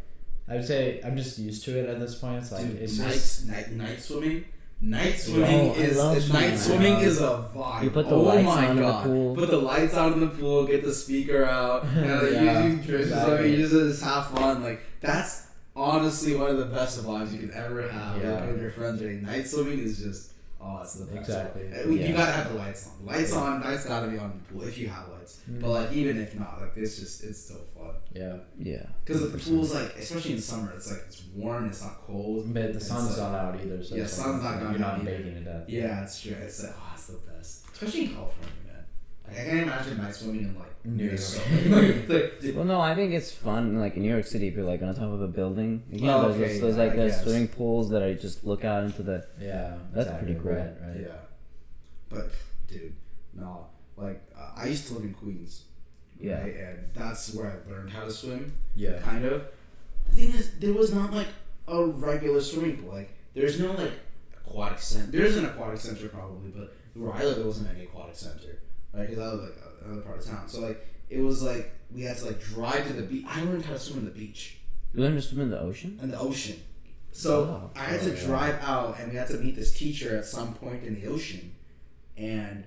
I 0.48 0.54
would 0.56 0.64
say 0.66 1.00
I'm 1.04 1.16
just 1.16 1.38
used 1.38 1.64
to 1.66 1.78
it 1.78 1.88
at 1.88 2.00
this 2.00 2.16
point. 2.16 2.38
It's 2.42 2.50
like 2.50 2.66
Dude, 2.66 2.82
it's 2.82 2.98
night, 2.98 3.12
just 3.12 3.46
night 3.46 3.70
night 3.72 4.00
swimming. 4.00 4.44
Night 4.82 5.18
swimming 5.18 5.72
I 5.72 5.74
is 5.74 5.98
night 6.32 6.58
swimming. 6.58 6.58
swimming 6.58 6.96
is 7.00 7.20
a 7.20 7.46
vibe. 7.54 7.84
You 7.84 7.90
put 7.90 8.08
the 8.08 8.14
oh 8.14 8.22
lights 8.22 8.46
my 8.46 8.64
on 8.64 8.70
in 8.70 8.76
the 8.76 8.82
god! 8.82 9.04
pool. 9.04 9.34
Put 9.36 9.50
the 9.50 9.58
lights 9.58 9.94
out 9.94 10.12
in 10.14 10.20
the 10.20 10.28
pool. 10.28 10.66
Get 10.66 10.82
the 10.84 10.94
speaker 10.94 11.44
out. 11.44 11.84
And 11.96 12.10
uh, 12.10 12.22
like, 12.22 12.32
Yeah, 12.32 12.66
you, 12.66 12.70
you, 12.80 12.96
exactly. 12.96 13.50
you 13.50 13.56
just, 13.58 13.72
just 13.74 14.02
have 14.02 14.28
fun. 14.30 14.62
Like 14.62 14.80
that's 15.00 15.48
honestly 15.76 16.34
one 16.34 16.48
of 16.50 16.56
the 16.56 16.64
best 16.64 17.04
vibes 17.04 17.32
you 17.32 17.40
can 17.40 17.52
ever 17.52 17.86
have. 17.88 18.22
Yeah. 18.22 18.40
Like, 18.40 18.52
with 18.52 18.62
your 18.62 18.70
friends. 18.70 19.00
Doing 19.00 19.22
night 19.22 19.46
swimming 19.46 19.80
is 19.80 19.98
just 19.98 20.29
oh, 20.62 20.80
it's 20.82 20.94
the 20.94 21.06
best. 21.06 21.18
Exactly. 21.28 21.72
Uh, 21.72 21.88
You 21.88 22.12
gotta 22.14 22.32
have 22.32 22.52
the 22.52 22.58
lights 22.58 22.88
on. 22.88 23.06
Lights 23.06 23.32
Yeah. 23.32 23.38
on. 23.38 23.60
Lights 23.62 23.84
gotta 23.86 24.08
be 24.08 24.18
on 24.18 24.30
the 24.46 24.52
pool 24.54 24.62
if 24.68 24.76
you 24.78 24.88
have 24.88 25.08
lights. 25.08 25.40
Mm. 25.50 25.60
But 25.60 25.70
like 25.70 25.92
even 25.92 26.18
if 26.20 26.38
not, 26.38 26.60
like 26.60 26.72
it's 26.76 26.98
just 26.98 27.24
it's 27.24 27.38
still 27.44 27.64
fun. 27.76 27.94
yeah. 28.12 28.36
yeah 28.58 28.86
Because 29.04 29.30
the 29.32 29.38
pool's 29.38 29.72
like, 29.74 29.96
especially 29.96 30.34
in 30.34 30.40
summer, 30.40 30.72
it's 30.76 30.90
like 30.90 31.02
it's 31.08 31.22
warm. 31.34 31.66
It's 31.68 31.82
not 31.82 32.00
cold. 32.06 32.52
But 32.52 32.74
the 32.74 32.80
sun's 32.80 33.16
like- 33.18 33.32
not 33.32 33.34
out 33.34 33.60
either, 33.60 33.82
so 33.82 33.94
Yeah, 33.96 34.06
sun's 34.06 34.42
like, 34.44 34.62
not 34.62 34.70
you're 34.70 34.80
not 34.80 34.94
either. 35.00 35.04
baking 35.18 35.34
to 35.34 35.40
death. 35.40 35.64
Yeah, 35.68 36.02
it's 36.02 36.20
true. 36.20 36.36
It's 36.40 36.62
like, 36.62 36.74
oh, 36.76 36.90
it's 36.94 37.06
the 37.06 37.18
best. 37.32 37.64
Especially 37.72 38.04
in 38.06 38.14
California. 38.14 38.54
Like, 39.30 39.40
I 39.40 39.44
can't 39.44 39.62
imagine 39.62 39.98
night 39.98 40.14
swimming 40.14 40.42
in, 40.42 40.58
like, 40.58 40.66
New 40.84 41.04
York. 41.04 41.20
Minnesota. 41.20 42.04
like, 42.14 42.40
dude, 42.40 42.56
well 42.56 42.64
no 42.64 42.80
i 42.80 42.94
think 42.94 43.12
it's 43.12 43.30
fun 43.30 43.78
like 43.78 43.96
in 43.96 44.02
new 44.02 44.08
york 44.10 44.24
city 44.24 44.48
if 44.48 44.54
you're 44.54 44.64
like 44.64 44.80
on 44.80 44.94
top 44.94 45.12
of 45.12 45.20
a 45.20 45.28
building 45.28 45.82
you 45.90 46.08
Oh, 46.08 46.22
know 46.22 46.32
there's, 46.32 46.36
okay, 46.36 46.52
those, 46.52 46.60
there's 46.62 46.76
yeah, 46.78 46.82
like 46.84 46.92
I 46.92 46.96
those 46.96 47.12
guess. 47.12 47.22
swimming 47.22 47.48
pools 47.48 47.90
that 47.90 48.02
I 48.02 48.14
just 48.14 48.44
look 48.44 48.64
out 48.64 48.84
into 48.84 49.02
the 49.02 49.26
Yeah, 49.38 49.76
That's 49.92 50.06
exactly, 50.06 50.34
pretty 50.34 50.40
cool. 50.40 50.52
Right, 50.52 50.74
right. 50.88 51.00
yeah. 51.02 51.16
But, 52.08 52.30
dude, 52.66 52.94
no. 53.34 53.66
Like, 53.96 54.22
uh, 54.36 54.52
I 54.56 54.66
used 54.66 54.86
to 54.88 54.94
live 54.94 55.04
in 55.04 55.12
Queens. 55.14 55.64
Yeah. 56.18 56.40
Right? 56.40 56.56
And 56.56 56.78
that's 56.94 57.34
where 57.34 57.46
I 57.46 57.70
learned 57.70 57.90
how 57.90 58.04
to 58.04 58.10
swim, 58.10 58.54
Yeah. 58.74 58.98
kind 59.00 59.24
of. 59.26 59.44
The 60.08 60.16
thing 60.16 60.30
is, 60.32 60.58
there 60.58 60.72
was 60.72 60.92
not, 60.94 61.12
like, 61.12 61.28
a 61.68 61.84
regular 61.84 62.40
swimming 62.40 62.78
pool. 62.78 62.92
Like, 62.94 63.10
there's 63.34 63.60
no, 63.60 63.72
like, 63.72 63.92
aquatic 64.46 64.78
center. 64.80 65.12
There's 65.12 65.36
an 65.36 65.44
aquatic 65.44 65.78
center, 65.78 66.08
probably, 66.08 66.50
but 66.50 66.74
where 66.94 67.12
I 67.12 67.22
live, 67.24 67.36
there 67.36 67.46
wasn't 67.46 67.68
any 67.70 67.84
aquatic 67.84 68.16
center. 68.16 68.58
Right? 68.92 69.08
Because 69.08 69.18
I 69.22 69.26
live, 69.32 69.40
like, 69.42 69.56
another 69.84 70.00
part 70.02 70.18
of 70.18 70.26
town. 70.26 70.48
So, 70.48 70.60
like, 70.60 70.86
it 71.08 71.20
was 71.20 71.42
like 71.42 71.72
we 71.92 72.02
had 72.02 72.16
to 72.18 72.26
like 72.26 72.40
drive 72.40 72.86
to 72.86 72.92
the 72.92 73.02
beach. 73.02 73.24
I 73.28 73.42
learned 73.42 73.64
how 73.64 73.72
to 73.72 73.78
swim 73.78 74.00
in 74.00 74.04
the 74.04 74.10
beach 74.12 74.58
you 74.92 75.02
learned 75.02 75.16
to 75.16 75.22
swim 75.22 75.40
in 75.42 75.50
the 75.50 75.60
ocean 75.60 75.98
in 76.02 76.10
the 76.10 76.18
ocean. 76.18 76.56
So 77.12 77.44
Oh. 77.44 77.70
I 77.76 77.84
had 77.84 78.00
to 78.02 78.10
yeah. 78.10 78.24
drive 78.24 78.62
out, 78.62 78.98
and 79.00 79.10
we 79.10 79.16
had 79.16 79.26
to 79.28 79.34
meet 79.38 79.56
this 79.56 79.72
teacher 79.76 80.16
at 80.16 80.24
some 80.24 80.54
point 80.54 80.84
in 80.84 81.00
the 81.00 81.08
ocean, 81.08 81.54
and 82.16 82.64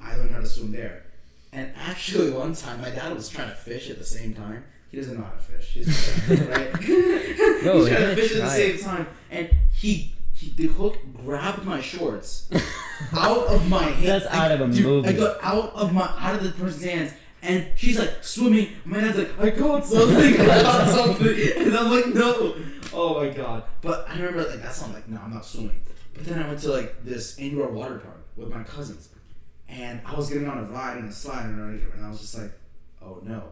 I 0.00 0.16
learned 0.16 0.30
how 0.30 0.40
to 0.40 0.46
swim 0.46 0.72
there. 0.72 1.04
And 1.52 1.72
actually, 1.76 2.30
one 2.44 2.54
time 2.54 2.80
my 2.80 2.90
dad 2.90 3.14
was 3.14 3.28
trying 3.28 3.48
to 3.48 3.56
fish 3.56 3.90
at 3.90 3.98
the 3.98 4.04
same 4.04 4.34
time. 4.34 4.64
He 4.90 4.98
doesn't 4.98 5.16
know 5.18 5.24
how 5.24 5.32
to 5.32 5.38
fish. 5.38 5.68
He's 5.72 5.88
right. 6.48 6.72
Bro, 7.62 7.84
He's 7.84 7.88
trying 7.88 8.14
to 8.14 8.14
fish 8.14 8.32
at 8.36 8.42
the 8.42 8.50
same 8.50 8.78
time, 8.78 9.06
and 9.30 9.50
he. 9.72 10.14
He, 10.42 10.50
the 10.50 10.72
hook 10.72 10.98
grabbed 11.24 11.64
my 11.64 11.80
shorts 11.80 12.50
out 13.16 13.46
of 13.46 13.68
my 13.68 13.84
hands. 13.84 14.24
That's 14.24 14.26
out 14.26 14.50
of 14.50 14.60
a 14.60 14.72
dude, 14.72 14.84
movie. 14.84 15.08
I 15.08 15.12
got 15.12 15.38
out 15.40 15.72
of 15.74 15.92
my 15.92 16.12
out 16.18 16.34
of 16.34 16.42
the 16.42 16.50
person's 16.50 16.82
hands, 16.82 17.12
and 17.42 17.68
she's 17.76 17.96
like 17.96 18.24
swimming. 18.24 18.70
My 18.84 19.00
dad's 19.00 19.18
like, 19.18 19.38
I 19.38 19.50
caught 19.52 19.86
something, 19.86 20.40
I 20.40 20.62
caught 20.62 20.88
something, 20.88 21.38
and 21.58 21.76
I'm 21.76 21.90
like, 21.92 22.06
no. 22.08 22.56
Oh 22.92 23.20
my 23.20 23.30
god. 23.30 23.62
But 23.82 24.08
I 24.08 24.16
remember 24.16 24.50
like 24.50 24.62
that 24.62 24.74
song, 24.74 24.92
like, 24.92 25.08
no, 25.08 25.20
I'm 25.20 25.32
not 25.32 25.46
swimming. 25.46 25.80
But 26.12 26.24
then 26.24 26.42
I 26.42 26.48
went 26.48 26.58
to 26.60 26.72
like 26.72 27.04
this 27.04 27.38
indoor 27.38 27.68
water 27.68 27.98
park 27.98 28.26
with 28.36 28.48
my 28.48 28.64
cousins, 28.64 29.10
and 29.68 30.00
I 30.04 30.16
was 30.16 30.28
getting 30.28 30.48
on 30.48 30.58
a 30.58 30.64
ride 30.64 30.96
and 30.96 31.08
a 31.08 31.12
slide 31.12 31.46
and 31.46 32.04
I 32.04 32.08
was 32.08 32.20
just 32.20 32.36
like, 32.36 32.50
oh 33.00 33.20
no. 33.22 33.44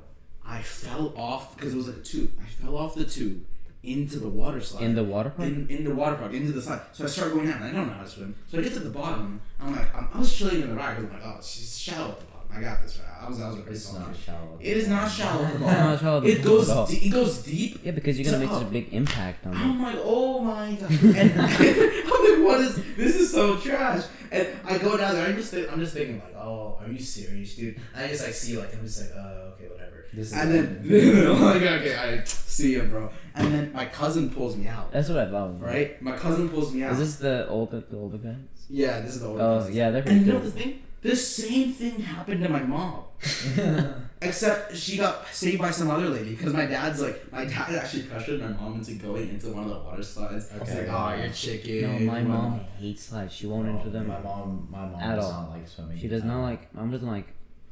I 0.45 0.63
fell 0.63 1.13
off 1.17 1.57
because 1.57 1.73
it 1.73 1.77
was 1.77 1.87
like 1.87 1.99
a 1.99 2.01
tube. 2.01 2.33
I 2.43 2.49
fell 2.49 2.77
off 2.77 2.97
the 2.97 3.05
tube 3.05 3.45
into 3.83 4.19
the 4.19 4.29
water 4.29 4.61
slide 4.61 4.83
in 4.85 4.95
the 4.95 5.03
water 5.05 5.31
park 5.31 5.49
in, 5.49 5.67
in 5.71 5.85
the 5.85 5.95
water 5.95 6.17
park 6.17 6.33
into 6.33 6.53
the 6.53 6.61
slide. 6.61 6.81
So 6.93 7.05
I 7.05 7.07
start 7.07 7.33
going 7.33 7.47
down. 7.47 7.63
and 7.63 7.65
I 7.65 7.73
don't 7.73 7.87
know 7.89 7.95
how 7.95 8.03
to 8.03 8.09
swim. 8.09 8.35
So 8.47 8.59
I 8.59 8.63
get 8.63 8.75
to 8.75 8.81
the 8.81 8.91
bottom. 8.91 9.41
I'm 9.59 9.75
like, 9.75 9.95
I'm, 9.95 10.09
I 10.13 10.19
was 10.19 10.35
chilling 10.37 10.63
in 10.63 10.69
the 10.69 10.75
ride. 10.75 10.99
I'm 10.99 11.11
like, 11.11 11.23
oh, 11.25 11.39
she's 11.43 11.79
shallow 11.79 12.11
at 12.11 12.21
the 12.21 12.27
bottom. 12.27 12.30
I 12.55 12.61
got 12.61 12.83
this. 12.83 12.99
Right? 12.99 13.07
I 13.23 13.29
was, 13.29 13.41
I 13.41 13.49
was 13.49 13.59
a 13.59 13.61
pretty 13.61 13.77
It's 13.77 13.93
not 13.93 14.17
shallow. 14.17 14.59
It 14.61 14.77
is 14.77 14.89
not 14.89 15.11
shallow 15.11 15.45
It's 15.53 15.61
not 15.61 16.01
shallow 16.01 16.23
It 16.25 16.43
goes. 16.43 16.69
bottom. 16.69 16.95
De- 16.95 17.07
it 17.07 17.11
goes 17.11 17.43
deep. 17.43 17.81
yeah 17.85 17.93
because 17.93 18.19
you're 18.19 18.25
gonna 18.31 18.45
to 18.45 18.51
make 18.51 18.59
such 18.61 18.67
a 18.69 18.71
big 18.71 18.93
impact 18.95 19.47
on 19.47 19.55
I'm 19.57 19.79
it 19.81 19.83
like, 19.83 19.97
oh 20.03 20.41
my 20.41 20.73
god. 20.81 20.91
And 20.91 21.33
I'm 21.41 21.49
like, 21.51 22.47
what 22.47 22.61
is 22.61 22.77
this? 22.97 23.17
Is 23.17 23.31
so 23.33 23.57
trash. 23.59 24.05
And 24.33 24.49
I 24.65 24.79
go 24.79 24.97
down 24.97 25.15
there. 25.15 25.27
I'm 25.27 25.37
just, 25.37 25.53
thi- 25.53 25.69
I'm 25.69 25.81
just 25.81 25.93
thinking 25.95 26.19
like, 26.21 26.35
oh, 26.37 26.79
are 26.81 26.89
you 26.91 26.99
serious, 26.99 27.55
dude? 27.57 27.79
And 27.95 28.05
I 28.05 28.09
just 28.09 28.25
like 28.25 28.33
see 28.35 28.57
like 28.57 28.75
I'm 28.75 28.83
just 28.85 29.01
like, 29.03 29.11
uh, 29.17 29.53
okay, 29.55 29.69
whatever. 29.69 30.07
This 30.13 30.29
is 30.29 30.33
And 30.33 30.51
then 30.53 31.27
I'm 31.31 31.43
like, 31.43 31.63
okay, 31.63 31.95
I 31.97 32.25
see 32.25 32.73
you, 32.73 32.83
bro. 32.85 33.11
And 33.35 33.53
then 33.53 33.73
my 33.73 33.85
cousin 33.87 34.31
pulls 34.31 34.57
me 34.57 34.67
out. 34.67 34.91
that's 34.93 35.09
what 35.09 35.19
i 35.19 35.31
thought 35.31 35.61
Right? 35.61 36.01
My 36.03 36.17
cousin 36.17 36.49
pulls 36.49 36.73
me 36.73 36.83
out. 36.85 36.93
is 36.95 36.99
this 36.99 37.17
the 37.17 37.47
older 37.49 37.81
the 37.81 37.97
older 37.97 38.19
guys 38.19 38.35
Yeah, 38.69 39.01
this 39.01 39.15
is 39.17 39.21
the 39.21 39.27
older 39.29 39.43
oh 39.43 39.59
cousins. 39.59 39.77
yeah 39.77 39.91
they're 39.91 40.03
pretty 40.03 40.19
And 40.19 40.27
you 40.27 40.33
know 40.33 40.41
the 40.41 40.51
thing? 40.51 40.83
This 41.03 41.27
same 41.37 41.73
thing 41.73 42.01
happened 42.01 42.43
to 42.43 42.49
my 42.49 42.63
mom. 42.63 43.05
Except 44.23 44.77
she 44.77 44.99
got 44.99 45.27
saved 45.33 45.61
by 45.61 45.71
some 45.71 45.91
other 45.91 46.09
lady 46.11 46.35
because 46.35 46.53
my 46.53 46.67
dad's 46.67 47.01
like 47.01 47.31
my 47.33 47.45
dad 47.47 47.75
actually 47.75 48.03
pressured 48.03 48.41
my 48.41 48.49
mom 48.49 48.75
into 48.75 48.93
going 48.95 49.31
into 49.31 49.51
one 49.53 49.65
of 49.65 49.71
the 49.71 49.79
water 49.79 50.03
slides. 50.03 50.51
I 50.55 50.59
was 50.59 50.69
Okay. 50.69 50.87
like, 50.87 51.19
oh, 51.19 51.23
you're 51.23 51.33
chicken. 51.33 52.07
no 52.07 52.13
my 52.13 52.23
mom 52.23 52.61
hates 52.79 53.05
slides 53.05 53.33
she 53.33 53.47
won't 53.47 53.67
enter 53.69 53.89
them 53.89 54.09
My 54.09 54.21
mom, 54.21 54.69
my 54.71 54.85
mom 54.87 55.01
At 55.01 55.17
does 55.17 55.25
all. 55.25 55.33
not 55.45 55.51
like 55.53 55.67
swimming. 55.67 55.99
she 55.99 56.09
does 56.09 56.23
not 56.25 56.43
like 56.43 56.75
mom 56.75 56.91
doesn't 56.91 57.09
like 57.09 57.29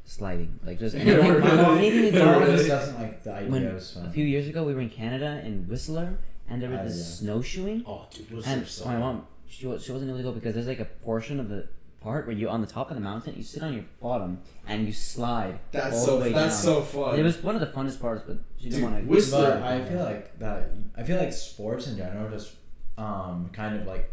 sliding 0.07 0.59
like 0.65 0.79
just 0.79 0.95
Yeah, 0.97 1.03
anything, 1.03 1.33
really? 1.35 1.41
My 1.41 1.55
mom, 1.63 1.79
anything 1.79 2.19
my 2.25 2.33
mom 2.39 2.47
just 2.47 2.69
doesn't 2.69 2.99
like 2.99 3.23
the 3.25 3.33
idea 3.35 3.51
when 3.51 3.67
of 3.67 3.83
swimming. 3.83 4.11
a 4.11 4.13
few 4.15 4.25
years 4.25 4.49
ago 4.49 4.65
we 4.65 4.75
were 4.75 4.81
in 4.81 4.89
Canada 4.91 5.43
in 5.45 5.67
Whistler 5.69 6.19
and 6.49 6.63
there 6.63 6.71
was 6.71 6.81
Oh, 6.81 6.85
this 6.85 6.97
yeah. 6.97 7.05
snowshoeing 7.29 7.85
Oh, 7.87 8.07
dude, 8.11 8.31
was 8.31 8.47
and 8.47 8.67
so 8.67 8.87
my 8.87 8.97
mom 8.97 9.27
she, 9.47 9.61
she 9.79 9.93
wasn't 9.93 10.09
able 10.09 10.17
to 10.17 10.23
go 10.25 10.33
because 10.33 10.55
there's 10.55 10.67
like 10.67 10.81
a 10.81 10.87
portion 10.87 11.41
of 11.41 11.51
the 11.51 11.69
part 12.01 12.27
where 12.27 12.37
you're 12.37 12.51
on 12.51 12.61
the 12.61 12.67
top 12.67 12.91
of 12.91 12.95
the 12.97 13.01
mountain 13.01 13.35
you 13.37 13.43
sit 13.43 13.63
on 13.63 13.73
your 13.75 13.85
bottom 14.01 14.39
and 14.67 14.87
you 14.87 14.93
slide 14.93 15.59
That's 15.73 15.97
all 15.97 16.05
so 16.07 16.17
the 16.19 16.23
way 16.27 16.33
that's 16.33 16.65
down. 16.65 16.75
so 16.77 16.83
fun. 16.83 17.19
it 17.19 17.23
was 17.23 17.43
one 17.43 17.55
of 17.57 17.61
the 17.61 17.67
funnest 17.67 18.01
parts 18.01 18.23
but 18.27 18.39
she 18.57 18.65
didn't 18.71 18.81
Dude, 18.81 18.91
want 18.93 19.05
to 19.05 19.11
Whistler- 19.11 19.51
But 19.61 19.63
I 19.63 19.85
feel 19.85 19.99
like 20.05 20.39
that. 20.39 20.71
I 20.97 21.03
feel 21.03 21.19
like 21.19 21.33
sports 21.33 21.87
in 21.89 21.97
general 21.97 22.31
just 22.31 22.53
um 22.97 23.51
kind 23.53 23.77
of 23.81 23.87
like. 23.87 24.13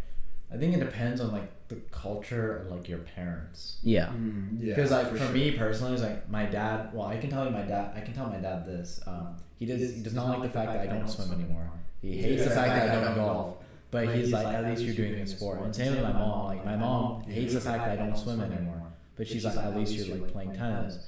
I 0.54 0.58
think 0.58 0.76
it 0.76 0.80
depends 0.80 1.20
on 1.22 1.32
like 1.32 1.50
the 1.68 1.76
culture 1.92 2.66
or 2.70 2.76
like 2.76 2.88
your 2.88 3.00
parents. 3.00 3.78
yeah 3.84 4.08
Mm, 4.10 4.60
yeah, 4.62 4.76
Because 4.76 4.92
like 4.92 5.10
for, 5.10 5.18
sure. 5.18 5.30
me 5.30 5.52
personally, 5.52 5.94
it's 5.94 6.04
like 6.04 6.30
my 6.30 6.46
dad. 6.46 6.94
Well, 6.94 7.08
I 7.08 7.18
can 7.18 7.30
tell 7.32 7.46
you 7.46 7.52
my 7.52 7.64
dad. 7.64 7.94
I 7.96 8.02
can 8.02 8.14
tell 8.14 8.28
my 8.30 8.38
dad 8.38 8.66
this. 8.66 9.02
Um, 9.08 9.36
he 9.58 9.66
does. 9.66 9.82
He 9.96 10.02
does 10.04 10.14
not 10.14 10.30
like 10.30 10.44
the 10.44 10.50
fact 10.50 10.72
that 10.74 10.82
I 10.82 10.86
don't 10.88 11.08
swim 11.08 11.32
anymore. 11.34 11.70
He 12.02 12.22
hates 12.22 12.44
the 12.44 12.52
fact 12.52 12.70
that 12.70 12.90
I 12.98 13.02
don't 13.04 13.16
golf. 13.16 13.58
But 13.96 14.16
he's 14.16 14.32
like, 14.32 14.48
at 14.48 14.66
least 14.66 14.82
you're 14.82 14.96
doing 14.96 15.22
a 15.22 15.28
sport. 15.28 15.62
And 15.62 15.76
same 15.76 15.94
with 15.94 16.04
my 16.04 16.14
mom. 16.14 16.46
Like 16.48 16.66
my 16.66 16.76
mom 16.76 17.24
hates 17.24 17.54
the 17.54 17.62
fact 17.62 17.86
that 17.86 17.92
I 17.94 17.96
don't 17.96 18.18
swim 18.18 18.42
anymore. 18.42 18.82
But 19.16 19.28
she's 19.28 19.46
like, 19.46 19.56
at 19.58 19.76
least 19.76 19.94
you're 19.94 20.18
like 20.18 20.32
playing 20.32 20.54
tennis. 20.54 21.00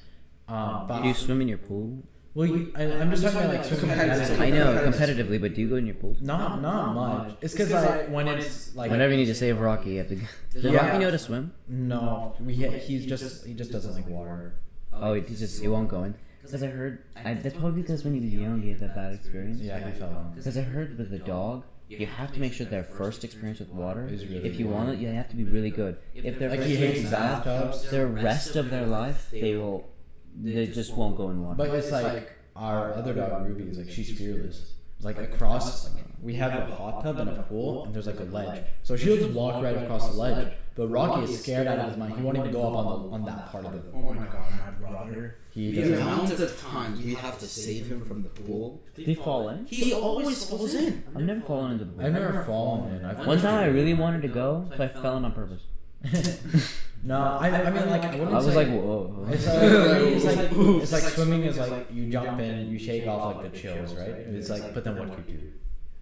Um, 0.48 0.88
but 0.88 1.02
do 1.02 1.10
you 1.10 1.14
swim 1.14 1.42
in 1.42 1.50
your 1.50 1.58
pool 1.58 2.04
well, 2.38 2.46
you, 2.46 2.72
I, 2.76 2.84
I'm 2.84 3.10
just 3.10 3.24
talking 3.24 3.40
about 3.40 3.56
like 3.56 3.66
swimming 3.66 3.90
Competitive. 3.90 4.38
competitively. 4.38 4.42
I 4.42 4.50
know 4.52 4.92
competitively 4.92 5.42
but 5.42 5.56
do 5.56 5.62
you 5.62 5.70
go 5.70 5.76
in 5.78 5.88
your 5.88 5.96
pool 5.96 6.16
Not 6.22 6.62
not 6.62 6.94
much. 6.94 7.36
It's 7.42 7.54
because 7.54 7.72
like 7.72 8.10
when 8.10 8.28
it's 8.28 8.76
like 8.76 8.92
whenever 8.92 9.12
you 9.12 9.18
need 9.18 9.26
to 9.26 9.34
save 9.36 9.60
Rocky 9.60 9.94
you 9.94 9.98
have 9.98 10.08
to 10.10 10.16
go 10.16 10.26
does 10.54 10.64
Yeah. 10.66 10.86
Rocky 10.86 11.00
know 11.00 11.10
to 11.10 11.18
swim 11.18 11.52
no, 11.68 12.36
we 12.40 12.54
he's 12.54 13.08
just 13.08 13.44
he 13.46 13.56
just 13.56 13.72
doesn't 13.72 13.94
like 13.96 14.08
water. 14.08 14.54
oh 14.94 15.16
he 15.16 15.22
just 15.22 15.60
he 15.60 15.68
won't 15.68 15.90
go 15.90 16.04
in 16.04 16.14
because 16.48 16.64
I 16.64 16.68
heard 16.68 17.04
I, 17.16 17.34
that's 17.36 17.56
probably 17.56 17.82
because 17.82 18.04
when 18.04 18.14
he 18.16 18.20
was 18.22 18.34
young 18.34 18.62
he 18.62 18.70
had 18.70 18.80
that 18.80 18.96
bad 18.96 19.14
experience 19.14 19.60
Yeah, 19.62 19.80
he 19.90 19.98
fell 20.00 20.10
in. 20.10 20.36
Because 20.36 20.58
I 20.58 20.62
heard 20.62 20.98
with 20.98 21.10
the 21.12 21.20
dog, 21.20 21.64
you 21.90 22.06
have 22.06 22.32
to 22.34 22.40
make 22.40 22.54
sure 22.54 22.66
their 22.66 22.84
first 22.84 23.24
experience 23.24 23.60
with 23.60 23.70
water, 23.70 24.08
Is 24.08 24.26
really 24.26 24.48
if 24.50 24.60
you 24.60 24.66
good. 24.66 24.74
want 24.74 24.90
it, 24.90 25.00
you 25.00 25.08
have 25.10 25.30
to 25.30 25.36
be 25.36 25.44
really 25.46 25.70
good. 25.70 25.98
If 26.16 26.40
their 26.40 26.50
Like 26.50 26.60
first 26.60 26.70
he 26.70 26.76
hates 26.76 27.00
experience 27.02 27.06
is 27.06 27.12
bathtubs. 27.46 27.90
the 27.92 28.08
rest 28.08 28.56
of 28.56 28.70
their 28.70 28.86
life 28.86 29.30
they 29.32 29.56
will, 29.56 29.88
they 30.36 30.68
just 30.68 30.96
won't 30.98 31.16
go 31.18 31.30
in 31.30 31.44
water. 31.44 31.56
But 31.56 31.70
it's 31.70 31.92
like 31.92 32.34
our 32.56 32.94
other 32.94 33.14
dog 33.14 33.46
Ruby 33.48 33.64
is 33.70 33.78
like 33.78 33.90
she's 33.90 34.18
fearless. 34.18 34.74
It's 34.98 35.06
like 35.06 35.20
across, 35.20 35.92
we 36.24 36.34
have 36.36 36.54
a 36.54 36.74
hot 36.74 37.04
tub 37.04 37.20
and 37.20 37.30
a 37.30 37.44
pool, 37.44 37.86
and 37.86 37.94
there's 37.94 38.08
like 38.08 38.20
a 38.20 38.24
ledge. 38.24 38.64
So 38.84 38.96
she'll 38.98 39.18
just 39.18 39.30
walk 39.30 39.62
right 39.64 39.78
across 39.78 40.10
the 40.10 40.18
ledge. 40.18 40.54
But 40.78 40.88
Rocky 40.90 41.24
is 41.24 41.42
scared 41.42 41.66
out 41.68 41.80
of 41.80 41.88
his 41.90 41.98
mind. 41.98 42.16
He 42.16 42.22
won't 42.22 42.38
even 42.38 42.52
go 42.52 42.62
up 42.68 42.76
on 42.86 42.86
the 43.04 43.10
on 43.16 43.26
that 43.26 43.52
part 43.52 43.66
of 43.66 43.74
it. 43.74 43.82
Oh 43.96 44.14
my 44.14 44.26
god, 44.28 44.46
my 44.64 44.72
brother. 44.90 45.38
He 45.50 45.72
The 45.72 45.82
doesn't. 45.82 46.02
amount 46.02 46.32
of 46.32 46.62
times 46.62 47.02
we 47.02 47.16
have 47.16 47.40
to 47.40 47.48
save 47.48 47.88
him 47.88 48.02
from 48.06 48.22
the 48.22 48.30
pool. 48.30 48.80
Did 48.96 49.08
he 49.08 49.16
fall 49.16 49.50
in? 49.50 49.66
He 49.66 49.92
always 49.94 50.46
falls 50.48 50.76
in. 50.76 51.04
I've 51.16 51.24
never 51.24 51.42
fallen 51.42 51.72
into 51.72 51.86
the 51.86 51.92
pool. 51.94 52.06
I've 52.06 52.14
never 52.14 52.44
fallen 52.44 52.96
in. 52.96 53.06
I've 53.06 53.26
One 53.26 53.40
time 53.42 53.56
I 53.56 53.66
really 53.66 53.96
wanted 53.96 54.22
to 54.22 54.28
go, 54.28 54.70
so 54.78 54.84
I 54.84 54.88
fell 54.88 55.18
in 55.18 55.26
on 55.26 55.32
purpose. 55.32 55.64
No, 57.04 57.20
I, 57.22 57.50
I 57.50 57.70
mean 57.70 57.90
like 57.92 58.04
I 58.06 58.18
I 58.18 58.26
was 58.34 58.46
say- 58.46 58.56
like, 58.56 58.68
whoa. 58.70 59.28
It's 59.30 59.46
like, 59.46 59.62
it's 59.62 60.26
like 60.26 60.40
it's 60.82 60.92
like 60.92 61.04
swimming 61.04 61.44
is 61.44 61.58
like 61.60 61.88
you 61.94 62.10
jump 62.10 62.40
in, 62.40 62.70
you 62.72 62.80
shake 62.80 63.06
off 63.08 63.36
like 63.38 63.52
the 63.52 63.58
chills, 63.58 63.94
right? 63.94 64.10
It's 64.10 64.50
like, 64.50 64.74
but 64.74 64.84
then 64.84 64.98
what 64.98 65.26
do 65.26 65.32
you 65.32 65.38
do? 65.38 65.48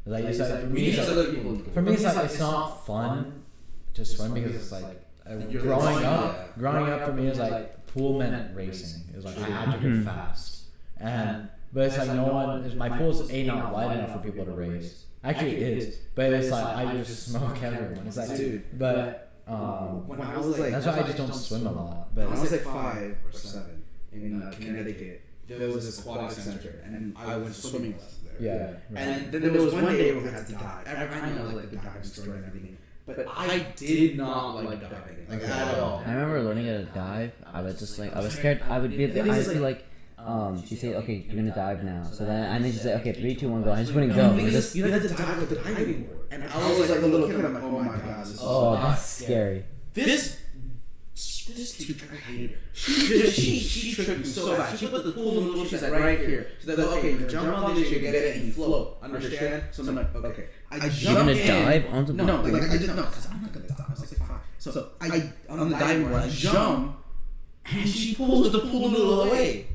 Like, 0.06 0.24
it's 0.26 0.40
like 0.40 0.62
for 0.62 0.68
me, 0.68 0.88
it's 0.88 1.10
like, 1.10 1.74
for 1.74 1.82
me, 1.82 1.94
it's 1.94 2.04
like 2.04 2.26
it's 2.26 2.40
not 2.40 2.86
fun 2.88 3.44
to 3.96 4.06
swim 4.06 4.34
because 4.34 4.56
it's 4.56 4.72
like 4.72 4.84
uh, 5.30 5.36
You're 5.50 5.62
growing 5.64 5.96
like- 5.96 6.06
up. 6.06 6.58
Growing 6.58 6.92
up 6.92 7.06
for 7.06 7.14
me 7.14 7.28
is 7.28 7.40
like 7.40 7.86
pool 7.88 8.20
meant 8.20 8.56
racing. 8.56 9.02
It 9.12 9.16
was 9.16 9.26
like 9.26 9.38
I 9.40 9.50
had 9.50 9.82
to 9.82 9.90
go 9.90 10.04
fast, 10.04 10.66
and 11.00 11.50
but 11.74 11.86
it's 11.88 11.98
like 11.98 12.10
no 12.10 12.26
one. 12.28 12.78
My 12.78 12.90
pool's 12.90 13.30
a 13.30 13.44
not 13.44 13.74
wide 13.74 13.98
enough 13.98 14.14
for 14.14 14.20
people 14.30 14.46
to 14.46 14.52
race. 14.52 15.06
Actually, 15.24 15.56
it 15.56 15.78
is, 15.80 15.96
but 16.14 16.32
it's 16.34 16.52
like 16.52 16.64
I 16.78 16.96
just 16.98 17.28
smoke 17.30 17.62
everyone. 17.64 18.06
It's 18.06 18.16
like, 18.18 18.38
Dude. 18.38 18.78
but 18.78 19.32
um, 19.48 20.08
When 20.08 20.22
I 20.22 20.38
was 20.38 20.60
like, 20.60 20.72
that's 20.72 20.86
why 20.86 21.00
I 21.00 21.04
just 21.04 21.18
don't 21.18 21.34
swim 21.34 21.66
a 21.66 21.72
lot. 21.72 22.08
When 22.14 22.28
But 22.28 22.38
I 22.38 22.40
was 22.42 22.52
like 22.52 22.62
five 22.62 23.18
or 23.26 23.32
seven 23.32 23.84
in 24.14 24.42
uh, 24.44 24.52
Connecticut, 24.56 25.22
there 25.48 25.68
was 25.68 25.86
this 25.86 26.00
aquatic 26.00 26.30
center, 26.32 26.82
and 26.86 27.16
I 27.18 27.38
went 27.38 27.48
to 27.56 27.60
swimming 27.62 27.94
lessons 27.94 28.20
there. 28.40 28.56
yeah, 28.56 28.66
right. 28.92 29.02
And 29.08 29.32
then 29.32 29.42
there 29.42 29.62
was 29.62 29.74
one 29.74 29.86
day 29.86 30.14
where 30.14 30.24
we 30.26 30.30
had 30.30 30.46
to 30.46 30.54
dive. 30.54 30.88
I, 30.88 31.06
I 31.20 31.30
know 31.34 31.56
like 31.56 31.72
the 31.72 31.78
diving 31.78 32.04
story 32.04 32.38
and 32.38 32.46
everything, 32.46 32.78
but 33.06 33.26
I 33.28 33.60
did 33.76 34.18
not 34.18 34.56
like 34.64 34.82
diving 34.82 35.28
like 35.30 35.44
at 35.44 35.80
all. 35.80 36.04
I 36.06 36.12
remember 36.12 36.42
learning 36.44 36.68
how 36.68 36.74
to 36.74 36.86
dive. 36.86 37.32
I 37.52 37.62
was 37.62 37.80
just 37.80 38.00
like, 38.00 38.16
I 38.16 38.20
was 38.20 38.34
scared. 38.34 38.62
I 38.68 38.80
would 38.80 38.92
be, 38.92 39.06
I 39.06 39.24
would 39.24 39.48
be 39.48 39.60
like, 39.60 39.86
um, 40.18 40.66
she'd 40.66 40.80
say, 40.80 40.96
okay, 40.96 41.26
you're 41.28 41.36
gonna 41.36 41.54
dive 41.54 41.84
now. 41.84 42.04
So 42.04 42.26
then, 42.26 42.44
and 42.46 42.66
then 42.66 42.72
she'd 42.72 42.82
say, 42.82 42.96
okay, 42.96 43.14
three, 43.14 43.36
two, 43.36 43.50
one, 43.50 43.64
go. 43.64 43.72
I 43.72 43.82
just 43.82 43.94
wouldn't 43.94 44.16
go. 44.16 44.34
You 44.34 44.50
just 44.50 44.54
just, 44.54 44.76
you 44.76 44.86
had 44.86 45.02
to 45.02 45.10
dive 45.10 45.40
with 45.40 45.50
the 45.50 45.56
diving 45.58 46.04
board, 46.04 46.28
and 46.32 46.44
I 46.44 46.70
was 46.80 46.90
like 46.90 47.02
a 47.02 47.06
little 47.06 47.28
kid. 47.28 47.46
I'm 47.46 47.54
like, 47.54 47.64
oh 47.64 47.80
my 47.80 47.98
god, 47.98 48.26
this 48.26 48.34
is 48.34 48.40
oh, 48.42 48.76
so 48.76 48.82
that's 48.82 49.06
scary. 49.06 49.66
This 49.94 50.40
this 51.48 51.78
teacher, 51.78 52.08
I 52.12 52.16
hate 52.16 52.52
her. 52.52 52.58
She, 52.74 53.30
she, 53.30 53.60
she 53.60 54.04
tricked 54.04 54.20
me 54.20 54.26
so 54.26 54.58
bad. 54.58 54.78
She 54.78 54.88
put 54.88 55.06
the 55.06 55.12
pool 55.12 55.30
in 55.30 55.36
the 55.36 55.52
middle. 55.52 55.66
She's 55.66 55.82
like 55.84 55.94
right 55.94 56.20
here. 56.20 56.48
She's 56.60 56.68
like, 56.68 56.80
okay, 56.80 57.12
you 57.12 57.28
jump 57.28 57.56
on 57.56 57.76
this, 57.76 57.90
you 57.92 58.00
get 58.00 58.16
it, 58.16 58.36
and 58.36 58.48
you 58.48 58.52
float. 58.52 58.98
Understand? 59.02 59.64
So 59.72 59.84
I'm 59.84 59.96
like, 59.96 60.16
okay. 60.16 60.48
I 60.84 60.88
You're 60.88 61.14
gonna 61.14 61.32
in. 61.32 61.48
dive 61.48 61.86
onto 61.94 62.14
the 62.14 62.24
No, 62.24 62.42
like, 62.42 62.54
like 62.54 62.62
I 62.64 62.78
didn't 62.78 62.96
know 62.96 63.04
because 63.04 63.28
I'm 63.28 63.42
not 63.42 63.54
gonna 63.54 63.68
dive. 63.68 63.82
I 63.88 63.92
was 63.92 64.12
like 64.20 64.28
five. 64.30 64.40
So 64.60 64.90
I 65.02 65.32
on 65.50 65.70
the 65.70 65.78
diving 65.78 66.08
board, 66.10 66.24
I 66.24 66.30
jump, 66.30 66.98
and 67.66 67.88
she 67.88 68.16
pulls 68.16 68.52
the 68.52 68.60
pool 68.60 68.90
noodle 68.90 69.22
away. 69.24 69.68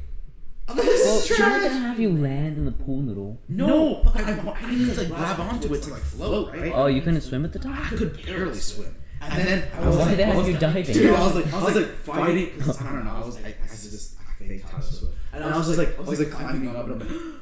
I'm 0.69 0.77
like, 0.77 0.87
this 0.87 1.05
Well, 1.07 1.19
is 1.19 1.27
she's 1.27 1.39
not 1.39 1.61
gonna 1.63 1.69
have 1.75 1.99
you 2.01 2.11
land 2.11 2.57
in 2.59 2.65
the 2.65 2.73
pool 2.73 3.03
noodle. 3.03 3.39
No, 3.49 4.03
but 4.05 4.17
I, 4.17 4.33
I 4.33 4.71
needed 4.71 4.95
to 4.95 5.01
like 5.01 5.09
grab 5.09 5.41
onto 5.41 5.73
it 5.75 5.83
to 5.83 5.91
like 5.91 6.03
float, 6.03 6.53
right? 6.55 6.73
Oh, 6.75 6.87
you 6.87 7.01
couldn't 7.03 7.21
swim 7.23 7.45
at 7.45 7.53
the 7.53 7.59
top? 7.59 7.77
I 7.93 7.97
could 7.97 8.25
barely 8.25 8.55
swim. 8.59 8.95
And 9.23 9.47
then 9.47 9.69
I 9.77 9.87
was 9.87 9.97
Why 9.97 10.05
like, 10.07 10.17
they 10.17 10.23
I 10.25 10.27
have 10.29 10.37
was 10.39 10.49
you 10.49 10.59
diving? 10.59 10.85
Dude, 10.85 11.15
I 11.15 11.25
was 11.27 11.35
like, 11.35 11.53
I 11.53 11.63
was 11.63 11.75
like 11.77 11.89
fighting. 11.97 12.59
'cause 12.61 12.81
I 12.81 12.93
don't 12.93 13.05
know. 13.05 13.11
I 13.11 13.25
was 13.27 13.35
like, 13.43 13.59
I 13.63 13.67
just 13.69 14.17
I 14.19 14.45
faked 14.45 14.69
how 14.71 14.79
to 14.79 14.83
swim. 14.85 15.13
And 15.33 15.45
I 15.45 15.57
was 15.57 15.67
just 15.67 15.79
like, 15.79 15.97
I 15.99 16.03
was 16.03 16.19
like 16.19 16.31
climbing 16.31 16.75
up, 16.75 16.87
and 16.89 16.93
I'm 16.95 16.99
like, 17.01 17.41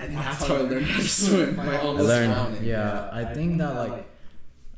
and 0.00 0.16
that's 0.16 0.46
how 0.46 0.56
I 0.56 0.58
learned 0.60 0.86
how 0.86 1.00
to 1.00 1.08
swim. 1.08 1.56
By 1.56 1.78
almost 1.78 2.08
learned. 2.08 2.32
drowning. 2.34 2.64
Yeah, 2.64 3.10
I 3.12 3.24
think 3.24 3.58
that 3.58 3.74
like 3.74 4.06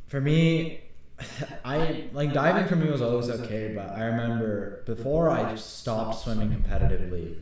for 0.07 0.21
me, 0.21 0.81
I 1.65 2.05
like 2.13 2.33
diving 2.33 2.67
for 2.69 2.77
me 2.77 2.91
was 2.91 3.03
always 3.03 3.29
okay, 3.31 3.73
but 3.75 3.91
I 3.91 4.05
remember 4.05 4.83
before 4.87 5.31
I 5.31 5.55
stopped 5.57 6.21
swimming 6.21 6.51
competitively, 6.51 7.37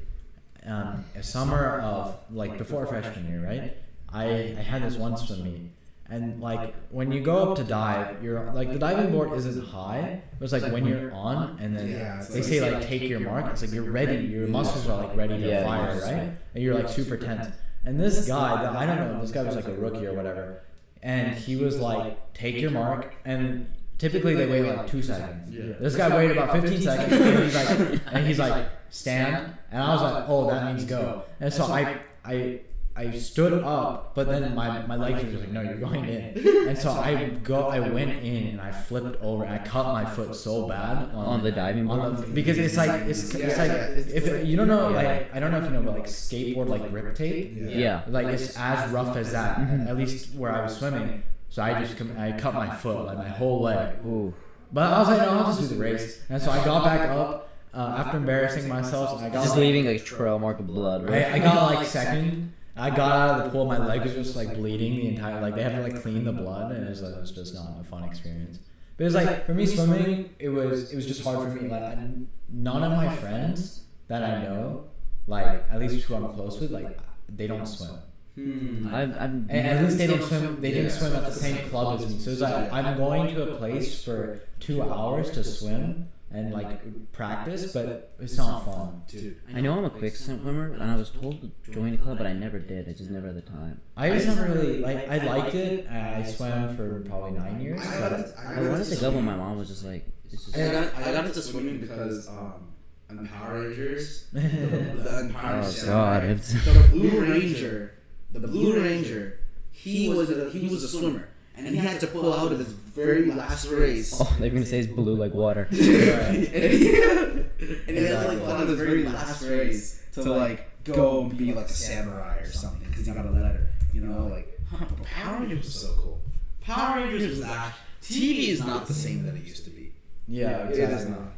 um, 0.64 1.04
a 1.14 1.22
summer 1.22 1.80
of 1.80 2.18
like 2.30 2.58
before 2.58 2.86
freshman 2.86 3.28
year, 3.28 3.44
right? 3.44 3.76
I 4.12 4.56
I 4.58 4.62
had 4.62 4.82
this 4.82 4.96
one 4.96 5.16
swim 5.16 5.44
meet. 5.44 5.70
And 6.08 6.40
like 6.40 6.72
when 6.90 7.10
you 7.10 7.20
go 7.20 7.50
up 7.50 7.56
to 7.56 7.64
dive, 7.64 8.22
you're 8.22 8.52
like 8.52 8.72
the 8.72 8.78
diving 8.78 9.10
board 9.10 9.32
isn't 9.32 9.66
high. 9.66 10.22
It 10.32 10.40
was 10.40 10.52
like 10.52 10.70
when 10.72 10.86
you're 10.86 11.12
on, 11.12 11.58
and 11.60 11.76
then 11.76 11.90
Yeah, 11.90 12.24
they 12.30 12.42
say 12.42 12.60
like 12.60 12.80
take 12.86 13.02
your 13.02 13.18
mark. 13.20 13.46
It's 13.50 13.62
like 13.62 13.72
you're 13.72 13.90
ready. 13.90 14.24
Your 14.24 14.46
muscles 14.46 14.88
are 14.88 15.04
like 15.04 15.16
ready 15.16 15.40
to 15.40 15.64
fire, 15.64 16.00
right? 16.00 16.30
And 16.54 16.62
you're 16.62 16.74
like 16.76 16.88
super 16.88 17.16
tense. 17.16 17.48
And 17.86 18.00
this 18.00 18.26
guy, 18.26 18.62
that 18.62 18.74
I 18.74 18.84
don't 18.84 19.12
know, 19.12 19.20
this 19.20 19.30
guy 19.30 19.44
was 19.44 19.54
like 19.54 19.68
a 19.68 19.74
rookie 19.74 20.06
or 20.06 20.12
whatever, 20.12 20.60
and 21.02 21.36
he 21.36 21.54
was 21.54 21.78
like, 21.78 22.34
take 22.34 22.56
your 22.56 22.72
mark, 22.72 23.14
and 23.24 23.72
typically 23.96 24.34
they 24.34 24.46
wait 24.46 24.62
like 24.62 24.88
two 24.88 25.02
seconds. 25.02 25.54
Yeah. 25.54 25.74
This 25.78 25.94
guy 25.94 26.14
waited 26.14 26.36
about 26.36 26.60
15 26.60 26.82
seconds, 26.82 27.12
and 27.12 27.44
he's 27.44 27.54
like, 27.54 28.00
and 28.12 28.26
he's 28.26 28.38
like, 28.40 28.68
stand, 28.90 29.54
and 29.70 29.80
I 29.80 29.94
was 29.94 30.02
like, 30.02 30.24
oh, 30.28 30.46
oh 30.46 30.50
that 30.50 30.66
means 30.66 30.84
go. 30.84 31.22
And 31.38 31.52
so 31.52 31.66
I, 31.66 32.00
I, 32.24 32.60
I 32.98 33.10
stood 33.18 33.62
up, 33.62 34.14
but 34.14 34.26
then 34.26 34.54
my, 34.54 34.86
my 34.86 34.96
legs 34.96 35.22
were 35.22 35.30
just 35.30 35.40
like, 35.42 35.50
no, 35.52 35.60
you're 35.60 35.74
going 35.74 36.04
in. 36.06 36.66
And 36.68 36.78
so 36.78 36.90
I 37.08 37.26
go, 37.44 37.68
I 37.68 37.80
went 37.80 38.10
in 38.24 38.46
and 38.48 38.60
I 38.60 38.72
flipped 38.72 39.22
over. 39.22 39.44
And 39.44 39.52
I 39.54 39.58
cut 39.58 39.86
my 39.92 40.04
foot 40.04 40.34
so 40.34 40.66
bad 40.66 41.14
On 41.14 41.42
the 41.42 41.52
diving 41.52 41.88
on 41.90 41.98
board? 42.14 42.16
the, 42.26 42.32
because 42.32 42.58
it's 42.58 42.76
like 42.76 43.02
it's, 43.02 43.34
it's 43.34 43.58
like 43.58 43.70
if 43.70 44.46
you 44.46 44.56
don't 44.56 44.66
know 44.68 44.88
like 44.88 45.32
I 45.34 45.38
don't 45.40 45.50
know 45.52 45.58
if 45.58 45.64
you 45.64 45.70
know 45.70 45.82
but 45.82 45.94
like 45.94 46.06
skateboard 46.06 46.68
like 46.68 46.90
grip 46.90 47.14
tape 47.14 47.52
Yeah. 47.56 48.02
like 48.08 48.26
it's 48.28 48.56
as 48.56 48.90
rough 48.90 49.14
as 49.16 49.32
that 49.32 49.58
at 49.88 49.96
least 49.96 50.34
where 50.34 50.52
I 50.52 50.62
was 50.62 50.76
swimming 50.78 51.22
so 51.48 51.62
I 51.62 51.80
just 51.80 51.96
com- 51.98 52.16
I 52.18 52.32
cut 52.32 52.54
my 52.54 52.74
foot 52.74 53.04
like 53.06 53.18
my 53.18 53.28
whole 53.28 53.60
leg 53.62 53.96
Ooh. 54.06 54.34
but 54.72 54.92
I 54.92 54.98
was 55.00 55.08
like 55.08 55.20
no 55.20 55.38
I'll 55.38 55.44
just 55.46 55.60
do 55.60 55.66
the 55.68 55.76
race 55.82 56.20
and 56.28 56.40
so 56.42 56.50
I 56.50 56.64
got 56.64 56.82
back 56.84 57.08
up 57.10 57.48
uh, 57.74 57.96
after 57.98 58.16
embarrassing 58.16 58.68
myself 58.68 59.22
I 59.22 59.28
got 59.28 59.44
Just 59.44 59.50
like, 59.50 59.60
leaving 59.60 59.86
a 59.86 59.98
trail 59.98 60.38
mark 60.38 60.58
of 60.60 60.66
blood, 60.66 61.08
right? 61.08 61.26
I, 61.26 61.34
I 61.34 61.38
got 61.38 61.74
like 61.74 61.86
second 61.86 62.52
I 62.76 62.90
got 62.90 63.12
out 63.12 63.38
of 63.38 63.44
the 63.44 63.50
pool 63.50 63.64
my 63.64 63.78
leg 63.78 64.02
was 64.02 64.14
just 64.14 64.36
like 64.36 64.54
bleeding 64.54 64.96
the 64.96 65.08
entire 65.08 65.40
like 65.40 65.54
they 65.54 65.62
had 65.62 65.76
to 65.76 65.82
like 65.82 66.02
clean 66.02 66.24
the 66.24 66.32
blood 66.32 66.72
and 66.72 66.84
it 66.84 66.90
was, 66.90 67.02
like, 67.02 67.14
it 67.14 67.20
was 67.20 67.30
just 67.30 67.54
not 67.54 67.80
a 67.80 67.84
fun 67.84 68.04
experience 68.04 68.58
but 68.96 69.04
it 69.04 69.06
was 69.06 69.14
like 69.14 69.46
for 69.46 69.54
me 69.54 69.66
swimming 69.66 70.30
it 70.38 70.48
was 70.48 70.92
it 70.92 70.96
was 70.96 71.06
just 71.06 71.24
hard 71.24 71.52
for 71.52 71.60
me 71.60 71.68
like 71.68 71.82
I, 71.82 72.08
none 72.48 72.82
of 72.82 72.92
my 72.92 73.14
friends 73.16 73.84
that 74.08 74.22
I 74.22 74.42
know 74.42 74.84
like 75.26 75.64
at 75.70 75.80
least 75.80 76.04
who 76.04 76.14
I'm 76.14 76.32
close 76.34 76.60
with 76.60 76.70
like 76.70 76.98
they 77.28 77.46
don't 77.46 77.66
swim 77.66 77.98
Hmm. 78.36 78.94
I've, 78.94 79.12
I've 79.12 79.30
and 79.30 79.50
at 79.50 79.82
least 79.82 79.96
they 79.96 80.06
didn't 80.06 80.24
swim. 80.24 80.60
They 80.60 80.70
didn't 80.70 80.90
swim 80.90 81.16
at 81.16 81.24
the 81.24 81.32
same 81.32 81.70
club 81.70 81.98
as 81.98 82.06
me. 82.06 82.18
So 82.18 82.30
it's 82.32 82.42
like 82.42 82.70
I'm 82.70 82.96
going 82.98 83.34
to 83.34 83.50
a 83.50 83.56
place 83.56 84.04
for 84.04 84.42
two 84.60 84.82
hours 84.82 85.30
to 85.30 85.42
swim 85.42 86.08
and 86.30 86.52
like 86.52 87.12
practice, 87.12 87.72
but 87.72 88.14
it's 88.20 88.36
not 88.36 88.64
fun. 88.64 89.02
Dude, 89.06 89.40
I 89.54 89.60
know 89.60 89.78
I'm 89.78 89.84
a 89.84 89.90
quick 89.90 90.16
swimmer, 90.16 90.72
and 90.72 90.82
I 90.82 90.96
was 90.96 91.10
told 91.10 91.40
to 91.64 91.72
join 91.72 91.94
a 91.94 91.98
club, 91.98 92.18
but 92.18 92.26
I 92.26 92.32
never 92.32 92.58
did. 92.58 92.88
I 92.88 92.92
just 92.92 93.10
never 93.10 93.28
had 93.28 93.36
the 93.36 93.42
time. 93.42 93.80
I 93.96 94.10
just 94.10 94.26
never 94.26 94.52
really 94.52 94.78
like. 94.78 95.08
I 95.08 95.18
liked 95.18 95.54
it. 95.54 95.88
I 95.90 96.24
swam 96.24 96.76
for 96.76 97.00
probably 97.08 97.32
nine 97.32 97.60
years, 97.60 97.80
I 97.80 97.98
got 97.98 98.12
it. 98.20 98.34
I 98.38 98.60
wanted 98.68 98.86
to 98.86 98.96
go, 98.96 99.12
but 99.12 99.20
my 99.22 99.36
mom 99.36 99.58
was 99.58 99.68
just 99.68 99.84
like, 99.84 100.04
"It's 100.30 100.44
just." 100.46 100.56
I 100.56 100.72
got, 100.72 100.94
I 100.96 101.12
got 101.12 101.26
into 101.26 101.42
swimming 101.42 101.80
because 101.80 102.28
um, 102.28 102.72
on 103.10 103.28
Power 103.28 103.60
Rangers, 103.62 104.26
the, 104.32 104.40
the 104.40 105.30
Power 105.32 105.52
Oh 105.52 105.56
Rangers 105.60 105.84
God! 105.84 106.40
Samurai, 106.42 106.82
the 106.82 106.88
Blue 106.90 107.20
Ranger, 107.20 107.94
the 108.32 108.48
Blue 108.48 108.82
Ranger, 108.82 109.38
he 109.70 110.08
was 110.08 110.30
a, 110.30 110.50
he 110.50 110.68
was 110.68 110.82
a 110.82 110.88
swimmer, 110.88 111.28
and 111.56 111.68
he 111.68 111.76
had 111.76 112.00
to 112.00 112.08
pull 112.08 112.32
out 112.32 112.50
of 112.50 112.58
his 112.58 112.74
very 112.96 113.26
last 113.30 113.68
race. 113.70 114.16
Oh, 114.20 114.36
they're 114.40 114.50
gonna 114.50 114.66
say 114.66 114.80
it's 114.80 114.92
blue 114.92 115.14
like 115.14 115.34
water. 115.34 115.68
and 115.70 115.78
he, 115.78 115.84
and 115.84 117.46
he 117.88 118.04
had 118.04 118.22
to 118.22 118.28
like 118.28 118.38
pull 118.40 118.50
out 118.52 118.62
of 118.62 118.68
his 118.68 118.78
very 118.78 119.04
last 119.04 119.42
race 119.44 120.02
to 120.14 120.22
like 120.32 120.84
go 120.84 121.22
and 121.22 121.36
be 121.36 121.52
like 121.52 121.66
a 121.66 121.72
samurai 121.72 122.38
or 122.38 122.50
something 122.50 122.88
because 122.88 123.06
he 123.06 123.12
got 123.12 123.26
a 123.26 123.30
letter. 123.30 123.68
You 123.92 124.00
know, 124.02 124.26
like 124.26 124.58
huh, 124.70 124.84
Power 125.04 125.40
Rangers 125.40 125.64
was 125.64 125.74
so 125.80 125.94
cool. 126.00 126.20
Power 126.60 126.96
Rangers 127.02 127.38
was 127.38 127.42
actually 127.42 127.82
TV 128.02 128.48
is 128.48 128.64
not 128.64 128.86
the 128.86 128.94
same 128.94 129.24
that 129.26 129.34
it 129.34 129.44
used 129.44 129.64
to 129.64 129.70
be. 129.70 129.92
yeah, 130.28 130.66
It 130.68 130.72
is 130.72 130.78
exactly. 130.78 131.10
not. 131.12 131.32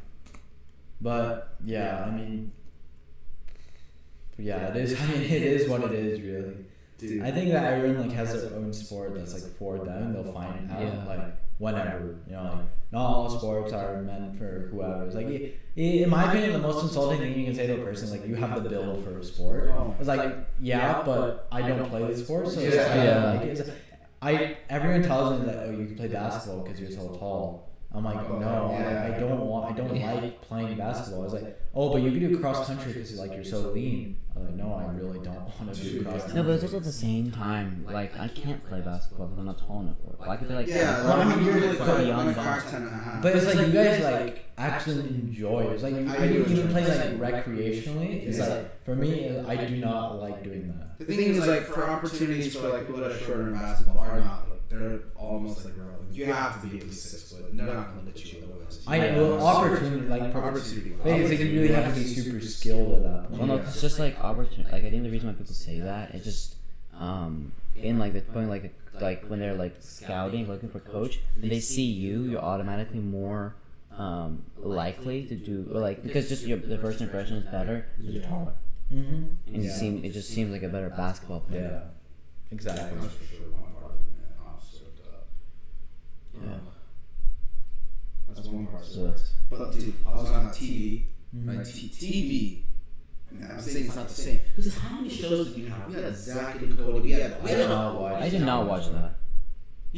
But 1.00 1.54
yeah, 1.64 2.04
I 2.06 2.10
mean, 2.10 2.52
yeah, 4.38 4.68
it 4.68 4.76
is. 4.76 5.00
I 5.00 5.06
mean, 5.06 5.22
it 5.22 5.42
is 5.42 5.68
what 5.68 5.82
it 5.84 5.92
is, 5.92 6.20
really. 6.20 6.54
Dude. 6.98 7.22
I 7.22 7.30
think 7.30 7.52
that 7.52 7.72
everyone 7.72 8.08
like 8.08 8.16
has 8.16 8.32
their 8.32 8.58
own 8.58 8.72
sport 8.72 9.14
that's 9.14 9.32
like 9.32 9.56
for 9.56 9.78
them. 9.78 10.12
They'll 10.12 10.32
find 10.32 10.70
out 10.70 10.80
Yeah. 10.82 11.04
like 11.06 11.34
whenever 11.58 12.16
you 12.26 12.32
know. 12.32 12.42
Like 12.44 12.66
not 12.90 13.02
all 13.04 13.28
sports 13.28 13.72
are 13.74 14.00
meant 14.02 14.36
for 14.38 14.68
whoever. 14.72 15.04
It's 15.06 15.14
like 15.14 15.28
in 15.76 16.08
my 16.08 16.28
opinion, 16.30 16.54
the 16.54 16.58
most 16.58 16.82
insulting 16.82 17.18
thing 17.18 17.38
you 17.38 17.44
can 17.44 17.54
say 17.54 17.66
to 17.66 17.74
a 17.80 17.84
person 17.84 18.06
is 18.06 18.12
like 18.12 18.26
you 18.26 18.34
have 18.34 18.62
the 18.64 18.70
build 18.70 19.04
for 19.04 19.18
a 19.18 19.24
sport. 19.24 19.70
It's 19.98 20.08
like 20.08 20.34
yeah, 20.60 21.02
but 21.04 21.48
I 21.52 21.62
don't 21.62 21.88
play 21.90 22.04
the 22.04 22.16
sport, 22.16 22.48
so 22.48 22.60
Yeah. 22.60 23.40
like 23.42 23.68
I 24.20 24.56
everyone 24.68 25.02
tells 25.02 25.38
me 25.40 25.46
that 25.46 25.58
oh 25.66 25.70
you 25.70 25.86
can 25.86 25.96
play 25.96 26.08
basketball 26.08 26.62
because 26.62 26.80
you're 26.80 26.90
so 26.90 27.08
tall. 27.18 27.67
I'm 27.98 28.04
like 28.04 28.30
no, 28.30 28.70
I, 28.78 29.16
I 29.16 29.18
don't 29.18 29.40
want. 29.40 29.72
I 29.72 29.76
don't 29.76 29.92
like 30.00 30.40
playing 30.42 30.76
basketball. 30.78 31.22
I 31.22 31.24
was 31.24 31.32
like 31.32 31.60
oh, 31.74 31.92
but 31.92 32.00
you 32.00 32.10
can 32.12 32.20
do 32.20 32.38
cross 32.38 32.66
country 32.66 32.92
because 32.92 33.18
like 33.18 33.32
you're 33.34 33.44
so 33.44 33.72
lean. 33.72 34.18
I'm 34.36 34.44
like 34.44 34.54
no, 34.54 34.72
I 34.74 34.84
really 34.92 35.18
don't 35.18 35.34
want 35.60 35.74
to 35.74 35.82
do 35.82 36.04
cross 36.04 36.22
country. 36.22 36.36
No, 36.36 36.42
but 36.44 36.50
it's 36.52 36.62
also 36.62 36.76
at 36.76 36.84
the 36.84 36.92
same 36.92 37.32
time, 37.32 37.84
like 37.90 38.16
I 38.18 38.28
can't 38.28 38.64
play 38.68 38.80
basketball 38.80 39.26
because 39.26 39.40
I'm 39.40 39.46
not 39.46 39.58
tall 39.58 39.80
enough 39.80 39.96
for 40.04 40.12
it. 40.12 40.20
Well, 40.20 40.30
I 40.30 40.36
could 40.36 40.46
play 40.46 40.56
like 40.56 40.68
Yeah, 40.68 41.04
Well, 41.04 41.20
I 41.20 41.34
mean, 41.34 41.44
you're 41.44 41.54
really 41.54 41.68
like 41.76 41.78
quite 41.78 42.06
young, 42.06 42.26
like 42.26 42.36
but- 42.36 42.44
five, 42.44 42.70
ten 42.70 42.82
and 42.82 42.94
a 42.94 42.98
half. 42.98 43.22
But 43.22 43.34
it's 43.34 43.46
like 43.46 43.66
you 43.66 43.72
guys 43.72 44.02
like 44.04 44.44
actually 44.56 45.08
enjoy 45.08 45.60
it. 45.62 45.72
It's 45.72 45.82
like 45.82 45.94
you, 45.94 46.08
I 46.08 46.16
I 46.16 46.24
you 46.26 46.44
enjoy 46.44 46.62
can 46.62 46.70
play 46.70 47.18
like 47.18 47.44
recreationally. 47.44 48.28
It's 48.28 48.38
like 48.38 48.84
for 48.84 48.94
me, 48.94 49.36
I 49.40 49.56
do 49.56 49.76
not 49.76 50.20
like 50.20 50.44
doing 50.44 50.68
that. 50.68 50.98
The 51.00 51.04
thing 51.04 51.18
is, 51.30 51.46
like, 51.46 51.62
for 51.62 51.88
opportunities 51.88 52.54
for 52.56 52.68
like 52.68 52.86
people 52.86 53.00
that 53.02 53.10
are 53.12 53.18
shorter 53.18 53.48
in 53.48 53.54
basketball 53.54 53.98
are 53.98 54.20
not 54.20 54.48
like 54.50 54.68
they're 54.68 55.00
almost 55.16 55.64
like 55.64 55.74
irrelevant. 55.74 55.97
You 56.12 56.26
have 56.26 56.60
to 56.60 56.66
be 56.66 56.78
at 56.78 56.84
least 56.84 57.10
six 57.10 57.32
foot. 57.32 57.50
and 57.50 57.58
They're 57.58 57.66
not 57.74 57.88
gonna 57.94 58.06
let 58.06 58.24
you 58.32 58.40
go 58.40 58.46
with 58.48 58.66
was. 58.66 58.84
I 58.86 58.96
Yeah. 58.96 59.16
well, 59.18 59.46
opportunity 59.46 60.06
like 60.08 60.34
Opportunity. 60.34 60.94
They, 61.04 61.36
they 61.36 61.44
really 61.44 61.68
have 61.74 61.94
to 61.94 62.00
be 62.00 62.06
super 62.06 62.40
skilled 62.44 62.92
at 62.94 63.02
that. 63.02 63.30
Well, 63.30 63.46
no, 63.46 63.56
it's 63.56 63.80
just 63.80 63.98
like 63.98 64.18
opportunity. 64.22 64.70
Like 64.72 64.84
I 64.84 64.90
think 64.90 65.02
the 65.04 65.10
reason 65.10 65.28
why 65.28 65.34
people 65.34 65.54
say 65.54 65.80
that 65.80 66.14
is 66.14 66.24
just 66.24 66.56
um 66.98 67.52
in 67.76 67.98
like 67.98 68.12
the 68.12 68.20
point 68.22 68.48
like 68.48 68.74
like 69.00 69.24
when 69.26 69.38
they're 69.38 69.54
like 69.54 69.76
scouting 69.80 70.48
looking 70.48 70.68
for 70.68 70.80
coach, 70.80 71.20
and 71.40 71.50
they 71.50 71.60
see 71.60 71.84
you, 71.84 72.22
you're 72.24 72.40
automatically 72.42 73.00
more 73.00 73.54
um 73.96 74.44
likely 74.56 75.24
to 75.26 75.34
do 75.34 75.68
or 75.72 75.80
like 75.80 76.02
because 76.02 76.28
just 76.28 76.44
your 76.46 76.58
the 76.58 76.78
first 76.78 77.00
impression 77.00 77.36
is 77.36 77.44
better 77.46 77.86
because 77.96 78.14
you're 78.14 78.24
taller 78.24 78.52
Mm-hmm. 78.92 79.52
and 79.54 79.62
you 79.64 79.68
seem 79.70 80.02
it 80.04 80.12
just 80.12 80.30
seems 80.30 80.50
like 80.50 80.62
a 80.62 80.68
better 80.68 80.88
basketball 80.88 81.40
player. 81.40 81.60
Yeah, 81.60 81.68
Yeah, 81.70 81.82
exactly. 82.52 82.98
that's 82.98 83.12
for 83.12 83.24
sure 83.24 83.50
one 83.52 83.72
part 83.74 83.92
of 83.92 83.98
it, 84.00 84.16
man. 84.16 84.32
I'm 84.40 84.58
stoked 84.66 85.00
up. 85.12 85.26
Yeah. 86.34 86.50
Uh, 86.50 86.56
That's 88.34 88.48
one 88.48 88.66
part. 88.66 88.84
So 88.84 89.06
it's 89.08 89.32
But 89.50 89.72
dude, 89.72 89.94
I 90.06 90.14
was 90.14 90.30
on 90.30 90.46
TV. 90.48 91.04
Mm-hmm. 91.34 91.48
Like 91.50 91.66
t- 91.66 91.88
TV. 91.88 92.62
Man, 93.30 93.50
I'm 93.52 93.60
saying 93.60 93.86
it's 93.86 93.96
not 93.96 94.08
the 94.08 94.14
same. 94.14 94.40
Because 94.56 94.78
how 94.78 94.96
many 94.96 95.10
shows 95.10 95.52
do 95.54 95.60
you 95.60 95.68
have? 95.68 95.94
We 95.94 96.00
had 96.02 96.16
Zack 96.16 96.56
and 96.56 96.76
Cody. 96.78 97.00
We 97.00 97.10
had. 97.12 97.42
We 97.42 97.50
I 97.50 97.52
had 97.52 97.58
did 97.58 97.68
not 97.68 98.00
watch. 98.00 98.22
I 98.22 98.28
did 98.30 98.40
not 98.42 98.66
watch 98.66 98.86
that. 98.92 99.14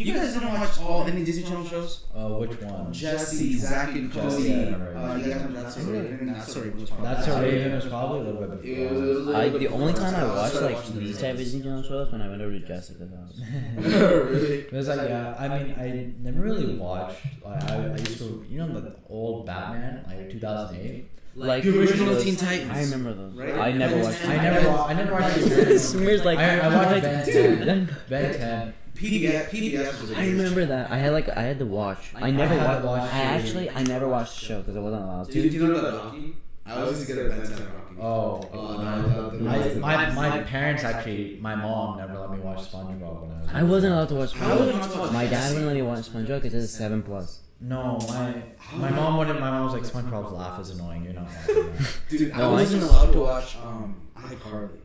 You 0.07 0.15
guys 0.15 0.33
didn't 0.35 0.53
watch 0.53 0.79
all 0.81 1.05
any 1.05 1.25
Disney 1.25 1.43
Channel 1.45 1.67
shows? 1.67 2.05
Uh, 2.15 2.29
which 2.31 2.59
one? 2.63 2.93
Jesse, 2.93 3.57
Zack, 3.59 3.91
and 3.95 4.11
Jesse, 4.13 4.37
Cody. 4.37 4.49
yeah, 4.49 4.77
Uh, 4.77 4.79
right. 5.09 5.19
you 5.19 5.25
guys 5.33 5.43
remember 5.43 5.63
That's 5.63 5.75
So 5.75 5.81
Raven? 5.91 6.27
That's 6.33 6.53
So 6.53 6.61
Raven 6.63 6.81
was 6.81 6.91
probably. 6.91 7.07
That's 7.15 7.29
a 7.29 7.43
Raven 7.43 7.75
was 7.77 7.87
probably 7.87 8.19
a 8.21 8.23
little 8.23 8.41
bit 8.49 8.63
before. 8.63 8.85
it 8.87 8.91
was 8.93 9.29
I 9.29 9.49
the 9.51 9.69
only 9.69 9.93
time 9.93 10.15
I 10.15 10.25
watched 10.35 10.55
like 10.63 10.87
these 10.95 11.21
type 11.21 11.33
of 11.33 11.37
Disney 11.39 11.63
Channel 11.63 11.83
shows 11.83 12.13
when 12.13 12.23
I 12.23 12.29
went 12.31 12.41
over 12.43 12.53
to 12.53 12.61
Jessica's 12.67 13.11
house. 13.13 13.41
really? 13.77 14.59
It 14.71 14.73
was 14.73 14.89
like 14.89 15.09
yeah. 15.09 15.35
I 15.39 15.49
mean, 15.49 15.75
I 15.79 16.13
never 16.23 16.41
really 16.41 16.77
watched. 16.79 17.17
Like, 17.45 17.63
I, 17.71 17.77
I 17.93 17.97
used 17.97 18.19
to, 18.19 18.45
you 18.49 18.59
know, 18.67 18.81
the 18.81 18.97
old 19.09 19.47
Batman, 19.47 20.05
like 20.07 20.31
2008. 20.31 21.11
Like 21.37 21.63
The 21.63 21.79
original 21.79 22.07
those- 22.15 22.25
Teen 22.25 22.37
Titans. 22.37 22.71
I 22.73 22.81
remember 22.83 23.15
those. 23.15 23.35
Right? 23.35 23.55
I 23.55 23.73
never 23.73 23.99
watched. 23.99 24.27
I 24.27 24.37
never, 24.37 24.69
I 24.69 24.93
never 24.95 25.13
watched 25.13 25.37
the 25.41 25.55
original. 25.59 25.79
Smear's 25.79 26.25
like 26.25 26.39
I, 26.39 26.59
I 26.59 26.75
watched 26.75 27.03
Ben 27.03 27.25
10. 27.27 27.97
Ben 28.09 28.35
10. 28.39 28.75
PBS, 28.95 29.49
PBS 29.49 30.01
was 30.01 30.11
a 30.11 30.19
I 30.19 30.27
remember 30.27 30.67
that. 30.67 30.91
I 30.91 30.99
had 30.99 31.13
like 31.13 31.29
I 31.29 31.43
had 31.43 31.59
to 31.61 31.67
watch. 31.67 32.11
I 32.15 32.31
never 32.31 32.55
had 32.55 32.85
watched. 32.85 32.85
watch 32.85 33.15
I 33.15 33.19
actually 33.21 33.71
I 33.71 33.83
never 33.85 34.07
watched 34.09 34.39
the 34.41 34.47
show 34.47 34.61
because 34.61 34.77
I 34.77 34.81
wasn't 34.81 35.03
allowed 35.05 35.27
to. 35.29 35.33
Dude, 35.33 35.51
do 35.53 35.57
you 35.59 35.67
know 35.69 35.81
that 35.81 35.97
Rocky? 36.05 36.35
I 36.67 36.85
was 36.85 36.99
just 37.05 37.09
gonna 37.09 37.29
Ben 37.29 37.41
10 37.43 37.51
Rocky. 37.51 37.97
Oh. 38.01 38.49
Oh, 38.53 38.83
no, 38.83 39.31
the- 39.31 39.51
I, 39.51 39.69
the- 39.69 39.81
my, 39.81 40.11
my 40.13 40.41
parents 40.43 40.85
actually, 40.85 41.39
my 41.41 41.55
mom 41.55 41.99
never 41.99 42.19
let 42.19 42.31
me 42.31 42.39
watch 42.39 42.59
SpongeBob 42.71 43.23
when 43.23 43.31
I 43.33 43.41
was. 43.41 43.49
I 43.53 43.63
wasn't 43.63 43.93
allowed 43.95 44.09
to 44.11 44.15
watch. 44.15 44.33
How 44.35 44.59
would 44.59 44.67
you 44.69 44.81
SpongeBob. 44.81 44.89
not 44.91 44.99
watch 45.01 45.13
My 45.13 45.27
dad 45.27 45.49
wouldn't 45.51 45.67
let 45.67 45.77
me 45.77 45.83
watch 45.83 46.09
SpongeBob 46.09 46.43
because 46.43 46.65
it's 46.65 46.73
seven 46.73 47.03
plus. 47.03 47.41
No, 47.63 47.99
my 48.09 48.43
my 48.77 48.91
mom 48.91 49.19
wouldn't. 49.19 49.41
My 49.41 49.51
mom 49.51 49.65
was 49.65 49.73
like, 49.75 49.83
SpongeBob's 50.05 50.33
laugh 50.33 50.61
is 50.61 50.71
annoying. 50.71 51.05
You're 51.05 51.13
not 51.15 51.25
watching 51.27 51.55
that. 51.73 51.97
Dude, 52.09 52.33
I 52.33 52.45
I 52.45 52.49
wasn't 52.49 52.83
allowed 52.85 53.13
to 53.13 53.21
watch 53.21 53.57
um 53.57 53.97
iCarly. 54.17 54.79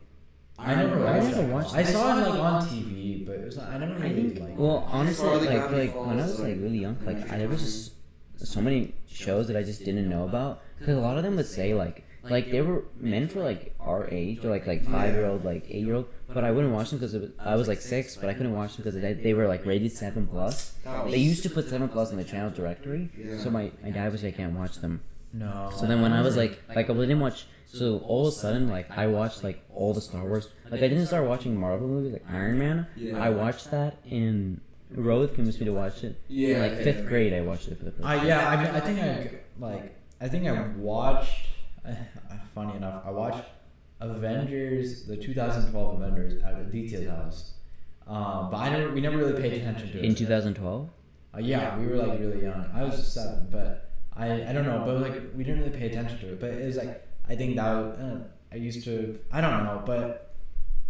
I 0.58 0.74
never 0.74 1.06
I 1.06 1.18
watched. 1.18 1.36
never 1.36 1.52
watched 1.52 1.74
I 1.74 1.80
it. 1.80 1.86
saw 1.86 2.18
it 2.18 2.28
like 2.30 2.40
on 2.40 2.62
TV, 2.68 3.26
but 3.26 3.36
it 3.36 3.44
was 3.46 3.56
not, 3.56 3.68
I 3.68 3.78
never 3.78 3.94
I 3.94 4.08
really 4.08 4.30
think. 4.30 4.40
like. 4.40 4.58
Well, 4.58 4.88
honestly, 4.90 5.28
Or 5.28 5.38
like 5.38 5.70
like 5.70 5.94
when 5.94 6.18
I 6.20 6.22
was 6.26 6.40
like 6.40 6.56
really 6.60 6.78
young, 6.78 6.96
like 7.04 7.30
I 7.30 7.38
there 7.38 7.48
was 7.48 7.62
just 7.62 7.92
so 8.36 8.60
many 8.60 8.94
shows 9.06 9.48
that 9.48 9.56
I 9.56 9.62
just 9.62 9.84
didn't 9.84 10.08
know 10.08 10.24
about 10.24 10.62
because 10.78 10.96
a 10.96 11.00
lot 11.00 11.16
of 11.18 11.24
them 11.24 11.36
would 11.36 11.46
say 11.46 11.74
like 11.74 12.04
like 12.28 12.50
they 12.50 12.60
were 12.60 12.84
meant 12.98 13.30
for 13.30 13.40
like 13.40 13.74
our 13.80 14.08
age 14.10 14.44
or 14.44 14.50
like 14.50 14.66
like 14.66 14.84
five 14.84 15.14
year 15.14 15.26
old 15.26 15.44
like 15.44 15.64
eight 15.70 15.84
year 15.86 15.94
old 15.94 16.06
but 16.34 16.42
i 16.42 16.50
wouldn't 16.50 16.74
watch 16.74 16.90
them 16.90 16.98
because 16.98 17.14
i 17.38 17.54
was 17.54 17.68
like 17.68 17.80
six 17.80 18.16
but 18.16 18.28
i 18.28 18.34
couldn't 18.34 18.52
watch 18.52 18.74
them 18.74 18.82
because 18.84 19.00
they, 19.00 19.12
they 19.12 19.32
were 19.32 19.46
like 19.46 19.64
rated 19.64 19.92
seven 19.92 20.26
plus 20.26 20.74
they 21.06 21.18
used 21.18 21.44
to 21.44 21.48
put 21.48 21.68
seven 21.68 21.88
plus 21.88 22.10
in 22.10 22.16
the 22.16 22.24
channel 22.24 22.50
directory 22.50 23.08
so 23.40 23.48
my, 23.48 23.70
my 23.80 23.90
dad 23.90 24.10
was 24.10 24.24
like 24.24 24.34
i 24.34 24.36
can't 24.36 24.54
watch 24.58 24.74
them 24.80 25.00
no. 25.32 25.70
so 25.76 25.86
then 25.86 26.02
when 26.02 26.12
i 26.12 26.20
was 26.20 26.36
like 26.36 26.60
like 26.74 26.90
i 26.90 26.92
didn't 26.92 27.20
watch 27.20 27.46
so 27.66 27.98
all 28.06 28.26
of 28.26 28.32
a 28.32 28.36
sudden 28.36 28.68
like 28.68 28.90
i 28.90 29.06
watched 29.06 29.42
like 29.44 29.62
all 29.74 29.92
the 29.92 30.00
star 30.00 30.22
wars 30.24 30.48
like 30.70 30.82
i 30.82 30.88
didn't 30.88 31.06
start 31.06 31.26
watching 31.26 31.54
marvel 31.58 31.86
movies 31.88 32.12
like 32.12 32.24
iron 32.30 32.58
man 32.58 32.86
Yeah. 32.96 33.18
i 33.22 33.28
watched 33.28 33.70
that 33.72 33.98
in 34.08 34.60
Roth 34.90 35.34
convinced 35.34 35.58
me 35.60 35.66
to 35.66 35.72
watch 35.72 36.04
it 36.04 36.16
in 36.30 36.60
like 36.60 36.76
fifth 36.78 37.06
grade 37.06 37.32
i 37.34 37.40
watched 37.40 37.66
it 37.68 37.76
for 37.78 37.84
the 37.86 37.90
first 37.90 38.04
I 38.04 38.24
yeah. 38.24 38.48
I, 38.48 38.56
mean, 38.56 38.74
I 38.74 38.80
think 38.80 39.00
I 39.00 39.30
like. 39.58 39.96
I 40.20 40.28
think 40.28 40.46
I 40.46 40.68
watched. 40.76 41.48
funny 42.54 42.76
enough, 42.76 43.02
I 43.04 43.10
watched 43.10 43.44
Avengers, 44.00 45.04
the 45.06 45.16
2012 45.16 46.00
Avengers, 46.02 46.42
at 46.42 46.54
Aditya's 46.60 47.08
house. 47.08 47.54
Um, 48.06 48.48
but 48.50 48.58
I 48.58 48.68
never, 48.70 48.92
we 48.92 49.00
never 49.00 49.16
really 49.18 49.40
paid 49.40 49.52
attention 49.54 49.90
to 49.92 49.98
it. 49.98 50.04
in 50.04 50.14
2012 50.14 50.88
Uh, 51.34 51.38
yeah, 51.38 51.76
we 51.78 51.86
were 51.86 51.96
like 51.96 52.18
really 52.20 52.42
young. 52.42 52.68
I 52.74 52.84
was 52.84 53.12
seven, 53.12 53.48
but 53.50 53.90
I, 54.14 54.48
I 54.48 54.52
don't 54.52 54.64
know, 54.64 54.82
but 54.86 55.00
like 55.00 55.22
we 55.36 55.44
didn't 55.44 55.60
really 55.64 55.76
pay 55.78 55.86
attention 55.86 56.18
to 56.20 56.32
it. 56.32 56.40
But 56.40 56.50
it 56.50 56.64
was 56.66 56.76
like 56.76 57.05
I 57.28 57.34
think 57.36 57.56
that 57.56 57.66
uh, 57.66 58.18
I 58.52 58.56
used 58.56 58.84
to 58.84 59.18
I 59.32 59.40
don't 59.40 59.64
know, 59.64 59.82
but 59.84 60.34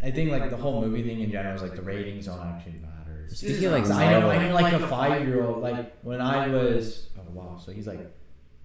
I 0.02 0.10
think 0.10 0.30
like 0.30 0.50
the 0.50 0.56
whole 0.56 0.80
movie 0.82 1.02
thing 1.02 1.20
in 1.20 1.30
general 1.30 1.54
is 1.54 1.62
like 1.62 1.74
the 1.74 1.82
ratings 1.82 2.26
don't 2.26 2.40
actually 2.40 2.72
matter. 2.80 3.26
Speaking 3.28 3.66
of, 3.66 3.72
like, 3.72 3.90
I 3.90 4.10
know, 4.12 4.20
Marvel- 4.20 4.30
I 4.30 4.48
know, 4.48 4.54
like 4.54 4.72
a 4.74 4.86
five 4.86 5.26
year 5.26 5.42
old, 5.44 5.62
like 5.62 5.96
when 6.02 6.20
I 6.20 6.48
was, 6.48 7.08
oh 7.18 7.22
wow, 7.32 7.58
so 7.64 7.72
he's 7.72 7.86
like, 7.86 8.00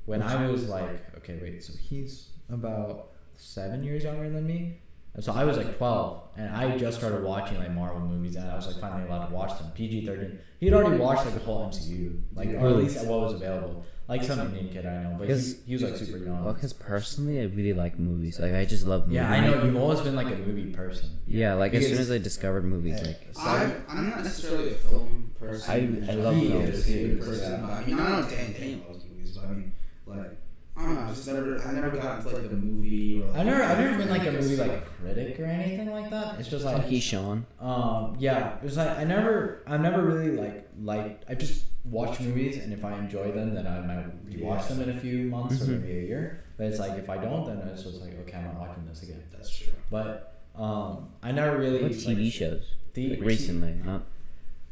when 0.05 0.21
I 0.21 0.47
was 0.49 0.67
like, 0.69 1.15
okay, 1.17 1.39
wait, 1.41 1.63
so 1.63 1.73
he's 1.81 2.29
about 2.49 3.11
seven 3.37 3.83
years 3.83 4.03
younger 4.03 4.29
than 4.29 4.45
me. 4.45 4.77
And 5.13 5.21
so 5.23 5.33
I 5.33 5.43
was 5.43 5.57
like 5.57 5.77
12, 5.77 6.21
and 6.37 6.55
I 6.55 6.77
just 6.77 6.97
started 6.99 7.21
watching 7.23 7.57
like 7.57 7.71
Marvel 7.71 7.99
movies, 7.99 8.35
and 8.37 8.49
I 8.49 8.55
was 8.55 8.67
like 8.67 8.79
finally 8.79 9.07
allowed 9.09 9.27
to 9.27 9.33
watch 9.33 9.57
them. 9.59 9.69
PG 9.71 10.05
13. 10.05 10.39
He 10.59 10.67
had 10.67 10.75
already 10.75 10.97
watched 10.97 11.25
like 11.25 11.33
the 11.33 11.41
whole 11.41 11.67
MCU, 11.67 12.21
like 12.33 12.49
or 12.49 12.67
at 12.67 12.75
least 12.77 13.05
what 13.05 13.19
was 13.21 13.33
available. 13.33 13.85
Like 14.07 14.23
some 14.23 14.39
Indian 14.41 14.67
kid 14.69 14.85
I 14.85 15.03
know, 15.03 15.15
but 15.17 15.21
he, 15.21 15.33
Because- 15.33 15.63
he 15.65 15.73
was 15.73 15.83
like 15.83 15.95
super 15.95 16.17
young. 16.17 16.43
Well, 16.43 16.53
because 16.53 16.73
personally, 16.73 17.39
I 17.39 17.43
really 17.43 17.71
like 17.73 17.97
movies. 17.97 18.39
Like, 18.41 18.53
I 18.53 18.65
just 18.65 18.85
love 18.85 19.03
movies. 19.03 19.15
Yeah, 19.15 19.31
I 19.31 19.39
know 19.39 19.63
you've 19.63 19.77
always 19.77 20.01
been 20.01 20.15
like 20.15 20.27
a 20.27 20.35
movie 20.37 20.73
person. 20.73 21.09
Yeah, 21.27 21.53
like 21.53 21.73
as 21.73 21.87
soon 21.87 21.97
as 21.97 22.11
I 22.11 22.17
discovered 22.17 22.65
movies, 22.65 22.99
Yeah. 23.01 23.07
like 23.07 23.27
I'm, 23.37 23.85
I'm 23.87 24.09
not 24.09 24.23
necessarily 24.23 24.71
a 24.71 24.75
film 24.75 25.31
person. 25.39 25.71
I- 26.07 26.11
I 26.11 26.15
love 26.15 26.35
He 26.35 26.49
films. 26.49 26.69
is 26.69 26.89
a 26.89 26.91
film 26.91 27.19
person. 27.19 27.61
But, 27.61 27.69
I 27.71 27.85
mean, 27.85 27.99
I 27.99 28.09
don't 28.09 28.21
know 28.23 28.29
Dan 28.35 28.51
Dane 28.53 28.83
loves 28.87 29.05
movies, 29.05 29.37
but 29.37 29.45
I 29.45 29.53
mean, 29.53 29.71
like, 30.05 30.37
I 30.81 30.85
don't 30.85 30.95
know. 30.95 31.01
I 31.01 31.07
just 31.09 31.27
never, 31.27 31.61
I 31.61 31.71
never 31.73 31.89
got 31.91 32.17
into 32.25 32.35
like 32.35 32.51
a 32.51 32.55
movie. 32.55 33.21
Or, 33.21 33.27
like, 33.27 33.37
I've 33.39 33.45
never, 33.45 33.63
I've 33.63 33.77
never 33.79 33.97
been 33.97 34.09
like 34.09 34.25
a 34.27 34.31
movie 34.31 34.55
like 34.57 34.85
critic 34.99 35.39
or 35.39 35.45
anything 35.45 35.91
like 35.91 36.09
that. 36.09 36.39
It's 36.39 36.49
just 36.49 36.65
like 36.65 36.85
he's 36.85 37.03
Sean. 37.03 37.45
Um, 37.59 38.15
yeah, 38.19 38.55
it 38.57 38.63
was 38.63 38.77
like 38.77 38.97
I 38.97 39.03
never, 39.03 39.63
I 39.67 39.77
never 39.77 40.01
really 40.03 40.31
like 40.31 40.67
like 40.81 41.21
I 41.29 41.35
just 41.35 41.65
watch 41.85 42.19
movies, 42.19 42.57
and 42.63 42.73
if 42.73 42.83
I 42.83 42.97
enjoy 42.97 43.31
them, 43.31 43.53
then 43.53 43.67
I 43.67 43.79
might 43.81 44.29
rewatch 44.29 44.67
them 44.69 44.81
in 44.81 44.89
a 44.97 44.99
few 44.99 45.25
months 45.25 45.61
or 45.61 45.65
Mhm. 45.65 45.81
maybe 45.81 45.99
a 45.99 46.03
year. 46.03 46.43
But 46.57 46.67
it's 46.67 46.79
like 46.79 46.97
if 46.97 47.09
I 47.09 47.17
don't, 47.17 47.45
then 47.47 47.67
it's 47.67 47.83
just 47.83 48.01
like 48.01 48.17
okay, 48.21 48.37
I'm 48.37 48.45
not 48.45 48.59
watching 48.59 48.85
this 48.87 49.03
again. 49.03 49.23
That's 49.31 49.55
true. 49.55 49.73
But 49.89 50.41
um, 50.55 51.09
I 51.23 51.31
never 51.31 51.57
really 51.57 51.81
What 51.83 51.91
TV 51.91 52.23
like, 52.25 52.33
shows? 52.33 52.63
The, 52.93 53.09
Like 53.11 53.21
recently, 53.21 53.73
not 53.85 54.03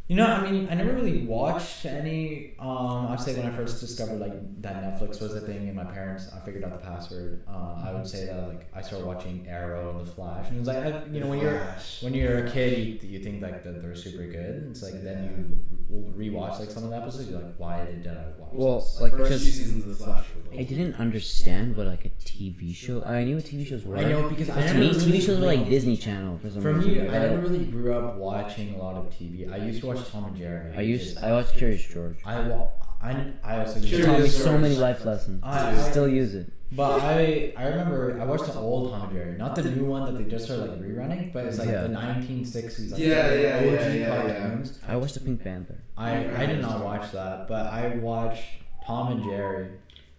You 0.09 0.15
know, 0.15 0.25
I 0.25 0.49
mean, 0.49 0.67
I 0.71 0.73
never 0.73 0.91
really 0.93 1.23
watched 1.27 1.85
any. 1.85 2.55
Um, 2.57 3.09
I'd 3.11 3.19
say 3.19 3.35
when 3.35 3.45
I 3.45 3.55
first 3.55 3.79
discovered 3.79 4.19
like 4.19 4.61
that 4.63 4.81
Netflix 4.83 5.21
was 5.21 5.35
a 5.35 5.39
thing, 5.41 5.67
and 5.67 5.75
my 5.75 5.83
parents, 5.83 6.27
I 6.35 6.39
figured 6.43 6.63
out 6.63 6.71
the 6.71 6.83
password. 6.83 7.43
Uh, 7.47 7.83
I 7.85 7.91
would 7.93 8.07
say 8.07 8.25
that 8.25 8.47
like 8.47 8.67
I 8.73 8.81
started 8.81 9.05
watching 9.05 9.45
Arrow 9.47 9.91
and 9.99 10.07
The 10.07 10.11
Flash, 10.11 10.47
and 10.47 10.55
it 10.55 10.59
was 10.61 10.67
like 10.67 10.77
I, 10.77 11.03
you 11.11 11.19
know 11.19 11.27
when 11.27 11.39
you're 11.39 11.61
when 12.01 12.15
you're 12.15 12.43
a 12.43 12.51
kid, 12.51 13.03
you, 13.03 13.07
you 13.07 13.19
think 13.23 13.43
like 13.43 13.63
that 13.63 13.83
they're 13.83 13.93
super 13.93 14.25
good. 14.25 14.55
And 14.63 14.71
it's 14.71 14.81
like 14.81 15.03
then 15.03 15.61
you 15.87 15.95
will 15.95 16.11
rewatch 16.13 16.59
like 16.59 16.71
some 16.71 16.85
of 16.85 16.89
the 16.89 16.97
episodes. 16.97 17.29
You're 17.29 17.41
like, 17.41 17.53
why 17.59 17.85
did 17.85 18.07
I 18.07 18.25
watch? 18.39 18.49
Well, 18.51 18.79
this? 18.79 18.99
like 19.01 19.11
First 19.11 19.29
few 19.29 19.37
because 19.37 19.43
seasons 19.43 19.83
of 19.83 19.89
The 19.99 20.05
Flash. 20.05 20.25
were 20.51 20.59
I 20.59 20.63
didn't 20.63 20.95
understand 20.95 21.77
what 21.77 21.85
like 21.85 22.05
a 22.05 22.09
TV 22.25 22.73
show. 22.73 23.03
I 23.03 23.25
knew 23.25 23.35
what 23.35 23.45
TV 23.45 23.63
shows 23.63 23.83
were. 23.85 23.95
I 23.95 24.05
know 24.05 24.27
because 24.27 24.49
I 24.49 24.65
to 24.69 24.73
me, 24.73 24.87
really 24.89 25.19
TV 25.19 25.23
shows 25.23 25.39
were 25.39 25.45
like 25.45 25.69
Disney 25.69 25.97
Channel 25.97 26.39
for 26.39 26.49
some 26.49 26.63
For 26.63 26.73
reason. 26.73 26.93
me, 26.93 26.99
Like, 27.01 27.09
I 27.11 27.19
never 27.27 27.41
really 27.41 27.65
grew 27.65 27.93
up 27.93 28.15
watching 28.15 28.73
a 28.73 28.77
lot 28.79 28.95
of 28.95 29.05
TV. 29.11 29.51
I 29.53 29.57
used 29.57 29.81
to 29.81 29.85
watch 29.85 29.98
Tom 30.07 30.25
and 30.25 30.37
Jerry. 30.37 30.73
I 30.75 30.81
used 30.81 31.17
I 31.23 31.31
watched 31.31 31.53
Curious 31.53 31.83
George. 31.83 32.17
I 32.25 32.41
wa- 32.47 32.67
I 33.01 33.11
I 33.43 33.59
also 33.59 33.79
It 33.79 34.05
taught 34.05 34.19
me 34.19 34.27
so 34.27 34.45
George. 34.45 34.61
many 34.61 34.75
life 34.75 35.05
lessons. 35.05 35.41
I- 35.43 35.71
I 35.71 35.77
still 35.89 36.07
use 36.07 36.35
it. 36.35 36.51
But 36.71 37.01
I 37.01 37.51
I 37.57 37.67
remember 37.67 38.19
I 38.21 38.25
watched 38.25 38.45
the 38.45 38.59
old 38.59 38.91
Tom 38.91 39.03
and 39.03 39.11
Jerry, 39.13 39.37
not 39.37 39.55
the 39.55 39.63
new 39.63 39.85
one 39.85 40.05
that 40.13 40.15
they 40.23 40.29
just 40.29 40.45
started 40.45 40.69
like 40.69 40.81
rerunning, 40.81 41.33
but 41.33 41.45
it's 41.45 41.57
like 41.57 41.69
Yeah. 41.69 41.83
the 41.83 41.89
1960s. 41.89 42.91
Like, 42.91 43.01
Yeah, 43.01 43.33
yeah, 43.33 43.57
OG 43.57 43.65
yeah, 43.65 43.87
yeah, 43.87 43.93
yeah. 44.27 44.39
cartoons. 44.39 44.79
I 44.87 44.95
watched 44.97 45.15
the 45.15 45.21
Pink 45.21 45.43
Panther. 45.43 45.77
I 45.97 46.41
I 46.41 46.45
did 46.45 46.61
not 46.61 46.83
watch 46.83 47.11
that, 47.13 47.47
but 47.47 47.65
I 47.67 47.95
watched 47.97 48.43
Tom 48.85 49.13
and 49.13 49.23
Jerry. 49.23 49.69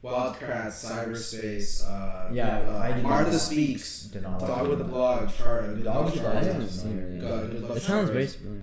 Wildcats, 0.03 0.83
Cyberchase. 0.85 1.87
Uh, 1.87 2.33
Yeah, 2.33 2.61
uh, 2.69 2.79
I 2.79 2.93
did 2.93 3.03
Martha 3.03 3.31
watch- 3.31 3.41
Speaks. 3.41 4.05
Did 4.05 4.23
not 4.23 4.41
watch 4.41 4.49
Dog 4.51 4.69
with 4.69 4.81
a 4.81 4.85
blog. 4.85 5.31
Char- 5.37 5.67
The 5.67 5.83
Dog 5.85 6.07
with 6.07 6.15
the 6.15 6.21
Charlie. 6.21 6.41
Blog 6.41 6.43
I 6.43 6.43
sounds 6.43 6.47
haven't 6.47 6.69
seen 6.71 6.91
familiar. 6.93 7.17
it. 7.17 7.21
Good, 7.21 7.51
good 7.53 7.63
luck 7.69 7.77
It 7.77 7.83
sounds 7.83 8.11
very 8.11 8.25
Charlie. 8.27 8.39
familiar. 8.39 8.63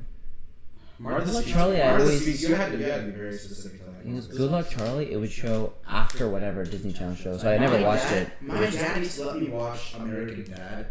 Martha 1.00 1.26
Good 1.26 1.36
Luck. 1.36 1.46
Charlie, 1.46 1.82
I 1.82 2.00
always-. 2.00 2.42
You 2.42 2.56
had 2.56 2.72
to, 2.72 2.78
you 2.78 2.86
had 2.86 3.02
to 3.02 3.12
be 3.12 3.18
very 3.18 3.38
specific. 3.38 3.80
to 3.80 3.86
that. 3.86 4.06
Mm, 4.06 4.38
good 4.38 4.52
Luck 4.52 4.70
Charlie, 4.70 5.12
it 5.12 5.18
would 5.18 5.32
show 5.32 5.74
after 5.88 6.30
whatever 6.30 6.64
Disney 6.64 6.94
Channel 6.94 7.16
show, 7.16 7.38
so 7.38 7.52
I 7.52 7.58
never 7.58 7.82
watched 7.82 8.12
it. 8.12 8.30
My 8.42 8.66
dad 8.66 8.98
used 8.98 9.18
to 9.18 9.26
let 9.26 9.40
me 9.40 9.50
watch 9.50 9.96
American 9.96 10.46
Dad. 10.50 10.88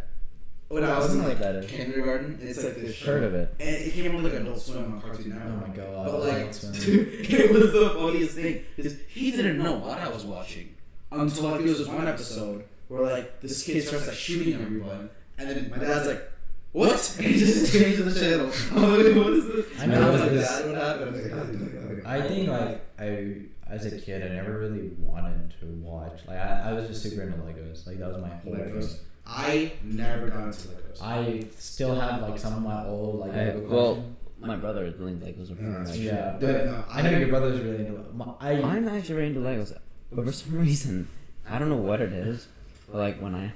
when 0.69 0.85
I 0.85 0.97
oh, 0.97 0.99
was 0.99 1.15
in 1.15 1.24
like 1.24 1.39
that 1.39 1.66
kindergarten. 1.66 2.39
It's 2.43 2.62
like 2.62 2.77
this 2.77 2.95
show. 2.95 3.16
Of 3.16 3.35
it? 3.35 3.55
And 3.59 3.69
it 3.69 3.93
came 3.95 4.15
on 4.15 4.23
like 4.23 4.35
Adult 4.35 4.61
Swim 4.61 4.93
on 4.95 5.01
Cartoon 5.01 5.41
Oh 5.45 5.66
my 5.66 5.74
god. 5.74 6.07
But 6.07 6.20
like, 6.20 6.61
dude, 6.73 7.31
it 7.31 7.51
was 7.51 7.73
the 7.73 7.91
funniest 7.99 8.35
thing 8.35 8.65
because 8.77 8.97
he 9.09 9.31
didn't 9.31 9.59
know 9.59 9.77
what 9.78 9.99
I 9.99 10.09
was 10.09 10.24
watching 10.24 10.74
until 11.11 11.45
like 11.45 11.61
there 11.61 11.69
was 11.69 11.78
this 11.78 11.89
one 11.89 12.07
episode 12.07 12.65
where 12.89 13.03
like 13.03 13.41
this 13.41 13.62
kid 13.65 13.83
starts 13.83 14.07
like 14.07 14.16
shooting 14.16 14.55
everyone, 14.61 15.11
and 15.39 15.49
then 15.49 15.70
my 15.70 15.78
dad's 15.78 16.07
like, 16.07 16.31
"What?" 16.72 17.14
And 17.18 17.26
he 17.26 17.38
just 17.38 17.72
changed 17.72 18.05
the 18.05 18.18
channel. 18.20 18.51
I'm 18.72 18.82
like, 19.05 19.16
"What 19.24 19.32
is 19.34 19.47
this?" 19.47 19.66
I 19.80 19.82
And 19.84 19.93
know 19.93 20.09
I 20.09 20.10
was 20.10 20.20
like, 20.20 20.30
this. 20.30 20.48
"Dad, 20.48 20.66
what 20.68 20.76
happened?" 20.76 21.32
I 21.32 21.36
was 21.38 21.90
like, 21.97 22.06
I 22.06 22.28
think 22.28 22.48
like 22.48 22.80
I 22.98 23.36
as 23.68 23.86
a 23.86 24.01
kid 24.01 24.22
I 24.22 24.34
never 24.34 24.59
really 24.59 24.90
wanted 24.98 25.52
to 25.60 25.66
watch. 25.82 26.20
Like 26.26 26.38
I, 26.38 26.70
I 26.70 26.72
was 26.72 26.86
just 26.88 27.02
super 27.02 27.22
into 27.22 27.38
Legos. 27.38 27.86
Like 27.86 27.98
that 27.98 28.09
was 28.12 28.18
my 28.22 28.28
whole 28.28 28.55
Legos. 28.55 28.88
thing. 28.93 29.01
I 29.26 29.72
never 29.82 30.28
got 30.28 30.44
into 30.44 30.68
Legos. 30.68 31.02
I 31.02 31.44
still 31.59 31.94
have 31.98 32.22
like 32.22 32.38
some 32.38 32.55
of 32.55 32.62
my 32.62 32.84
old 32.86 33.20
like 33.20 33.32
I- 33.32 33.47
Lego 33.55 33.68
well. 33.68 34.05
My 34.38 34.55
brother 34.55 34.84
is 34.84 34.94
really 34.97 35.14
Legos. 35.14 35.51
are 35.51 35.55
Yeah, 35.60 35.82
pretty 35.84 36.01
Yeah, 36.01 36.36
but 36.38 36.64
no, 36.66 36.84
I 36.90 37.02
know 37.02 37.18
your 37.18 37.28
brother's 37.28 37.59
really 37.60 37.86
into. 37.86 37.98
My, 38.14 38.26
I 38.38 38.52
I'm 38.60 38.86
actually 38.86 39.14
really 39.14 39.28
into 39.28 39.40
Legos, 39.40 39.76
but 40.12 40.26
for 40.26 40.30
some 40.32 40.59
reason, 40.59 41.09
I 41.48 41.59
don't 41.59 41.70
know 41.70 41.76
what 41.76 42.02
it 42.02 42.12
is. 42.12 42.47
But 42.86 42.98
like 42.98 43.18
when 43.20 43.34
I, 43.34 43.52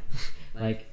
like, 0.58 0.78
for 0.80 0.80
some, 0.80 0.89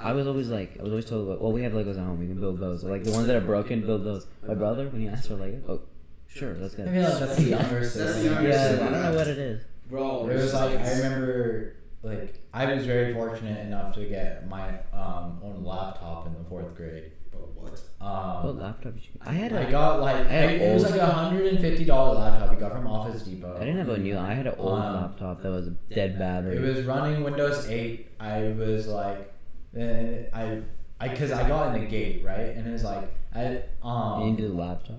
I 0.00 0.12
was 0.12 0.26
always 0.26 0.48
like, 0.48 0.78
I 0.78 0.82
was 0.82 0.92
always 0.92 1.04
told, 1.06 1.28
like, 1.28 1.40
well, 1.40 1.52
we 1.52 1.62
have 1.62 1.72
Legos 1.72 1.92
at 1.98 2.04
home, 2.04 2.18
we 2.20 2.26
can 2.26 2.38
build 2.40 2.58
those. 2.60 2.84
Like 2.84 3.04
the 3.04 3.12
ones 3.12 3.26
that 3.28 3.36
are 3.36 3.40
broken, 3.40 3.80
build 3.80 4.04
those. 4.04 4.26
My 4.46 4.54
brother, 4.54 4.88
when 4.88 5.00
he 5.02 5.08
asked 5.08 5.28
for 5.28 5.34
Lego, 5.36 5.60
oh, 5.68 5.80
sure, 6.28 6.54
let's 6.60 6.74
I 6.74 6.84
feel 6.84 7.02
like 7.02 7.18
that's 7.20 7.36
the 7.36 7.42
younger 7.44 7.80
That's 7.80 7.94
the 7.94 8.12
sibling. 8.12 8.44
Yeah, 8.50 8.72
I 8.72 8.76
don't 8.90 9.02
know 9.02 9.14
what 9.14 9.28
it 9.28 9.38
is. 9.38 9.62
Bro, 9.88 10.28
It 10.28 10.34
was 10.36 10.54
like 10.54 10.78
I 10.78 10.90
remember 10.98 11.76
like 12.02 12.40
I 12.54 12.72
was 12.74 12.86
very 12.86 13.12
fortunate 13.12 13.66
enough 13.66 13.94
to 13.96 14.04
get 14.04 14.48
my 14.48 14.68
um, 14.92 15.40
own 15.42 15.64
laptop 15.64 16.26
in 16.26 16.34
the 16.34 16.44
fourth 16.48 16.74
grade. 16.76 17.10
But 17.32 17.48
what? 17.54 17.80
Um, 18.00 18.44
What 18.46 18.56
laptop 18.62 18.94
did 18.94 19.02
you? 19.02 19.10
I 19.26 19.32
had 19.32 19.52
I 19.52 19.62
a. 19.62 19.70
got 19.70 20.00
like 20.00 20.16
I 20.26 20.30
had 20.30 20.50
it 20.52 20.74
was 20.74 20.84
like 20.88 21.00
a 21.00 21.06
hundred 21.06 21.46
and 21.46 21.58
fifty 21.60 21.84
dollar 21.84 22.18
laptop 22.20 22.50
we 22.50 22.56
got 22.56 22.72
from 22.72 22.86
Office 22.86 23.22
Depot. 23.24 23.56
I 23.56 23.60
didn't 23.64 23.78
have 23.78 23.88
a 23.88 23.98
new. 23.98 24.16
I 24.16 24.32
had 24.32 24.46
an 24.46 24.54
old 24.58 24.78
Um, 24.80 24.94
laptop 24.94 25.42
that 25.42 25.50
was 25.50 25.66
a 25.66 25.70
dead 25.92 26.18
battery. 26.18 26.56
It 26.56 26.60
was 26.60 26.84
running 26.86 27.22
Windows 27.24 27.68
8. 27.68 28.06
I 28.20 28.42
was 28.52 28.86
like, 28.86 29.32
eh, 29.76 30.24
I, 30.32 30.62
I, 31.00 31.08
cause 31.14 31.32
I 31.32 31.46
got 31.48 31.74
in 31.74 31.82
the 31.82 31.88
gate 31.88 32.22
right, 32.24 32.56
and 32.56 32.66
it 32.66 32.72
was 32.72 32.84
like, 32.84 33.12
I, 33.34 33.62
um, 33.82 34.22
you 34.22 34.30
needed 34.32 34.50
a 34.50 34.54
laptop. 34.54 34.98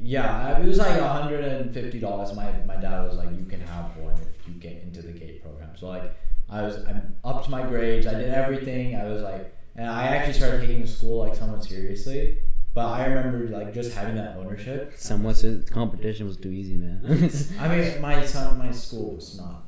yeah, 0.00 0.58
it 0.58 0.66
was 0.66 0.78
like 0.78 1.00
hundred 1.00 1.44
and 1.44 1.72
fifty 1.72 2.00
dollars. 2.00 2.34
My 2.34 2.50
my 2.66 2.76
dad 2.76 3.04
was 3.04 3.16
like, 3.16 3.30
you 3.36 3.44
can 3.44 3.60
have 3.60 3.96
one 3.96 4.14
if 4.14 4.48
you 4.48 4.54
get 4.54 4.82
into 4.82 5.02
the 5.02 5.12
gate 5.12 5.42
program. 5.42 5.70
So 5.76 5.88
like, 5.88 6.16
I 6.48 6.62
was 6.62 6.76
I'm 6.86 7.16
up 7.24 7.44
to 7.44 7.50
my 7.50 7.62
grades. 7.62 8.06
I 8.06 8.14
did 8.14 8.30
everything. 8.30 8.96
I 8.96 9.04
was 9.04 9.22
like, 9.22 9.54
and 9.74 9.88
I 9.88 10.06
actually 10.06 10.34
started 10.34 10.60
taking 10.62 10.86
school 10.86 11.18
like 11.18 11.34
somewhat 11.34 11.64
seriously. 11.64 12.38
But 12.74 12.86
I 12.88 13.06
remember 13.06 13.48
like 13.48 13.72
just 13.72 13.94
having 13.94 14.16
that 14.16 14.36
ownership. 14.36 14.94
Somewhat, 14.96 15.36
the 15.36 15.64
competition 15.70 16.26
was 16.26 16.36
too 16.36 16.50
easy, 16.50 16.76
man. 16.76 17.30
I 17.58 17.68
mean, 17.68 18.00
my 18.02 18.24
son, 18.24 18.58
my 18.58 18.70
school 18.70 19.14
was 19.14 19.38
not 19.38 19.65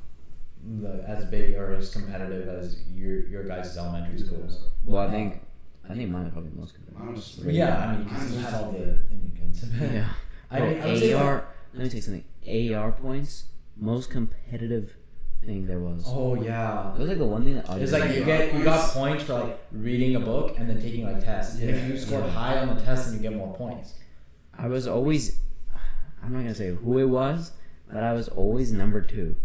the, 0.81 1.05
as 1.09 1.24
big 1.27 1.55
or 1.55 1.73
as 1.74 1.90
competitive 1.90 2.49
as 2.49 2.82
your 2.95 3.27
your 3.28 3.45
guys' 3.45 3.77
elementary 3.77 4.19
schools. 4.19 4.69
well, 4.85 5.07
I 5.07 5.11
think, 5.11 5.40
I 5.89 5.95
think 5.95 6.11
mine 6.11 6.24
was 6.24 6.32
probably 6.32 6.51
the 6.51 6.57
most. 6.61 6.77
Mine 6.97 7.12
was 7.15 7.40
Yeah, 7.45 7.78
I 7.78 7.97
mean, 7.97 8.05
because 8.05 8.32
you 8.35 8.40
had 8.40 8.55
all 8.55 8.73
the 8.73 8.99
Indians. 9.11 9.65
Yeah. 9.81 10.09
I 10.51 10.61
mean, 10.61 10.81
I 10.82 10.86
would 10.86 10.99
say 10.99 11.12
AR. 11.12 11.35
like- 11.35 11.45
let 11.74 11.82
me 11.85 11.89
say 11.90 12.01
something. 12.01 12.74
AR 12.74 12.93
points, 12.93 13.45
most 13.77 14.11
competitive 14.11 14.97
thing 15.45 15.66
there 15.66 15.78
was. 15.78 16.05
Oh 16.07 16.35
yeah. 16.43 16.95
It 16.95 16.99
was 17.01 17.09
like 17.09 17.19
the 17.19 17.27
one 17.27 17.45
thing 17.45 17.55
that. 17.57 17.69
It's 17.78 17.93
like 17.93 18.15
you 18.16 18.24
get 18.24 18.55
you 18.55 18.65
got 18.65 18.90
points 18.90 19.24
for 19.24 19.35
like 19.35 19.59
reading 19.73 20.16
a 20.16 20.20
book 20.20 20.59
and 20.59 20.69
then 20.69 20.81
taking 20.81 21.05
like 21.05 21.23
tests. 21.24 21.61
And 21.61 21.70
if 21.70 21.89
you 21.89 21.99
scored 21.99 22.24
high 22.31 22.59
on 22.59 22.74
the 22.74 22.81
test, 22.82 23.07
then 23.07 23.15
you 23.16 23.20
get 23.28 23.36
more 23.36 23.55
points. 23.55 23.95
I 24.57 24.66
was 24.69 24.86
always. 24.89 25.39
I'm 26.23 26.32
not 26.32 26.40
gonna 26.40 26.55
say 26.55 26.74
who 26.74 26.99
it 26.99 27.05
was, 27.05 27.53
but 27.93 28.03
I 28.03 28.12
was 28.12 28.28
always 28.28 28.73
number 28.73 29.01
two. 29.01 29.36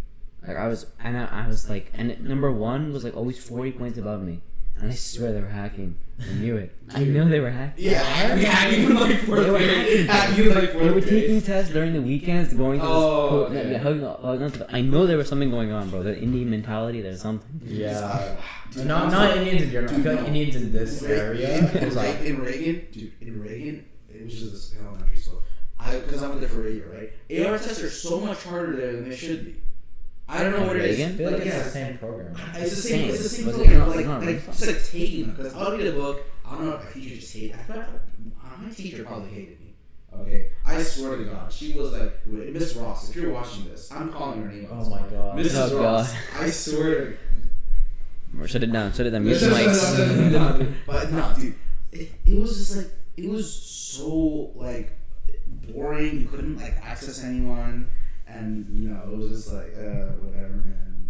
Like 0.47 0.57
I 0.57 0.67
was, 0.67 0.85
and 1.03 1.17
I, 1.17 1.45
I 1.45 1.47
was 1.47 1.69
like, 1.69 1.91
and 1.93 2.11
it- 2.11 2.21
number 2.21 2.51
one 2.51 2.91
was 2.93 3.03
like 3.03 3.15
always 3.15 3.39
40 3.43 3.71
points 3.73 3.97
above 3.97 4.21
me. 4.21 4.41
And 4.75 4.91
I 4.91 4.95
swear 4.95 5.31
they 5.31 5.39
were 5.39 5.47
hacking. 5.47 5.97
I 6.19 6.33
knew 6.33 6.57
it. 6.57 6.75
I 6.93 7.03
knew 7.03 7.29
they 7.29 7.39
were 7.39 7.51
hacking. 7.51 7.85
Yeah, 7.85 8.01
hacking 8.03 8.93
like 8.95 9.19
fourth 9.19 9.43
They 9.45 9.51
were 9.51 9.59
hacking. 9.59 10.05
Hacking 10.07 10.49
like 10.55 10.73
They 10.73 10.89
were 10.89 11.01
taking 11.01 11.41
tests 11.41 11.71
during 11.71 11.93
the 11.93 12.01
weekends, 12.01 12.53
going 12.53 12.79
to 12.79 12.85
Oh, 12.85 13.49
the 13.49 13.61
school, 13.61 13.61
okay. 13.61 13.77
hugging, 13.77 14.49
hugging 14.49 14.61
I 14.71 14.81
know 14.81 15.05
there 15.05 15.17
was 15.17 15.29
something 15.29 15.51
going 15.51 15.71
on, 15.71 15.89
bro. 15.91 16.01
The 16.03 16.17
Indian 16.19 16.49
mentality, 16.49 17.01
there's 17.01 17.21
something. 17.21 17.61
Yeah. 17.63 17.91
Uh, 18.75 18.83
not 18.83 19.11
not 19.11 19.37
Indians 19.37 19.61
in 19.63 19.71
general. 19.71 19.93
I 19.93 20.01
feel 20.01 20.15
like 20.15 20.25
Indians 20.27 20.55
in 20.55 20.71
this 20.71 21.03
area 21.03 21.71
in, 21.79 21.95
like 21.95 22.21
in 22.21 22.41
Reagan, 22.41 22.87
dude, 22.91 23.11
in 23.21 23.39
Reagan, 23.41 23.85
which 24.11 24.33
is 24.33 24.51
this 24.51 24.75
elementary 24.81 25.17
school. 25.17 25.41
I 25.79 25.99
because 25.99 26.23
I 26.23 26.27
went 26.29 26.39
there 26.41 26.49
for 26.49 26.67
a 26.67 26.71
year, 26.71 26.89
right? 26.91 27.45
AR 27.47 27.57
tests 27.59 27.81
are 27.83 27.89
so 27.91 28.19
much 28.19 28.43
harder 28.43 28.75
there 28.75 28.93
than 28.93 29.09
they 29.09 29.15
should 29.15 29.45
be. 29.45 29.55
I 30.27 30.41
don't 30.43 30.51
know 30.59 30.67
what 30.67 30.75
it 30.77 30.85
is. 30.85 30.99
I 31.01 31.09
feel 31.17 31.31
like 31.31 31.39
Like, 31.39 31.47
it's 31.47 31.55
yeah, 31.57 31.63
the 31.63 31.69
same 31.69 31.97
program. 31.97 32.35
It's 32.55 32.69
the 32.75 32.81
same. 32.81 33.09
It's 33.09 33.23
the 33.23 33.29
same 33.29 33.45
Was 33.47 33.55
it 33.57 33.59
program. 33.67 33.79
not- 33.79 33.95
Like, 33.95 34.05
not 34.05 34.23
like 34.23 34.45
just 34.45 34.67
like 34.67 34.83
taking 34.85 35.21
them 35.27 35.35
because 35.35 35.53
I'll 35.53 35.71
read 35.77 35.87
a 35.87 35.91
book. 35.91 36.21
I 36.45 36.51
don't 36.55 36.65
know 36.65 36.73
if 36.75 36.89
a 36.89 36.93
teacher 36.93 37.15
just 37.15 37.33
hated. 37.35 37.55
I 37.55 37.57
feel 37.63 37.75
like 37.77 37.87
uh, 37.89 38.61
my 38.61 38.69
teacher 38.69 39.03
probably 39.03 39.29
hated 39.29 39.59
me. 39.59 39.75
Okay, 40.15 40.49
I 40.65 40.81
swear 40.83 41.17
to 41.17 41.23
God, 41.25 41.51
she 41.51 41.73
was 41.73 41.91
like, 41.91 42.25
Miss 42.27 42.75
Ross. 42.75 43.09
If 43.09 43.15
you're 43.15 43.31
watching 43.31 43.65
this, 43.65 43.91
I'm 43.91 44.11
calling 44.13 44.43
her 44.43 44.47
name. 44.47 44.67
Oh 44.71 44.87
my 44.89 44.99
god. 44.99 45.37
Mrs. 45.37 45.71
Oh, 45.71 45.81
Ross. 45.83 46.13
God. 46.13 46.43
I 46.43 46.49
swear. 46.51 47.17
Shut 48.45 48.63
it 48.63 48.71
down. 48.71 48.93
Shut 48.93 49.05
it 49.07 49.09
down. 49.11 49.23
Mute 49.25 49.35
the 49.39 49.47
no, 49.49 49.55
no, 50.29 50.65
mics. 50.65 50.73
But 50.87 51.11
no, 51.11 51.33
dude, 51.35 51.55
it, 51.91 52.11
it 52.25 52.39
was 52.39 52.57
just 52.57 52.77
like 52.77 52.87
it 53.17 53.29
was 53.29 53.51
so 53.51 54.51
like 54.55 54.91
boring. 55.73 56.21
You 56.21 56.27
couldn't 56.27 56.57
like 56.57 56.75
access 56.83 57.23
anyone, 57.23 57.89
and 58.35 58.65
you 58.77 58.89
know 58.89 59.01
it 59.11 59.17
was 59.17 59.29
just 59.29 59.53
like 59.53 59.73
uh, 59.77 60.13
whatever, 60.21 60.49
man. 60.65 61.07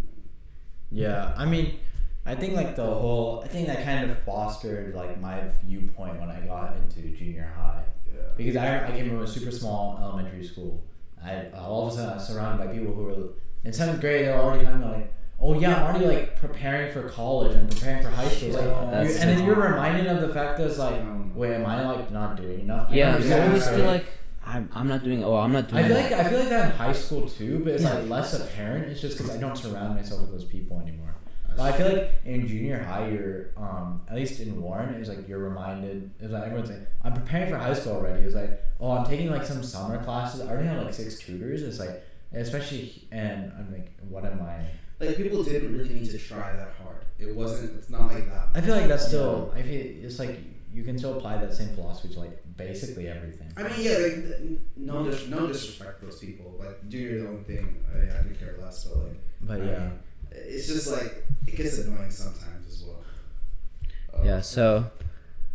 Yeah, 0.92 1.34
I 1.38 1.46
mean, 1.46 1.80
I 2.26 2.36
think 2.36 2.54
like 2.56 2.76
the 2.76 2.86
whole, 2.86 3.42
I 3.44 3.48
think 3.48 3.68
that 3.68 3.84
kind 3.84 4.10
of 4.10 4.18
fostered 4.20 4.94
like 4.96 5.20
my 5.20 5.42
viewpoint 5.66 6.20
when 6.20 6.30
I 6.30 6.40
got 6.42 6.76
into 6.78 7.02
junior 7.18 7.52
high 7.56 7.84
Yeah. 8.14 8.22
because 8.38 8.56
I, 8.56 8.88
I 8.88 8.92
came 8.92 9.10
from 9.10 9.22
a 9.24 9.28
super 9.28 9.52
small 9.52 9.98
elementary 10.02 10.46
school. 10.46 10.84
I 11.24 11.48
all 11.58 11.88
of 11.88 11.94
a 11.94 11.96
sudden 11.96 12.12
I 12.12 12.16
was 12.16 12.28
surrounded 12.28 12.66
by 12.66 12.72
people 12.74 12.94
who 12.94 13.04
were 13.04 13.16
in 13.64 13.74
seventh 13.74 14.02
grade. 14.02 14.26
They 14.26 14.30
were 14.32 14.36
already 14.40 14.66
kind 14.66 14.84
of 14.84 14.92
like, 14.92 15.12
oh 15.40 15.60
yeah, 15.60 15.78
I'm 15.78 15.96
already 15.96 16.06
like 16.06 16.36
preparing 16.40 16.92
for 16.94 17.10
college 17.10 17.56
and 17.56 17.70
preparing 17.72 18.04
for 18.04 18.10
high 18.10 18.28
school. 18.30 18.52
Like, 18.52 18.92
That's 18.92 19.16
you- 19.16 19.22
and 19.22 19.30
then 19.32 19.46
you're 19.48 19.56
reminded 19.56 20.08
of 20.08 20.22
the 20.22 20.34
fact 20.34 20.58
that 20.60 20.68
it's 20.68 20.78
like, 20.78 21.02
wait, 21.34 21.56
am 21.56 21.66
I 21.66 21.84
like 21.92 22.12
not 22.12 22.36
doing 22.38 22.60
enough? 22.62 22.92
Yeah, 22.92 23.16
I 23.16 23.18
you 23.18 23.30
don't 23.30 23.42
always 23.48 23.64
understand. 23.68 23.78
feel 23.78 23.86
like 23.88 24.06
I'm, 24.46 24.70
I'm 24.74 24.88
not 24.88 25.04
doing. 25.04 25.24
Oh, 25.24 25.36
I'm 25.36 25.52
not 25.54 25.70
doing. 25.70 25.84
I 25.86 25.88
feel 25.88 25.98
that. 25.98 26.12
like 26.12 26.20
I 26.26 26.30
feel 26.30 26.40
like 26.40 26.50
that 26.50 26.72
in 26.72 26.78
high 26.78 26.94
school 26.94 27.30
too, 27.30 27.60
but 27.64 27.74
it's 27.74 27.84
Yeah. 27.84 27.94
like 27.96 28.10
less 28.10 28.34
apparent. 28.40 28.90
It's 28.92 29.02
just 29.02 29.18
because 29.18 29.32
I 29.34 29.38
don't 29.38 29.58
surround 29.58 29.96
myself 29.96 30.22
with 30.22 30.32
those 30.32 30.46
people 30.46 30.80
anymore. 30.80 31.16
But 31.56 31.72
I 31.74 31.78
feel 31.78 31.94
like 31.94 32.12
in 32.26 32.48
junior 32.48 32.82
high, 32.84 33.10
you're 33.10 33.52
um, 33.58 34.02
at 34.10 34.16
least 34.16 34.40
in 34.40 34.60
Warren, 34.60 34.96
it's 34.96 35.08
like 35.08 35.28
you're 35.28 35.38
reminded. 35.40 36.10
It's 36.20 36.32
like 36.34 36.44
everyone's 36.44 36.72
like, 36.72 36.88
I'm 37.04 37.14
preparing 37.14 37.52
for 37.52 37.58
high 37.58 37.74
school 37.76 37.94
already. 37.94 38.26
It's 38.26 38.34
like, 38.36 38.60
oh, 38.80 38.92
I'm 38.92 39.06
taking 39.06 39.30
like 39.30 39.46
some 39.46 39.62
summer 39.64 40.04
classes. 40.04 40.42
I 40.42 40.48
already 40.48 40.68
have 40.68 40.84
like 40.84 40.94
six 40.96 41.20
tutors. 41.20 41.62
It's 41.62 41.80
like, 41.80 42.04
especially, 42.34 43.08
and 43.12 43.52
I'm 43.58 43.72
like, 43.72 43.92
what 44.10 44.26
am 44.26 44.42
I? 44.42 44.66
Like 45.00 45.16
people 45.18 45.44
didn't 45.44 45.78
really 45.78 45.94
need 45.94 46.10
to 46.12 46.18
try 46.18 46.56
that 46.56 46.74
hard. 46.82 47.06
It 47.20 47.36
wasn't. 47.36 47.78
It's 47.78 47.90
not 47.90 48.12
like 48.12 48.26
that. 48.32 48.48
I 48.56 48.62
feel 48.62 48.76
like 48.76 48.88
that's 48.88 49.08
still. 49.08 49.54
I 49.56 49.62
feel 49.62 49.80
it's 50.04 50.18
like 50.20 50.40
you 50.74 50.84
can 50.84 50.98
still 50.98 51.18
apply 51.18 51.38
that 51.38 51.54
same 51.54 51.70
philosophy 51.76 52.14
to 52.16 52.20
like 52.22 52.40
basically 52.58 53.08
everything. 53.08 53.52
I 53.56 53.64
mean, 53.64 53.72
yeah, 53.78 53.98
like 53.98 54.60
no, 54.76 55.04
dis- 55.06 55.28
no 55.28 55.48
disrespect 55.48 56.00
to 56.00 56.06
those 56.08 56.20
people. 56.20 56.56
Like, 56.60 56.90
do 56.90 56.98
your 56.98 57.28
own 57.28 57.44
thing. 57.44 57.84
I, 57.94 58.20
I 58.20 58.24
could 58.24 58.40
care 58.40 58.56
less, 58.62 58.86
but 58.86 59.04
like, 59.04 59.20
But 59.42 59.62
I 59.62 59.66
yeah. 59.66 59.80
mean, 59.80 59.92
it's 60.32 60.68
just 60.68 60.92
like 60.92 61.26
it 61.48 61.56
gets 61.56 61.78
annoying 61.80 62.10
sometimes 62.12 62.68
as 62.68 62.84
well. 62.84 63.02
Uh, 64.14 64.24
Yeah. 64.26 64.42
So, 64.42 64.86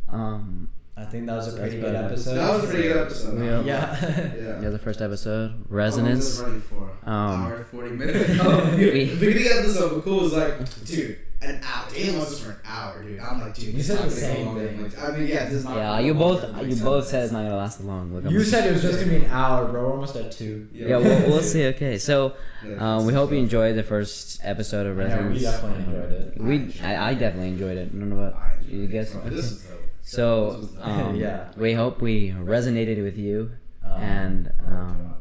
um, 0.08 0.68
I 0.96 1.04
think 1.04 1.26
that 1.26 1.36
was 1.36 1.54
a 1.54 1.58
pretty 1.58 1.80
good 1.80 1.94
episode. 1.94 2.34
That 2.34 2.54
was 2.54 2.64
a 2.64 2.66
pretty 2.68 2.88
good 2.88 2.96
episode. 3.06 3.44
Yeah. 3.44 3.62
Yeah. 3.62 4.34
Yeah. 4.38 4.62
yeah, 4.62 4.68
the 4.70 4.78
first 4.78 5.00
episode, 5.00 5.50
How 5.50 5.54
long 5.54 5.60
was 5.60 5.70
resonance. 5.70 6.24
this 6.28 6.40
running 6.40 6.60
for? 6.60 6.90
Um, 7.04 7.42
hour 7.46 7.64
forty 7.70 7.90
minutes. 7.90 8.30
Oh, 8.40 8.70
dude, 8.76 8.94
we- 8.94 9.04
the 9.04 9.26
beginning 9.26 9.46
of 9.46 9.52
the 9.54 9.58
episode 9.60 10.02
cool. 10.04 10.22
Was 10.22 10.32
like, 10.32 10.84
dude, 10.86 11.18
an 11.40 11.60
hour. 11.64 11.88
Daniel 11.92 12.16
wants 12.16 12.30
this 12.32 12.40
for 12.40 12.50
an 12.50 12.56
hour, 12.66 13.02
dude. 13.02 13.20
I'm 13.20 13.40
like, 13.40 13.54
dude, 13.54 13.74
You 13.74 13.82
said 13.82 13.98
the 13.98 14.10
same 14.10 14.54
thing. 14.56 14.82
Like, 14.82 14.98
I 14.98 15.16
mean, 15.16 15.28
yeah, 15.28 15.44
this 15.44 15.54
is 15.54 15.64
not. 15.64 15.76
Yeah, 15.76 15.98
you 16.00 16.14
both 16.14 16.42
you 16.66 16.76
both 16.76 17.04
10 17.04 17.10
said 17.10 17.22
it's 17.24 17.32
not 17.32 17.42
gonna 17.44 17.56
last 17.56 17.80
long. 17.80 18.12
Look, 18.12 18.24
I'm- 18.24 18.32
You 18.34 18.42
said 18.42 18.66
it 18.68 18.72
was 18.72 18.82
just 18.82 18.98
gonna 19.00 19.10
be 19.18 19.24
an 19.24 19.30
hour, 19.30 19.66
bro. 19.66 19.82
We're 19.82 19.90
almost 19.92 20.16
at 20.16 20.32
two. 20.32 20.68
Yeah, 20.72 20.96
we'll, 20.98 21.28
we'll 21.28 21.42
see. 21.42 21.66
Okay, 21.66 21.96
so 21.98 22.34
um, 22.78 23.06
we 23.06 23.12
hope 23.12 23.30
you 23.30 23.38
enjoyed 23.38 23.76
the 23.76 23.82
first 23.84 24.40
episode 24.42 24.86
of 24.86 24.96
Yeah, 24.98 25.04
Resonance. 25.04 25.34
we 25.36 25.40
definitely 25.44 25.84
enjoyed 25.84 26.12
it. 26.12 26.40
We, 26.40 26.74
I, 26.82 27.10
I 27.10 27.14
definitely 27.14 27.48
enjoyed 27.50 27.76
it. 27.78 27.90
I 27.94 27.98
don't 27.98 28.08
know 28.10 28.16
about 28.24 28.42
you 28.68 28.82
it. 28.82 28.86
guys. 28.88 29.12
This. 29.26 29.68
So 30.02 30.50
This 30.50 30.60
was 30.62 30.70
dope. 30.72 30.86
um, 30.86 31.14
Yeah. 31.20 31.48
we 31.56 31.74
hope 31.74 32.00
we 32.00 32.30
resonated 32.32 33.02
with 33.02 33.16
you, 33.18 33.52
Um, 33.84 33.92
and 34.02 34.52
Oh, 34.66 34.72
um, 34.74 35.14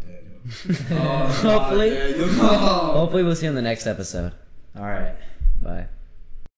Oh, 0.91 1.27
hopefully, 1.27 1.89
God, 1.89 1.97
Daniel. 1.99 2.27
No. 2.27 2.43
hopefully 2.47 3.23
we'll 3.23 3.35
see 3.35 3.45
you 3.45 3.49
on 3.49 3.55
the 3.55 3.61
next 3.61 3.85
episode. 3.85 4.31
All 4.75 4.83
right. 4.85 5.13
Bye. 5.61 5.87